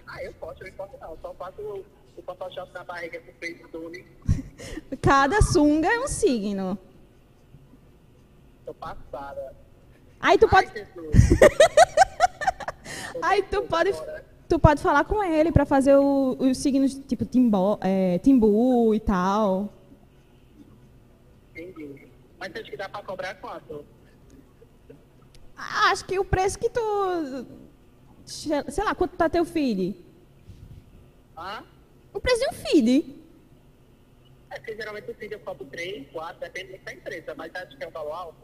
Ah, 0.08 0.24
eu 0.24 0.34
posso, 0.34 0.64
eu 0.64 0.74
posso 0.74 0.98
não. 1.00 1.18
Só 1.22 1.34
faço 1.36 1.62
o, 1.62 1.86
o 2.18 2.22
Photoshop 2.24 2.74
na 2.74 2.84
barriga 2.84 3.20
com 3.20 3.32
o 3.32 3.36
Facebook. 3.36 4.06
Cada 5.02 5.42
sunga 5.42 5.88
é 5.88 6.00
um 6.00 6.08
signo. 6.08 6.78
Tô 8.66 8.74
passada. 8.74 9.56
Aí 10.20 10.38
tu 10.38 10.48
pode, 10.48 10.68
Ai, 10.68 10.74
Jesus. 10.74 11.40
aí 13.22 13.44
tu 13.44 13.62
pode, 13.64 13.90
Agora. 13.90 14.26
Tu 14.48 14.60
pode 14.60 14.82
falar 14.82 15.04
com 15.06 15.24
ele 15.24 15.52
pra 15.52 15.66
fazer 15.66 15.96
o- 15.96 16.36
os 16.40 16.58
signos 16.58 16.96
tipo 16.96 17.26
timbo, 17.26 17.78
é, 17.82 18.20
timbu 18.20 18.94
e 18.94 19.00
tal. 19.00 19.70
Entendi. 21.56 22.08
Mas 22.40 22.54
acho 22.56 22.70
que 22.70 22.78
dá 22.78 22.90
pra 22.90 23.02
cobrar 23.04 23.36
quanto? 23.36 23.86
Ah, 25.58 25.92
Acho 25.92 26.06
que 26.06 26.20
o 26.20 26.26
preço 26.26 26.60
que 26.60 26.70
tu, 26.70 26.82
sei 28.26 28.84
lá, 28.84 28.94
quanto 28.94 29.16
tá 29.16 29.30
teu 29.30 29.46
feed? 29.46 29.96
Hã? 31.38 31.64
O 32.14 32.20
preço 32.20 32.42
de 32.42 32.48
um 32.50 32.54
feed. 32.60 33.16
É 34.50 34.58
porque 34.60 34.76
geralmente 34.76 35.10
o 35.12 35.14
vídeo 35.14 35.36
eu 35.36 35.40
cobro 35.40 35.66
3, 35.66 36.08
4, 36.12 36.40
depende 36.40 36.78
da 36.80 36.94
empresa, 36.94 37.34
mas 37.36 37.54
acho 37.56 37.76
que 37.78 37.84
é 37.84 37.88
um 37.88 37.92
valor 37.92 38.14
alto. 38.14 38.38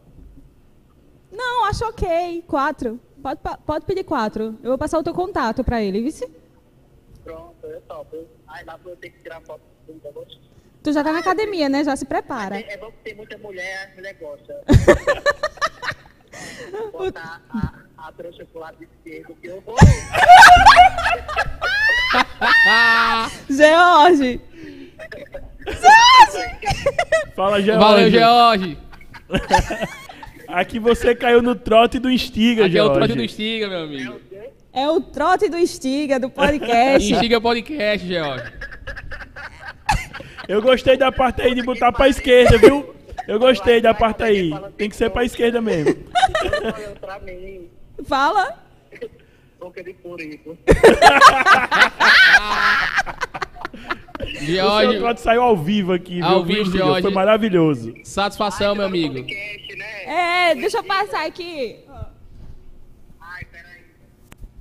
Não, 1.32 1.66
acho 1.66 1.86
ok. 1.86 2.44
Quatro. 2.48 3.00
Pode, 3.22 3.40
pode 3.66 3.86
pedir 3.86 4.04
quatro. 4.04 4.58
Eu 4.64 4.70
vou 4.70 4.78
passar 4.78 5.00
o 5.00 5.04
teu 5.04 5.14
contato 5.14 5.64
pra 5.64 5.82
ele, 5.82 6.02
vice? 6.02 6.30
Pronto, 7.24 7.66
eu 7.66 7.80
topo. 7.82 8.28
Ai, 8.48 8.64
lá 8.66 8.80
eu 8.84 8.96
tenho 8.98 9.14
que 9.14 9.22
tirar 9.22 9.40
foto 9.42 9.62
do 9.88 9.94
negócio. 10.04 10.40
Tu 10.84 10.92
já 10.92 11.04
tá 11.04 11.14
na 11.14 11.20
academia, 11.20 11.70
né? 11.70 11.84
Já 11.84 11.96
se 11.96 12.06
prepara. 12.06 12.60
É, 12.60 12.74
é 12.74 12.78
bom 12.78 12.92
que 12.92 12.98
tem 13.04 13.16
muita 13.16 13.38
mulher, 13.38 13.90
as 13.90 13.96
mulheres 13.96 14.20
gostam. 14.20 14.56
Botar 16.92 17.42
a, 17.50 17.74
a 18.08 18.12
trouxa 18.12 18.46
pro 18.46 18.62
lado 18.62 18.78
esquerdo, 18.84 19.36
que 19.36 19.48
eu 19.48 19.62
vou. 19.62 19.76
George! 23.50 24.42
Fala, 27.36 27.62
George. 27.62 27.80
Valeu, 27.80 28.10
George. 28.10 28.78
Aqui 30.54 30.80
você 30.80 31.16
caiu 31.16 31.42
no 31.42 31.56
trote 31.56 32.00
do 32.00 32.10
Instiga, 32.10 32.66
Aqui 32.66 32.78
é 32.78 32.84
o 32.84 32.94
trote 32.94 33.14
do 33.14 33.24
Estiga, 33.24 33.68
meu 33.68 33.84
amigo. 33.84 34.20
É 34.74 34.90
o 34.90 35.02
trote 35.02 35.50
do 35.50 35.58
Estiga, 35.58 36.20
do 36.20 36.30
podcast. 36.30 37.14
Estiga 37.14 37.42
Podcast, 37.42 38.08
George. 38.08 38.52
Eu 40.48 40.62
gostei 40.62 40.98
da 40.98 41.12
parte 41.12 41.42
aí 41.42 41.56
de 41.56 41.64
botar 41.64 41.92
pra 41.92 42.08
esquerda, 42.10 42.58
viu? 42.58 42.94
Eu 43.28 43.40
gostei 43.40 43.82
da 43.82 43.94
parte 43.94 44.24
aí. 44.24 44.52
Tem 44.78 44.90
que 44.90 44.96
ser 44.96 45.10
pra 45.10 45.24
esquerda 45.24 45.62
mesmo. 45.62 45.96
Fala. 48.06 48.60
boca 49.60 49.84
de 49.84 49.96
purico. 54.22 54.44
O 54.44 54.46
seu 54.46 54.56
George, 54.56 55.22
saiu 55.22 55.42
ao 55.42 55.58
vivo 55.58 55.94
aqui, 55.94 56.16
viu? 56.16 56.26
Ao 56.26 56.44
vivo, 56.44 56.62
Instiga? 56.62 56.78
George. 56.78 57.02
Foi 57.02 57.12
maravilhoso. 57.12 57.94
satisfação, 58.04 58.76
meu 58.76 58.86
amigo. 58.86 59.16
Podcast, 59.16 59.76
né? 59.76 60.50
É, 60.52 60.56
deixa 60.56 60.78
eu 60.78 60.84
passar 60.84 61.26
aqui. 61.26 61.78
Ai, 63.20 63.46
peraí. 63.52 63.82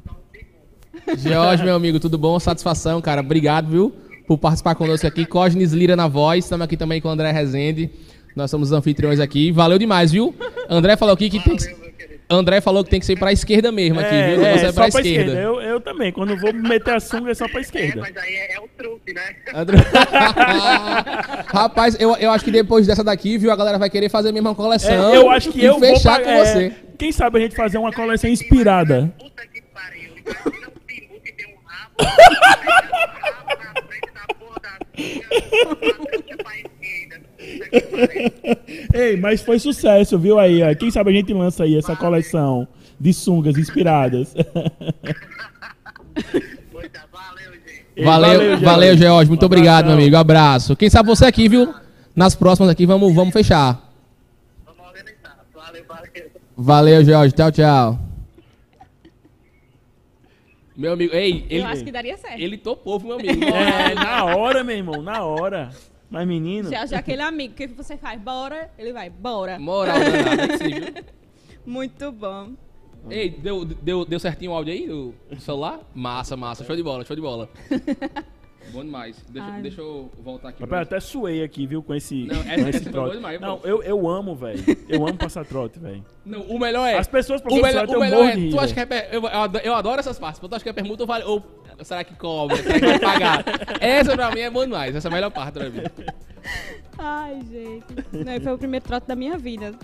Só 0.06 0.12
um 0.12 0.22
segundo. 0.32 1.18
George, 1.18 1.64
meu 1.64 1.74
amigo, 1.74 2.00
tudo 2.00 2.18
bom? 2.18 2.38
Satisfação, 2.38 3.00
cara. 3.00 3.20
Obrigado, 3.20 3.68
viu, 3.68 3.94
por 4.26 4.38
participar 4.38 4.74
conosco 4.74 5.06
aqui. 5.06 5.26
Cosnes 5.26 5.72
Lira 5.72 5.96
na 5.96 6.08
voz. 6.08 6.44
Estamos 6.44 6.64
aqui 6.64 6.76
também 6.76 7.00
com 7.00 7.08
o 7.08 7.10
André 7.10 7.30
Rezende. 7.32 7.90
Nós 8.36 8.50
somos 8.50 8.68
os 8.68 8.72
anfitriões 8.72 9.18
aqui. 9.20 9.50
Valeu 9.50 9.78
demais, 9.78 10.12
viu? 10.12 10.34
André 10.68 10.96
falou 10.96 11.14
aqui 11.14 11.28
que 11.28 11.40
tem 11.40 11.56
que... 11.56 11.89
André 12.30 12.60
falou 12.60 12.84
que 12.84 12.90
tem 12.90 13.00
que 13.00 13.06
ser 13.06 13.18
pra 13.18 13.32
esquerda 13.32 13.72
mesmo 13.72 13.98
aqui, 13.98 14.14
É, 14.14 14.34
viu? 14.36 14.44
é, 14.46 14.58
Você 14.58 14.66
é 14.66 14.72
só 14.72 14.74
pra, 14.88 14.88
esquerda. 14.88 15.32
Eu, 15.32 15.60
eu 15.60 15.80
também. 15.80 16.12
Quando 16.12 16.36
vou 16.36 16.52
meter 16.52 16.94
a 16.94 17.00
sunga 17.00 17.32
é 17.32 17.34
só 17.34 17.48
pra 17.48 17.58
É, 17.58 17.62
esquerda. 17.62 18.00
mas 18.00 18.16
aí 18.16 18.32
é, 18.34 18.54
é 18.54 18.60
o 18.60 18.68
truque, 18.68 19.12
né? 19.12 19.34
André- 19.52 19.78
Rapaz, 21.52 21.96
eu, 22.00 22.14
eu 22.16 22.30
acho 22.30 22.44
que 22.44 22.50
depois 22.52 22.86
dessa 22.86 23.02
daqui, 23.02 23.36
viu, 23.36 23.50
a 23.50 23.56
galera 23.56 23.78
vai 23.78 23.90
querer 23.90 24.08
fazer 24.08 24.28
a 24.28 24.32
mesma 24.32 24.54
coleção. 24.54 25.12
É, 25.12 25.16
eu 25.16 25.28
acho 25.28 25.50
que 25.50 25.60
e 25.60 25.64
eu 25.64 25.78
vou 25.78 25.88
fechar 25.88 26.16
pra- 26.16 26.24
com 26.24 26.30
é, 26.30 26.44
você. 26.44 26.72
Quem 26.96 27.10
sabe 27.10 27.38
a 27.38 27.40
gente 27.42 27.56
fazer 27.56 27.78
uma 27.78 27.92
coleção 27.92 28.30
inspirada. 28.30 29.12
Puta 29.18 29.46
que 29.48 29.60
pariu. 29.62 30.10
Rabo, 31.66 31.94
um 32.00 32.04
rabo 32.04 33.64
na 33.64 33.82
frente 33.82 34.10
da 34.14 34.34
porra 34.34 34.60
da 34.62 34.78
Ei, 38.94 39.16
mas 39.16 39.42
foi 39.42 39.58
sucesso, 39.58 40.18
viu 40.18 40.38
aí? 40.38 40.62
ó. 40.62 40.74
Quem 40.74 40.90
sabe 40.90 41.10
a 41.10 41.12
gente 41.14 41.32
lança 41.32 41.64
aí 41.64 41.76
essa 41.76 41.96
coleção 41.96 42.66
de 42.98 43.12
sungas 43.12 43.56
inspiradas. 43.56 44.34
Valeu, 47.12 47.52
gente. 47.52 47.84
Ei, 47.96 48.04
Valeu, 48.04 48.60
valeu, 48.60 48.96
George. 48.96 49.28
Muito 49.30 49.46
obrigado, 49.46 49.86
meu 49.86 49.94
amigo. 49.94 50.16
Abraço. 50.16 50.76
Quem 50.76 50.90
sabe 50.90 51.08
você 51.08 51.24
aqui, 51.26 51.48
viu? 51.48 51.74
Nas 52.14 52.34
próximas 52.34 52.70
aqui, 52.70 52.86
vamos, 52.86 53.14
vamos 53.14 53.32
fechar. 53.32 53.90
Vamos 54.66 54.80
organizar. 54.86 55.38
Valeu, 55.54 55.84
valeu. 55.86 56.30
Valeu, 56.56 57.04
George. 57.04 57.34
Tchau, 57.34 57.50
tchau. 57.52 57.98
Meu 60.76 60.94
amigo, 60.94 61.14
ei, 61.14 61.44
ele, 61.50 61.62
Eu 61.62 61.66
acho 61.66 61.84
que 61.84 61.92
daria 61.92 62.16
certo. 62.16 62.40
ele 62.40 62.56
topou, 62.56 62.98
meu 63.00 63.14
amigo. 63.18 63.44
É, 63.44 63.94
na 63.94 64.24
hora, 64.24 64.64
meu 64.64 64.76
irmão, 64.76 65.02
na 65.02 65.22
hora. 65.22 65.70
Mas, 66.10 66.26
menino, 66.26 66.68
Já, 66.70 66.84
já 66.86 66.98
aquele 66.98 67.22
amigo 67.22 67.54
que 67.54 67.66
você 67.68 67.96
faz, 67.96 68.20
bora, 68.20 68.70
ele 68.76 68.92
vai, 68.92 69.08
bora. 69.08 69.58
Moral 69.58 69.96
danada, 70.00 70.58
sim, 70.58 70.70
viu? 70.70 71.04
Muito 71.64 72.10
bom. 72.10 72.50
Ei, 73.08 73.30
deu, 73.30 73.64
deu, 73.64 74.04
deu 74.04 74.18
certinho 74.20 74.50
o 74.50 74.54
áudio 74.54 74.72
aí 74.74 74.86
do 74.86 75.14
do 75.30 75.40
celular? 75.40 75.80
Massa, 75.94 76.36
massa. 76.36 76.64
Show 76.64 76.74
de 76.76 76.82
bola, 76.82 77.04
show 77.04 77.14
de 77.16 77.22
bola. 77.22 77.48
Bom 78.72 78.84
demais. 78.84 79.16
Deixa, 79.28 79.48
Ai. 79.48 79.62
deixa 79.62 79.80
eu 79.80 80.10
voltar 80.22 80.50
aqui. 80.50 80.62
rapaz, 80.62 80.80
eu 80.82 80.86
até 80.86 81.00
suei 81.00 81.42
aqui, 81.42 81.66
viu, 81.66 81.82
com 81.82 81.92
esse, 81.94 82.24
Não, 82.26 82.40
é- 82.42 82.62
com 82.62 82.68
esse 82.68 82.84
trote. 82.90 83.16
demais, 83.16 83.40
Não, 83.40 83.58
pô. 83.58 83.66
eu, 83.66 83.82
eu 83.82 84.08
amo, 84.08 84.36
velho. 84.36 84.62
Eu 84.88 85.04
amo 85.08 85.16
passar 85.18 85.44
trote, 85.44 85.80
velho. 85.80 86.04
Não, 86.24 86.42
o 86.42 86.56
melhor 86.58 86.86
é. 86.86 86.96
As 86.96 87.08
pessoas 87.08 87.40
o 87.40 87.54
melhor, 87.54 87.86
trote, 87.86 87.96
o 87.96 88.00
melhor 88.00 88.26
é. 88.28 88.48
Tu 88.50 88.60
acha 88.60 88.74
que 88.74 88.94
é. 88.94 89.08
Eu, 89.10 89.22
eu 89.22 89.26
adoro- 89.26 89.64
eu 89.64 89.74
adoro 89.74 89.98
essas 90.00 90.18
partes. 90.20 90.38
Tu 90.38 90.54
acha 90.54 90.62
que 90.62 90.68
é 90.68 90.72
permuta 90.72 91.02
ou 91.02 91.06
vale. 91.06 91.24
Ou 91.24 91.42
será 91.82 92.04
que 92.04 92.14
cobra? 92.14 92.56
Será 92.56 92.78
que 92.78 92.86
vai 92.86 92.98
pagar? 92.98 93.44
Essa 93.80 94.14
pra 94.14 94.30
mim 94.30 94.40
é 94.40 94.50
demais. 94.50 94.94
Essa 94.94 95.08
é 95.08 95.10
a 95.10 95.14
melhor 95.14 95.30
parte 95.30 95.54
pra 95.54 95.70
mim. 95.70 95.82
Ai, 96.98 97.40
gente. 97.50 97.84
Não, 98.12 98.40
foi 98.40 98.52
o 98.52 98.58
primeiro 98.58 98.84
trote 98.84 99.06
da 99.06 99.16
minha 99.16 99.38
vida. 99.38 99.74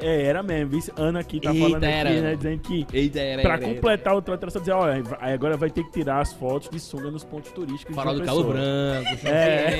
É, 0.00 0.22
era 0.22 0.42
mesmo. 0.42 0.70
viu? 0.70 0.80
Ana 0.96 1.20
aqui 1.20 1.40
tá 1.40 1.52
Eita, 1.52 1.66
falando 1.66 1.84
era, 1.84 2.10
aqui, 2.10 2.20
né, 2.20 2.36
dizendo 2.36 2.58
que 2.60 2.86
Eita, 2.92 3.20
era. 3.20 3.42
pra 3.42 3.58
completar 3.58 4.16
o 4.16 4.22
trote, 4.22 4.42
ela 4.44 4.50
só 4.50 4.58
dizer, 4.58 4.72
olha, 4.72 5.02
agora 5.20 5.56
vai 5.56 5.70
ter 5.70 5.84
que 5.84 5.90
tirar 5.92 6.20
as 6.20 6.32
fotos 6.32 6.68
de 6.70 6.78
sunga 6.80 7.10
nos 7.10 7.24
pontos 7.24 7.50
turísticos 7.52 7.88
de 7.88 7.94
Farol 7.94 8.14
do 8.14 8.24
Calo. 8.24 8.44
Branco, 8.44 9.26
É. 9.26 9.74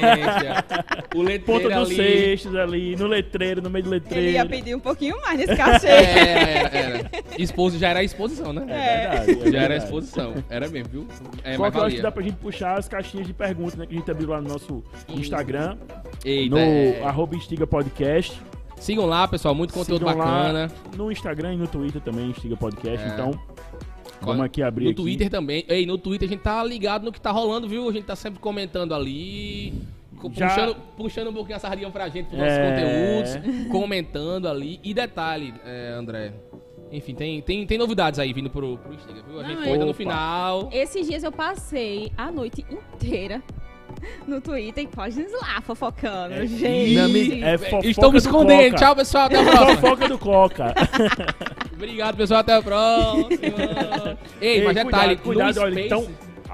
O 1.15 1.19
Ponta 1.19 1.28
letreiro 1.28 1.69
dos 1.81 1.89
ali. 1.91 1.97
Seixos 1.97 2.55
ali, 2.57 2.97
no 2.97 3.07
letreiro, 3.07 3.62
no 3.62 3.70
meio 3.70 3.85
do 3.85 3.91
letreiro. 3.91 4.27
Ele 4.27 4.35
ia 4.35 4.47
pedir 4.47 4.74
um 4.74 4.81
pouquinho 4.81 5.20
mais 5.20 5.39
nesse 5.39 5.55
cachê. 5.57 5.86
É, 5.86 6.59
era, 6.59 6.77
era. 6.77 7.11
Exposi, 7.39 7.78
já 7.78 7.91
era 7.91 8.03
exposição, 8.03 8.53
né? 8.53 8.62
É 8.69 9.09
verdade, 9.09 9.31
é 9.31 9.35
Já 9.35 9.59
era 9.59 9.69
verdade. 9.69 9.85
exposição. 9.85 10.35
Era 10.51 10.69
mesmo, 10.69 10.89
viu? 10.91 11.07
É, 11.45 11.57
mas 11.57 11.73
que 11.73 11.78
eu 11.78 11.85
acho 11.85 11.97
que 11.97 12.03
dá 12.03 12.11
pra 12.11 12.23
gente 12.23 12.36
puxar 12.36 12.78
as 12.78 12.89
caixinhas 12.89 13.27
de 13.27 13.32
perguntas, 13.32 13.74
né? 13.77 13.86
Que 13.86 13.95
a 13.95 13.99
gente 13.99 14.11
abriu 14.11 14.28
lá 14.31 14.41
no 14.41 14.49
nosso 14.49 14.82
Instagram, 15.09 15.77
Eita, 16.24 16.51
no 16.55 16.59
é. 16.61 17.01
arroba 17.03 17.36
Instiga 17.36 17.66
Podcast. 17.66 18.41
Sigam 18.76 19.06
lá, 19.06 19.26
pessoal. 19.26 19.55
Muito 19.55 19.72
conteúdo 19.72 20.06
Sigam 20.06 20.16
lá 20.18 20.24
bacana. 20.24 20.70
no 20.96 21.10
Instagram 21.10 21.55
e 21.55 21.56
no 21.56 21.66
Twitter 21.66 22.01
também, 22.02 22.30
Instiga 22.30 22.56
Podcast. 22.56 23.05
É. 23.05 23.09
Então, 23.09 23.38
vamos 24.20 24.44
aqui 24.44 24.62
abrir 24.62 24.84
No 24.84 24.90
aqui. 24.90 25.02
Twitter 25.02 25.30
também. 25.30 25.64
Ei, 25.68 25.86
no 25.86 25.96
Twitter 25.98 26.28
a 26.28 26.30
gente 26.32 26.42
tá 26.42 26.62
ligado 26.62 27.05
no 27.05 27.12
que 27.12 27.20
tá 27.20 27.30
rolando, 27.30 27.68
viu? 27.68 27.88
A 27.88 27.92
gente 27.92 28.05
tá 28.05 28.16
sempre 28.16 28.40
comentando 28.40 28.94
ali. 28.94 29.72
Já- 30.32 30.48
Puxando, 30.48 30.76
puxando 30.96 31.28
um 31.28 31.32
pouquinho 31.34 31.56
a 31.56 31.60
sardinha 31.60 31.90
pra 31.90 32.09
gente, 32.09 32.26
pros 32.28 32.38
nossos 32.38 32.55
É. 32.56 33.26
conteúdos, 33.34 33.68
comentando 33.70 34.48
ali. 34.48 34.80
E 34.82 34.94
detalhe, 34.94 35.52
é, 35.66 35.90
André. 35.98 36.32
Enfim, 36.90 37.14
tem, 37.14 37.42
tem, 37.42 37.66
tem 37.66 37.76
novidades 37.76 38.18
aí 38.18 38.32
vindo 38.32 38.48
pro, 38.48 38.78
pro 38.78 38.94
Instagram, 38.94 39.22
viu? 39.28 39.40
A 39.40 39.42
Não, 39.42 39.48
gente 39.51 39.60
é- 39.60 39.64
comenta 39.64 39.84
no 39.84 39.92
final. 39.92 40.68
Esses 40.72 41.06
dias 41.06 41.24
eu 41.24 41.32
passei 41.32 42.10
a 42.16 42.30
noite 42.30 42.64
inteira 42.70 43.42
no 44.26 44.40
Twitter 44.40 44.84
e 44.84 44.86
páginas 44.86 45.32
lá 45.32 45.60
fofocando. 45.60 46.34
É, 46.34 46.46
gente. 46.46 46.98
Amigo, 46.98 47.44
É 47.44 47.58
fofoca 47.58 47.86
Estou 47.86 48.04
me 48.06 48.12
do 48.12 48.18
escondendo. 48.18 48.72
Coca. 48.72 48.76
Tchau, 48.76 48.96
pessoal. 48.96 49.26
Até 49.26 49.40
a 49.40 49.44
próxima. 49.44 49.76
Fofoca 49.76 50.08
do 50.08 50.18
Coca. 50.18 50.74
Obrigado, 51.74 52.16
pessoal. 52.16 52.40
Até 52.40 52.54
a 52.54 52.62
próxima. 52.62 54.18
Ei, 54.40 54.64
mas 54.64 54.74
detalhe, 54.74 55.16
cuidado, 55.16 55.56
no 55.56 55.62
olha, 55.62 55.72
Space... 55.72 55.86
então, 55.86 56.08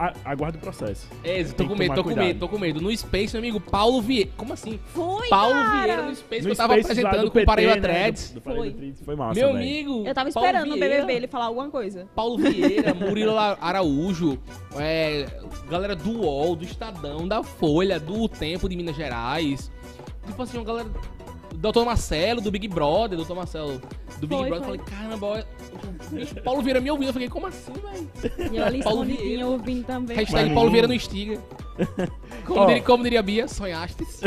a- 0.09 0.15
aguarda 0.25 0.57
o 0.59 0.61
processo. 0.61 1.07
É, 1.23 1.43
tô 1.45 1.67
com 1.67 1.77
medo, 1.77 1.95
tô 1.95 2.03
com 2.05 2.15
medo, 2.15 2.39
tô 2.41 2.49
com 2.49 2.59
medo. 2.59 2.81
No 2.81 2.97
Space, 2.97 3.35
meu 3.35 3.41
amigo, 3.41 3.61
Paulo 3.61 4.01
Vieira. 4.01 4.31
Como 4.37 4.53
assim? 4.53 4.79
Foi, 4.95 5.29
Paulo 5.29 5.55
cara. 5.55 5.77
Vieira 5.87 6.03
no 6.03 6.15
Space 6.17 6.43
No 6.43 6.47
que 6.47 6.53
eu 6.53 6.57
tava 6.57 6.73
Space 6.75 6.91
apresentando 7.01 7.25
do 7.27 7.31
com 7.31 7.39
o 7.39 7.45
Paraíba 7.45 7.73
PT, 7.75 7.87
né, 7.87 7.95
Threads. 7.95 8.31
do- 8.33 8.41
Foi. 8.41 8.71
Threads, 8.71 9.03
Foi 9.05 9.17
massa, 9.17 9.35
Meu 9.41 9.49
velho. 9.53 9.59
amigo. 9.59 10.05
Eu 10.07 10.15
tava 10.15 10.31
Paulo 10.33 10.47
esperando 10.49 10.69
no 10.69 10.75
Vieira, 10.77 10.95
BBB 10.97 11.13
ele 11.15 11.27
falar 11.29 11.45
alguma 11.47 11.71
coisa. 11.71 12.09
Paulo 12.15 12.39
Vieira, 12.39 12.95
Murilo 12.95 13.37
Araújo, 13.39 14.39
é, 14.77 15.27
galera 15.69 15.95
do 15.95 16.21
UOL, 16.23 16.57
do 16.57 16.65
Estadão, 16.65 17.29
da 17.29 17.43
Folha, 17.43 18.01
do 18.01 18.29
Tempo 18.29 18.69
de 18.69 18.77
Minas 18.77 18.97
Gerais. 18.97 19.71
Tipo 20.27 20.43
assim, 20.43 20.59
uma 20.59 20.65
galera. 20.65 20.89
Doutor 21.57 21.85
Marcelo, 21.85 22.41
do 22.41 22.51
Big 22.51 22.67
Brother, 22.69 23.17
doutor 23.19 23.37
Marcelo 23.37 23.81
do 24.19 24.27
Big 24.27 24.35
Foi, 24.41 24.49
Brother. 24.49 24.67
foi. 24.69 24.77
Eu 24.79 24.85
falei, 24.85 24.99
caramba, 24.99 25.45
o 26.11 26.15
bicho, 26.15 26.35
Paulo 26.43 26.63
Vieira 26.63 26.81
me 26.81 26.91
ouvindo. 26.91 27.09
Eu 27.09 27.13
falei, 27.13 27.29
como 27.29 27.47
assim, 27.47 27.73
velho? 27.73 28.53
E 28.53 28.57
eu 28.57 28.65
ali 28.65 28.83
Paulo 28.83 29.05
Vieira. 29.05 29.47
ouvindo 29.47 29.85
também. 29.85 30.17
Hashtag 30.17 30.47
Mas 30.47 30.55
Paulo. 30.55 30.71
Vieira 30.71 30.89
no 30.89 30.95
Instiga. 30.95 31.39
Como, 32.47 32.61
Ó. 32.61 32.67
diria, 32.67 32.83
como 32.83 33.03
diria 33.05 33.21
a 33.21 33.23
Bia, 33.23 33.49
sonhastes. 33.49 34.21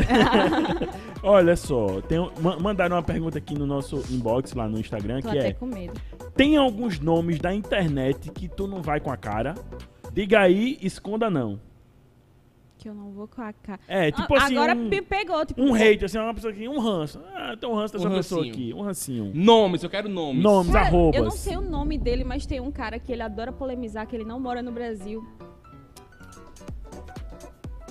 Olha 1.23 1.55
só, 1.55 2.01
tem, 2.01 2.19
um- 2.19 2.31
ma- 2.41 2.57
mandaram 2.59 2.95
uma 2.95 3.03
pergunta 3.03 3.37
aqui 3.37 3.53
no 3.53 3.65
nosso 3.65 4.03
inbox 4.09 4.53
lá 4.53 4.67
no 4.67 4.79
Instagram, 4.79 5.21
Tô 5.21 5.29
que 5.29 5.37
até 5.37 5.47
é... 5.49 5.53
com 5.53 5.65
medo. 5.65 5.93
Tem 6.35 6.57
alguns 6.57 6.99
nomes 6.99 7.39
da 7.39 7.53
internet 7.53 8.29
que 8.31 8.47
tu 8.47 8.67
não 8.67 8.81
vai 8.81 8.99
com 8.99 9.11
a 9.11 9.17
cara? 9.17 9.55
Diga 10.11 10.41
aí, 10.41 10.77
esconda 10.81 11.29
não. 11.29 11.59
Que 12.83 12.89
eu 12.89 12.93
não 12.93 13.11
vou 13.11 13.29
com 13.29 13.41
a 13.41 13.53
cara. 13.53 13.79
É, 13.87 14.11
tipo 14.11 14.35
assim, 14.35 14.57
Agora 14.57 14.75
um, 14.75 14.89
me 14.89 15.01
pegou, 15.01 15.45
tipo. 15.45 15.61
um 15.61 15.73
hate, 15.73 16.03
assim, 16.03 16.17
uma 16.17 16.33
pessoa 16.33 16.51
aqui, 16.51 16.67
um 16.67 16.79
ranço. 16.79 17.17
Ah, 17.33 17.55
tem 17.57 17.69
um 17.69 17.75
ranço 17.75 17.93
dessa 17.93 18.09
Um 18.09 18.13
pessoa 18.13 18.41
rancinho. 18.43 18.53
aqui, 18.53 18.73
um 18.73 18.81
rancinho. 18.81 19.31
Nomes, 19.33 19.83
eu 19.83 19.89
quero 19.89 20.09
nomes. 20.09 20.43
Nomes, 20.43 20.73
Cara, 20.73 20.87
arrobas. 20.87 21.15
Eu 21.17 21.23
não 21.23 21.31
sei 21.31 21.55
o 21.55 21.61
nome 21.61 21.97
dele, 21.97 22.25
mas 22.25 22.45
tem 22.45 22.59
um 22.59 22.71
cara 22.73 22.99
que 22.99 23.09
ele 23.09 23.21
adora 23.21 23.53
polemizar, 23.53 24.05
que 24.05 24.13
ele 24.17 24.25
não 24.25 24.37
mora 24.37 24.61
no 24.61 24.69
Brasil. 24.73 25.25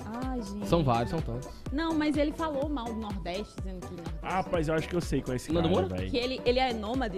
Ai, 0.05 0.41
gente. 0.43 0.67
São 0.67 0.83
vários, 0.83 1.09
são 1.09 1.19
tantos. 1.21 1.49
Não, 1.71 1.95
mas 1.95 2.15
ele 2.15 2.31
falou 2.31 2.69
mal 2.69 2.85
do 2.85 2.93
Nordeste, 2.99 3.51
dizendo 3.57 3.79
que 3.87 3.95
Nordeste. 3.95 4.19
Ah, 4.21 4.35
rapaz, 4.35 4.67
eu 4.67 4.75
acho 4.75 4.87
que 4.87 4.95
eu 4.95 5.01
sei 5.01 5.23
qual 5.23 5.33
é 5.33 5.37
esse 5.37 5.51
Nando 5.51 5.73
cara, 5.89 6.05
que 6.05 6.17
ele, 6.17 6.39
ele 6.45 6.59
é 6.59 6.71
nômade. 6.71 7.17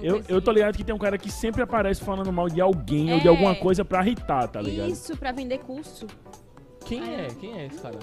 Eu, 0.00 0.22
eu 0.26 0.40
tô 0.40 0.50
ligado 0.52 0.74
que 0.78 0.82
tem 0.84 0.94
um 0.94 0.98
cara 0.98 1.18
que 1.18 1.30
sempre 1.30 1.60
aparece 1.60 2.02
falando 2.02 2.32
mal 2.32 2.48
de 2.48 2.58
alguém 2.62 3.12
ou 3.12 3.20
de 3.20 3.26
É. 3.26 3.28
alguma 3.30 3.54
coisa 3.54 3.84
pra 3.84 4.00
irritar, 4.02 4.48
tá 4.48 4.58
ligado? 4.62 4.88
Isso, 4.88 5.14
pra 5.18 5.30
vender 5.32 5.58
curso. 5.58 6.06
Quem 6.90 7.00
Ah, 7.02 7.10
é? 7.22 7.26
é? 7.26 7.28
Quem 7.40 7.58
é 7.58 7.66
esse 7.66 7.80
cara? 7.80 7.98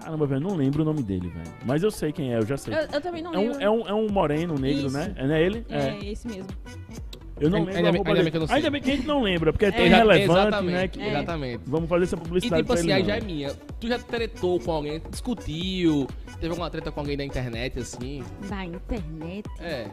Caramba, 0.00 0.26
velho, 0.26 0.40
não 0.40 0.56
lembro 0.56 0.82
o 0.82 0.84
nome 0.84 1.02
dele, 1.02 1.28
velho. 1.28 1.52
Mas 1.64 1.82
eu 1.82 1.90
sei 1.90 2.10
quem 2.12 2.32
é, 2.34 2.38
eu 2.38 2.46
já 2.46 2.56
sei. 2.56 2.74
Eu, 2.74 2.78
eu 2.92 3.00
também 3.00 3.22
não 3.22 3.32
É 3.34 3.38
um, 3.38 3.42
lembro. 3.42 3.62
é, 3.62 3.70
um, 3.70 3.80
é 3.88 3.94
um 3.94 4.08
moreno, 4.10 4.54
um 4.54 4.58
negro, 4.58 4.86
Isso. 4.86 4.96
né? 4.96 5.12
É, 5.16 5.26
não 5.26 5.34
é 5.34 5.42
ele? 5.42 5.66
É, 5.68 6.04
esse 6.10 6.26
mesmo. 6.26 6.46
Eu 7.38 7.48
não 7.48 7.58
Ainda- 7.58 7.70
lembro 7.70 7.76
ainda 7.76 7.88
a 7.88 7.92
bem- 7.92 7.98
roupa 7.98 8.10
ainda 8.10 8.18
dele. 8.18 8.22
bem 8.24 8.30
que 8.32 8.36
eu 8.36 8.40
não 8.40 8.46
sei. 8.48 8.56
Ainda 8.56 8.70
bem 8.70 8.82
que 8.82 8.90
a 8.90 8.96
gente 8.96 9.06
não 9.06 9.22
lembra, 9.22 9.52
porque 9.52 9.64
é 9.66 9.70
tão 9.70 9.80
É. 9.80 9.86
Exa- 9.86 9.96
irrelevante, 9.96 10.30
exatamente, 10.40 10.72
né? 10.74 10.88
que- 10.88 11.00
É. 11.00 11.08
exatamente. 11.10 11.62
Vamos 11.66 11.88
fazer 11.88 12.04
essa 12.04 12.16
E 12.16 12.18
publicidade 12.18 12.62
tipo 12.62 12.66
pra 12.72 12.74
assim, 12.80 12.84
ele 12.86 12.92
aí 12.94 13.00
não. 13.02 13.08
já 13.08 13.16
é 13.16 13.20
minha. 13.20 13.54
Tu 13.78 13.88
já 13.88 13.98
tretou 13.98 14.60
com 14.60 14.72
alguém, 14.72 15.02
discutiu, 15.10 16.06
teve 16.34 16.48
alguma 16.48 16.70
treta 16.70 16.90
com 16.90 17.00
alguém 17.00 17.16
da 17.16 17.24
internet, 17.24 17.78
assim? 17.78 18.22
Da 18.48 18.64
internet? 18.64 19.48
É. 19.60 19.86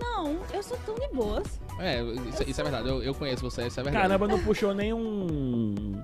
Não, 0.00 0.38
eu 0.52 0.62
sou 0.62 0.76
tão 0.84 0.94
de 0.94 1.08
boas. 1.14 1.60
É, 1.78 2.02
isso, 2.02 2.42
isso 2.50 2.60
é 2.60 2.64
verdade. 2.64 2.88
Eu, 2.88 3.02
eu 3.02 3.14
conheço 3.14 3.42
você, 3.42 3.66
isso 3.66 3.78
é 3.78 3.82
verdade. 3.82 4.02
Caramba, 4.06 4.26
não 4.28 4.38
puxou 4.40 4.74
nenhum. 4.74 6.02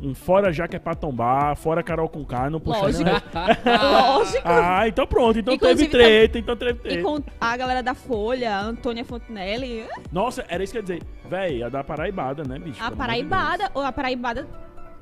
Um 0.00 0.14
fora 0.14 0.52
já 0.52 0.66
que 0.66 0.74
é 0.74 0.78
pra 0.80 0.94
tombar, 0.96 1.54
fora 1.56 1.80
Carol 1.82 2.08
com 2.08 2.24
K, 2.24 2.50
não 2.50 2.58
puxou 2.58 2.82
Lógico. 2.84 3.04
nenhum. 3.04 3.18
Lógico. 3.92 4.42
Ah, 4.44 4.88
então 4.88 5.06
pronto, 5.06 5.38
então 5.38 5.54
Inclusive, 5.54 5.88
teve 5.88 5.90
treta, 6.04 6.38
então 6.38 6.56
teve 6.56 6.72
E 6.72 6.74
treta. 6.74 7.02
com 7.02 7.22
a 7.40 7.56
galera 7.56 7.82
da 7.84 7.94
Folha, 7.94 8.56
a 8.56 8.62
Antônia 8.62 9.04
Fontenelle, 9.04 9.86
Nossa, 10.10 10.44
era 10.48 10.64
isso 10.64 10.72
que 10.72 10.78
eu 10.78 10.82
ia 10.82 10.86
dizer. 10.98 11.02
Véi, 11.28 11.62
a 11.62 11.68
da 11.68 11.84
Paraibada, 11.84 12.42
né, 12.42 12.58
bicho? 12.58 12.80
a 12.82 12.86
Pelo 12.86 12.96
Paraibada, 12.96 13.70
ou 13.74 13.82
a 13.82 13.92
Paraibada, 13.92 14.48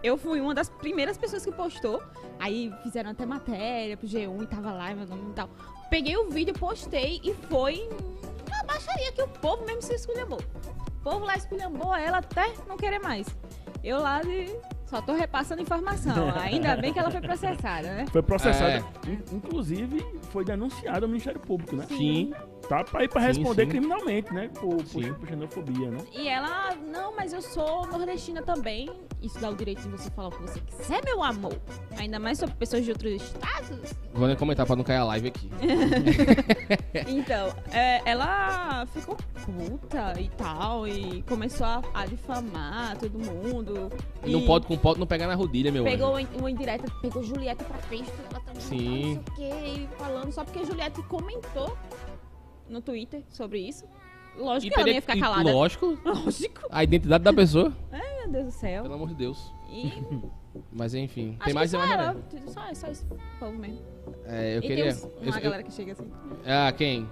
eu 0.03 0.19
fui 0.19 0.39
uma 0.41 0.55
das 0.55 0.69
primeiras 0.69 1.17
pessoas 1.17 1.45
que 1.45 1.53
postou. 1.53 2.03
Aí 2.39 2.71
fizeram 2.83 3.11
até 3.11 3.25
matéria 3.25 3.97
pro 3.97 4.07
G1 4.07 4.43
e 4.43 4.47
tava 4.47 4.71
lá, 4.73 4.95
meu 4.95 5.07
nome 5.07 5.31
e 5.31 5.35
tal. 5.35 5.49
Peguei 5.89 6.17
o 6.17 6.29
vídeo, 6.29 6.53
postei 6.55 7.21
e 7.25 7.33
foi 7.49 7.89
baixaria 8.65 9.13
que 9.13 9.23
o 9.23 9.29
povo 9.29 9.65
mesmo 9.65 9.83
se 9.83 9.95
esculhambou. 9.95 10.41
O 11.01 11.03
povo 11.03 11.25
lá 11.25 11.37
esculhambou 11.37 11.95
ela 11.95 12.19
até 12.19 12.53
não 12.69 12.77
querer 12.77 12.99
mais. 13.01 13.27
Eu 13.83 14.01
lá 14.01 14.21
de... 14.21 14.55
Só 14.87 15.01
tô 15.01 15.15
repassando 15.15 15.63
informação. 15.63 16.31
Ainda 16.41 16.77
bem 16.77 16.93
que 16.93 16.99
ela 16.99 17.11
foi 17.11 17.21
processada, 17.21 17.89
né? 17.95 18.07
Foi 18.11 18.23
processada. 18.23 18.85
É. 19.07 19.11
In- 19.11 19.23
Inclusive, 19.37 20.05
foi 20.31 20.45
denunciado 20.45 21.05
ao 21.05 21.09
Ministério 21.09 21.41
Público, 21.41 21.77
né? 21.77 21.87
Sim. 21.89 22.33
Tá 22.71 22.85
pra 22.85 23.03
ir 23.03 23.09
pra 23.09 23.21
Sim, 23.23 23.27
responder 23.27 23.65
sim. 23.65 23.69
criminalmente, 23.69 24.33
né? 24.33 24.49
Por, 24.55 24.77
por, 24.85 25.15
por 25.17 25.29
xenofobia, 25.29 25.91
né? 25.91 25.99
E 26.13 26.29
ela, 26.29 26.73
não, 26.77 27.17
mas 27.17 27.33
eu 27.33 27.43
sou 27.43 27.85
nordestina 27.89 28.43
também. 28.43 28.89
Isso 29.21 29.41
dá 29.41 29.51
o 29.51 29.57
direito 29.57 29.83
de 29.83 29.89
você 29.89 30.09
falar 30.11 30.29
o 30.29 30.31
que 30.31 30.43
você 30.43 30.61
quiser, 30.61 31.05
meu 31.05 31.21
amor. 31.21 31.53
Ainda 31.99 32.21
mais 32.21 32.39
sobre 32.39 32.55
pessoas 32.55 32.85
de 32.85 32.93
outros 32.93 33.11
estados. 33.11 33.93
Vou 34.15 34.29
nem 34.29 34.37
comentar 34.37 34.65
pra 34.67 34.77
não 34.77 34.85
cair 34.85 34.99
a 34.99 35.05
live 35.05 35.27
aqui. 35.29 35.51
Então, 37.09 37.53
é, 37.73 38.01
ela 38.05 38.87
ficou 38.87 39.17
puta 39.45 40.21
e 40.21 40.29
tal. 40.31 40.87
E 40.87 41.23
começou 41.23 41.67
a, 41.67 41.83
a 41.95 42.07
difamar 42.07 42.97
todo 42.99 43.19
mundo. 43.19 43.91
E 44.25 44.31
não 44.31 44.43
pode 44.43 44.67
com 44.67 44.77
pote 44.77 45.01
não 45.01 45.07
pegar 45.07 45.27
na 45.27 45.35
rodilha, 45.35 45.73
meu 45.73 45.83
Pegou 45.85 46.17
anjo. 46.17 46.29
uma 46.39 46.51
indireta, 46.51 46.85
pegou 47.01 47.23
Juliette 47.23 47.65
pra 47.65 47.79
frente, 47.79 48.11
ela 48.31 48.41
também 48.41 48.61
Sim. 48.61 49.15
não 49.15 49.37
sei 49.37 49.85
o 49.85 49.89
que, 49.89 49.89
falando 49.97 50.33
só 50.33 50.45
porque 50.45 50.65
Juliette 50.65 51.03
comentou 51.05 51.77
no 52.71 52.81
Twitter 52.81 53.23
sobre 53.29 53.59
isso. 53.61 53.85
Lógico 54.39 54.73
que 54.75 54.81
ela 54.81 54.87
não 54.89 54.95
ia 54.95 55.01
ficar 55.03 55.19
calada. 55.19 55.53
Lógico. 55.53 55.99
Lógico. 56.05 56.61
A 56.71 56.85
identidade 56.85 57.25
da 57.25 57.33
pessoa. 57.33 57.73
Meu 57.91 58.31
Deus 58.33 58.47
do 58.47 58.51
céu. 58.53 58.83
Pelo 58.83 58.95
amor 58.95 59.09
de 59.09 59.15
Deus. 59.17 59.53
E 59.71 59.93
Mas 60.73 60.95
enfim. 60.95 61.37
acho 61.39 61.45
Tem 61.47 61.55
mais 61.55 61.71
que 61.71 61.77
só 61.77 61.85
ela. 61.85 61.97
galera. 61.97 62.25
Só, 62.47 62.75
só 62.75 62.87
esse 62.89 63.05
povo 63.39 63.57
mesmo. 63.59 63.81
É, 64.25 64.55
eu 64.57 64.59
e 64.59 64.63
queria. 64.63 64.85
tem 64.85 64.93
uns- 64.93 65.03
eu- 65.05 65.11
uma 65.23 65.37
eu- 65.37 65.43
galera 65.43 65.63
que 65.63 65.73
chega 65.73 65.93
assim. 65.93 66.11
Ah, 66.47 66.73
quem? 66.73 67.09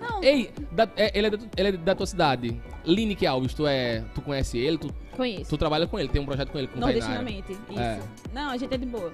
Não, 0.00 0.22
Ei, 0.22 0.50
da- 0.72 0.88
é, 0.96 1.16
ele, 1.16 1.26
é 1.26 1.30
da, 1.30 1.38
ele 1.58 1.68
é 1.68 1.72
da 1.72 1.94
tua 1.94 2.06
cidade. 2.06 2.60
Lineker 2.86 3.30
Alves, 3.30 3.52
tu 3.52 3.66
é. 3.66 4.00
Tu 4.14 4.22
conhece 4.22 4.56
ele? 4.58 4.78
Tu, 4.78 4.90
conheço. 5.14 5.50
tu 5.50 5.58
trabalha 5.58 5.86
com 5.86 5.98
ele, 5.98 6.08
tem 6.08 6.20
um 6.22 6.24
projeto 6.24 6.50
com 6.50 6.58
ele, 6.58 6.68
com. 6.68 6.80
Nordestinamente. 6.80 7.52
Isso. 7.52 7.78
É. 7.78 8.00
Não, 8.32 8.50
a 8.50 8.56
gente 8.56 8.72
é 8.74 8.78
de 8.78 8.86
boa. 8.86 9.12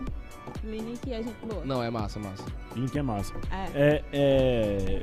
Linique 0.62 1.12
é 1.12 1.22
gente 1.24 1.34
boa. 1.44 1.64
Não, 1.64 1.82
é 1.82 1.90
massa, 1.90 2.20
massa. 2.20 2.44
Link 2.76 2.96
é 2.96 3.02
massa. 3.02 3.34
É. 3.50 3.64
É, 3.74 4.04
é, 4.12 5.02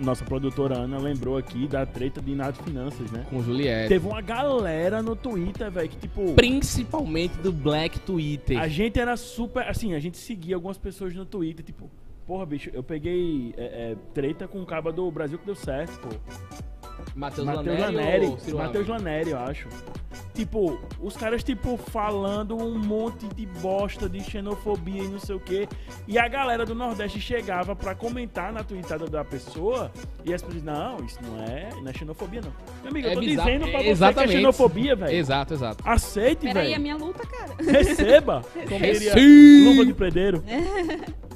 Nossa 0.00 0.24
produtora 0.24 0.78
Ana 0.78 0.98
lembrou 0.98 1.36
aqui 1.36 1.66
da 1.66 1.84
treta 1.84 2.20
de 2.20 2.32
Inato 2.32 2.62
Finanças, 2.62 3.10
né? 3.10 3.26
Com 3.28 3.42
Juliette. 3.42 3.88
Teve 3.88 4.06
uma 4.06 4.20
galera 4.20 5.02
no 5.02 5.14
Twitter, 5.14 5.70
velho, 5.70 5.88
que 5.88 5.96
tipo. 5.96 6.34
Principalmente 6.34 7.36
do 7.38 7.52
Black 7.52 8.00
Twitter. 8.00 8.58
A 8.58 8.68
gente 8.68 8.98
era 8.98 9.16
super. 9.16 9.68
Assim, 9.68 9.94
a 9.94 10.00
gente 10.00 10.16
seguia 10.16 10.54
algumas 10.54 10.78
pessoas 10.78 11.14
no 11.14 11.26
Twitter, 11.26 11.64
tipo. 11.64 11.90
Porra, 12.26 12.46
bicho, 12.46 12.70
eu 12.72 12.82
peguei 12.82 13.52
é, 13.56 13.64
é, 13.92 13.96
treta 14.14 14.46
com 14.46 14.62
o 14.62 14.66
caba 14.66 14.92
do 14.92 15.10
Brasil 15.10 15.38
que 15.38 15.44
deu 15.44 15.56
certo, 15.56 15.98
pô. 15.98 16.08
Matheus 17.14 17.46
Matheus 17.46 17.66
Laneri. 17.78 17.96
Laneri. 17.96 18.26
ou 18.26 18.38
Ciro 18.38 18.58
Matheus? 18.58 18.88
Laneri, 18.88 19.30
eu 19.30 19.38
acho. 19.38 19.68
Tipo, 20.34 20.78
os 21.00 21.16
caras, 21.16 21.42
tipo, 21.44 21.76
falando 21.76 22.56
um 22.56 22.78
monte 22.78 23.26
de 23.34 23.46
bosta, 23.46 24.08
de 24.08 24.20
xenofobia 24.22 25.02
e 25.02 25.08
não 25.08 25.18
sei 25.18 25.34
o 25.36 25.40
quê. 25.40 25.68
E 26.08 26.18
a 26.18 26.26
galera 26.28 26.64
do 26.64 26.74
Nordeste 26.74 27.20
chegava 27.20 27.76
pra 27.76 27.94
comentar 27.94 28.52
na 28.52 28.62
tweetada 28.64 29.06
da 29.06 29.24
pessoa. 29.24 29.90
E 30.24 30.32
as 30.32 30.40
pessoas, 30.42 30.62
não, 30.62 31.04
isso 31.04 31.18
não 31.22 31.42
é, 31.44 31.68
não 31.82 31.88
é 31.88 31.92
xenofobia, 31.92 32.40
não. 32.40 32.52
Meu 32.82 32.90
amigo, 32.90 33.06
eu 33.06 33.10
É 33.10 33.14
tô 33.14 33.20
bizarro. 33.20 33.48
dizendo 33.50 33.70
pra 33.70 33.80
É, 33.80 33.82
você 33.82 33.88
exatamente. 33.90 34.30
que 34.30 34.36
é 34.36 34.38
xenofobia, 34.40 34.96
velho. 34.96 35.12
Exato, 35.16 35.54
exato. 35.54 35.84
Aceite, 35.86 36.46
Peraí, 36.46 36.66
a 36.66 36.70
velho. 36.70 36.80
minha 36.82 36.96
luta, 36.96 37.26
cara. 37.26 37.54
Receba. 37.58 38.42
Como 38.68 38.80
diria 38.80 39.14
luva 39.70 39.84
de 39.86 39.92
predeiro. 39.94 40.42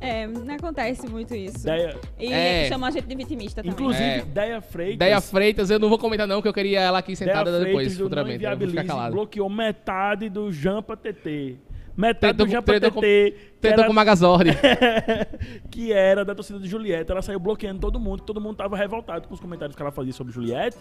É, 0.00 0.26
não 0.28 0.54
acontece 0.54 1.08
muito 1.08 1.34
isso. 1.34 1.64
Deia, 1.64 1.96
E 2.18 2.32
É. 2.32 2.68
chamam 2.68 2.88
a 2.88 2.90
gente 2.92 3.06
de 3.06 3.14
vitimista 3.16 3.62
também. 3.62 3.72
inclusive, 3.72 4.04
É. 4.04 4.22
Deia 4.22 4.60
Freitas. 4.60 4.98
Deia 4.98 5.20
Freitas, 5.20 5.70
eu 5.70 5.78
não 5.78 5.88
vou 5.88 5.98
comentar 5.98 6.26
não, 6.26 6.40
que 6.40 6.46
eu 6.48 6.52
queria 6.54 6.80
ela 6.80 6.98
aqui 7.00 7.14
Deia 7.16 7.16
sentada 7.16 7.50
depois, 7.52 7.72
Freitas 7.74 7.94
do 7.96 8.04
Não 8.04 8.08
futuramente. 8.10 8.44
Eu 8.44 8.56
vou 8.58 8.68
ficar 8.68 8.84
calado. 8.84 9.12
bloqueou 9.12 9.50
metade 9.50 10.28
do 10.28 10.52
Jampa 10.52 10.96
TT. 10.96 11.56
Metade 11.96 12.36
Tretou 12.36 12.46
do 12.46 12.52
Jampa 12.52 12.72
TT. 12.78 12.90
que 12.92 13.36
Tentou 13.60 13.78
era- 13.80 13.86
com 13.86 13.92
o 13.92 13.94
Magazord. 13.96 14.50
que 15.68 15.92
era 15.92 16.24
da 16.24 16.32
torcida 16.32 16.60
de 16.60 16.68
Juliette. 16.68 17.10
Ela 17.10 17.20
saiu 17.20 17.40
bloqueando 17.40 17.80
todo 17.80 17.98
mundo, 17.98 18.22
todo 18.22 18.40
mundo 18.40 18.54
tava 18.56 18.76
revoltado 18.76 19.26
com 19.26 19.34
os 19.34 19.40
comentários 19.40 19.74
que 19.74 19.82
ela 19.82 19.90
fazia 19.90 20.12
sobre 20.12 20.32
Juliette. 20.32 20.76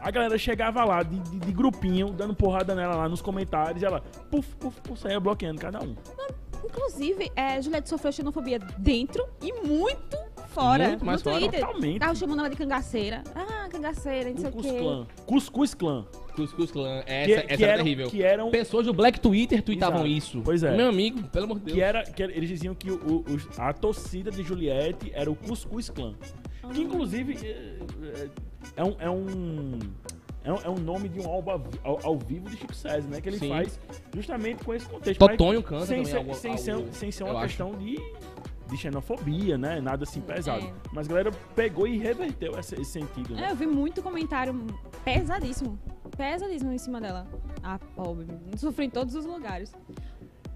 A 0.00 0.10
galera 0.10 0.38
chegava 0.38 0.82
lá 0.82 1.02
de, 1.02 1.18
de- 1.18 1.38
de 1.40 1.52
grupinho, 1.52 2.08
dando 2.10 2.34
porrada 2.34 2.74
nela 2.74 2.94
lá 2.96 3.06
nos 3.06 3.20
comentários, 3.20 3.82
e 3.82 3.84
ela, 3.84 4.00
puf, 4.30 4.48
puf, 4.56 4.80
puf, 4.80 4.98
saía 4.98 5.20
bloqueando 5.20 5.60
cada 5.60 5.78
um. 5.82 5.94
Inclusive, 6.64 7.30
é, 7.36 7.60
Juliette 7.60 7.88
sofreu 7.88 8.12
xenofobia 8.12 8.58
dentro 8.78 9.26
e 9.42 9.52
muito 9.66 10.16
fora. 10.48 10.88
Muito 10.88 11.04
mais 11.04 11.22
no 11.22 11.30
fora. 11.30 11.40
Twitter. 11.42 11.60
Totalmente. 11.66 11.98
Tava 11.98 12.14
chamando 12.14 12.38
ela 12.40 12.50
de 12.50 12.56
cangaceira. 12.56 13.22
Ah, 13.34 13.68
cangaceira, 13.70 14.30
não 14.30 14.36
sei 14.38 14.48
o 14.48 14.52
Cuscuz 14.52 14.72
quê. 14.72 14.78
Clã. 14.80 15.06
Cuscuz 15.26 15.74
Clã. 15.74 16.06
Cuscuz 16.34 16.70
Clan. 16.70 17.02
Essa, 17.06 17.26
Que, 17.26 17.32
essa 17.32 17.46
que 17.56 17.64
era 17.64 17.72
eram, 17.74 17.84
terrível. 17.84 18.10
que 18.10 18.22
eram 18.22 18.50
Pessoas 18.50 18.86
do 18.86 18.92
Black 18.94 19.20
Twitter 19.20 19.62
tweetavam 19.62 19.98
Exato. 20.06 20.08
isso. 20.10 20.42
Pois 20.44 20.62
é. 20.62 20.74
Meu 20.76 20.88
amigo, 20.88 21.22
pelo 21.28 21.44
amor 21.44 21.58
de 21.58 21.64
Deus. 21.66 21.74
Que 21.76 21.82
era, 21.82 22.02
que 22.04 22.22
era- 22.22 22.32
eles 22.32 22.48
diziam 22.48 22.74
que 22.74 22.90
o, 22.90 22.96
o- 23.18 23.24
a 23.58 23.72
torcida 23.72 24.30
de 24.30 24.42
Juliette 24.42 25.10
era 25.14 25.30
o 25.30 25.34
Cuscuz 25.36 25.90
Clã. 25.90 26.14
Que 26.72 26.80
inclusive 26.80 27.36
é, 27.44 28.28
é 28.76 28.84
um. 28.84 28.96
É 28.98 29.10
um 29.10 29.78
é 30.44 30.52
um, 30.52 30.56
é 30.56 30.68
um 30.70 30.78
nome 30.78 31.08
de 31.08 31.20
um 31.20 31.28
álbum 31.28 31.50
ao, 31.84 32.04
ao- 32.06 32.18
vivo 32.18 32.48
de 32.50 32.56
Chico 32.56 32.74
César, 32.74 33.08
né? 33.08 33.20
Que 33.20 33.28
ele 33.28 33.38
Sim. 33.38 33.48
faz 33.50 33.78
justamente 34.14 34.64
com 34.64 34.74
esse 34.74 34.86
contexto. 34.86 35.18
Totonho 35.18 35.62
canta 35.62 35.86
sem 35.86 36.02
também. 36.02 36.34
ser, 36.34 36.40
sem, 36.40 36.56
ser, 36.56 36.84
sem 36.92 37.10
ser 37.10 37.24
uma 37.24 37.34
acho. 37.34 37.42
questão 37.48 37.72
de, 37.78 37.96
de 38.68 38.76
xenofobia, 38.76 39.56
né? 39.56 39.80
Nada 39.80 40.04
assim 40.04 40.20
pesado. 40.20 40.64
É. 40.66 40.72
Mas 40.92 41.06
a 41.06 41.08
galera 41.10 41.30
pegou 41.54 41.86
e 41.86 41.96
reverteu 41.98 42.58
esse, 42.58 42.74
esse 42.80 42.90
sentido, 42.92 43.34
É, 43.34 43.42
né? 43.42 43.50
eu 43.50 43.56
vi 43.56 43.66
muito 43.66 44.02
comentário 44.02 44.54
pesadíssimo. 45.04 45.78
Pesadíssimo 46.16 46.72
em 46.72 46.78
cima 46.78 47.00
dela. 47.00 47.26
Ah, 47.62 47.78
pobre. 47.96 48.26
Sofri 48.56 48.86
em 48.86 48.90
todos 48.90 49.14
os 49.14 49.24
lugares. 49.24 49.72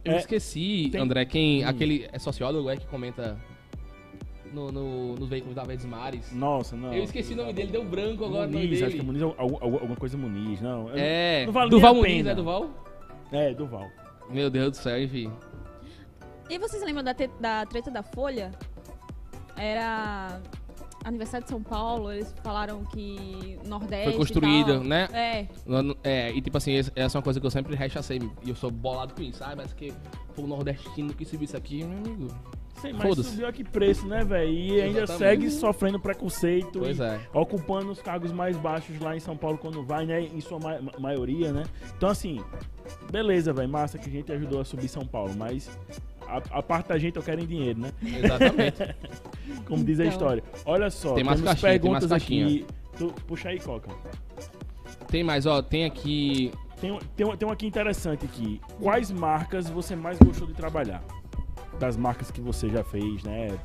Eu 0.04 0.12
É, 0.12 0.16
esqueci, 0.18 0.88
tem- 0.92 1.00
André, 1.00 1.24
quem. 1.24 1.64
Hum. 1.64 1.68
Aquele 1.68 2.08
é 2.12 2.18
sociólogo 2.18 2.68
é 2.70 2.76
que 2.76 2.86
comenta 2.86 3.36
no, 4.56 4.72
no, 4.72 5.14
no 5.16 5.26
veículo 5.26 5.54
da 5.54 5.62
Verdes 5.62 5.84
Mares. 5.86 6.32
Nossa, 6.32 6.74
não. 6.74 6.92
Eu 6.92 7.04
esqueci 7.04 7.34
o 7.34 7.36
nome 7.36 7.52
dele, 7.52 7.70
deu 7.70 7.84
branco 7.84 8.24
agora 8.24 8.46
Muniz, 8.48 8.70
dele. 8.70 8.84
acho 8.84 8.94
que 8.96 9.00
é 9.00 9.04
Muniz, 9.04 9.22
alguma, 9.22 9.58
alguma 9.62 9.96
coisa 9.96 10.16
Muniz, 10.16 10.60
não. 10.60 10.90
É, 10.94 11.44
Não 11.46 11.52
vale 11.52 11.70
Duval 11.70 11.94
Muniz, 11.94 12.24
né, 12.24 12.34
Duval? 12.34 12.70
É, 13.30 13.52
Duval. 13.54 13.86
Meu 14.30 14.48
Deus 14.50 14.70
do 14.70 14.76
céu, 14.78 15.00
enfim. 15.02 15.30
E 16.48 16.58
vocês 16.58 16.82
lembram 16.82 17.04
da, 17.04 17.12
te- 17.14 17.30
da 17.40 17.66
treta 17.66 17.90
da 17.90 18.02
Folha? 18.02 18.50
Era 19.56 20.40
aniversário 21.04 21.44
de 21.44 21.50
São 21.50 21.62
Paulo, 21.62 22.12
eles 22.12 22.34
falaram 22.42 22.84
que 22.84 23.58
Nordeste. 23.66 24.04
Foi 24.10 24.18
construída, 24.18 24.80
né? 24.80 25.08
É. 25.12 25.46
É, 26.04 26.32
e 26.32 26.40
tipo 26.42 26.56
assim, 26.56 26.74
essa 26.76 26.92
é 26.96 27.18
uma 27.18 27.22
coisa 27.22 27.40
que 27.40 27.46
eu 27.46 27.50
sempre 27.50 27.74
rechacei. 27.76 28.18
E 28.44 28.48
eu 28.50 28.54
sou 28.56 28.70
bolado 28.70 29.14
com 29.14 29.22
isso, 29.22 29.38
sabe? 29.38 29.56
Mas 29.56 29.72
que 29.72 29.92
foi 30.34 30.44
o 30.44 30.48
nordestino 30.48 31.14
que 31.14 31.24
subiu 31.24 31.44
isso 31.44 31.56
aqui, 31.56 31.84
meu 31.84 31.98
amigo. 31.98 32.28
Sim, 32.86 32.92
mas 32.94 33.02
Foda-se. 33.02 33.30
subiu 33.30 33.46
aqui 33.48 33.64
preço, 33.64 34.06
né, 34.06 34.24
velho? 34.24 34.50
E 34.52 34.80
ainda 34.80 35.02
Exatamente. 35.02 35.18
segue 35.18 35.50
sofrendo 35.50 35.98
preconceito. 36.00 36.78
Pois 36.78 36.98
e 36.98 37.02
é. 37.02 37.20
Ocupando 37.32 37.90
os 37.90 38.00
cargos 38.00 38.32
mais 38.32 38.56
baixos 38.56 38.98
lá 39.00 39.16
em 39.16 39.20
São 39.20 39.36
Paulo 39.36 39.58
quando 39.58 39.82
vai, 39.84 40.06
né? 40.06 40.20
Em 40.22 40.40
sua 40.40 40.58
ma- 40.58 40.80
ma- 40.80 40.92
maioria, 40.98 41.52
né? 41.52 41.64
Então, 41.96 42.08
assim, 42.08 42.40
beleza, 43.10 43.52
velho. 43.52 43.68
Massa 43.68 43.98
que 43.98 44.08
a 44.08 44.12
gente 44.12 44.30
ajudou 44.32 44.60
a 44.60 44.64
subir 44.64 44.88
São 44.88 45.06
Paulo, 45.06 45.32
mas 45.36 45.68
a, 46.26 46.58
a 46.58 46.62
parte 46.62 46.88
da 46.88 46.98
gente 46.98 47.16
eu 47.16 47.22
quero 47.22 47.40
em 47.40 47.46
dinheiro, 47.46 47.80
né? 47.80 47.92
Exatamente. 48.02 48.96
Como 49.66 49.84
diz 49.84 50.00
a 50.00 50.04
Então. 50.04 50.12
história. 50.12 50.44
Olha 50.64 50.90
só, 50.90 51.14
Tem 51.14 51.24
mais 51.24 51.40
temos 51.40 51.50
caixinha, 51.60 51.80
tem 51.80 51.90
mais 51.90 52.00
perguntas 52.04 52.08
caixinha. 52.10 52.46
aqui. 52.46 52.66
Tu, 52.96 53.12
puxa 53.26 53.48
aí, 53.50 53.60
Coca. 53.60 53.90
tem 55.08 55.22
mais, 55.22 55.44
ó, 55.46 55.60
tem 55.62 55.84
aqui. 55.84 56.50
Tem, 56.80 56.98
tem, 57.16 57.36
tem 57.36 57.48
um 57.48 57.50
aqui 57.50 57.66
interessante 57.66 58.24
aqui. 58.26 58.60
Quais 58.80 59.10
marcas 59.10 59.68
você 59.68 59.96
mais 59.96 60.18
gostou 60.18 60.46
de 60.46 60.52
trabalhar? 60.54 61.02
Das 61.78 61.96
marcas 61.96 62.30
que 62.30 62.40
você 62.40 62.68
já 62.68 62.82
fez, 62.82 63.22
né? 63.22 63.58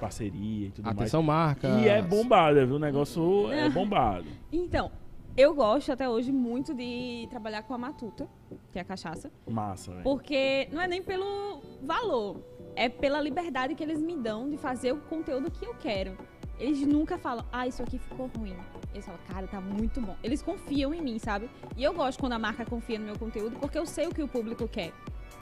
Parceria 0.00 0.68
e 0.68 0.70
tudo 0.70 0.88
Atenção, 0.88 1.22
marca. 1.22 1.68
mais. 1.68 1.84
E 1.84 1.88
é 1.88 2.02
bombada, 2.02 2.66
viu? 2.66 2.76
O 2.76 2.78
negócio 2.78 3.50
é 3.50 3.68
bombado. 3.68 4.26
Então, 4.52 4.90
eu 5.36 5.54
gosto 5.54 5.92
até 5.92 6.08
hoje 6.08 6.32
muito 6.32 6.72
de 6.74 7.26
trabalhar 7.28 7.62
com 7.62 7.74
a 7.74 7.78
Matuta, 7.78 8.28
que 8.72 8.78
é 8.78 8.82
a 8.82 8.84
cachaça. 8.84 9.30
Massa, 9.46 9.90
velho. 9.90 10.02
Porque 10.02 10.68
não 10.72 10.80
é 10.80 10.88
nem 10.88 11.02
pelo 11.02 11.60
valor, 11.82 12.40
é 12.74 12.88
pela 12.88 13.20
liberdade 13.20 13.74
que 13.74 13.82
eles 13.82 14.00
me 14.00 14.16
dão 14.16 14.48
de 14.48 14.56
fazer 14.56 14.92
o 14.92 14.96
conteúdo 14.98 15.50
que 15.50 15.64
eu 15.64 15.74
quero. 15.74 16.16
Eles 16.58 16.80
nunca 16.86 17.18
falam, 17.18 17.44
ah, 17.52 17.66
isso 17.66 17.82
aqui 17.82 17.98
ficou 17.98 18.30
ruim. 18.34 18.56
Eles 18.94 19.04
falam, 19.04 19.20
cara, 19.28 19.46
tá 19.46 19.60
muito 19.60 20.00
bom. 20.00 20.16
Eles 20.22 20.40
confiam 20.40 20.94
em 20.94 21.02
mim, 21.02 21.18
sabe? 21.18 21.50
E 21.76 21.84
eu 21.84 21.92
gosto 21.92 22.18
quando 22.18 22.32
a 22.32 22.38
marca 22.38 22.64
confia 22.64 22.98
no 22.98 23.04
meu 23.04 23.18
conteúdo, 23.18 23.56
porque 23.58 23.76
eu 23.76 23.84
sei 23.84 24.06
o 24.06 24.14
que 24.14 24.22
o 24.22 24.28
público 24.28 24.66
quer. 24.66 24.92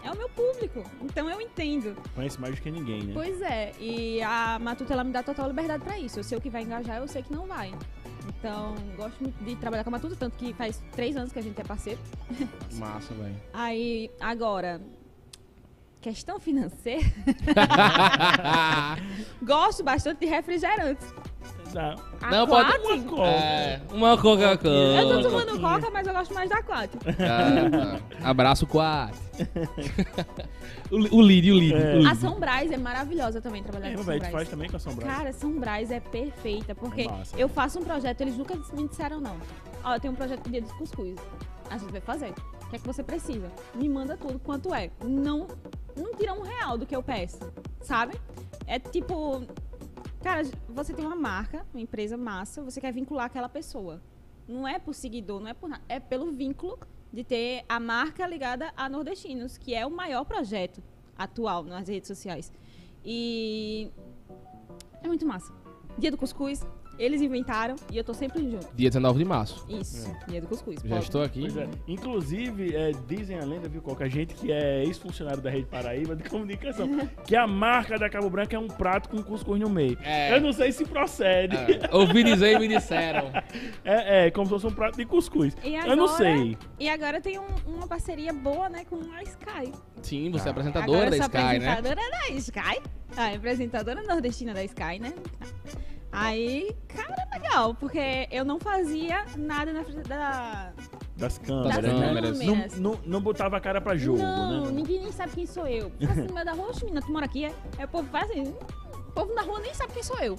É 0.05 0.11
o 0.11 0.17
meu 0.17 0.29
público, 0.29 0.85
então 1.01 1.31
eu 1.31 1.41
entendo. 1.41 1.97
Conhece 2.15 2.39
mais 2.39 2.55
do 2.55 2.61
que 2.61 2.71
ninguém, 2.71 3.05
né? 3.05 3.15
Pois 3.15 3.41
é, 3.41 3.73
e 3.81 4.21
a 4.23 4.59
Matuta 4.61 4.93
ela 4.93 5.03
me 5.03 5.11
dá 5.11 5.23
total 5.23 5.49
liberdade 5.49 5.83
pra 5.83 5.99
isso. 5.99 6.19
Eu 6.21 6.25
sei 6.25 6.37
o 6.37 6.41
que 6.43 6.51
vai 6.51 6.63
engajar, 6.63 6.99
eu 6.99 7.09
sei 7.09 7.23
que 7.23 7.33
não 7.33 7.47
vai. 7.47 7.75
Então, 8.29 8.75
gosto 8.97 9.19
muito 9.23 9.43
de 9.43 9.57
trabalhar 9.57 9.83
com 9.83 9.89
a 9.89 9.93
Matuta, 9.93 10.15
tanto 10.15 10.37
que 10.37 10.53
faz 10.53 10.83
três 10.93 11.17
anos 11.17 11.33
que 11.33 11.39
a 11.39 11.43
gente 11.43 11.59
é 11.59 11.65
parceiro. 11.65 11.99
Massa, 12.75 13.15
velho. 13.15 13.35
Aí, 13.55 14.11
agora, 14.21 14.79
questão 16.03 16.39
financeira, 16.39 17.03
gosto 19.43 19.83
bastante 19.83 20.21
de 20.21 20.27
refrigerantes. 20.27 21.15
Dá. 21.75 21.97
Não, 22.31 22.47
pode- 22.47 22.71
Aquático? 22.71 23.15
Uma 23.17 23.17
coca. 23.17 23.23
É, 23.29 23.81
uma 23.93 24.17
Coca-Cola. 24.17 25.03
Eu 25.03 25.09
tô 25.23 25.29
tomando 25.29 25.61
coca, 25.61 25.91
mas 25.91 26.07
eu 26.07 26.15
gosto 26.15 26.33
mais 26.33 26.49
da 26.49 26.59
aquático. 26.59 27.05
Ah, 27.09 27.99
tá. 28.21 28.31
Abraço, 28.31 28.65
Quat. 28.67 29.13
o, 30.91 31.17
o 31.17 31.21
lead, 31.21 31.51
o 31.51 31.55
lead. 31.55 31.75
É. 31.75 31.95
o 31.95 31.99
lead. 31.99 32.07
A 32.07 32.15
São 32.15 32.39
Brás 32.39 32.71
é 32.71 32.77
maravilhosa 32.77 33.41
também 33.41 33.63
trabalhar 33.63 33.91
É, 33.93 33.97
com 33.97 34.05
Brás. 34.05 34.29
faz 34.29 34.49
também 34.49 34.71
com 34.71 34.77
a 34.77 34.79
Sombra. 34.79 35.05
Cara, 35.07 35.33
São 35.33 35.53
Brás 35.59 35.91
é 35.91 35.99
perfeita, 36.01 36.75
porque 36.75 37.03
É 37.03 37.09
massa. 37.09 37.37
eu 37.37 37.49
faço 37.49 37.81
um 37.81 37.85
projeto, 37.85 38.21
eles 38.21 38.37
nunca 38.37 38.55
me 38.73 38.89
disseram 38.89 39.21
não. 39.21 39.37
Ó, 39.83 39.95
eu 39.95 40.01
tenho 40.01 40.13
um 40.13 40.17
projeto 40.17 40.41
pro 40.43 40.53
dia 40.53 40.63
dos 40.63 40.73
cuscuz. 40.73 41.17
A 41.71 41.77
gente 41.79 41.91
vai 41.91 42.01
fazer. 42.01 42.31
O 42.31 42.71
que 42.71 42.77
é 42.77 42.79
que 42.79 42.87
você 42.87 43.03
precisa? 43.03 43.51
Me 43.75 43.89
manda 43.89 44.17
tudo 44.17 44.39
quanto 44.39 44.73
é. 44.75 44.91
Não, 45.03 45.47
não 45.97 46.15
tira 46.15 46.33
um 46.33 46.43
real 46.43 46.79
do 46.79 46.87
que 46.87 46.95
eu 46.95 47.03
peço, 47.03 47.39
sabe? 47.81 48.15
É 48.67 48.79
tipo, 48.79 49.43
cara, 50.25 50.43
você 50.71 50.95
tem 50.95 51.05
uma 51.05 51.15
marca, 51.15 51.67
uma 51.75 51.83
empresa 51.83 52.17
massa, 52.17 52.63
você 52.63 52.81
quer 52.81 52.91
vincular 52.91 53.27
aquela 53.27 53.49
pessoa. 53.49 54.01
Não 54.49 54.67
é 54.67 54.79
por 54.79 54.95
seguidor, 54.95 55.39
não 55.39 55.49
é 55.49 55.53
por 55.53 55.69
nada, 55.69 55.85
é 55.87 56.01
pelo 56.01 56.33
vínculo 56.33 56.79
de 57.13 57.23
ter 57.23 57.63
a 57.69 57.79
marca 57.79 58.27
ligada 58.27 58.73
a 58.75 58.89
nordestinos, 58.89 59.59
que 59.59 59.75
é 59.75 59.85
o 59.85 59.91
maior 59.91 60.25
projeto 60.25 60.83
atual 61.15 61.63
nas 61.63 61.89
redes 61.89 62.09
sociais. 62.09 62.51
E 63.05 63.91
é 65.03 65.07
muito 65.07 65.27
massa. 65.27 65.53
Dia 65.99 66.11
do 66.11 66.17
cuscuz, 66.17 66.67
eles 66.99 67.21
inventaram 67.23 67.75
e 67.91 67.97
eu 67.99 68.05
tô 68.05 68.15
sempre 68.15 68.41
junto. 68.51 68.67
Dia 68.75 68.89
19 68.91 69.19
de 69.19 69.25
março. 69.25 69.65
Isso, 69.69 70.11
dia 70.29 70.41
do 70.41 70.47
cuscuz. 70.47 70.81
Já 70.83 70.89
pode. 70.89 71.05
estou 71.05 71.23
aqui. 71.23 71.41
Pois 71.41 71.57
é. 71.57 71.69
Inclusive, 71.89 72.75
é, 72.75 72.93
dizem 73.09 73.39
a 73.39 73.45
lenda, 73.45 73.69
viu, 73.69 73.81
qualquer 73.83 74.11
gente 74.11 74.35
que 74.35 74.53
é 74.53 74.85
ex-funcionário 74.85 75.41
da 75.41 75.51
Rede 75.51 75.67
Paraíba 75.67 76.15
de 76.15 76.25
comunicação, 76.29 76.89
que 77.27 77.35
a 77.37 77.47
marca 77.47 77.99
da 77.99 78.09
Cabo 78.09 78.29
Branco 78.31 78.55
é 78.55 78.59
um 78.59 78.69
prato 78.69 79.09
com 79.09 79.23
cuscuz 79.23 79.61
no 79.61 79.69
meio. 79.71 79.99
É. 80.03 80.37
Eu 80.37 80.41
não 80.41 80.53
sei 80.53 80.73
se 80.73 80.85
procede. 80.85 81.57
É, 81.57 81.89
ouvi 81.95 82.23
dizer 82.25 82.57
e 82.57 82.59
me 82.59 82.69
disseram. 82.69 83.31
É, 83.85 84.27
é, 84.27 84.31
como 84.31 84.47
se 84.47 84.51
fosse 84.51 84.67
um 84.67 84.71
prato 84.73 84.97
de 84.97 85.05
cuscuz. 85.05 85.55
E 85.63 85.75
Eu 85.75 85.95
não 85.97 86.09
sei. 86.09 86.57
E 86.79 86.89
agora 86.89 87.21
tem 87.21 87.39
um- 87.39 87.45
uma 87.67 87.87
parceria 87.87 88.33
boa, 88.33 88.69
né, 88.69 88.85
com 88.89 88.97
a 89.13 89.23
Sky. 89.23 89.73
Sim, 90.03 90.31
você 90.31 90.45
é 90.47 90.49
Ah. 90.49 90.51
apresentadora 90.53 90.99
agora 91.07 91.11
da 91.11 91.17
Sky, 91.19 91.37
né? 91.59 91.69
apresentadora 91.73 92.11
da 92.11 92.29
Sky. 92.31 92.83
A 93.17 93.35
apresentadora 93.35 94.03
nordestina 94.03 94.55
da 94.55 94.65
Sky, 94.65 94.99
né? 95.01 95.13
Aí, 96.15 96.75
cara, 96.89 97.29
legal, 97.33 97.75
porque 97.75 98.29
eu 98.31 98.45
não 98.45 98.59
fazia 98.59 99.25
nada 99.37 99.73
na 99.73 99.85
frente 99.85 100.09
da. 100.09 100.73
Das 101.17 101.39
das 101.39 101.39
câmeras, 101.39 101.77
câmeras. 101.85 102.39
né? 102.39 102.47
câmeras. 102.47 102.79
Não, 102.81 102.93
não, 102.93 103.01
não 103.07 103.21
botava 103.21 103.57
a 103.57 103.61
cara 103.61 103.81
pra 103.81 103.97
jogo, 103.97 104.19
não, 104.19 104.65
né? 104.67 104.71
ninguém 104.73 105.01
nem 105.01 105.13
sabe 105.13 105.33
quem 105.33 105.47
sou 105.47 105.67
eu. 105.67 105.93
Assim 106.11 106.23
no 106.23 106.35
meio 106.35 106.45
da 106.47 106.53
rua, 106.53 106.71
"Oxe, 106.71 106.85
menina, 106.85 107.01
tu 107.03 107.13
mora 107.13 107.25
aqui, 107.27 107.45
é? 107.45 107.55
Aí 107.79 107.85
o 107.85 107.89
povo 107.89 108.09
faz 108.11 108.29
assim, 108.31 108.41
"Hum, 108.43 108.55
o 109.09 109.13
povo 109.13 109.33
na 109.35 109.43
rua 109.43 109.61
nem 109.61 109.73
sabe 109.75 109.93
quem 109.93 110.03
sou 110.03 110.19
eu. 110.19 110.37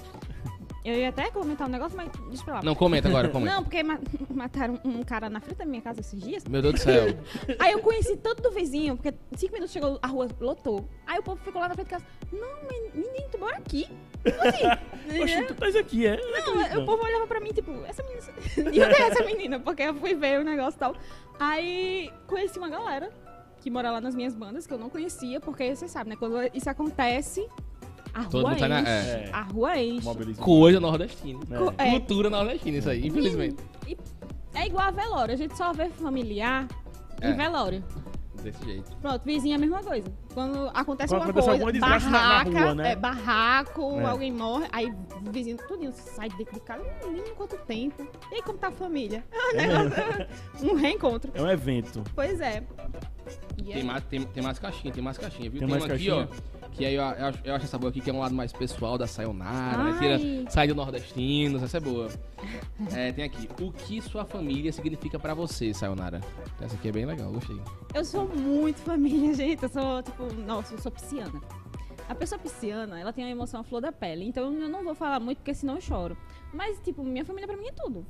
Eu 0.83 0.93
ia 0.95 1.09
até 1.09 1.31
comentar 1.31 1.67
um 1.67 1.71
negócio, 1.71 1.97
mas 1.97 2.11
deixa 2.27 2.43
pra 2.43 2.55
lá. 2.55 2.61
Não, 2.61 2.75
comenta 2.75 3.07
agora, 3.07 3.27
comenta. 3.29 3.55
Não, 3.55 3.63
porque 3.63 3.81
ma- 3.81 3.99
mataram 4.29 4.79
um 4.85 5.01
cara 5.01 5.29
na 5.31 5.39
frente 5.39 5.57
da 5.57 5.65
minha 5.65 5.81
casa 5.81 5.99
esses 6.01 6.21
dias. 6.21 6.43
Meu 6.45 6.61
Deus 6.61 6.75
do 6.75 6.79
céu. 6.79 7.05
Aí 7.57 7.71
eu 7.71 7.79
conheci 7.79 8.15
tanto 8.17 8.43
do 8.43 8.51
vizinho, 8.51 8.95
porque 8.95 9.11
cinco 9.35 9.53
minutos 9.53 9.71
chegou, 9.73 9.97
a 9.99 10.07
rua 10.07 10.27
lotou. 10.39 10.87
Aí 11.07 11.17
o 11.17 11.23
povo 11.23 11.41
ficou 11.43 11.59
lá 11.59 11.69
na 11.69 11.73
frente 11.73 11.87
de 11.87 11.91
casa. 11.93 12.05
Não, 12.31 12.69
men- 12.69 12.91
menino, 12.93 13.29
tu 13.31 13.39
mora 13.39 13.57
aqui? 13.57 13.87
Assim? 14.25 15.21
Oxe, 15.21 15.43
tu 15.43 15.53
tá 15.55 15.67
aqui, 15.79 16.05
é? 16.07 16.17
Não, 16.17 16.59
aí 16.59 16.77
o 16.77 16.85
povo 16.85 17.03
olhava 17.03 17.27
pra 17.27 17.39
mim, 17.39 17.51
tipo, 17.53 17.71
essa 17.85 18.01
menina. 18.03 18.25
E 18.73 18.77
eu 18.79 18.87
essa 18.87 19.23
menina, 19.23 19.59
porque 19.59 19.83
eu 19.83 19.93
fui 19.95 20.13
ver 20.15 20.39
o 20.39 20.43
negócio 20.43 20.77
e 20.77 20.79
tal. 20.79 20.95
Aí 21.39 22.11
conheci 22.27 22.57
uma 22.57 22.69
galera 22.69 23.09
que 23.61 23.69
mora 23.69 23.91
lá 23.91 24.01
nas 24.01 24.15
minhas 24.15 24.33
bandas, 24.35 24.65
que 24.67 24.73
eu 24.73 24.77
não 24.77 24.89
conhecia, 24.89 25.39
porque 25.39 25.75
você 25.75 25.87
sabe, 25.87 26.09
né? 26.11 26.15
Quando 26.15 26.37
isso 26.53 26.69
acontece, 26.69 27.47
a 28.13 28.23
Todo 28.25 28.43
rua 28.47 28.67
na- 28.67 28.79
enche. 28.81 28.89
é. 28.89 29.29
A 29.33 29.41
rua 29.41 29.77
enche. 29.77 30.05
Mobilismo. 30.05 30.43
Coisa 30.43 30.79
nordestina. 30.79 31.39
É. 31.51 31.57
Co- 31.57 31.73
é. 31.77 31.89
Cultura 31.91 32.29
nordestina, 32.29 32.77
isso 32.77 32.89
aí, 32.89 33.05
infelizmente. 33.07 33.57
E 33.87 33.97
é 34.53 34.67
igual 34.67 34.87
a 34.87 34.91
velório, 34.91 35.33
a 35.33 35.37
gente 35.37 35.55
só 35.57 35.71
vê 35.73 35.89
familiar 35.89 36.67
É. 37.21 37.29
em 37.29 37.35
velório. 37.35 37.83
Desse 38.45 38.63
jeito. 38.63 38.95
Pronto, 38.97 39.23
vizinho 39.25 39.53
é 39.53 39.55
a 39.55 39.59
mesma 39.59 39.81
coisa. 39.83 40.07
Quando 40.31 40.69
acontece 40.71 41.09
Quando 41.13 41.21
uma 41.21 41.29
acontece 41.31 41.47
coisa, 41.47 41.51
alguma 41.51 41.71
desgraça 41.71 42.09
na- 42.11 42.11
na 42.11 42.27
barraca, 42.43 42.59
rua, 42.65 42.75
né? 42.75 42.91
é, 42.91 42.95
barraco, 42.95 43.99
É. 43.99 44.05
alguém 44.05 44.31
morre, 44.31 44.67
aí 44.71 44.93
o 45.25 45.31
vizinho 45.31 45.57
tudinho 45.67 45.91
sai 45.93 46.29
dentro 46.29 46.53
de 46.53 46.59
casa, 46.59 46.83
não 47.01 47.11
lembro 47.11 47.33
quanto 47.33 47.57
tempo. 47.65 48.07
E 48.31 48.35
aí, 48.35 48.41
como 48.43 48.57
tá 48.59 48.67
a 48.67 48.71
família? 48.71 49.23
É 49.55 49.63
um, 49.79 49.83
negócio- 49.83 50.27
um 50.61 50.75
reencontro. 50.75 51.31
É 51.33 51.41
um 51.41 51.49
evento. 51.49 52.03
Pois 52.13 52.39
é. 52.39 52.63
Tem 53.63 53.73
aí, 53.73 53.83
mais, 53.83 54.03
tem, 54.05 54.21
tem 54.23 54.43
mais 54.43 54.59
caixinha, 54.59 54.93
tem 54.93 55.03
mais 55.03 55.17
caixinha, 55.17 55.49
viu? 55.49 55.59
Tem 55.59 55.67
Tem, 55.67 55.77
mais 55.77 55.83
uma 55.83 55.93
aqui, 55.95 56.05
caixinha? 56.07 56.29
ó. 56.61 56.69
Que 56.71 56.85
aí 56.85 56.95
eu, 56.95 57.01
eu, 57.03 57.25
acho- 57.27 57.39
eu 57.45 57.55
acho 57.55 57.65
essa 57.65 57.77
boa 57.77 57.89
aqui, 57.89 58.01
que 58.01 58.09
é 58.09 58.13
um 58.13 58.19
lado 58.19 58.35
mais 58.35 58.51
pessoal 58.51 58.97
da 58.97 59.07
Sayonara, 59.07 59.83
né? 59.83 59.97
Tira, 59.97 60.51
sai 60.51 60.67
do 60.67 60.75
nordestino, 60.75 61.63
essa 61.63 61.77
é 61.77 61.79
boa. 61.79 62.09
É, 62.93 63.11
tem 63.13 63.23
aqui. 63.23 63.47
O 63.61 63.71
que 63.71 64.01
sua 64.01 64.25
família 64.25 64.71
significa 64.73 65.17
pra 65.17 65.33
você, 65.33 65.73
Sayonara? 65.73 66.19
Essa 66.59 66.75
aqui 66.75 66.89
é 66.89 66.91
bem 66.91 67.05
legal, 67.05 67.31
gostei. 67.31 67.59
Eu 67.93 68.03
sou 68.03 68.27
muito 68.27 68.77
família, 68.81 69.33
gente. 69.35 69.63
Eu 69.63 69.69
sou, 69.69 70.03
tipo, 70.03 70.33
nossa, 70.45 70.73
eu 70.73 70.79
sou 70.79 70.91
pisciana. 70.91 71.41
A 72.09 72.13
pessoa 72.13 72.37
pisciana, 72.37 72.99
ela 72.99 73.11
tem 73.13 73.23
a 73.25 73.29
emoção 73.29 73.61
à 73.61 73.63
flor 73.63 73.81
da 73.81 73.91
pele. 73.91 74.25
Então 74.27 74.53
eu 74.53 74.69
não 74.69 74.83
vou 74.83 74.93
falar 74.93 75.19
muito, 75.19 75.37
porque 75.37 75.53
senão 75.53 75.75
eu 75.75 75.81
choro. 75.81 76.15
Mas, 76.53 76.77
tipo, 76.81 77.03
minha 77.03 77.23
família 77.25 77.47
pra 77.47 77.57
mim 77.57 77.67
é 77.67 77.71
tudo. 77.71 78.05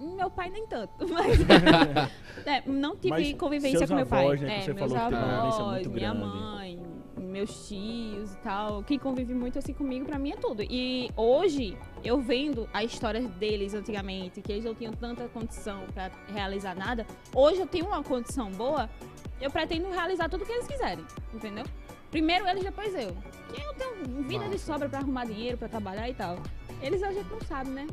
Meu 0.00 0.30
pai 0.30 0.50
nem 0.50 0.66
tanto, 0.66 0.92
mas 1.08 1.38
é, 2.46 2.62
não 2.66 2.94
tive 2.96 3.10
Mas 3.10 3.34
convivência 3.34 3.86
com 3.86 3.94
meu 3.94 4.06
pai. 4.06 4.24
avós, 4.24 4.40
né, 4.40 4.48
que 4.48 4.54
é, 4.54 4.60
você 4.62 4.72
meus 4.72 4.92
falou 4.92 5.08
que 5.08 5.14
avós, 5.14 5.72
muito 5.72 5.90
minha 5.90 6.14
grande. 6.14 6.26
mãe, 6.26 6.82
meus 7.18 7.68
tios 7.68 8.32
e 8.32 8.36
tal. 8.38 8.82
Quem 8.84 8.98
convive 8.98 9.34
muito 9.34 9.58
assim 9.58 9.72
comigo, 9.72 10.06
pra 10.06 10.18
mim 10.18 10.30
é 10.32 10.36
tudo. 10.36 10.62
E 10.62 11.10
hoje, 11.16 11.76
eu 12.04 12.20
vendo 12.20 12.68
a 12.72 12.84
história 12.84 13.20
deles 13.20 13.74
antigamente, 13.74 14.40
que 14.40 14.52
eles 14.52 14.64
não 14.64 14.74
tinham 14.74 14.92
tanta 14.92 15.26
condição 15.28 15.82
pra 15.92 16.10
realizar 16.32 16.74
nada. 16.76 17.06
Hoje 17.34 17.60
eu 17.60 17.66
tenho 17.66 17.86
uma 17.86 18.02
condição 18.02 18.50
boa, 18.52 18.88
eu 19.40 19.50
pretendo 19.50 19.90
realizar 19.90 20.28
tudo 20.28 20.44
que 20.46 20.52
eles 20.52 20.66
quiserem, 20.66 21.04
entendeu? 21.34 21.64
Primeiro 22.10 22.46
eles, 22.48 22.62
depois 22.64 22.94
eu. 22.94 23.14
que 23.52 23.60
eu 23.62 23.74
tenho 23.74 24.22
vida 24.22 24.44
de 24.44 24.52
Massa. 24.52 24.58
sobra 24.72 24.88
pra 24.88 25.00
arrumar 25.00 25.26
dinheiro, 25.26 25.58
pra 25.58 25.68
trabalhar 25.68 26.08
e 26.08 26.14
tal. 26.14 26.38
Eles 26.80 27.02
a 27.02 27.12
gente 27.12 27.28
não 27.28 27.40
sabe, 27.42 27.68
né? 27.70 27.86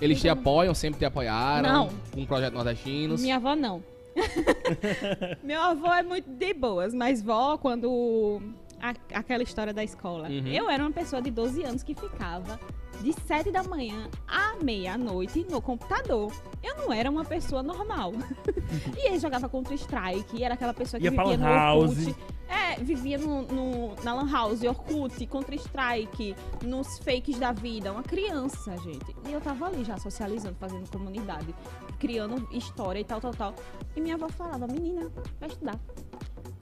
Eles 0.00 0.20
te 0.20 0.26
Então- 0.28 0.40
apoiam, 0.40 0.74
sempre 0.74 0.98
te 0.98 1.04
apoiaram. 1.04 1.68
Não. 1.72 1.88
Com 2.12 2.22
o 2.22 2.26
projeto 2.26 2.54
Nordestinos. 2.54 3.20
Minha 3.22 3.36
avó 3.36 3.54
não. 3.54 3.82
Meu 5.42 5.60
avô 5.60 5.88
é 5.92 6.02
muito 6.02 6.28
de 6.30 6.54
boas, 6.54 6.94
mas 6.94 7.22
vó, 7.22 7.56
quando. 7.58 8.40
a- 8.80 8.94
aquela 9.18 9.42
história 9.42 9.72
da 9.72 9.82
escola. 9.82 10.28
Uhum. 10.28 10.46
Eu 10.48 10.68
era 10.68 10.82
uma 10.82 10.92
pessoa 10.92 11.22
de 11.22 11.30
12 11.30 11.62
anos 11.64 11.82
que 11.82 11.94
ficava 11.94 12.58
de 13.02 13.12
7 13.12 13.50
da 13.50 13.62
manhã 13.62 14.08
à 14.26 14.54
meia-noite 14.62 15.46
no 15.50 15.60
computador. 15.60 16.32
Eu 16.62 16.76
não 16.76 16.92
era 16.92 17.10
uma 17.10 17.24
pessoa 17.24 17.62
normal. 17.62 18.12
e 18.96 19.08
ele 19.08 19.18
jogava 19.18 19.48
contra 19.48 19.74
Strike, 19.74 20.42
era 20.42 20.54
aquela 20.54 20.74
pessoa 20.74 20.98
que 21.00 21.06
Ia 21.06 21.10
vivia 21.10 21.36
no 21.36 21.44
lan 21.44 21.54
house. 21.54 21.98
Orkut. 22.06 22.16
É, 22.46 22.76
vivia 22.76 23.18
no, 23.18 23.42
no- 23.42 23.94
na 24.04 24.14
Lan 24.14 24.30
House, 24.30 24.62
Orkut, 24.62 25.26
contra 25.26 25.54
Strike, 25.54 26.36
nos 26.62 26.98
fakes 26.98 27.38
da 27.38 27.52
vida. 27.52 27.90
Uma 27.90 28.02
criança, 28.02 28.76
gente. 28.78 29.16
E 29.26 29.32
eu 29.32 29.40
tava 29.40 29.66
ali 29.66 29.82
já 29.82 29.96
socializando, 29.96 30.54
fazendo 30.60 30.88
comunidade, 30.90 31.54
criando 31.98 32.46
história 32.52 33.00
e 33.00 33.04
tal, 33.04 33.20
tal, 33.20 33.32
tal. 33.32 33.54
E 33.96 34.00
minha 34.00 34.14
avó 34.14 34.28
falava, 34.28 34.66
menina, 34.66 35.10
vai 35.40 35.48
estudar. 35.48 35.78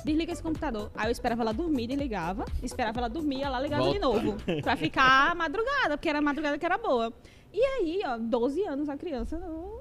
Desliga 0.04 0.32
esse 0.32 0.42
computador. 0.42 0.90
Aí 0.94 1.08
eu 1.08 1.12
esperava 1.12 1.42
ela 1.42 1.52
dormir, 1.52 1.86
desligava. 1.86 2.44
Esperava 2.62 2.98
ela 3.00 3.08
dormir, 3.08 3.42
ela 3.42 3.60
ligava 3.60 3.90
de 3.90 3.98
novo. 3.98 4.36
Pra 4.62 4.76
ficar 4.76 5.34
madrugada, 5.36 5.96
porque 5.96 6.08
era 6.08 6.20
madrugada 6.20 6.58
que 6.58 6.66
era 6.66 6.78
boa. 6.78 7.12
E 7.52 7.60
aí, 7.60 8.00
ó, 8.04 8.16
12 8.18 8.64
anos 8.64 8.88
a 8.88 8.96
criança 8.96 9.38
não. 9.38 9.80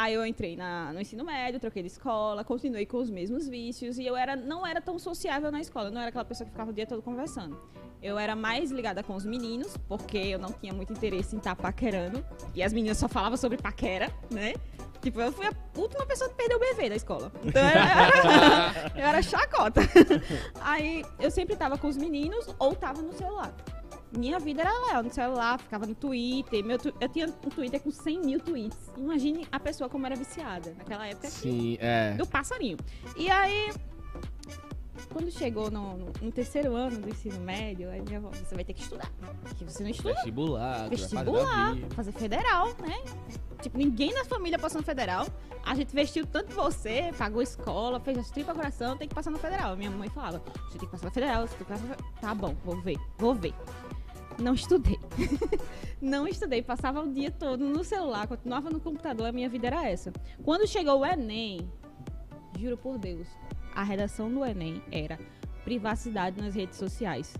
Aí 0.00 0.14
eu 0.14 0.24
entrei 0.24 0.56
na- 0.56 0.92
no 0.94 1.00
ensino 1.00 1.22
médio, 1.24 1.60
troquei 1.60 1.82
de 1.82 1.88
escola, 1.88 2.42
continuei 2.42 2.86
com 2.86 2.96
os 2.96 3.10
mesmos 3.10 3.46
vícios 3.46 3.98
e 3.98 4.06
eu 4.06 4.16
era, 4.16 4.34
não 4.34 4.66
era 4.66 4.80
tão 4.80 4.98
sociável 4.98 5.52
na 5.52 5.60
escola, 5.60 5.88
eu 5.88 5.92
não 5.92 6.00
era 6.00 6.08
aquela 6.08 6.24
pessoa 6.24 6.46
que 6.46 6.52
ficava 6.52 6.70
o 6.70 6.72
dia 6.72 6.86
todo 6.86 7.02
conversando. 7.02 7.60
Eu 8.02 8.18
era 8.18 8.34
mais 8.34 8.70
ligada 8.70 9.02
com 9.02 9.14
os 9.14 9.26
meninos, 9.26 9.76
porque 9.86 10.16
eu 10.16 10.38
não 10.38 10.50
tinha 10.52 10.72
muito 10.72 10.90
interesse 10.90 11.34
em 11.34 11.38
estar 11.38 11.54
paquerando. 11.54 12.24
E 12.54 12.62
as 12.62 12.72
meninas 12.72 12.96
só 12.96 13.08
falavam 13.08 13.36
sobre 13.36 13.58
paquera, 13.58 14.10
né? 14.30 14.54
Tipo, 15.02 15.20
eu 15.20 15.30
fui 15.32 15.46
a 15.46 15.52
última 15.78 16.06
pessoa 16.06 16.30
que 16.30 16.36
perdeu 16.36 16.56
o 16.56 16.60
BV 16.60 16.88
da 16.88 16.96
escola. 16.96 17.30
Então 17.44 17.60
eu 17.62 17.68
era, 17.68 18.92
eu 18.96 19.06
era 19.06 19.22
chacota. 19.22 19.82
Aí 20.62 21.04
eu 21.18 21.30
sempre 21.30 21.56
tava 21.56 21.76
com 21.76 21.88
os 21.88 21.96
meninos 21.98 22.46
ou 22.58 22.74
tava 22.74 23.02
no 23.02 23.12
celular. 23.12 23.54
Minha 24.12 24.38
vida 24.40 24.62
era 24.62 24.72
lá, 24.72 25.02
no 25.02 25.10
celular, 25.10 25.58
ficava 25.60 25.86
no 25.86 25.94
Twitter. 25.94 26.64
Meu 26.64 26.78
tu- 26.78 26.92
eu 27.00 27.08
tinha 27.08 27.26
um 27.26 27.48
Twitter 27.50 27.80
com 27.80 27.90
100 27.90 28.20
mil 28.20 28.40
tweets. 28.40 28.76
Imagine 28.96 29.46
a 29.52 29.60
pessoa 29.60 29.88
como 29.88 30.04
era 30.06 30.16
viciada 30.16 30.74
naquela 30.76 31.06
época 31.06 31.28
Sim, 31.30 31.76
é. 31.80 32.14
do 32.14 32.26
passarinho. 32.26 32.76
E 33.16 33.30
aí, 33.30 33.72
quando 35.12 35.30
chegou 35.30 35.70
no, 35.70 35.96
no- 35.96 36.12
no 36.22 36.32
terceiro 36.32 36.74
ano 36.74 36.98
do 36.98 37.08
ensino 37.08 37.38
médio, 37.40 37.88
aí 37.88 38.00
minha 38.02 38.18
avó, 38.18 38.30
você 38.30 38.54
vai 38.54 38.64
ter 38.64 38.72
que 38.74 38.82
estudar. 38.82 39.10
Porque 39.44 39.64
você 39.64 39.82
não 39.84 39.90
estuda, 39.90 40.14
Vestibular, 40.14 40.88
vestibular, 40.88 41.76
fazer 41.94 42.12
federal, 42.12 42.66
né? 42.80 43.00
Tipo, 43.62 43.78
ninguém 43.78 44.12
na 44.12 44.24
família 44.24 44.58
passou 44.58 44.80
no 44.80 44.84
federal. 44.86 45.26
A 45.64 45.74
gente 45.74 45.94
vestiu 45.94 46.26
tanto 46.26 46.52
você, 46.54 47.12
pagou 47.16 47.42
escola, 47.42 48.00
fez 48.00 48.18
as 48.18 48.30
tripas 48.30 48.56
coração, 48.56 48.96
tem 48.96 49.06
que 49.06 49.14
passar 49.14 49.30
no 49.30 49.38
federal. 49.38 49.76
Minha 49.76 49.90
mãe 49.90 50.08
falava, 50.08 50.42
você 50.68 50.78
tem 50.78 50.86
que 50.88 50.92
passar 50.92 51.06
no 51.06 51.12
federal, 51.12 51.46
você 51.46 51.54
tem 51.56 51.66
que 51.66 51.72
passar 51.72 51.84
no 51.86 51.94
fe- 51.94 52.02
Tá 52.20 52.34
bom, 52.34 52.56
vou 52.64 52.80
ver, 52.80 52.96
vou 53.18 53.34
ver. 53.34 53.54
Não 54.40 54.54
estudei. 54.54 54.98
não 56.00 56.26
estudei, 56.26 56.62
passava 56.62 57.02
o 57.02 57.12
dia 57.12 57.30
todo 57.30 57.64
no 57.64 57.84
celular, 57.84 58.26
continuava 58.26 58.70
no 58.70 58.80
computador, 58.80 59.26
a 59.26 59.32
minha 59.32 59.48
vida 59.48 59.66
era 59.66 59.88
essa. 59.88 60.12
Quando 60.42 60.66
chegou 60.66 61.00
o 61.00 61.06
Enem, 61.06 61.70
juro 62.58 62.76
por 62.76 62.98
Deus, 62.98 63.28
a 63.74 63.82
redação 63.82 64.32
do 64.32 64.44
Enem 64.44 64.82
era 64.90 65.18
privacidade 65.64 66.40
nas 66.40 66.54
redes 66.54 66.78
sociais. 66.78 67.34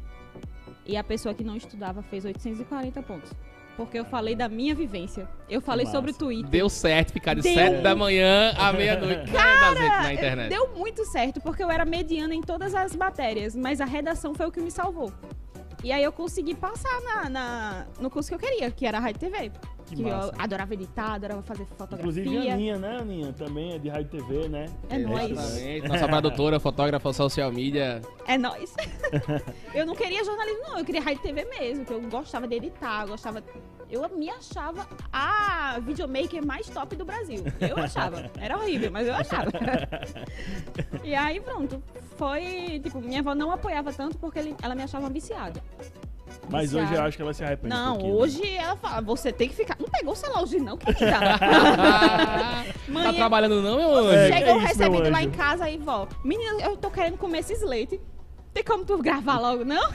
E 0.87 0.97
a 0.97 1.05
pessoa 1.05 1.35
que 1.35 1.45
não 1.45 1.57
estudava 1.57 2.03
fez 2.03 2.25
840 2.25 3.03
pontos. 3.03 3.31
Porque 3.77 3.99
eu 3.99 4.05
falei 4.05 4.35
da 4.35 4.49
minha 4.49 4.75
vivência. 4.75 5.29
Eu 5.49 5.61
falei 5.61 5.87
massa. 5.87 5.97
sobre 5.97 6.11
o 6.11 6.15
Twitter. 6.15 6.51
Deu 6.51 6.69
certo 6.69 7.13
ficar 7.13 7.35
de 7.35 7.43
Deu. 7.43 7.55
7 7.55 7.83
da 7.83 7.95
manhã 7.95 8.53
à 8.59 8.73
meia-noite 8.73 9.31
na 9.33 10.13
internet. 10.13 10.51
Deu 10.51 10.69
muito 10.77 11.05
certo, 11.07 11.41
porque 11.41 11.63
eu 11.63 11.71
era 11.71 11.85
mediana 11.85 12.35
em 12.35 12.43
todas 12.43 12.75
as 12.75 12.95
matérias, 12.95 13.57
mas 13.57 13.81
a 13.81 13.87
redação 13.87 14.35
foi 14.35 14.47
o 14.47 14.53
que 14.53 14.61
me 14.61 14.71
salvou. 14.71 15.13
E 15.83 15.91
aí 15.93 16.03
eu 16.05 16.13
consegui 16.13 16.55
passar 16.55 17.01
na, 17.03 17.29
na- 17.31 17.87
no 17.99 18.11
curso 18.11 18.29
que 18.29 18.35
eu 18.35 18.39
queria, 18.39 18.71
que 18.71 18.85
era 18.87 18.99
a 18.99 19.01
Rádio 19.01 19.21
TV. 19.21 19.51
Que 19.91 19.97
Que, 19.97 20.03
eu 20.09 20.17
massa. 20.17 20.33
adorava 20.39 20.75
editar, 20.75 21.15
adorava 21.15 21.43
fazer 21.43 21.65
fotografia. 21.67 21.99
Inclusive 22.01 22.49
a 22.49 22.55
Aninha, 22.55 22.79
né, 22.79 22.97
Aninha? 23.01 23.33
Também 23.33 23.73
é 23.75 23.79
de 23.79 23.89
rádio 23.89 24.09
TV, 24.11 24.49
né? 24.49 24.67
É 24.89 24.99
nóis. 24.99 25.31
Exatamente. 25.33 25.89
Nossa 25.89 26.07
produtora, 26.09 26.61
fotógrafa, 26.61 27.13
social 27.13 27.53
media. 27.53 28.01
É 28.27 28.39
nóis. 28.39 28.75
eu 29.75 29.85
não 29.85 29.95
queria 29.97 30.25
jornalismo, 30.25 30.63
não. 30.69 30.79
Eu 30.79 30.85
queria 30.85 31.01
rádio 31.03 31.23
TV 31.23 31.45
mesmo, 31.45 31.85
que 31.85 31.93
eu 31.93 32.01
gostava 32.03 32.47
de 32.47 32.55
editar, 32.55 33.03
eu 33.03 33.09
gostava... 33.09 33.43
Eu 33.91 34.09
me 34.17 34.31
achava 34.31 34.87
a 35.13 35.81
videomaker 35.81 36.47
mais 36.47 36.69
top 36.69 36.95
do 36.95 37.05
Brasil. 37.05 37.43
Eu 37.61 37.77
achava. 37.77 38.31
Era 38.39 38.57
horrível, 38.57 38.89
mas 38.93 39.09
eu 39.09 39.13
achava. 39.15 39.51
e 41.03 41.13
aí, 41.13 41.41
pronto. 41.41 41.83
Foi, 42.17 42.81
tipo, 42.85 43.01
minha 43.01 43.19
avó 43.19 43.35
não 43.35 43.51
apoiava 43.51 43.93
tanto 43.93 44.17
porque 44.17 44.39
ele- 44.39 44.57
ela 44.63 44.77
me 44.77 44.85
achava 44.85 45.11
viciada. 45.11 45.61
Mas 46.51 46.75
hoje 46.75 46.95
eu 46.95 47.03
acho 47.03 47.17
que 47.17 47.23
ela 47.23 47.33
se 47.33 47.45
arrepende. 47.45 47.75
um 47.75 47.79
Não, 47.79 47.93
pouquinho, 47.93 48.15
né? 48.15 48.21
hoje 48.21 48.57
ela 48.57 48.77
fala, 48.77 49.01
você 49.01 49.33
tem 49.33 49.49
que 49.49 49.55
ficar... 49.55 49.77
Não 49.79 49.89
pegou 49.89 50.13
o 50.13 50.17
celular 50.17 50.43
hoje 50.43 50.59
não, 50.59 50.77
querida. 50.77 51.11
tá 53.03 53.13
trabalhando 53.15 53.63
não, 53.63 53.77
meu 53.77 53.95
anjo? 53.97 54.11
É, 54.11 54.33
Chegou 54.33 54.55
que 54.55 54.59
isso, 54.59 54.67
recebido 54.69 55.11
lá 55.11 55.23
em 55.23 55.31
casa 55.31 55.65
aí, 55.65 55.79
vó. 55.79 56.09
Menina, 56.25 56.61
eu 56.63 56.77
tô 56.77 56.91
querendo 56.91 57.17
comer 57.19 57.39
esses 57.39 57.63
leite. 57.63 58.01
Tem 58.53 58.65
como 58.65 58.85
tu 58.85 58.99
gravar 58.99 59.39
logo, 59.39 59.65
não? 59.65 59.81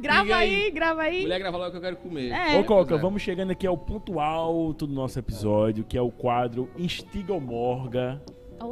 Grava 0.00 0.34
aí, 0.34 0.64
aí. 0.64 0.70
grava 0.70 1.02
aí. 1.02 1.22
Mulher 1.22 1.38
grava 1.38 1.56
logo 1.56 1.70
que 1.70 1.76
eu 1.76 1.80
quero 1.80 1.96
comer. 1.96 2.30
É. 2.30 2.58
Ô, 2.58 2.64
Coca, 2.64 2.96
é. 2.96 2.98
vamos 2.98 3.22
chegando 3.22 3.52
aqui 3.52 3.66
ao 3.66 3.78
ponto 3.78 4.18
alto 4.18 4.84
do 4.84 4.92
nosso 4.92 5.16
episódio, 5.16 5.84
que 5.84 5.96
é 5.96 6.02
o 6.02 6.10
quadro 6.10 6.68
Instiga 6.76 7.32
ou 7.32 7.40
Morga, 7.40 8.20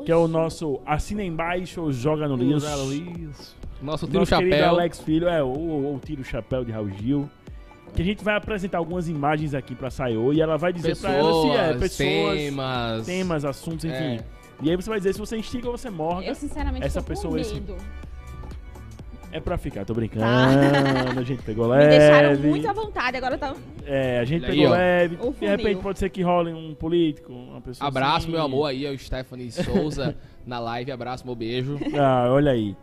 que 0.05 0.11
é 0.11 0.17
o 0.17 0.27
nosso 0.27 0.81
Assina 0.85 1.23
Embaixo 1.23 1.83
ou 1.83 1.93
Joga 1.93 2.27
no 2.27 2.35
Liso. 2.35 2.67
Nosso 3.83 4.07
tiro 4.07 4.19
Nosso 4.21 4.37
querido 4.37 4.57
chapéu. 4.57 4.71
Alex 4.71 5.01
Filho, 5.01 5.29
é, 5.29 5.43
ou, 5.43 5.85
ou 5.85 5.99
Tira 5.99 6.21
o 6.21 6.25
Chapéu 6.25 6.65
de 6.65 6.73
Raul 6.73 6.91
Gil. 6.91 7.29
Que 7.95 8.03
a 8.03 8.05
gente 8.05 8.23
vai 8.23 8.37
apresentar 8.37 8.79
algumas 8.79 9.09
imagens 9.09 9.55
aqui 9.55 9.75
pra 9.75 9.89
Sayô 9.91 10.33
e 10.33 10.41
ela 10.41 10.59
vai 10.59 10.73
dizer 10.73 10.97
pra 10.97 11.13
ela 11.13 11.33
se 11.43 11.51
é 11.51 11.75
pessoas, 11.75 12.37
temas. 12.39 13.07
temas, 13.07 13.45
assuntos, 13.45 13.85
enfim. 13.85 13.95
É. 13.95 14.25
E 14.63 14.71
aí 14.71 14.77
você 14.77 14.89
vai 14.89 14.99
dizer 14.99 15.13
se 15.15 15.19
você 15.19 15.37
instiga 15.37 15.69
ou 15.69 15.77
você 15.77 15.89
morga. 15.89 16.27
Eu, 16.27 16.35
sinceramente, 16.35 16.85
Essa 16.85 17.01
tô 17.01 17.09
pessoa, 17.09 17.33
com 17.35 17.39
esse-. 17.39 17.63
É 19.33 19.41
pra 19.41 19.59
ficar, 19.59 19.85
tô 19.85 19.93
brincando. 19.93 20.25
Tá. 20.25 21.21
A 21.21 21.23
gente 21.23 21.43
pegou 21.43 21.67
Me 21.69 21.73
leve. 21.73 21.89
deixaram 21.99 22.39
muito 22.39 22.69
à 22.69 22.73
vontade, 22.73 23.17
agora 23.17 23.37
tá... 23.37 23.55
É, 23.85 24.19
a 24.21 24.25
gente 24.25 24.45
aí, 24.47 24.51
pegou 24.53 24.67
ó. 24.69 24.71
leve. 24.71 25.19
O 25.21 25.33
De 25.33 25.47
repente 25.47 25.83
pode 25.83 25.99
ser 25.99 26.09
que 26.11 26.23
role 26.23 26.53
um 26.53 26.75
político, 26.75 27.33
uma 27.33 27.61
pessoa 27.61 27.89
Abraço, 27.89 28.17
assim. 28.19 28.31
meu 28.31 28.43
amor, 28.43 28.67
aí 28.67 28.87
ao 28.87 28.97
Stephanie 28.97 29.51
Souza 29.53 30.17
na 30.47 30.59
live. 30.59 30.91
Abraço, 30.93 31.27
meu 31.27 31.35
beijo. 31.35 31.79
Ah, 31.99 32.29
olha 32.31 32.53
aí. 32.53 32.75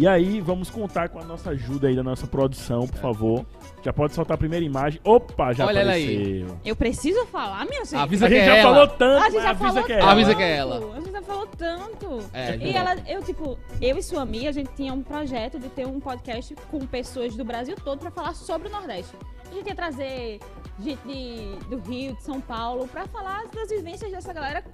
E 0.00 0.06
aí, 0.06 0.40
vamos 0.40 0.70
contar 0.70 1.08
com 1.08 1.18
a 1.18 1.24
nossa 1.24 1.50
ajuda 1.50 1.88
aí 1.88 1.96
da 1.96 2.04
nossa 2.04 2.24
produção, 2.24 2.86
por 2.86 3.00
favor. 3.00 3.44
Já 3.82 3.92
pode 3.92 4.14
soltar 4.14 4.36
a 4.36 4.38
primeira 4.38 4.64
imagem. 4.64 5.00
Opa, 5.02 5.52
já 5.52 5.66
Olha 5.66 5.80
ela 5.80 5.90
aí. 5.90 6.42
apareceu. 6.42 6.58
Eu 6.64 6.76
preciso 6.76 7.26
falar, 7.26 7.64
minha 7.66 7.84
senhora? 7.84 8.04
Avisa 8.06 8.26
A 8.26 8.28
que 8.28 8.34
gente 8.36 8.44
é 8.44 8.46
já 8.46 8.56
ela. 8.58 8.70
falou 8.74 8.88
tanto, 8.96 9.24
A 9.24 9.30
gente 9.30 9.42
já 9.42 9.50
avisa 9.50 9.66
falou 9.72 9.84
que 9.84 9.92
é 9.92 9.98
ela. 9.98 10.10
Avisa 10.12 10.34
que 10.36 10.42
é 10.44 10.56
ela. 10.56 10.94
A 10.96 11.00
gente 11.00 11.10
já 11.10 11.22
falou 11.22 11.46
tanto. 11.48 12.18
É, 12.32 12.54
E 12.54 12.66
juro. 12.66 12.78
ela, 12.78 12.96
eu, 13.08 13.22
tipo, 13.24 13.58
eu 13.82 13.98
e 13.98 14.02
sua 14.04 14.22
amiga, 14.22 14.48
a 14.50 14.52
gente 14.52 14.70
tinha 14.76 14.94
um 14.94 15.02
projeto 15.02 15.58
de 15.58 15.68
ter 15.68 15.84
um 15.84 15.98
podcast 15.98 16.54
com 16.70 16.78
pessoas 16.86 17.34
do 17.34 17.44
Brasil 17.44 17.74
todo 17.84 17.98
pra 17.98 18.12
falar 18.12 18.34
sobre 18.36 18.68
o 18.68 18.70
Nordeste. 18.70 19.16
A 19.50 19.54
gente 19.54 19.66
ia 19.66 19.74
trazer 19.74 20.38
gente 20.80 21.02
de, 21.06 21.56
do 21.68 21.78
Rio, 21.78 22.14
de 22.16 22.22
São 22.22 22.40
Paulo, 22.40 22.86
pra 22.88 23.06
falar 23.06 23.46
das 23.48 23.68
vivências 23.70 24.10
dessa 24.10 24.32
galera 24.32 24.64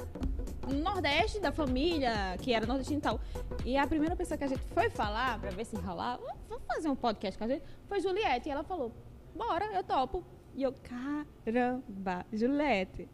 no 0.68 0.78
Nordeste, 0.81 1.40
da 1.40 1.52
família, 1.52 2.36
que 2.40 2.52
era 2.52 2.66
nordestina 2.66 2.98
e 2.98 3.02
tal. 3.02 3.20
E 3.64 3.76
a 3.76 3.86
primeira 3.86 4.16
pessoa 4.16 4.36
que 4.39 4.44
a 4.44 4.48
gente 4.48 4.62
foi 4.72 4.89
falar, 4.90 5.39
pra 5.40 5.51
ver 5.51 5.64
se 5.66 5.76
rolar, 5.76 6.16
"Vamos- 6.16 6.40
vamos 6.48 6.64
fazer 6.66 6.89
um 6.89 6.97
podcast 6.97 7.36
com 7.39 7.44
a 7.44 7.48
gente, 7.48 7.62
foi 7.89 8.01
Juliette. 8.01 8.48
E 8.48 8.52
ela 8.52 8.64
falou, 8.64 8.93
bora, 9.35 9.66
eu 9.74 9.82
topo. 9.82 10.24
E 10.55 10.62
eu, 10.62 10.72
caramba, 11.44 12.24
Juliette. 12.32 13.09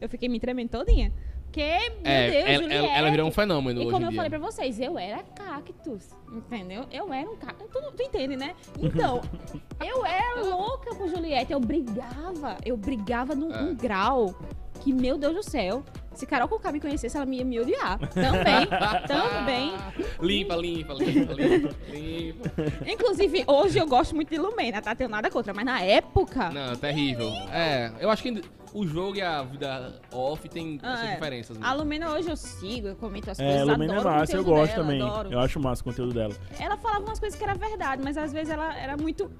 Eu 0.00 0.08
fiquei 0.08 0.28
me 0.28 0.40
tremendo 0.40 0.70
todinha. 0.70 1.12
Porque, 1.50 1.62
meu 1.62 2.12
É, 2.12 2.30
Deus, 2.30 2.44
ela, 2.48 2.62
Juliette. 2.62 2.98
ela- 2.98 3.10
virou 3.10 3.26
um 3.28 3.32
fenômeno 3.32 3.82
E 3.82 3.90
como 3.90 4.04
eu 4.06 4.10
dia. 4.10 4.16
falei 4.16 4.30
pra 4.30 4.38
vocês, 4.38 4.78
eu 4.80 4.96
era 4.96 5.18
cactus, 5.34 6.08
entendeu? 6.32 6.84
Eu 6.92 7.12
era 7.12 7.28
um 7.28 7.36
cactus. 7.36 7.66
Tu, 7.72 7.92
tu 7.96 8.02
entende, 8.04 8.36
né? 8.36 8.54
Então, 8.80 9.20
eu 9.84 10.06
era 10.06 10.42
louca 10.42 10.94
por 10.94 11.08
Juliette. 11.08 11.52
Eu 11.52 11.58
brigava. 11.58 12.56
Eu 12.64 12.76
brigava 12.76 13.34
num 13.34 13.52
É. 13.52 13.62
um 13.62 13.74
grau 13.74 14.32
que, 14.80 14.92
meu 14.92 15.18
Deus 15.18 15.34
do 15.34 15.42
céu, 15.42 15.82
se 16.14 16.24
Carol 16.24 16.46
Conká 16.48 16.70
me 16.70 16.80
conhecesse, 16.80 17.16
ela 17.16 17.26
me 17.26 17.38
ia 17.38 17.44
me 17.44 17.58
odiar. 17.58 17.98
Também, 17.98 18.66
também. 19.08 19.72
Limpa, 20.20 20.54
limpa, 20.54 20.94
limpa, 20.94 21.32
limpa, 21.34 21.74
limpa. 21.92 22.50
Inclusive, 22.86 23.44
hoje 23.46 23.78
eu 23.78 23.86
gosto 23.88 24.14
muito 24.14 24.30
de 24.30 24.38
Lumena, 24.38 24.80
tá? 24.80 24.94
Tenho 24.94 25.10
nada 25.10 25.28
contra. 25.28 25.52
Mas 25.52 25.64
na 25.64 25.82
época... 25.82 26.48
Não, 26.50 26.76
terrível. 26.76 27.28
É, 27.52 27.90
eu 28.00 28.08
acho 28.08 28.22
que 28.22 28.40
o 28.72 28.86
jogo 28.86 29.16
e 29.16 29.22
a 29.22 29.42
vida 29.42 30.00
off 30.12 30.48
tem 30.48 30.78
Ah, 30.82 30.92
essas 30.94 31.08
é. 31.08 31.14
diferenças. 31.14 31.56
A 31.56 31.60
mesmo. 31.60 31.76
Lumena 31.78 32.10
hoje 32.12 32.30
eu 32.30 32.36
sigo, 32.36 32.88
eu 32.88 32.96
comento 32.96 33.30
as 33.30 33.38
É, 33.38 33.44
coisas, 33.44 33.68
a 33.68 33.72
Lumena 33.72 33.94
é 33.94 33.96
adoro 33.98 34.14
o 34.14 34.18
massa, 34.20 34.36
eu 34.36 34.44
gosto 34.44 34.72
dela, 34.72 34.82
também. 34.86 35.02
adoro. 35.02 35.32
Eu 35.32 35.38
acho 35.40 35.60
massa 35.60 35.82
o 35.82 35.84
conteúdo 35.84 36.14
dela. 36.14 36.34
Ela 36.58 36.76
falava 36.76 37.04
umas 37.04 37.18
coisas 37.18 37.38
que 37.38 37.44
era 37.44 37.54
verdade, 37.54 38.02
mas 38.02 38.16
às 38.16 38.32
vezes 38.32 38.52
ela 38.52 38.76
era 38.78 38.96
muito, 38.96 39.30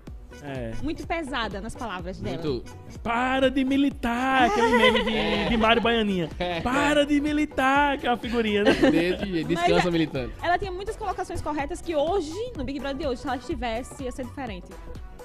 É. 0.43 0.73
muito 0.83 1.07
pesada 1.07 1.61
nas 1.61 1.75
palavras 1.75 2.19
dela. 2.21 2.37
Muito. 2.43 2.65
Para 3.03 3.51
de 3.51 3.65
militar, 3.65 4.45
aquele 4.51 4.69
meme 4.77 5.05
de, 5.05 5.11
de 5.51 5.57
Mário 5.57 5.83
Baianinha. 5.83 6.29
É. 6.39 6.61
Para 6.61 7.05
de 7.07 7.21
militar, 7.21 7.99
que 7.99 8.07
é 8.07 8.11
uma 8.11 8.17
figurinha, 8.17 8.65
né? 8.65 8.73
Desse 8.73 9.27
jeito, 9.27 9.49
descansa 9.49 9.75
Mas 9.75 9.87
é- 9.87 9.91
militante. 9.91 10.35
Ela 10.43 10.59
tinha 10.59 10.73
muitas 10.73 10.97
colocações 10.97 11.41
corretas 11.41 11.81
que 11.81 11.95
hoje, 11.95 12.33
no 12.57 12.65
Big 12.65 12.79
Brother 12.81 12.97
de 12.99 13.07
hoje, 13.07 13.23
se 13.23 13.27
ela 13.29 13.37
estivesse, 13.37 14.03
ia 14.05 14.13
ser 14.13 14.25
diferente. 14.25 14.69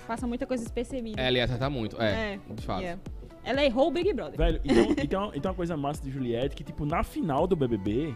Passa 0.08 0.28
muita 0.28 0.46
coisa 0.46 0.64
despercebida. 0.64 1.20
É, 1.20 1.28
ele 1.28 1.40
ia 1.40 1.46
acertar 1.46 1.70
muito. 1.72 2.00
É, 2.00 2.38
de 2.52 2.64
fato. 2.64 2.82
yeah. 2.82 3.02
Ela 3.46 3.64
errou 3.64 3.88
o 3.88 3.92
Big 3.92 4.12
Brother. 4.12 4.38
Velho, 4.38 4.60
então, 4.64 5.32
e 5.34 5.40
tem, 5.40 5.50
uma, 5.50 5.54
coisa 5.54 5.78
massa 5.78 6.04
de 6.04 6.10
Juliette 6.10 6.56
que, 6.56 6.64
tipo, 6.64 6.86
na 6.86 7.04
final 7.04 7.46
do 7.46 7.56
BBB, 7.56 8.14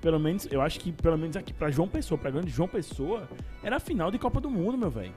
pelo 0.00 0.18
menos, 0.18 0.46
eu 0.50 0.60
acho 0.60 0.80
que, 0.80 0.92
pelo 0.92 1.16
menos 1.16 1.36
aqui 1.36 1.52
pra 1.52 1.70
João 1.70 1.88
Pessoa, 1.88 2.18
pra 2.18 2.30
grande 2.30 2.50
João 2.50 2.68
Pessoa, 2.68 3.28
era 3.62 3.76
a 3.76 3.80
final 3.80 4.10
de 4.10 4.18
Copa 4.18 4.40
do 4.40 4.50
Mundo, 4.50 4.76
meu 4.76 4.90
velho. 4.90 5.14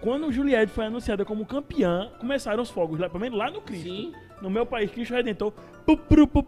Quando 0.00 0.30
Juliette 0.30 0.72
foi 0.72 0.86
anunciada 0.86 1.24
como 1.24 1.44
campeã, 1.44 2.12
começaram 2.20 2.62
os 2.62 2.70
fogos 2.70 3.00
lá, 3.00 3.08
pelo 3.08 3.20
menos 3.20 3.38
lá 3.38 3.50
no 3.50 3.60
Cristo. 3.60 3.88
Sim. 3.88 4.12
No 4.40 4.48
meu 4.48 4.64
país, 4.64 4.90
Cristo 4.90 5.14
Redentor. 5.14 5.52
Pu, 5.84 5.96
pu, 5.96 6.26
pu, 6.28 6.42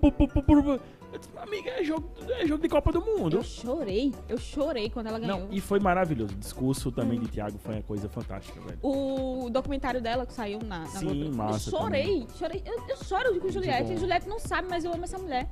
Eu 1.13 1.19
disse, 1.19 1.31
Amiga, 1.37 1.71
é 1.71 1.85
jogo, 1.85 2.09
é 2.29 2.47
jogo 2.47 2.63
de 2.63 2.69
Copa 2.69 2.93
do 2.93 3.01
Mundo. 3.01 3.39
Eu 3.39 3.43
chorei, 3.43 4.15
eu 4.29 4.39
chorei 4.39 4.89
quando 4.91 5.09
ela 5.09 5.19
ganhou. 5.19 5.41
Não, 5.41 5.49
e 5.51 5.61
foi 5.61 5.81
maravilhoso. 5.81 6.35
O 6.35 6.39
discurso 6.39 6.93
também 6.93 7.19
de 7.19 7.29
Thiago 7.29 7.59
foi 7.59 7.75
uma 7.75 7.83
coisa 7.83 8.09
fantástica, 8.09 8.61
velho. 8.61 8.79
O 8.83 9.51
documentário 9.51 10.01
dela 10.01 10.25
que 10.25 10.33
saiu 10.33 10.61
na, 10.61 10.81
na 10.81 10.87
Sim, 10.87 11.07
Globo. 11.07 11.37
massa 11.37 11.69
Eu 11.71 11.79
chorei, 11.79 12.27
chorei. 12.39 12.63
Eu, 12.65 12.83
eu 12.89 12.97
choro 13.05 13.41
com 13.41 13.51
Juliette. 13.51 13.97
Juliette 13.97 14.29
não 14.29 14.39
sabe, 14.39 14.69
mas 14.71 14.85
eu 14.85 14.93
amo 14.93 15.05
essa 15.05 15.19
mulher. 15.19 15.49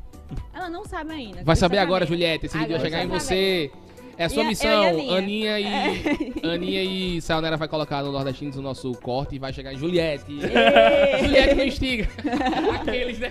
Ela 0.53 0.69
não 0.69 0.85
sabe 0.85 1.13
ainda. 1.13 1.43
Vai 1.43 1.57
saber 1.57 1.79
agora. 1.79 2.07
Juliette. 2.07 2.47
Esse 2.47 2.57
vídeo 2.57 2.79
vai 2.79 2.87
Agora 2.87 2.91
chegar 2.91 3.05
em 3.05 3.09
você. 3.09 3.71
É 4.19 4.25
a 4.25 4.29
sua 4.29 4.39
E 4.39 4.41
a- 4.41 4.45
eu 4.45 4.49
missão. 4.49 4.71
e 4.71 4.75
a 4.75 4.89
Aninha. 4.89 5.17
Aninha 5.19 5.61
e. 5.61 6.41
Aninha 6.47 6.83
e 6.83 7.21
Sayonara 7.23 7.57
vai 7.57 7.69
colocar 7.69 8.03
no 8.03 8.11
Nordestinos 8.11 8.57
o 8.57 8.63
nosso 8.63 8.91
corte 8.95 9.37
e 9.37 9.39
vai 9.39 9.53
chegar 9.53 9.73
em 9.73 9.79
Juliette. 9.79 10.33
Ei. 10.33 11.19
Juliette 11.25 11.55
não 11.55 11.65
instiga. 11.65 12.09
Aqueles, 12.81 13.19
né? 13.21 13.31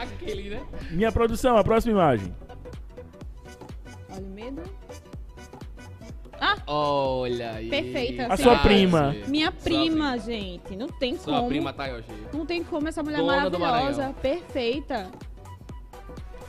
Aqueles, 0.00 0.52
né? 0.52 0.62
Minha 0.92 1.10
produção, 1.10 1.56
a 1.56 1.64
próxima 1.64 1.92
imagem. 1.94 2.32
Olha 4.10 4.20
o 4.22 4.28
medo. 4.30 4.62
Olha 6.66 7.52
aí. 7.52 7.68
Perfeita, 7.68 8.26
A 8.32 8.36
sim. 8.36 8.42
sua 8.44 8.58
prima. 8.58 9.14
Minha 9.28 9.52
Sua 9.52 9.60
prima, 9.62 10.18
gente. 10.18 10.76
Não 10.76 10.88
tem 10.88 11.16
Sua 11.16 11.36
como. 11.36 11.48
prima 11.48 11.72
Tayoshi. 11.72 12.08
Não 12.32 12.44
tem 12.46 12.62
como 12.64 12.88
essa 12.88 13.02
mulher 13.02 13.18
Dona 13.18 13.48
do 13.50 13.58
maravilhosa, 13.58 14.14
perfeita. 14.20 15.10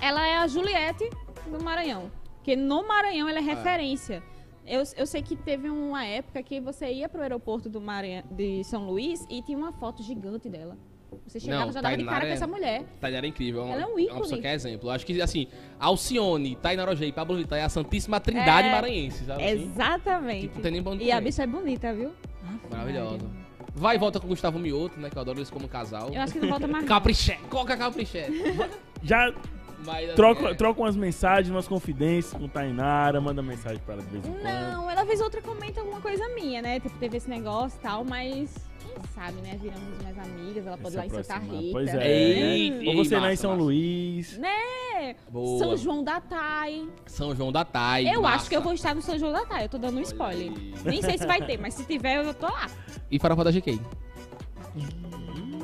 Ela 0.01 0.25
é 0.27 0.37
a 0.37 0.47
Juliette 0.47 1.09
do 1.47 1.63
Maranhão. 1.63 2.11
Porque 2.43 2.57
no 2.57 2.85
Maranhão 2.85 3.29
ela 3.29 3.39
é 3.39 3.41
referência. 3.41 4.21
Eu, 4.67 4.83
eu 4.97 5.07
sei 5.07 5.21
que 5.21 5.33
teve 5.33 5.69
uma 5.69 6.05
época 6.05 6.43
que 6.43 6.59
você 6.59 6.91
ia 6.91 7.07
pro 7.07 7.21
aeroporto 7.21 7.69
do 7.69 7.79
Maranhão, 7.79 8.23
de 8.29 8.65
São 8.65 8.85
Luís 8.85 9.25
e 9.29 9.41
tinha 9.41 9.57
uma 9.57 9.71
foto 9.71 10.03
gigante 10.03 10.49
dela. 10.49 10.77
Você 11.25 11.39
chegava 11.39 11.65
Não, 11.67 11.71
já 11.71 11.79
dava 11.79 11.95
de 11.95 12.03
cara 12.03 12.15
Tainara 12.19 12.25
com 12.25 12.31
é- 12.31 12.33
essa 12.33 12.47
mulher. 12.47 12.83
Tainara 12.99 13.25
é 13.25 13.29
incrível. 13.29 13.61
É 13.61 13.65
uma, 13.65 13.73
Ela 13.75 13.81
é 13.83 13.85
um 13.85 13.91
uma 13.91 14.01
ícone. 14.01 14.21
pessoa 14.21 14.41
que 14.41 14.47
é 14.47 14.53
exemplo. 14.53 14.89
Eu 14.89 14.91
acho 14.93 15.05
que, 15.05 15.21
assim, 15.21 15.47
Alcione, 15.79 16.55
Tainara 16.57 16.91
Ojei, 16.91 17.13
Pablo 17.13 17.37
Vittar 17.37 17.59
é 17.59 17.63
a 17.63 17.69
Santíssima 17.69 18.19
Trindade 18.19 18.67
É, 18.67 18.71
maranhense, 18.71 19.23
sabe? 19.25 19.41
assim? 19.43 19.53
Exatamente. 19.63 20.41
Tipo, 20.41 20.59
tem 20.59 20.71
nem 20.71 20.83
onde 20.85 21.03
E 21.05 21.11
a 21.13 21.21
bicha 21.21 21.43
é 21.43 21.47
bonita, 21.47 21.93
viu? 21.93 22.11
Maravilhosa. 22.69 23.25
Vai 23.75 23.95
e 23.95 23.99
volta 23.99 24.19
com 24.19 24.25
o 24.25 24.29
Gustavo 24.29 24.59
Mioto, 24.59 24.99
né? 24.99 25.09
Que 25.09 25.17
eu 25.17 25.21
adoro 25.21 25.39
eles 25.39 25.49
como 25.49 25.67
casal. 25.67 26.09
Eu 26.13 26.21
acho 26.21 26.33
que 26.33 26.39
não 26.39 26.49
volta 26.49 26.67
mais. 26.67 26.83
Capriché, 26.89 27.37
coloca 27.49 27.77
Capriché. 27.77 28.27
Já 29.01 29.33
Mas, 29.85 30.13
troca, 30.15 30.49
é- 30.49 30.53
troca 30.53 30.81
umas 30.81 30.95
mensagens, 30.95 31.49
umas 31.49 31.67
confidências 31.67 32.33
com 32.39 32.47
Tainara, 32.47 33.19
manda 33.21 33.41
mensagem 33.41 33.79
pra 33.79 33.95
ela 33.95 34.03
de 34.03 34.09
vez 34.09 34.25
em 34.25 34.31
quando. 34.31 34.43
Não, 34.43 34.89
ela 34.89 35.05
fez 35.05 35.21
outra 35.21 35.41
comenta 35.41 35.79
alguma 35.81 35.99
coisa 36.01 36.27
minha, 36.29 36.61
né? 36.61 36.79
Tipo, 36.79 36.97
teve 36.97 37.17
esse 37.17 37.29
negócio 37.29 37.77
e 37.77 37.81
tal, 37.81 38.03
mas 38.03 38.53
quem 38.79 38.93
sabe, 39.13 39.41
né? 39.41 39.57
Viramos 39.61 40.03
mais 40.03 40.17
amigas, 40.19 40.65
ela 40.67 40.77
pode 40.77 40.95
ir 40.95 40.97
lá 40.97 41.05
em 41.05 41.09
Santa. 41.09 41.39
Rita. 41.39 41.71
Pois 41.71 41.93
é. 41.93 42.07
Ei, 42.07 42.69
né? 42.71 42.77
ei, 42.83 42.87
Ou 42.89 43.03
você 43.03 43.15
lá 43.15 43.27
em 43.27 43.29
massa, 43.31 43.41
São 43.41 43.51
massa. 43.51 43.63
Luís. 43.63 44.37
Né? 44.37 45.15
Boa. 45.29 45.59
São 45.59 45.77
João 45.77 46.03
da 46.03 46.21
Thay. 46.21 46.87
São 47.05 47.35
João 47.35 47.51
da 47.51 47.65
Thay. 47.65 48.07
Eu 48.07 48.21
massa. 48.21 48.35
acho 48.35 48.49
que 48.49 48.55
eu 48.55 48.61
vou 48.61 48.73
estar 48.73 48.93
no 48.95 49.01
São 49.01 49.17
João 49.17 49.31
da 49.33 49.45
Thay. 49.45 49.65
Eu 49.65 49.69
tô 49.69 49.77
dando 49.77 49.97
um 49.97 50.01
spoiler. 50.01 50.51
Nem 50.85 51.01
sei 51.01 51.17
se 51.17 51.25
vai 51.25 51.41
ter, 51.45 51.59
mas 51.59 51.73
se 51.73 51.83
tiver, 51.85 52.23
eu 52.23 52.33
tô 52.33 52.45
lá. 52.47 52.69
E 53.11 53.19
farofa 53.19 53.43
da 53.43 53.51
GK. 53.51 53.79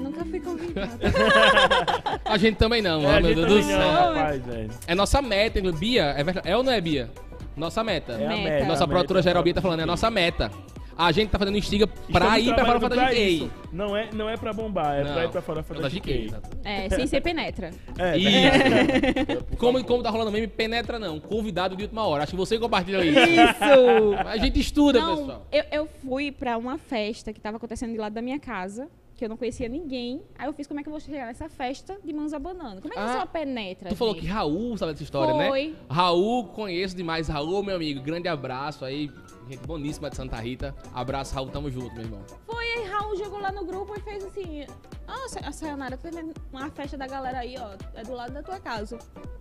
Nunca 0.09 0.25
fui 0.25 0.39
convidada. 0.39 0.99
A 2.25 2.37
gente 2.37 2.55
também 2.57 2.81
não, 2.81 3.01
É, 3.03 3.17
ó, 3.17 3.21
meu 3.21 3.35
Deus 3.35 3.47
do 3.47 3.55
não, 3.55 3.63
céu. 3.63 3.79
rapaz, 3.91 4.45
velho. 4.45 4.69
É 4.87 4.95
nossa 4.95 5.21
meta, 5.21 5.59
hein, 5.59 5.71
Bia. 5.73 6.05
É, 6.17 6.23
verdade- 6.23 6.47
é 6.49 6.55
ou 6.57 6.63
não 6.63 6.71
é, 6.71 6.81
Bia? 6.81 7.09
Nossa 7.55 7.83
meta. 7.83 8.13
É 8.13 8.25
a 8.25 8.29
Meta. 8.29 8.41
meta. 8.43 8.65
Nossa 8.65 8.83
a 8.83 8.87
produtora 8.87 9.17
meta, 9.19 9.29
geral 9.29 9.43
Bia 9.43 9.53
tá 9.53 9.61
falando, 9.61 9.79
é 9.81 9.83
a 9.83 9.87
nossa 9.87 10.09
meta. 10.09 10.51
A 10.97 11.13
gente 11.13 11.29
tá 11.29 11.39
fazendo 11.39 11.57
instiga 11.57 11.87
pra 11.87 12.37
Estamos 12.37 12.45
ir 12.47 12.55
pra 12.55 12.65
farofa 12.65 12.89
da 12.89 13.05
GK. 13.09 13.49
Não 13.71 13.95
é, 13.95 14.09
não 14.13 14.29
é 14.29 14.35
pra 14.35 14.51
bombar, 14.51 14.95
é 14.99 15.03
pra 15.05 15.23
ir 15.23 15.29
pra 15.29 15.41
farofa 15.41 15.73
da, 15.75 15.87
GK. 15.87 16.29
É, 16.65 16.89
sem 16.89 17.07
ser 17.07 17.21
penetra. 17.21 17.71
É, 17.97 18.17
Isso. 18.17 19.45
como, 19.57 19.81
como 19.85 20.03
tá 20.03 20.09
rolando 20.09 20.29
meme, 20.29 20.47
penetra 20.47 20.99
não. 20.99 21.17
Convidado 21.17 21.73
de 21.77 21.83
última 21.83 22.05
hora. 22.05 22.23
Acho 22.23 22.31
que 22.33 22.37
você 22.37 22.59
compartilhou 22.59 23.01
isso. 23.01 23.17
Isso! 23.17 24.13
A 24.27 24.35
gente 24.37 24.59
estuda, 24.59 24.99
Não, 24.99 25.17
pessoal. 25.19 25.47
eu, 25.53 25.63
eu 25.71 25.87
fui 26.05 26.33
pra 26.33 26.57
uma 26.57 26.77
festa 26.77 27.31
que 27.31 27.39
tava 27.39 27.55
acontecendo 27.55 27.93
de 27.93 27.97
lado 27.97 28.11
da 28.11 28.21
minha 28.21 28.37
casa, 28.39 28.89
que 29.19 29.25
eu 29.25 29.29
não 29.29 29.37
conhecia 29.37 29.67
ninguém. 29.67 30.21
Aí 30.37 30.47
eu 30.47 30.53
fiz 30.53 30.65
como 30.65 30.79
é 30.79 30.83
que 30.83 30.87
eu 30.89 30.91
vou 30.91 30.99
chegar 30.99 31.25
nessa 31.27 31.49
festa 31.49 31.99
de 32.03 32.13
mãos 32.13 32.33
abanando. 32.33 32.81
Como 32.81 32.93
é 32.93 32.97
que 32.97 33.03
Ah, 33.03 33.19
você 33.21 33.27
penetra? 33.27 33.89
Tu 33.89 33.95
falou 33.95 34.13
gente? 34.15 34.23
que 34.25 34.31
Raul 34.31 34.77
sabe 34.77 34.93
dessa 34.93 35.03
história, 35.03 35.33
Foi. 35.49 35.67
né? 35.71 35.75
Raul, 35.89 36.47
conheço 36.47 36.95
demais. 36.95 37.27
Raul, 37.27 37.61
meu 37.61 37.75
amigo, 37.75 38.01
grande 38.01 38.27
abraço 38.29 38.85
aí. 38.85 39.11
Gente 39.49 39.65
boníssima 39.67 40.09
de 40.09 40.15
Santa 40.15 40.37
Rita. 40.37 40.73
Abraço, 40.93 41.33
Raul, 41.35 41.49
tamo 41.49 41.69
junto, 41.69 41.93
meu 41.95 42.03
irmão. 42.05 42.21
Foi, 42.45 42.63
aí 42.65 42.85
Raul 42.87 43.15
jogou 43.17 43.39
lá 43.39 43.51
no 43.51 43.65
grupo 43.65 43.93
e 43.97 43.99
fez 44.01 44.23
assim: 44.23 44.65
Ah, 45.07 45.27
Sa- 45.27 45.39
a 45.43 45.51
Sayonara, 45.51 45.97
vendo 45.97 46.33
uma 46.53 46.69
festa 46.69 46.95
da 46.97 47.07
galera 47.07 47.39
aí, 47.39 47.55
ó. 47.59 47.75
É 47.99 48.03
do 48.03 48.13
lado 48.13 48.31
da 48.31 48.41
tua 48.43 48.59
casa. 48.59 48.97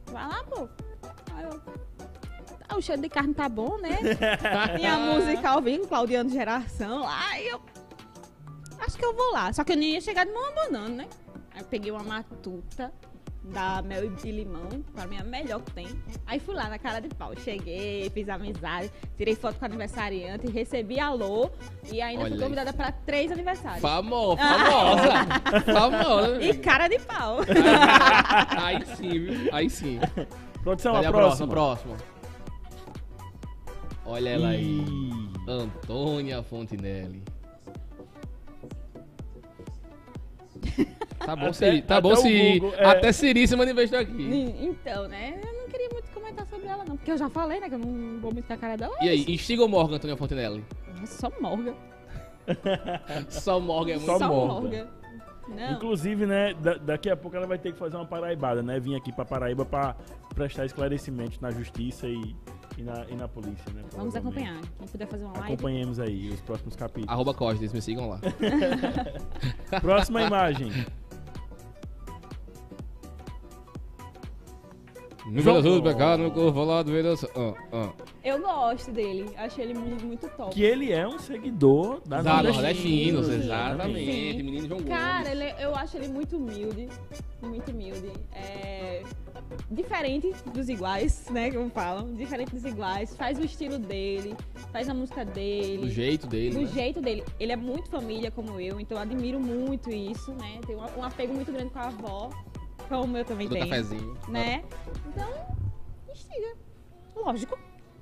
Vai 0.07 0.27
lá, 0.27 0.43
pô. 0.45 0.69
Aí 1.35 1.45
eu. 1.45 1.61
Ah, 2.71 2.77
o 2.77 2.83
cheiro 2.83 3.01
de 3.01 3.09
carne 3.09 3.33
tá 3.33 3.49
bom, 3.49 3.79
né? 3.79 3.97
Tinha 4.77 4.95
a 4.95 4.99
música 5.15 5.51
ao 5.51 5.61
vivo, 5.63 5.87
Claudiano 5.87 6.29
Geração 6.31 7.01
lá. 7.03 7.41
Eu. 7.41 7.61
Acho 8.79 8.97
que 8.97 9.05
eu 9.05 9.15
vou 9.15 9.33
lá. 9.33 9.53
Só 9.53 9.65
que 9.65 9.73
eu 9.73 9.77
nem 9.77 9.93
ia 9.93 10.01
chegar 10.01 10.25
de 10.25 10.33
mão 10.33 10.49
abanando, 10.49 10.97
né? 10.97 11.09
Aí 11.53 11.61
eu 11.61 11.67
peguei 11.67 11.91
uma 11.91 12.03
matuta 12.03 12.93
da 13.53 13.83
Mel 13.83 14.05
e 14.05 14.31
Limão, 14.31 14.69
pra 14.95 15.07
mim 15.07 15.17
é 15.17 15.21
a 15.21 15.25
melhor 15.25 15.61
que 15.63 15.73
tem. 15.73 15.89
Aí 16.27 16.39
fui 16.39 16.55
lá 16.55 16.69
na 16.69 16.79
cara 16.79 17.01
de 17.01 17.09
pau. 17.09 17.33
Cheguei, 17.37 18.11
fiz 18.11 18.29
amizade, 18.29 18.91
tirei 19.17 19.35
foto 19.35 19.59
com 19.59 19.65
o 19.65 19.69
aniversariante, 19.69 20.47
recebi 20.51 21.01
alô 21.01 21.51
e 21.91 22.01
ainda 22.01 22.25
Olha 22.25 22.31
fui 22.31 22.45
convidada 22.45 22.73
pra 22.73 22.93
três 22.93 23.33
aniversários. 23.33 23.81
Famo, 23.81 24.37
famosa. 24.37 25.65
famosa. 25.65 26.43
E 26.43 26.55
cara 26.59 26.89
de 26.89 26.99
pau. 27.01 27.39
Aí 28.63 28.85
sim, 28.97 29.09
viu? 29.09 29.51
Aí 29.53 29.71
sim. 29.71 29.99
Produção, 30.63 30.95
Olha 30.95 31.09
a 31.09 31.13
próxima, 31.13 31.49
próxima. 31.49 31.97
Olha 34.05 34.31
ela 34.31 34.49
aí. 34.49 34.63
Ih, 34.63 35.31
Antônia 35.47 36.43
Fontinelli. 36.43 37.23
Tá 41.19 41.35
bom, 41.35 41.47
Até- 41.47 41.53
Siri. 41.53 41.83
Tá 41.83 41.97
até 41.97 42.03
bom, 42.09 42.13
o 42.13 42.17
Siri. 42.17 42.61
Google, 42.61 42.79
é. 42.79 42.85
Até 42.87 43.13
Siri 43.13 43.47
se 43.49 43.57
manifestou 43.57 43.99
aqui. 43.99 44.57
então, 44.63 45.09
né? 45.09 45.39
Eu 45.45 45.53
não 45.63 45.69
queria 45.69 45.89
muito 45.93 46.11
comentar 46.13 46.47
sobre 46.47 46.67
ela, 46.69 46.85
não. 46.85 46.97
Porque 46.97 47.11
eu 47.11 47.19
já 47.19 47.29
falei, 47.29 47.59
né? 47.61 47.69
Que 47.69 47.75
eu 47.75 47.79
não 47.81 48.21
vou 48.21 48.33
muito 48.33 48.47
com 48.47 48.53
a 48.53 48.57
cara 48.57 48.77
dela. 48.77 48.95
E 49.03 49.09
aí, 49.09 49.25
instiga 49.29 49.63
ou 49.63 49.69
Morgan, 49.69 49.97
Antônia 49.97 50.17
Fontinelli? 50.17 50.65
Só 51.05 51.31
Morgan. 51.41 51.75
Só 53.29 53.61
Morgan 53.61 53.93
é 53.93 53.97
muito 53.97 54.07
Só 54.07 54.19
Só 54.19 54.29
Morgan. 54.29 54.55
Morgan. 54.61 54.87
Não. 55.49 55.73
Inclusive, 55.73 56.27
né, 56.27 56.55
da- 56.55 56.75
daqui 56.77 57.09
a 57.11 57.17
pouco 57.17 57.37
ela 57.37 57.47
vai 57.47 57.59
ter 57.59 57.73
que 57.73 57.79
fazer 57.79 57.97
uma 57.97 58.07
paraibada, 58.07 58.63
né? 58.63 58.79
Vim 58.79 58.95
aqui 58.97 59.11
pra 59.13 59.25
Paraíba 59.25 59.65
pra 59.65 59.97
prestar 60.35 60.67
esclarecimentos 60.67 61.41
na 61.41 61.51
justiça 61.51 62.07
e, 62.07 62.37
e, 62.79 62.83
na, 62.83 63.05
e 63.09 63.17
na 63.17 63.27
polícia, 63.27 63.73
né? 63.75 63.83
Vamos 63.97 64.15
acompanhar. 64.15 64.61
Quem 64.79 64.87
puder 64.87 65.09
fazer 65.09 65.25
uma 65.25 65.33
live. 65.33 65.53
Acompanhemos 65.53 65.99
aí 65.99 66.31
os 66.31 66.41
próximos 66.41 66.77
capítulos. 66.77 67.09
Arroba 67.09 67.35
me 67.73 67.83
sigam 67.83 68.09
lá. 68.09 68.21
Próxima 69.83 70.23
imagem. 70.23 70.71
No 75.31 75.41
João- 75.43 75.63
meio 75.63 75.75
do 75.77 75.83
pecado, 75.83 76.23
no 76.23 76.31
corpo 76.31 76.65
lá 76.65 76.83
do 76.83 76.91
da... 77.03 77.15
Ah, 77.37 77.55
ah. 77.73 77.91
Eu 78.25 78.41
gosto 78.41 78.91
dele. 78.91 79.27
Achei 79.37 79.65
ele 79.65 79.75
muito, 79.79 80.05
muito 80.07 80.29
top. 80.31 80.55
Que 80.55 80.63
ele 80.63 80.93
é 80.93 81.07
um 81.07 81.19
seguidor 81.19 82.01
da, 82.07 82.23
Da 82.23 82.43
Nordestinos, 82.43 83.27
Nordestinos, 83.29 83.45
exatamente. 83.45 84.13
Sim. 84.13 84.43
Menino 84.43 84.69
João 84.69 84.83
Cara, 84.83 85.31
ele- 85.31 85.55
eu 85.63 85.75
acho 85.75 85.97
ele 85.97 86.09
muito 86.09 86.37
humilde. 86.37 86.89
Muito 87.43 87.71
humilde. 87.71 88.11
É, 88.33 89.03
diferente 89.71 90.33
dos 90.53 90.69
iguais, 90.69 91.27
né? 91.31 91.51
Como 91.51 91.71
falam. 91.71 92.15
Diferente 92.15 92.53
dos 92.55 92.65
iguais. 92.65 93.15
Faz 93.17 93.39
o 93.39 93.45
estilo 93.45 93.79
dele. 93.79 94.35
Faz 94.73 94.89
a 94.89 94.95
música 94.95 95.25
dele. 95.25 95.83
Do 95.83 95.91
jeito 95.91 96.27
dele, 96.27 96.55
do 96.55 96.61
né? 96.63 96.67
jeito 96.67 97.01
dele. 97.01 97.23
Ele 97.39 97.53
é 97.53 97.57
muito 97.57 97.89
família 97.89 98.31
como 98.31 98.61
eu, 98.61 98.81
então 98.81 98.97
eu 98.99 99.03
admiro 99.03 99.39
muito 99.41 99.91
isso, 99.91 100.33
né? 100.33 100.59
Tem 100.67 100.77
um 100.77 101.03
apego 101.05 101.33
muito 101.35 101.53
grande 101.53 101.71
com 101.71 101.79
a 101.79 101.87
avó, 101.87 102.31
como 102.89 103.17
eu 103.17 103.25
também 103.25 103.47
Do 103.49 103.55
tenho. 103.55 103.69
cafezinho. 103.69 104.17
Né? 104.29 104.65
Então, 105.09 105.29
instiga. 106.13 106.57
Lógico. 107.15 107.59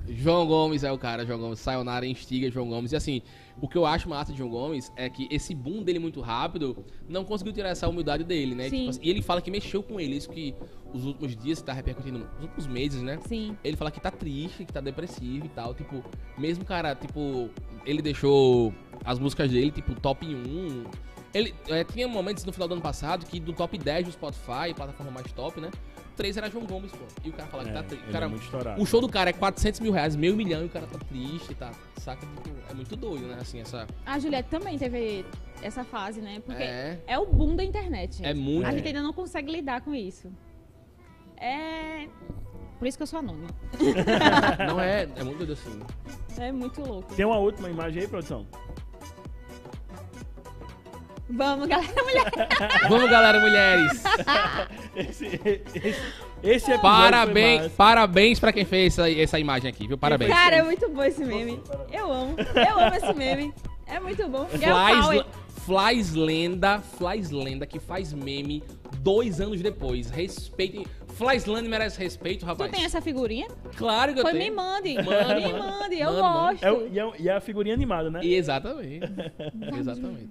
João 0.09 0.47
Gomes 0.47 0.85
é 0.85 0.93
o 0.93 0.99
cara, 0.99 1.27
João 1.27 1.41
Gomes. 1.41 1.59
Sayonara 1.59 2.07
instiga 2.07 2.49
João 2.51 2.69
Gomes. 2.69 2.93
E 2.93 2.97
assim, 2.97 3.23
o 3.61 3.67
que 3.67 3.77
eu 3.77 3.85
acho 3.85 4.09
massa 4.09 4.31
de 4.31 4.39
João 4.39 4.51
Gomes 4.51 4.93
é 4.95 5.11
que 5.11 5.27
esse 5.31 5.53
boom 5.55 5.83
dele 5.83 5.99
muito 5.99 6.21
rápido 6.21 6.85
não 7.09 7.25
conseguiu 7.25 7.53
tirar 7.53 7.71
essa 7.71 7.89
humildade 7.89 8.23
dele, 8.23 8.55
né? 8.55 8.69
Sim. 8.69 8.77
Tipo 8.79 8.91
assim, 8.91 9.01
e 9.03 9.11
ele 9.11 9.21
fala 9.21 9.43
que 9.43 9.51
mexeu 9.51 9.83
com 9.83 9.99
ele. 9.99 10.17
Isso 10.17 10.31
que 10.31 10.55
os 10.95 11.05
últimos 11.05 11.37
dias 11.37 11.61
tá 11.61 11.73
repercutindo, 11.73 12.21
nos 12.21 12.29
últimos 12.41 12.67
meses, 12.69 13.03
né? 13.03 13.19
Sim. 13.27 13.57
Ele 13.65 13.77
fala 13.77 13.91
que 13.91 14.01
tá 14.01 14.11
triste, 14.13 14.65
que 14.65 14.73
tá 14.73 14.81
depressivo 14.81 15.47
e 15.47 15.49
tal. 15.49 15.75
Tipo, 15.75 16.05
mesmo 16.39 16.65
cara, 16.65 16.95
tipo, 16.95 17.51
ele 17.85 18.01
deixou 18.01 18.73
as 19.05 19.19
músicas 19.19 19.51
dele, 19.51 19.73
tipo, 19.73 19.93
top 20.01 20.25
1. 20.25 20.85
Ele 21.37 21.55
é, 21.69 21.85
tinha 21.85 22.09
momentos 22.09 22.45
no 22.45 22.53
final 22.53 22.67
do 22.67 22.73
ano 22.75 22.83
passado 22.83 23.27
que 23.27 23.39
do 23.39 23.53
top 23.53 23.77
10 23.77 24.07
do 24.07 24.13
Spotify, 24.13 24.73
plataforma 24.75 25.11
mais 25.13 25.31
top, 25.33 25.61
né? 25.61 25.71
Três 26.17 26.35
era 26.39 26.49
João 26.51 26.65
Gomes, 26.65 26.91
pô. 26.93 27.05
E 27.23 27.29
o 27.29 27.33
cara 27.35 27.47
fala 27.49 27.65
que 27.65 27.71
É, 27.71 27.73
tá 27.75 27.83
triste. 27.83 28.05
ele 28.05 28.13
Cara, 28.13 28.27
é 28.79 28.81
o 28.81 28.87
show 28.87 29.03
do 29.03 29.09
cara 29.09 29.29
é 29.29 29.33
400 29.35 29.81
mil 29.81 29.93
reais, 29.93 30.17
meio 30.17 30.35
milhão, 30.35 30.63
e 30.63 30.65
o 30.65 30.69
cara 30.71 30.87
tá 30.87 30.99
triste, 30.99 31.55
tá? 31.55 31.73
Saca? 31.99 32.25
Tipo, 32.43 32.57
é 32.71 32.73
muito 32.73 32.97
doido, 32.97 33.27
né? 33.27 33.37
Assim, 33.39 33.61
essa. 33.61 33.87
A 34.07 34.19
Juliette 34.19 34.49
também 34.49 34.79
teve 34.79 35.27
essa 35.61 35.85
fase, 35.85 36.23
né? 36.23 36.41
Porque 36.45 36.63
é, 36.63 36.99
É. 37.07 37.19
o 37.19 37.27
boom 37.27 37.55
da 37.55 37.63
internet. 37.63 38.17
gente. 38.17 38.27
É 38.27 38.33
muito. 38.33 38.67
A 38.67 38.73
gente 38.73 38.87
ainda 38.87 39.03
não 39.03 39.13
consegue 39.13 39.53
lidar 39.53 39.83
com 39.83 39.95
isso. 39.95 40.33
É. 41.37 42.09
Por 42.79 42.87
isso 42.89 42.97
que 42.97 43.03
eu 43.03 43.07
sou 43.07 43.19
anônima. 43.19 43.49
Não 44.67 44.81
é. 44.81 45.03
É 45.17 45.23
muito 45.25 45.39
doido 45.39 45.53
assim. 45.53 45.81
É 46.39 46.53
muito 46.53 46.81
louco. 46.81 47.15
Tem 47.15 47.25
uma 47.27 47.39
última 47.39 47.69
imagem 47.71 48.03
aí, 48.03 48.09
produção? 48.09 48.47
Vamos, 51.29 51.67
galera, 51.67 52.03
mulher. 52.03 52.33
Vamos, 52.89 53.11
galera, 53.11 53.41
mulheres! 53.41 54.05
Esse, 54.95 55.27
esse, 55.27 56.03
esse 56.43 56.71
episódio 56.71 56.81
Parabéns, 56.81 57.73
parabéns 57.73 58.41
pra 58.41 58.53
quem 58.53 58.65
fez 58.65 58.93
essa, 58.99 59.11
essa 59.11 59.39
imagem 59.39 59.69
aqui, 59.69 59.89
viu? 59.89 59.99
Parabéns. 59.99 60.31
Cara, 60.31 60.57
é 60.57 60.63
muito 60.63 60.89
bom 60.89 61.03
esse 61.03 61.25
meme. 61.25 61.61
Eu 61.93 62.13
amo. 62.13 62.37
Eu 62.39 62.79
amo 62.81 62.95
esse 62.95 63.13
meme. 63.13 63.53
É 63.87 63.99
muito 63.99 64.29
bom. 64.29 64.47
Power. 64.47 65.25
Flies, 65.25 65.25
Flies 65.65 66.15
Lenda, 66.15 66.81
Flies 66.81 67.31
Lenda 67.31 67.67
que 67.67 67.81
faz 67.81 68.13
meme 68.13 68.63
dois 68.99 69.41
anos 69.41 69.61
depois. 69.61 70.09
Respeitem. 70.11 70.87
Flies 71.17 71.47
Lenda 71.47 71.69
merece 71.69 71.99
respeito, 71.99 72.41
Tu 72.41 72.47
rapaz. 72.47 72.71
tem 72.71 72.85
essa 72.85 73.01
figurinha? 73.01 73.49
Claro 73.77 74.13
que 74.13 74.21
eu 74.21 74.23
Foi, 74.23 74.33
me 74.35 74.39
tenho. 74.41 74.55
mande. 74.57 74.95
Manda, 74.97 75.35
me 75.35 75.53
mande, 75.53 75.99
eu 75.99 76.13
Manda, 76.13 76.21
gosto. 76.23 76.63
É, 76.65 76.71
o- 76.73 76.87
e, 76.93 76.99
é, 77.01 77.13
e 77.21 77.29
é 77.29 77.33
a 77.33 77.41
figurinha 77.41 77.75
animada, 77.75 78.11
né? 78.11 78.21
Exatamente. 78.25 79.07
Exatamente. 79.79 80.29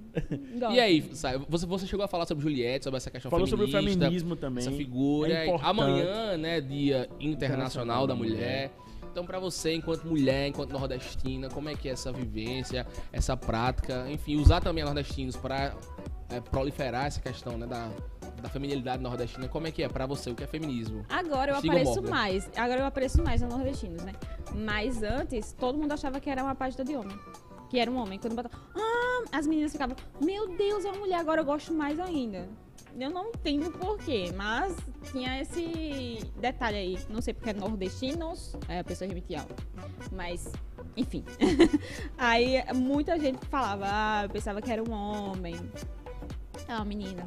Gosto. 0.59 0.75
E 0.75 0.79
aí, 0.79 1.09
sabe, 1.15 1.43
você, 1.49 1.65
você 1.65 1.87
chegou 1.87 2.05
a 2.05 2.07
falar 2.07 2.25
sobre 2.27 2.43
Juliette, 2.43 2.83
sobre 2.83 2.97
essa 2.97 3.09
questão 3.09 3.31
Falou 3.31 3.47
sobre 3.47 3.65
o 3.65 3.67
feminista, 3.71 3.99
feminismo 4.05 4.35
também. 4.35 4.61
essa 4.65 4.71
figura. 4.75 5.33
É 5.33 5.43
importante. 5.47 5.69
Amanhã, 5.69 6.37
né, 6.37 6.61
Dia 6.61 7.09
Internacional 7.19 8.05
da 8.05 8.13
Mulher. 8.15 8.71
Então, 9.11 9.25
pra 9.25 9.39
você, 9.39 9.73
enquanto 9.73 10.03
mulher, 10.05 10.47
enquanto 10.49 10.71
nordestina, 10.71 11.47
como 11.49 11.69
é 11.69 11.73
que 11.75 11.87
é 11.87 11.93
essa 11.93 12.11
vivência, 12.11 12.85
essa 13.13 13.35
prática, 13.37 14.05
enfim, 14.09 14.35
usar 14.35 14.59
também 14.61 14.83
a 14.83 14.85
nordestinos 14.85 15.37
pra 15.37 15.73
é, 16.29 16.41
proliferar 16.41 17.05
essa 17.05 17.21
questão, 17.21 17.57
né, 17.57 17.65
da, 17.65 17.89
da 18.45 18.49
feminilidade 18.49 19.01
nordestina, 19.01 19.47
como 19.47 19.65
é 19.65 19.71
que 19.71 19.81
é 19.81 19.89
pra 19.89 20.05
você, 20.05 20.29
o 20.29 20.35
que 20.35 20.43
é 20.43 20.47
feminismo? 20.47 21.03
Agora 21.09 21.51
eu 21.51 21.61
Siga 21.61 21.73
apareço 21.73 22.03
mais. 22.03 22.49
Agora 22.55 22.79
eu 22.79 22.85
apareço 22.85 23.23
mais 23.23 23.41
no 23.41 23.49
Nordestinos, 23.49 24.03
né? 24.03 24.13
Mas 24.53 25.01
antes, 25.01 25.53
todo 25.53 25.77
mundo 25.77 25.91
achava 25.91 26.19
que 26.19 26.29
era 26.29 26.43
uma 26.43 26.53
página 26.53 26.85
de 26.85 26.95
homem. 26.95 27.17
Que 27.69 27.79
era 27.79 27.89
um 27.89 27.97
homem. 27.97 28.19
Quando 28.19 28.35
botava. 28.35 28.55
Ah, 28.75 29.23
as 29.31 29.47
meninas 29.47 29.71
ficavam. 29.71 29.95
Meu 30.21 30.55
Deus, 30.55 30.85
é 30.85 30.89
uma 30.89 30.99
mulher, 30.99 31.15
agora 31.15 31.41
eu 31.41 31.45
gosto 31.45 31.73
mais 31.73 31.99
ainda. 31.99 32.47
Eu 32.97 33.09
não 33.09 33.29
entendo 33.29 33.71
porquê, 33.71 34.31
mas 34.35 34.75
tinha 35.11 35.41
esse 35.41 36.19
detalhe 36.39 36.77
aí. 36.77 36.99
Não 37.09 37.21
sei 37.21 37.33
porque 37.33 37.49
é 37.49 37.53
nordestinos, 37.53 38.55
aí 38.67 38.79
a 38.79 38.83
pessoa 38.83 39.07
remetia 39.07 39.39
algo. 39.39 39.55
Mas, 40.11 40.51
enfim. 40.95 41.25
aí 42.15 42.63
muita 42.75 43.19
gente 43.19 43.43
falava, 43.47 43.85
ah, 43.87 44.23
eu 44.25 44.29
pensava 44.29 44.61
que 44.61 44.71
era 44.71 44.83
um 44.83 44.93
homem. 44.93 45.55
É 46.67 46.75
uma 46.75 46.85
menina 46.85 47.23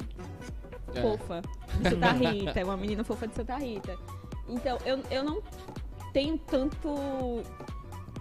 É. 0.97 1.01
fofa 1.01 1.41
de 1.81 1.89
Santa 1.89 2.11
Rita, 2.13 2.63
uma 2.65 2.77
menina 2.77 3.03
fofa 3.03 3.27
de 3.27 3.35
Santa 3.35 3.57
Rita. 3.57 3.95
Então, 4.47 4.77
eu, 4.85 4.99
eu 5.11 5.23
não 5.23 5.41
tenho 6.13 6.37
tanto 6.37 6.89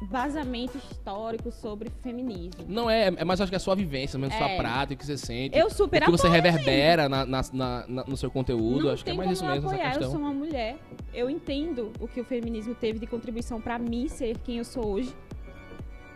vazamento 0.03 0.78
histórico 0.78 1.51
sobre 1.51 1.90
feminismo. 2.03 2.65
Não 2.69 2.89
é, 2.89 3.07
é 3.09 3.24
mais 3.24 3.40
acho 3.40 3.51
que 3.51 3.57
é 3.57 3.59
a 3.59 3.61
sua 3.61 3.74
vivência, 3.74 4.16
mesmo 4.19 4.36
sua 4.36 4.49
É. 4.49 4.57
prática, 4.57 4.95
o 4.95 4.97
que 4.97 5.05
você 5.07 5.16
sente. 5.16 5.59
Eu 5.59 5.69
super 5.70 6.03
o 6.03 6.05
que 6.05 6.11
você 6.12 6.28
reverbera 6.28 7.09
na, 7.09 7.27
na- 7.27 7.43
na- 7.53 8.05
no 8.07 8.16
seu 8.16 8.31
conteúdo, 8.31 8.85
não 8.85 8.93
acho 8.93 9.05
que 9.05 9.11
é 9.11 9.15
mais 9.15 9.31
isso 9.32 9.45
mesmo, 9.45 9.66
essa 9.66 9.74
apoiar, 9.74 9.97
eu 10.01 10.11
sou 10.11 10.20
uma 10.20 10.32
mulher. 10.32 10.77
Eu 11.12 11.28
entendo 11.28 11.93
o 11.99 12.07
que 12.07 12.20
o 12.20 12.24
feminismo 12.24 12.74
teve 12.77 12.99
de 13.01 13.07
contribuição 13.09 13.61
pra 13.61 13.77
mim 13.78 14.07
ser 14.07 14.39
quem 14.39 14.59
eu 14.59 14.65
sou 14.65 14.86
hoje. 14.86 15.12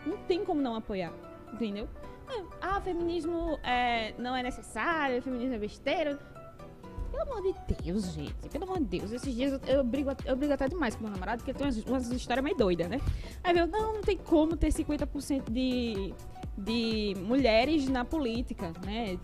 Não 0.07 0.17
tem 0.19 0.45
como 0.45 0.61
não 0.61 0.77
apoiar, 0.77 1.13
entendeu? 1.53 1.89
Ah, 2.61 2.81
feminismo 2.81 3.59
é, 3.65 4.15
não 4.17 4.35
é 4.35 4.43
necessário, 4.45 5.21
feminismo 5.23 5.55
é 5.55 5.59
besteira. 5.59 6.19
Pelo 7.13 7.23
amor 7.23 7.43
de 7.43 7.55
Deus, 7.85 8.13
gente. 8.13 8.35
Pelo 8.51 8.65
amor 8.65 8.79
de 8.81 8.99
Deus. 8.99 9.13
Esses 9.13 9.35
dias 9.35 9.53
eu, 9.53 9.61
eu, 9.77 9.85
brigo, 9.85 10.11
eu 10.25 10.35
brigo 10.35 10.53
até 10.53 10.67
demais 10.69 10.97
com 10.97 11.03
meu 11.05 11.13
namorado, 11.13 11.39
porque 11.45 11.53
tem 11.55 11.67
umas, 11.67 11.77
umas 11.85 12.11
histórias 12.11 12.43
meio 12.43 12.57
doidas, 12.57 12.89
né? 12.89 13.01
Aí 13.45 13.57
eu, 13.57 13.67
não, 13.67 13.95
não 13.95 14.01
tem 14.01 14.17
como 14.17 14.57
ter 14.57 14.69
50% 14.73 15.51
de, 15.51 16.13
de 16.59 17.15
mulheres 17.21 17.87
na 17.89 18.05
política, 18.05 18.73
né? 18.85 19.19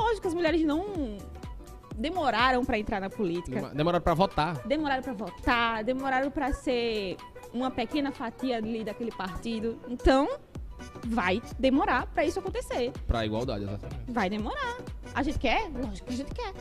Lógico, 0.00 0.28
as 0.28 0.34
mulheres 0.34 0.62
não 0.62 1.16
demoraram 1.96 2.64
pra 2.64 2.78
entrar 2.78 3.00
na 3.00 3.08
política. 3.10 3.54
Demora- 3.56 3.74
Demora 3.74 4.00
pra 4.00 4.14
votar. 4.14 4.66
Demoraram 4.66 5.02
pra 5.02 5.12
votar, 5.12 5.84
demoraram 5.84 6.30
pra 6.30 6.52
ser 6.52 7.16
uma 7.52 7.70
pequena 7.70 8.10
fatia 8.10 8.56
ali 8.56 8.82
daquele 8.84 9.10
partido. 9.12 9.78
Então, 9.88 10.28
vai 11.06 11.42
demorar 11.58 12.06
pra 12.06 12.24
isso 12.24 12.38
acontecer. 12.38 12.92
Pra 13.06 13.24
igualdade, 13.26 13.64
exatamente. 13.64 14.10
Vai 14.10 14.28
demorar. 14.30 14.78
A 15.14 15.22
gente 15.22 15.38
quer? 15.38 15.68
Lógico 15.70 16.06
que 16.08 16.14
a 16.14 16.16
gente 16.16 16.34
quer. 16.34 16.52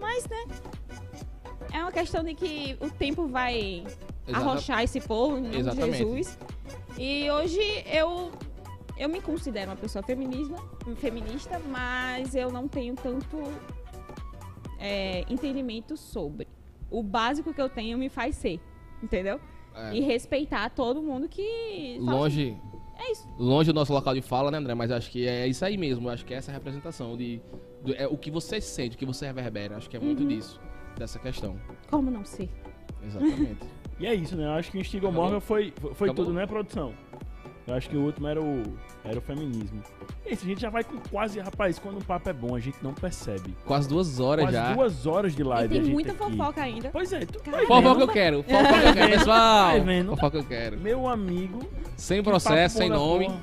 Mas, 0.00 0.26
né? 0.26 0.44
É 1.72 1.78
uma 1.80 1.92
questão 1.92 2.22
de 2.22 2.34
que 2.34 2.76
o 2.80 2.90
tempo 2.90 3.26
vai 3.26 3.84
Exata- 4.26 4.44
arrochar 4.44 4.82
esse 4.82 5.00
povo, 5.00 5.38
em 5.38 5.42
nome 5.42 5.50
de 5.54 5.58
Exatamente. 5.60 5.98
Jesus. 5.98 6.38
E 6.98 7.30
hoje 7.30 7.60
eu 7.86 8.30
eu 8.96 9.08
me 9.10 9.20
considero 9.20 9.70
uma 9.70 9.76
pessoa 9.76 10.02
feminista, 10.02 10.54
feminista, 10.96 11.58
mas 11.68 12.34
eu 12.34 12.50
não 12.50 12.66
tenho 12.66 12.94
tanto 12.94 13.36
é, 14.78 15.24
entendimento 15.28 15.96
sobre. 15.96 16.48
O 16.90 17.02
básico 17.02 17.52
que 17.52 17.60
eu 17.60 17.68
tenho 17.68 17.98
me 17.98 18.08
faz 18.08 18.36
ser, 18.36 18.58
entendeu? 19.02 19.38
É. 19.76 19.94
E 19.94 20.00
respeitar 20.00 20.70
todo 20.70 21.02
mundo 21.02 21.28
que 21.28 21.98
Longe, 22.00 22.56
assim, 22.96 23.06
É 23.08 23.12
isso. 23.12 23.28
longe 23.38 23.70
do 23.72 23.74
nosso 23.74 23.92
local 23.92 24.14
de 24.14 24.22
fala, 24.22 24.50
né, 24.50 24.56
André? 24.58 24.74
Mas 24.74 24.90
acho 24.90 25.10
que 25.10 25.26
é 25.26 25.46
isso 25.46 25.64
aí 25.64 25.76
mesmo. 25.76 26.08
Acho 26.08 26.24
que 26.24 26.32
é 26.32 26.38
essa 26.38 26.50
representação 26.50 27.16
de, 27.16 27.40
do- 27.84 27.94
é 27.94 28.06
o 28.06 28.16
que 28.16 28.30
você 28.30 28.60
sente, 28.60 28.96
o 28.96 28.98
que 28.98 29.04
você 29.06 29.26
reverbera. 29.26 29.76
Acho 29.76 29.88
que 29.90 29.96
é 29.96 30.00
muito 30.00 30.22
Uhum. 30.22 30.28
disso, 30.28 30.58
dessa 30.98 31.18
questão. 31.18 31.56
Como 31.90 32.10
não 32.10 32.24
ser? 32.24 32.48
Exatamente. 33.04 33.60
E 33.98 34.04
é 34.06 34.14
isso, 34.14 34.36
né? 34.36 34.44
Eu 34.44 34.50
acho 34.50 34.70
que 34.70 34.76
o 34.76 34.80
Instigo 34.82 35.06
Acabou? 35.06 35.22
Morgan 35.24 35.40
foi, 35.40 35.72
foi, 35.80 35.94
foi 35.94 36.08
Acabou? 36.10 36.26
tudo, 36.26 36.34
né, 36.36 36.46
produção? 36.46 36.92
Eu 37.66 37.74
acho 37.74 37.90
que 37.90 37.96
o 37.96 38.00
último 38.04 38.28
era 38.28 38.40
o, 38.40 38.62
era 39.04 39.18
o 39.18 39.20
feminismo. 39.20 39.82
Esse, 40.24 40.44
a 40.44 40.48
gente 40.48 40.60
já 40.60 40.70
vai 40.70 40.84
com 40.84 40.98
quase, 41.10 41.40
rapaz, 41.40 41.78
quando 41.80 41.98
o 41.98 42.04
papo 42.04 42.28
é 42.28 42.32
bom, 42.32 42.54
a 42.54 42.60
gente 42.60 42.76
não 42.80 42.94
percebe. 42.94 43.56
Quase 43.64 43.88
duas 43.88 44.20
horas 44.20 44.44
Quase 44.44 44.56
já. 44.56 44.72
duas 44.74 45.06
horas 45.06 45.34
de 45.34 45.40
E 45.42 45.44
live. 45.44 45.64
a 45.66 45.68
tem 45.68 45.84
gente 45.84 45.92
muita 45.92 46.12
aqui. 46.12 46.18
fofoca 46.18 46.62
ainda. 46.62 46.90
Pois 46.90 47.12
é, 47.12 47.20
tu 47.26 47.40
vai. 47.50 47.66
Fofoca 47.66 48.00
eu 48.02 48.08
quero. 48.08 48.42
Fofoca 48.44 48.80
que 48.82 48.88
eu 48.88 48.94
quero, 48.94 49.10
pessoal. 49.18 49.66
Vai 49.70 49.80
vendo. 49.80 50.10
Fofoca 50.10 50.36
eu 50.38 50.44
quero. 50.44 50.78
Meu 50.78 51.08
amigo. 51.08 51.58
Sem 51.96 52.22
processo, 52.22 52.78
sem 52.78 52.88
nome. 52.88 53.26
porra. 53.26 53.40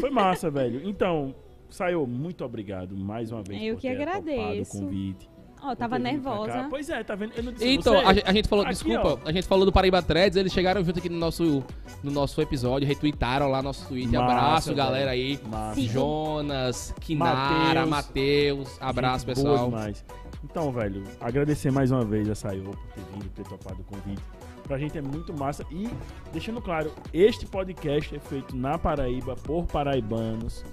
Foi 0.00 0.10
massa, 0.10 0.48
velho. 0.52 0.88
Então, 0.88 1.34
Saiu, 1.68 2.06
muito 2.06 2.44
obrigado 2.44 2.96
mais 2.96 3.32
uma 3.32 3.42
vez 3.42 3.60
Eu 3.60 3.74
por 3.74 3.80
que 3.80 3.88
ter 3.88 3.94
agradeço. 4.00 4.76
o 4.76 4.80
convite. 4.82 5.28
Ó, 5.64 5.70
eu 5.72 5.76
tava 5.76 5.96
por 5.96 6.02
cá. 6.02 6.10
nervosa. 6.10 6.66
Pois 6.68 6.88
é, 6.90 7.02
tá 7.02 7.14
vendo? 7.14 7.32
Eu 7.36 7.42
não 7.44 7.52
disse 7.52 7.66
Então, 7.68 7.94
você. 7.94 8.04
a, 8.06 8.12
gente- 8.14 8.26
a 8.28 8.32
gente 8.32 8.48
falou, 8.48 8.64
Aqui, 8.64 8.74
desculpa, 8.74 9.18
ó. 9.24 9.28
a 9.28 9.32
gente 9.32 9.46
falou 9.46 9.64
do 9.64 9.72
Paraíba 9.72 10.02
Threads, 10.02 10.36
eles 10.36 10.52
chegaram 10.52 10.84
junto 10.84 10.98
aqui 10.98 11.08
no 11.08 11.18
nosso, 11.18 11.64
no 12.02 12.10
nosso 12.10 12.40
episódio, 12.42 12.86
retweetaram 12.86 13.48
lá 13.50 13.62
nosso 13.62 13.86
tweet. 13.88 14.08
Massa, 14.08 14.24
abraço, 14.24 14.64
velho. 14.66 14.76
galera 14.76 15.10
aí. 15.12 15.40
Massa. 15.50 15.80
Jonas, 15.80 16.94
Kinara, 17.00 17.86
Mateus. 17.86 18.68
Matheus, 18.68 18.78
abraço, 18.82 19.26
Gente 19.26 19.34
pessoal. 19.36 19.64
demais. 19.70 20.04
Então, 20.44 20.70
velho, 20.70 21.02
agradecer 21.20 21.70
mais 21.72 21.90
uma 21.90 22.04
vez 22.04 22.28
a 22.28 22.34
Sayô 22.34 22.64
por 22.70 22.76
ter 22.94 23.02
vindo, 23.12 23.28
ter 23.30 23.44
topado 23.44 23.80
o 23.80 23.84
convite. 23.84 24.22
Pra 24.64 24.78
gente 24.78 24.96
é 24.98 25.02
muito 25.02 25.32
massa. 25.32 25.64
E, 25.70 25.88
deixando 26.32 26.60
claro, 26.60 26.92
este 27.12 27.46
podcast 27.46 28.14
é 28.14 28.18
feito 28.18 28.54
na 28.56 28.78
Paraíba, 28.78 29.34
por 29.36 29.64
paraibanos, 29.66 30.64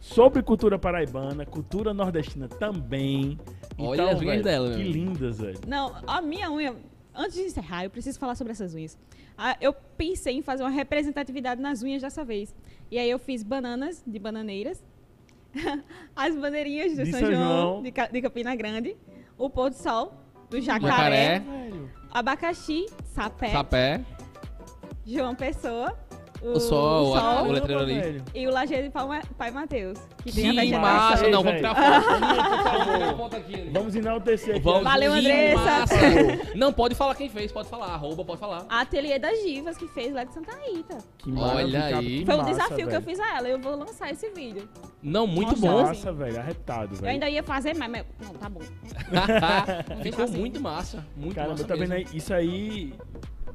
sobre 0.00 0.42
cultura 0.42 0.78
paraibana, 0.78 1.44
cultura 1.46 1.94
nordestina 1.94 2.46
também. 2.48 3.38
Olha 3.78 4.02
então, 4.02 4.08
as 4.14 4.20
unhas 4.20 4.30
velho, 4.32 4.42
dela, 4.44 4.74
Que 4.76 4.82
lindas, 4.82 5.38
velho. 5.40 5.58
Não, 5.66 5.94
a 6.06 6.20
minha 6.22 6.50
unha. 6.50 6.74
Antes 7.14 7.34
de 7.36 7.42
encerrar, 7.42 7.84
eu 7.84 7.90
preciso 7.90 8.18
falar 8.18 8.34
sobre 8.34 8.52
essas 8.52 8.74
unhas. 8.74 8.98
Ah, 9.38 9.56
eu 9.60 9.72
pensei 9.72 10.36
em 10.36 10.42
fazer 10.42 10.62
uma 10.62 10.70
representatividade 10.70 11.60
nas 11.60 11.82
unhas 11.82 12.02
dessa 12.02 12.24
vez. 12.24 12.54
E 12.90 12.98
aí 12.98 13.08
eu 13.10 13.18
fiz 13.18 13.42
bananas 13.42 14.02
de 14.06 14.18
bananeiras, 14.18 14.82
as 16.14 16.34
bandeirinhas 16.36 16.96
do 16.96 17.04
De 17.04 17.10
São, 17.12 17.20
São 17.20 17.30
João, 17.32 17.40
João. 17.42 17.82
De, 17.82 17.92
Ca- 17.92 18.08
de 18.08 18.20
Campina 18.22 18.54
Grande, 18.56 18.96
o 19.38 19.48
pôr 19.48 19.70
do 19.70 19.76
sol 19.76 20.12
do 20.50 20.60
Jacaré. 20.60 20.90
jacaré, 20.90 21.38
Velho. 21.40 21.90
abacaxi, 22.12 22.86
sapé, 23.14 23.50
Sapé, 23.50 24.00
João 25.06 25.34
Pessoa, 25.34 25.96
o 26.44 26.60
sol, 26.60 27.12
o, 27.14 27.18
sol 27.18 27.46
o 27.46 27.52
letreiro 27.52 27.82
ali. 27.82 28.22
e 28.34 28.46
o 28.46 28.50
lajeiro 28.50 28.84
de 28.84 28.90
Pai, 28.90 29.22
Pai 29.38 29.50
Mateus. 29.50 29.98
Que, 30.22 30.32
tem 30.32 30.58
a 30.58 30.62
Que 30.62 30.78
massa! 30.78 31.28
Não, 31.28 31.42
vamos 31.42 31.56
tirar 31.58 31.74
foto. 31.74 32.20
Vamos 32.20 32.94
tirar 32.94 33.16
foto 33.16 33.36
aqui. 33.36 33.70
Vamos 33.72 33.94
enaltecer 33.96 34.56
aqui. 34.56 34.64
Valeu, 34.64 35.12
que 35.12 35.18
Andressa. 35.18 35.56
massa. 35.64 35.94
Não, 36.54 36.72
pode 36.72 36.94
falar 36.94 37.14
quem 37.14 37.28
fez, 37.28 37.50
pode 37.50 37.68
falar. 37.68 37.86
Arroba, 37.86 38.24
pode 38.24 38.40
falar. 38.40 38.66
Ateliê 38.68 39.18
das 39.18 39.38
Divas, 39.42 39.76
que 39.76 39.86
fez 39.88 40.12
lá 40.12 40.24
de 40.24 40.34
Santa 40.34 40.52
Rita. 40.70 40.98
Que 41.18 41.32
Olha 41.32 41.84
aí. 41.84 42.18
que 42.20 42.26
Foi 42.26 42.34
um 42.34 42.38
massa, 42.38 42.50
desafio 42.50 42.88
que 42.88 42.96
eu 42.96 43.02
fiz 43.02 43.18
a 43.20 43.36
ela. 43.36 43.48
Eu 43.48 43.58
vou 43.58 43.76
lançar 43.76 44.10
esse 44.10 44.28
vídeo. 44.30 44.68
Não, 45.02 45.26
muito 45.26 45.50
Nossa, 45.52 45.66
bom. 45.66 45.82
Massa, 45.82 46.12
velho. 46.12 46.38
Arretado, 46.40 46.94
Eu 46.94 47.00
velho. 47.00 47.12
ainda 47.12 47.28
ia 47.28 47.42
fazer, 47.42 47.74
mas... 47.76 47.90
mas- 47.90 48.04
Não, 48.20 48.34
tá 48.34 48.48
bom. 48.48 48.60
Ficou 50.02 50.28
muito 50.28 50.60
massa. 50.60 51.04
Muito 51.16 51.34
Caramba, 51.34 51.52
massa 51.52 51.64
tá 51.64 51.74
vendo 51.74 51.92
aí? 51.92 52.06
Isso 52.12 52.32
aí 52.34 52.92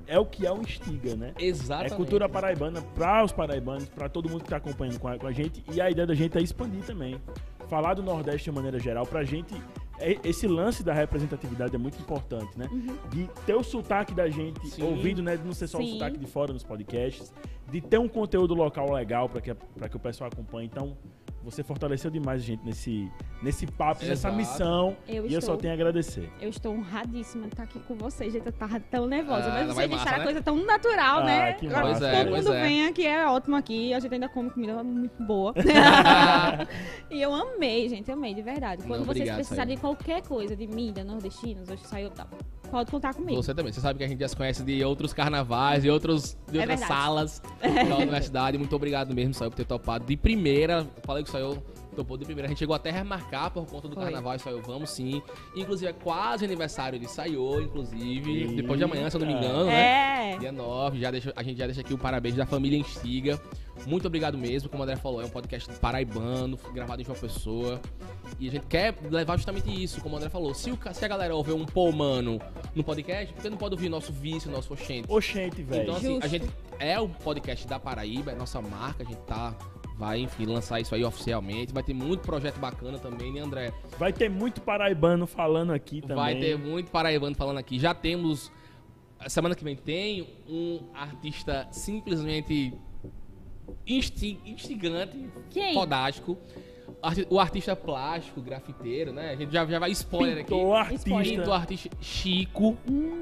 é 0.10 0.18
o 0.20 0.26
que 0.26 0.46
é 0.46 0.52
o 0.52 0.60
Instiga, 0.62 1.16
né? 1.16 1.34
Exatamente. 1.40 1.94
É 1.94 1.96
cultura 1.96 2.28
paraibana 2.28 2.82
para 2.96 3.24
os 3.24 3.32
paraibanos, 3.32 3.88
para 3.88 4.10
todo 4.10 4.28
mundo 4.28 4.44
que 4.44 4.50
tá 4.50 4.58
acompanhando 4.58 5.00
com 5.00 5.08
a, 5.08 5.18
com 5.18 5.28
a 5.28 5.32
gente. 5.32 5.64
E 5.72 5.80
a 5.80 5.90
ideia 5.90 6.08
da 6.08 6.16
gente 6.16 6.38
é 6.38 6.42
expandir 6.42 6.84
também. 6.84 7.22
Falar 7.68 7.94
do 7.94 8.02
Nordeste 8.02 8.50
de 8.50 8.56
maneira 8.56 8.80
geral. 8.80 9.06
Pra 9.06 9.24
gente, 9.24 9.54
é- 10.00 10.18
esse 10.24 10.48
lance 10.48 10.84
da 10.84 10.92
representatividade 10.94 11.76
é 11.76 11.78
muito 11.78 12.00
importante, 12.00 12.58
né? 12.58 12.68
De 13.12 13.30
ter 13.46 13.54
o 13.54 13.64
sotaque 13.64 14.14
da 14.16 14.28
gente 14.28 14.68
Sim. 14.68 14.84
ouvido, 14.84 15.22
né? 15.22 15.38
De 15.38 15.46
não 15.46 15.54
ser 15.54 15.68
só 15.68 15.78
o 15.78 15.82
Sim. 15.84 15.94
sotaque 15.94 16.18
de 16.18 16.26
fora 16.26 16.52
nos 16.52 16.64
podcasts. 16.64 17.32
De 17.72 17.80
ter 17.80 18.00
um 18.00 18.08
conteúdo 18.08 18.56
local 18.56 18.92
legal 18.92 19.30
para 19.30 19.42
que, 19.42 19.54
pra 19.54 19.88
que 19.88 19.96
o 19.96 20.00
pessoal 20.00 20.32
acompanhe. 20.34 20.68
Então, 20.72 20.98
você 21.44 21.64
fortaleceu 21.64 22.12
demais 22.12 22.42
a 22.42 22.46
gente 22.46 22.66
nesse, 22.66 23.10
nesse 23.42 23.66
papo, 23.66 24.02
nessa 24.02 24.30
Exato. 24.30 24.36
missão. 24.36 24.98
Eu 25.08 25.26
e 25.26 25.34
eu 25.34 25.42
só 25.42 25.54
estou- 25.54 25.58
tenho 25.58 25.74
a 25.74 25.76
agradecer. 25.76 26.30
Eu 26.42 26.50
estou 26.50 26.74
honradíssima 26.74 27.44
de 27.44 27.54
estar 27.54 27.64
aqui 27.64 27.80
com 27.80 27.96
vocês, 27.96 28.32
gente. 28.34 28.46
Eu 28.46 28.52
tava 28.52 28.80
tão 28.80 29.08
nervosa. 29.08 29.46
Ah, 29.46 29.50
mas 29.50 29.68
vocês 29.68 29.76
massa, 29.76 29.88
deixaram 29.88 30.18
né? 30.18 30.24
a 30.24 30.26
coisa 30.26 30.42
tão 30.44 30.56
natural, 30.66 31.20
Ah, 31.20 31.24
né? 31.26 31.54
que 31.54 31.68
Agora 31.68 31.94
todo 31.94 32.06
é, 32.06 32.26
pois 32.26 32.46
mundo 32.46 32.54
é. 32.56 32.62
vem 32.64 32.88
aqui, 32.88 33.06
é 33.08 33.26
ótimo 33.28 33.56
aqui. 33.56 33.94
A 33.94 34.00
gente 34.00 34.14
ainda 34.14 34.30
come 34.30 34.50
comida 34.50 34.84
muito 34.84 35.24
boa. 35.24 35.54
e 37.10 37.22
eu 37.22 37.34
amei, 37.34 37.88
gente. 37.90 38.12
Amei, 38.12 38.34
de 38.34 38.42
verdade. 38.42 38.84
Quando 38.84 39.00
Não, 39.00 39.06
vocês 39.06 39.18
obrigado, 39.22 39.36
precisarem 39.38 39.76
de 39.76 39.82
qualquer 39.82 40.22
coisa, 40.22 40.56
de 40.56 40.68
mídia, 40.68 41.04
nordestinos, 41.04 41.70
hoje 41.70 41.82
saiu 41.86 42.10
tal. 42.12 42.28
Pode 42.70 42.92
contar 42.92 43.14
comigo. 43.14 43.42
Você 43.42 43.54
também. 43.54 43.72
Você 43.74 43.82
sabe 43.82 43.98
que 44.00 44.06
a 44.06 44.08
gente 44.08 44.20
já 44.20 44.28
se 44.28 44.36
conhece 44.36 44.64
de 44.64 44.84
outros 44.84 45.14
carnavais, 45.14 45.84
de, 45.84 45.90
outros, 45.90 46.38
de 46.52 46.58
É 46.58 46.62
outras 46.62 46.80
verdade. 46.80 47.02
salas 47.02 47.42
da 47.90 47.98
universidade. 47.98 48.58
Muito 48.58 48.76
obrigado 48.76 49.14
mesmo, 49.14 49.34
Sayo, 49.34 49.50
por 49.52 49.58
ter 49.58 49.66
topado 49.66 50.06
de 50.06 50.16
primeira. 50.16 50.86
Falei 51.04 51.24
que 51.24 51.30
o 51.30 51.32
Sayo 51.32 51.64
topou 51.96 52.18
de 52.18 52.26
primeira. 52.26 52.48
A 52.48 52.50
gente 52.50 52.60
chegou 52.60 52.76
até 52.76 52.90
a 52.90 52.94
remarcar 52.94 53.52
por 53.52 53.66
conta 53.66 53.88
do 53.88 53.96
Foi. 53.96 54.04
carnaval. 54.04 54.36
E 54.36 54.40
Sayo, 54.40 54.62
vamos 54.62 54.90
sim. 54.90 55.22
Inclusive, 55.56 55.90
é 55.90 55.94
quase 55.94 56.46
aniversário 56.46 57.00
de 57.00 57.10
Sayo, 57.10 57.62
inclusive. 57.62 58.42
Eita. 58.42 58.54
Depois 58.54 58.78
de 58.78 58.84
amanhã, 58.84 59.10
se 59.10 59.18
eu 59.18 59.20
não 59.20 59.28
me 59.28 59.34
engano, 59.34 59.66
né? 59.66 60.34
É. 60.34 60.38
Dia 60.38 60.52
9, 60.52 61.00
já 61.00 61.12
deixa, 61.12 61.34
a 61.36 61.44
gente 61.44 61.58
já 61.58 61.66
deixa 61.66 61.82
aqui 61.82 61.94
o 61.94 61.98
parabéns 61.98 62.36
da 62.36 62.46
família 62.46 62.78
Instiga. 62.78 63.40
Muito 63.88 64.08
obrigado 64.08 64.38
mesmo, 64.38 64.70
como 64.70 64.82
o 64.82 64.84
André 64.84 64.98
falou, 64.98 65.22
é 65.22 65.26
um 65.26 65.30
podcast 65.30 65.72
paraibano, 65.80 66.60
gravado 66.74 67.02
em 67.02 67.06
João 67.06 67.18
Pessoa. 67.18 67.80
E 68.40 68.48
a 68.48 68.52
gente 68.52 68.66
quer 68.68 68.94
levar 69.10 69.38
justamente 69.38 69.72
isso, 69.72 70.02
como 70.02 70.16
o 70.16 70.18
André 70.18 70.30
falou. 70.30 70.54
Se, 70.54 70.70
o 70.70 70.78
se 70.94 71.06
a 71.06 71.08
galera 71.08 71.36
ouvir 71.36 71.54
um 71.54 71.66
pô, 71.66 71.92
mano, 71.92 72.42
no 72.76 72.84
podcast, 72.84 73.34
que 73.34 73.50
não 73.50 73.58
pode 73.58 73.76
ouvir 73.76 73.90
nosso 73.90 74.12
vício, 74.12 74.52
nosso 74.52 74.74
oxente? 74.74 75.06
Oxente, 75.10 75.64
velho. 75.64 75.84
Então, 75.84 75.96
assim, 75.96 76.14
Justo. 76.14 76.26
a 76.26 76.28
gente 76.28 76.50
é 76.78 77.00
o 77.00 77.08
podcast 77.08 77.68
da 77.68 77.80
Paraíba, 77.80 78.32
é 78.32 78.36
nossa 78.36 78.62
marca, 78.62 79.04
a 79.04 79.06
gente 79.06 79.20
tá. 79.22 79.56
Vai, 80.00 80.22
enfim, 80.22 80.46
lançar 80.46 80.80
isso 80.80 80.96
aí 80.96 81.04
oficialmente. 81.04 81.74
Vai 81.74 81.84
ter 81.84 81.94
muito 81.94 82.22
projeto 82.22 82.58
bacana 82.58 82.98
também, 82.98 83.34
né, 83.34 83.42
André? 83.42 83.74
Vai 83.98 84.14
ter 84.14 84.30
muito 84.30 84.62
paraibano 84.62 85.28
falando 85.28 85.74
aqui 85.74 86.00
também. 86.00 86.16
Vai 86.16 86.36
ter 86.40 86.58
muito 86.58 86.90
paraibano 86.90 87.36
falando 87.36 87.58
aqui. 87.58 87.78
Já 87.78 87.94
temos. 87.94 88.50
a 89.20 89.28
Semana 89.28 89.54
que 89.56 89.64
vem 89.64 89.76
tem 89.76 90.26
um 90.48 90.80
artista 90.94 91.68
simplesmente 91.70 92.74
insti- 93.86 94.40
instigante, 94.46 95.30
Quem? 95.50 95.74
fodástico. 95.74 96.38
O 97.30 97.40
artista 97.40 97.76
plástico, 97.78 98.42
grafiteiro, 98.42 99.14
né? 99.14 99.30
A 99.32 99.36
gente 99.36 99.54
já, 99.54 99.66
já 99.66 99.80
vai 99.80 99.90
spoiler 99.92 100.44
Pintor, 100.44 100.76
aqui. 100.78 100.90
artista. 100.92 101.10
Pintor, 101.10 101.54
artista 101.54 101.90
Chico, 102.02 102.78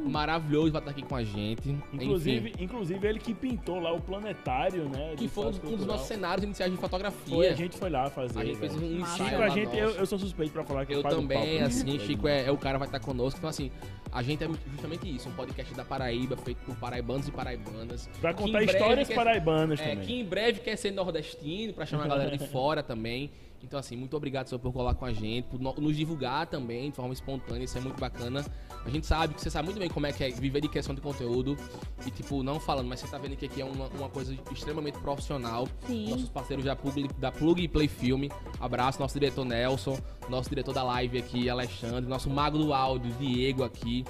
maravilhoso, 0.09 0.71
vai 0.71 0.81
estar 0.81 0.91
aqui 0.91 1.03
com 1.03 1.15
a 1.15 1.23
gente. 1.23 1.77
Inclusive, 1.93 2.49
Enfim, 2.49 2.63
inclusive 2.63 3.07
ele 3.07 3.19
que 3.19 3.35
pintou 3.35 3.79
lá 3.79 3.93
o 3.93 4.01
planetário, 4.01 4.89
né? 4.89 5.13
que 5.15 5.27
foi 5.27 5.45
um, 5.45 5.49
um 5.49 5.75
dos 5.75 5.85
nossos 5.85 6.07
cenários 6.07 6.43
iniciais 6.43 6.71
de 6.71 6.77
fotografia. 6.77 7.35
Foi, 7.35 7.47
a 7.47 7.53
gente 7.53 7.77
foi 7.77 7.89
lá 7.89 8.09
fazer. 8.09 8.39
A 8.39 8.45
gente 8.45 8.57
fez 8.57 8.73
um 8.75 8.83
ensaio 8.83 9.29
Chico, 9.29 9.41
a 9.41 9.49
gente, 9.49 9.77
eu, 9.77 9.89
eu 9.91 10.05
sou 10.05 10.17
suspeito 10.17 10.53
pra 10.53 10.63
falar 10.63 10.85
que 10.85 10.93
Eu 10.93 11.03
também, 11.03 11.37
pau 11.37 11.57
pra 11.57 11.65
assim, 11.67 11.99
Chico 11.99 12.27
é, 12.27 12.45
é 12.45 12.51
o 12.51 12.57
cara 12.57 12.79
vai 12.79 12.87
estar 12.87 12.99
conosco. 12.99 13.37
Então, 13.37 13.49
assim, 13.49 13.71
a 14.11 14.23
gente 14.23 14.43
é 14.43 14.49
justamente 14.71 15.15
isso, 15.15 15.29
um 15.29 15.33
podcast 15.33 15.73
da 15.75 15.85
Paraíba, 15.85 16.35
feito 16.37 16.57
por 16.65 16.75
paraibanos 16.77 17.27
e 17.27 17.31
paraibanas. 17.31 18.09
Pra 18.19 18.33
que 18.33 18.41
contar 18.41 18.57
breve 18.59 18.71
histórias 18.71 19.07
quer- 19.07 19.15
paraibanas 19.15 19.79
É, 19.79 19.89
também. 19.89 20.05
que 20.05 20.19
em 20.19 20.25
breve 20.25 20.61
quer 20.61 20.75
ser 20.77 20.89
nordestino, 20.91 21.73
pra 21.73 21.85
chamar 21.85 22.05
a 22.05 22.07
galera 22.07 22.37
de 22.37 22.47
fora 22.47 22.81
também. 22.81 23.29
Então, 23.63 23.79
assim, 23.79 23.95
muito 23.97 24.15
obrigado, 24.15 24.47
senhor, 24.47 24.59
por 24.59 24.71
colar 24.71 24.93
com 24.95 25.03
a 25.03 25.11
gente, 25.11 25.45
por 25.47 25.59
no- 25.59 25.73
nos 25.73 25.95
divulgar 25.97 26.45
também 26.47 26.89
de 26.89 26.95
forma 26.95 27.13
espontânea, 27.13 27.65
isso 27.65 27.77
é 27.77 27.81
muito 27.81 27.99
bacana. 27.99 28.45
A 28.85 28.89
gente 28.89 29.05
sabe 29.05 29.33
que 29.33 29.41
você 29.41 29.49
sabe 29.49 29.65
muito 29.65 29.79
bem 29.79 29.89
como 29.89 30.05
é 30.05 30.13
que 30.13 30.23
é 30.23 30.29
viver 30.29 30.61
de 30.61 30.69
criação 30.69 30.93
de 30.95 31.01
conteúdo 31.01 31.57
e, 32.05 32.11
tipo, 32.11 32.43
não 32.43 32.59
falando, 32.59 32.87
mas 32.87 32.99
você 32.99 33.07
tá 33.07 33.17
vendo 33.17 33.35
que 33.35 33.45
aqui 33.45 33.59
é 33.61 33.65
uma, 33.65 33.87
uma 33.87 34.09
coisa 34.09 34.37
extremamente 34.51 34.97
profissional. 34.99 35.67
Sim. 35.85 36.11
Nossos 36.11 36.29
parceiros 36.29 36.63
da 36.63 36.75
Plug, 36.75 37.07
da 37.17 37.31
Plug 37.31 37.67
Play 37.67 37.87
Filme. 37.87 38.31
Abraço, 38.59 38.99
nosso 38.99 39.15
diretor 39.19 39.43
Nelson, 39.43 39.97
nosso 40.29 40.49
diretor 40.49 40.73
da 40.73 40.83
live 40.83 41.17
aqui, 41.17 41.49
Alexandre, 41.49 42.07
nosso 42.09 42.29
mago 42.29 42.57
do 42.57 42.73
áudio, 42.73 43.11
Diego 43.19 43.63
aqui. 43.63 44.05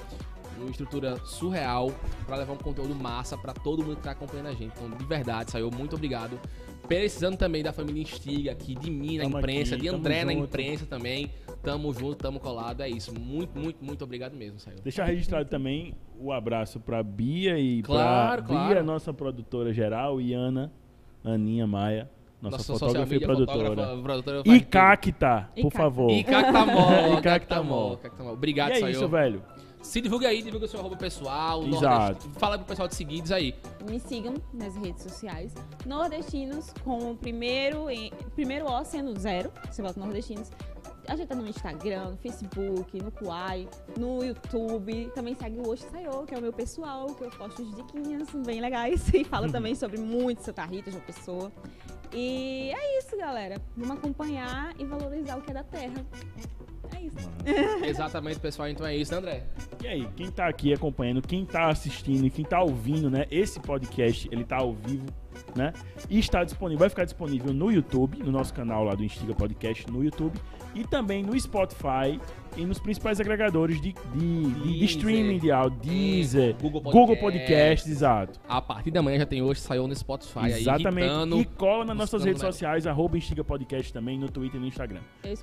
Uma 0.60 0.72
estrutura 0.72 1.24
surreal 1.24 1.91
pra 2.26 2.36
levar 2.36 2.53
um 2.53 2.57
conteúdo 2.57 2.94
massa 2.95 3.38
pra 3.38 3.53
todo 3.53 3.84
mundo 3.84 3.98
que 3.98 4.02
tá 4.02 4.11
acompanhando 4.11 4.48
a 4.48 4.53
gente. 4.53 4.74
Então, 4.76 4.90
de 4.90 5.06
verdade, 5.06 5.52
saiu 5.52 5.69
muito 5.69 5.95
obrigado. 5.95 6.40
Precisando 6.87 7.37
também 7.37 7.63
da 7.63 7.73
família 7.73 8.01
Instiga 8.01 8.51
aqui, 8.51 8.73
de 8.75 8.89
mim 8.89 9.17
na 9.17 9.23
Tamo 9.23 9.39
imprensa, 9.39 9.75
aqui, 9.75 9.83
de 9.83 9.89
André 9.89 10.23
na 10.23 10.31
junto. 10.33 10.45
imprensa 10.45 10.85
também. 10.85 11.31
Tamo 11.61 11.93
junto, 11.93 12.15
tamo 12.15 12.39
colado. 12.39 12.81
É 12.81 12.89
isso. 12.89 13.13
Muito, 13.19 13.57
muito, 13.59 13.83
muito 13.83 14.03
obrigado 14.03 14.33
mesmo, 14.35 14.59
saiu. 14.59 14.77
Deixar 14.83 15.05
registrado 15.05 15.49
também 15.49 15.93
o 16.19 16.31
abraço 16.31 16.79
pra 16.79 17.03
Bia 17.03 17.57
e 17.59 17.81
Claro, 17.83 18.43
pra 18.43 18.55
Bia, 18.55 18.65
claro. 18.67 18.83
nossa 18.85 19.13
produtora 19.13 19.73
geral, 19.73 20.21
e 20.21 20.33
Ana, 20.33 20.71
Aninha 21.25 21.67
Maia, 21.67 22.09
nossa, 22.41 22.63
fotógrafa 22.73 23.13
e 23.15 23.19
produtora. 23.19 23.97
produtora 24.01 24.43
E. 24.45 24.59
Cacta, 24.61 25.49
por 25.55 25.63
Cacta. 25.63 25.77
favor. 25.77 26.11
E 26.11 26.23
Cactamol, 26.23 26.75
Cactamol. 27.21 27.21
Cactamol, 27.21 27.97
Cactamol. 27.97 28.33
Obrigado, 28.33 28.71
E 28.71 28.83
é 28.83 28.91
isso, 28.91 29.07
velho. 29.09 29.41
Se 29.88 30.01
divulga 30.01 30.27
aí, 30.27 30.41
divulga 30.41 30.65
o 30.65 30.68
seu 30.68 30.81
arroba 30.81 30.97
pessoal. 30.97 31.64
Exato. 31.65 32.30
Fala 32.31 32.57
pro 32.57 32.68
pessoal 32.68 32.89
de 32.89 32.95
seguir, 32.95 33.22
diz 33.22 33.31
aí. 33.31 33.55
Me 33.89 33.97
sigam 34.01 34.34
nas 34.53 34.76
redes 34.76 35.01
sociais. 35.01 35.53
Nordestinos 35.85 36.73
com 36.84 37.11
o 37.11 37.15
primeiro, 37.15 37.85
primeiro 38.35 38.65
O 38.65 38.84
sendo 38.84 39.18
zero. 39.18 39.49
Você 39.72 39.81
bota 39.81 39.97
nordestinos. 39.97 40.51
A 41.07 41.15
gente 41.15 41.30
tá 41.30 41.35
no 41.35 41.47
Instagram, 41.47 42.09
no 42.11 42.18
Facebook, 42.18 43.01
no 43.01 43.09
Kuai, 43.11 43.65
no 43.97 44.22
YouTube. 44.26 45.09
Também 45.15 45.34
segue 45.35 45.57
o 45.57 45.69
Oxi 45.69 45.85
Sayô, 45.89 46.26
que 46.26 46.35
é 46.35 46.38
o 46.38 46.41
meu 46.41 46.51
pessoal, 46.51 47.05
que 47.15 47.23
eu 47.23 47.30
posto 47.30 47.61
os 47.61 47.73
diquinhas 47.73 48.27
bem 48.45 48.59
legais. 48.59 49.07
E 49.15 49.23
falo 49.23 49.49
também 49.49 49.73
sobre 49.73 50.01
muito 50.01 50.43
Santa 50.43 50.65
Rita, 50.65 50.91
João 50.91 51.03
Pessoa. 51.05 51.49
E 52.11 52.73
é 52.76 52.99
isso, 52.99 53.15
galera. 53.18 53.55
Vamos 53.77 53.97
acompanhar 53.97 54.73
e 54.77 54.84
valorizar 54.84 55.38
o 55.38 55.41
que 55.41 55.51
é 55.51 55.53
da 55.53 55.64
terra. 55.64 56.05
É 57.45 57.51
isso. 57.51 57.85
Exatamente, 57.85 58.39
pessoal. 58.39 58.69
Então 58.69 58.85
é 58.85 58.95
isso, 58.95 59.11
né, 59.11 59.17
André? 59.17 59.43
E 59.84 59.88
aí, 59.88 60.07
quem 60.15 60.29
tá 60.31 60.47
aqui 60.47 60.73
acompanhando, 60.73 61.21
quem 61.21 61.45
tá 61.45 61.69
assistindo 61.69 62.25
e 62.25 62.29
quem 62.29 62.43
tá 62.45 62.61
ouvindo, 62.61 63.09
né? 63.09 63.25
Esse 63.31 63.59
podcast, 63.59 64.27
ele 64.31 64.43
tá 64.43 64.57
ao 64.57 64.73
vivo, 64.73 65.05
né? 65.55 65.73
E 66.09 66.19
está 66.19 66.43
disponível, 66.43 66.79
vai 66.79 66.89
ficar 66.89 67.05
disponível 67.05 67.53
no 67.53 67.71
YouTube, 67.71 68.19
no 68.23 68.31
nosso 68.31 68.53
canal 68.53 68.84
lá 68.84 68.95
do 68.95 69.03
Instiga 69.03 69.34
Podcast 69.34 69.89
no 69.91 70.03
YouTube 70.03 70.38
e 70.75 70.84
também 70.84 71.23
no 71.23 71.39
Spotify 71.39 72.19
e 72.55 72.65
nos 72.65 72.79
principais 72.79 73.19
agregadores 73.19 73.79
de, 73.81 73.93
de, 74.13 74.43
de- 74.45 74.85
streaming 74.85 75.39
de 75.39 75.51
áudio, 75.51 75.79
Deezer, 75.79 76.55
Google 76.61 76.81
Google 76.81 77.17
Podcast. 77.17 77.21
Podcast, 77.21 77.89
exato. 77.89 78.39
A 78.47 78.61
partir 78.61 78.91
da 78.91 79.01
manhã 79.01 79.19
já 79.19 79.25
tem 79.25 79.41
hoje, 79.41 79.59
saiu 79.61 79.88
no 79.88 79.95
Spotify 79.95 80.39
aí, 80.39 80.61
Exatamente. 80.61 81.05
irritando. 81.07 81.39
e 81.39 81.45
cola 81.45 81.85
nas 81.85 81.97
nossas 81.97 82.23
redes 82.23 82.41
sociais, 82.41 82.85
arroba 82.88 83.17
Instiga 83.17 83.43
Podcast 83.43 83.93
também, 83.93 84.17
no 84.19 84.29
Twitter 84.29 84.57
e 84.57 84.61
no 84.61 84.67
Instagram. 84.67 85.01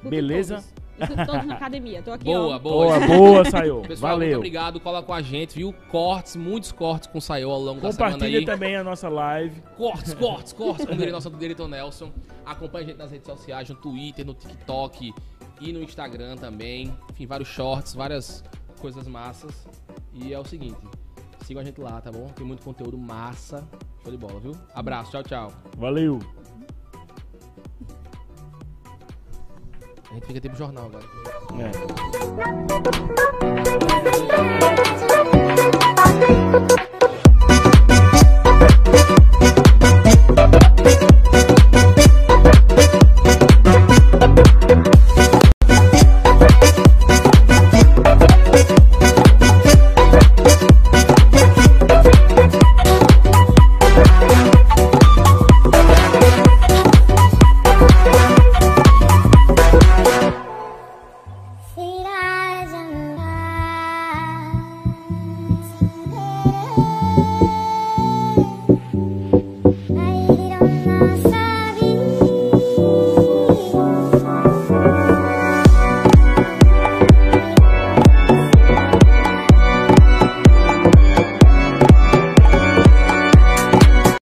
Beleza? 0.08 0.56
todos. 0.56 0.83
Todos 1.26 1.46
na 1.46 1.54
academia. 1.54 2.02
Tô 2.02 2.12
aqui, 2.12 2.24
Boa, 2.24 2.56
ó. 2.56 2.58
boa. 2.58 2.98
Boa, 3.00 3.06
boa, 3.18 3.44
Sayô. 3.44 3.80
Pessoal, 3.82 4.12
muito 4.16 4.20
Valeu. 4.22 4.38
obrigado. 4.38 4.80
Cola 4.80 5.02
com 5.02 5.12
a 5.12 5.20
gente, 5.22 5.56
viu? 5.56 5.72
Cortes, 5.90 6.36
muitos 6.36 6.70
cortes 6.72 7.08
com 7.08 7.18
o 7.18 7.20
Sayô 7.20 7.50
ao 7.50 7.60
longo 7.60 7.80
da 7.80 7.92
semana 7.92 8.12
Compartilha 8.12 8.38
aí. 8.40 8.44
também 8.44 8.76
a 8.76 8.84
nossa 8.84 9.08
live. 9.08 9.60
Cortes, 9.76 10.12
cortes, 10.14 10.52
cortes, 10.52 10.84
como 10.86 10.96
diria 10.98 11.12
nosso 11.12 11.30
diretor 11.30 11.68
Nelson. 11.68 12.10
Acompanhe 12.46 12.84
a 12.84 12.88
gente 12.88 12.98
nas 12.98 13.10
redes 13.10 13.26
sociais, 13.26 13.68
no 13.68 13.74
Twitter, 13.76 14.24
no 14.24 14.34
TikTok 14.34 15.12
e 15.60 15.72
no 15.72 15.82
Instagram 15.82 16.36
também. 16.36 16.94
Enfim, 17.10 17.26
vários 17.26 17.48
shorts, 17.48 17.94
várias 17.94 18.44
coisas 18.80 19.06
massas. 19.08 19.66
E 20.12 20.32
é 20.32 20.38
o 20.38 20.44
seguinte, 20.44 20.76
sigam 21.44 21.60
a 21.62 21.64
gente 21.64 21.80
lá, 21.80 22.00
tá 22.00 22.12
bom? 22.12 22.26
Tem 22.34 22.46
muito 22.46 22.62
conteúdo 22.64 22.96
massa. 22.98 23.66
Show 24.02 24.12
de 24.12 24.18
bola, 24.18 24.38
viu? 24.38 24.52
Abraço, 24.74 25.10
tchau, 25.10 25.22
tchau. 25.22 25.52
Valeu. 25.78 26.18
A 30.14 30.16
gente 30.16 30.26
fica 30.28 30.40
tipo 30.40 30.54
jornal 30.54 30.86
agora. 30.86 31.04
É. 31.58 31.72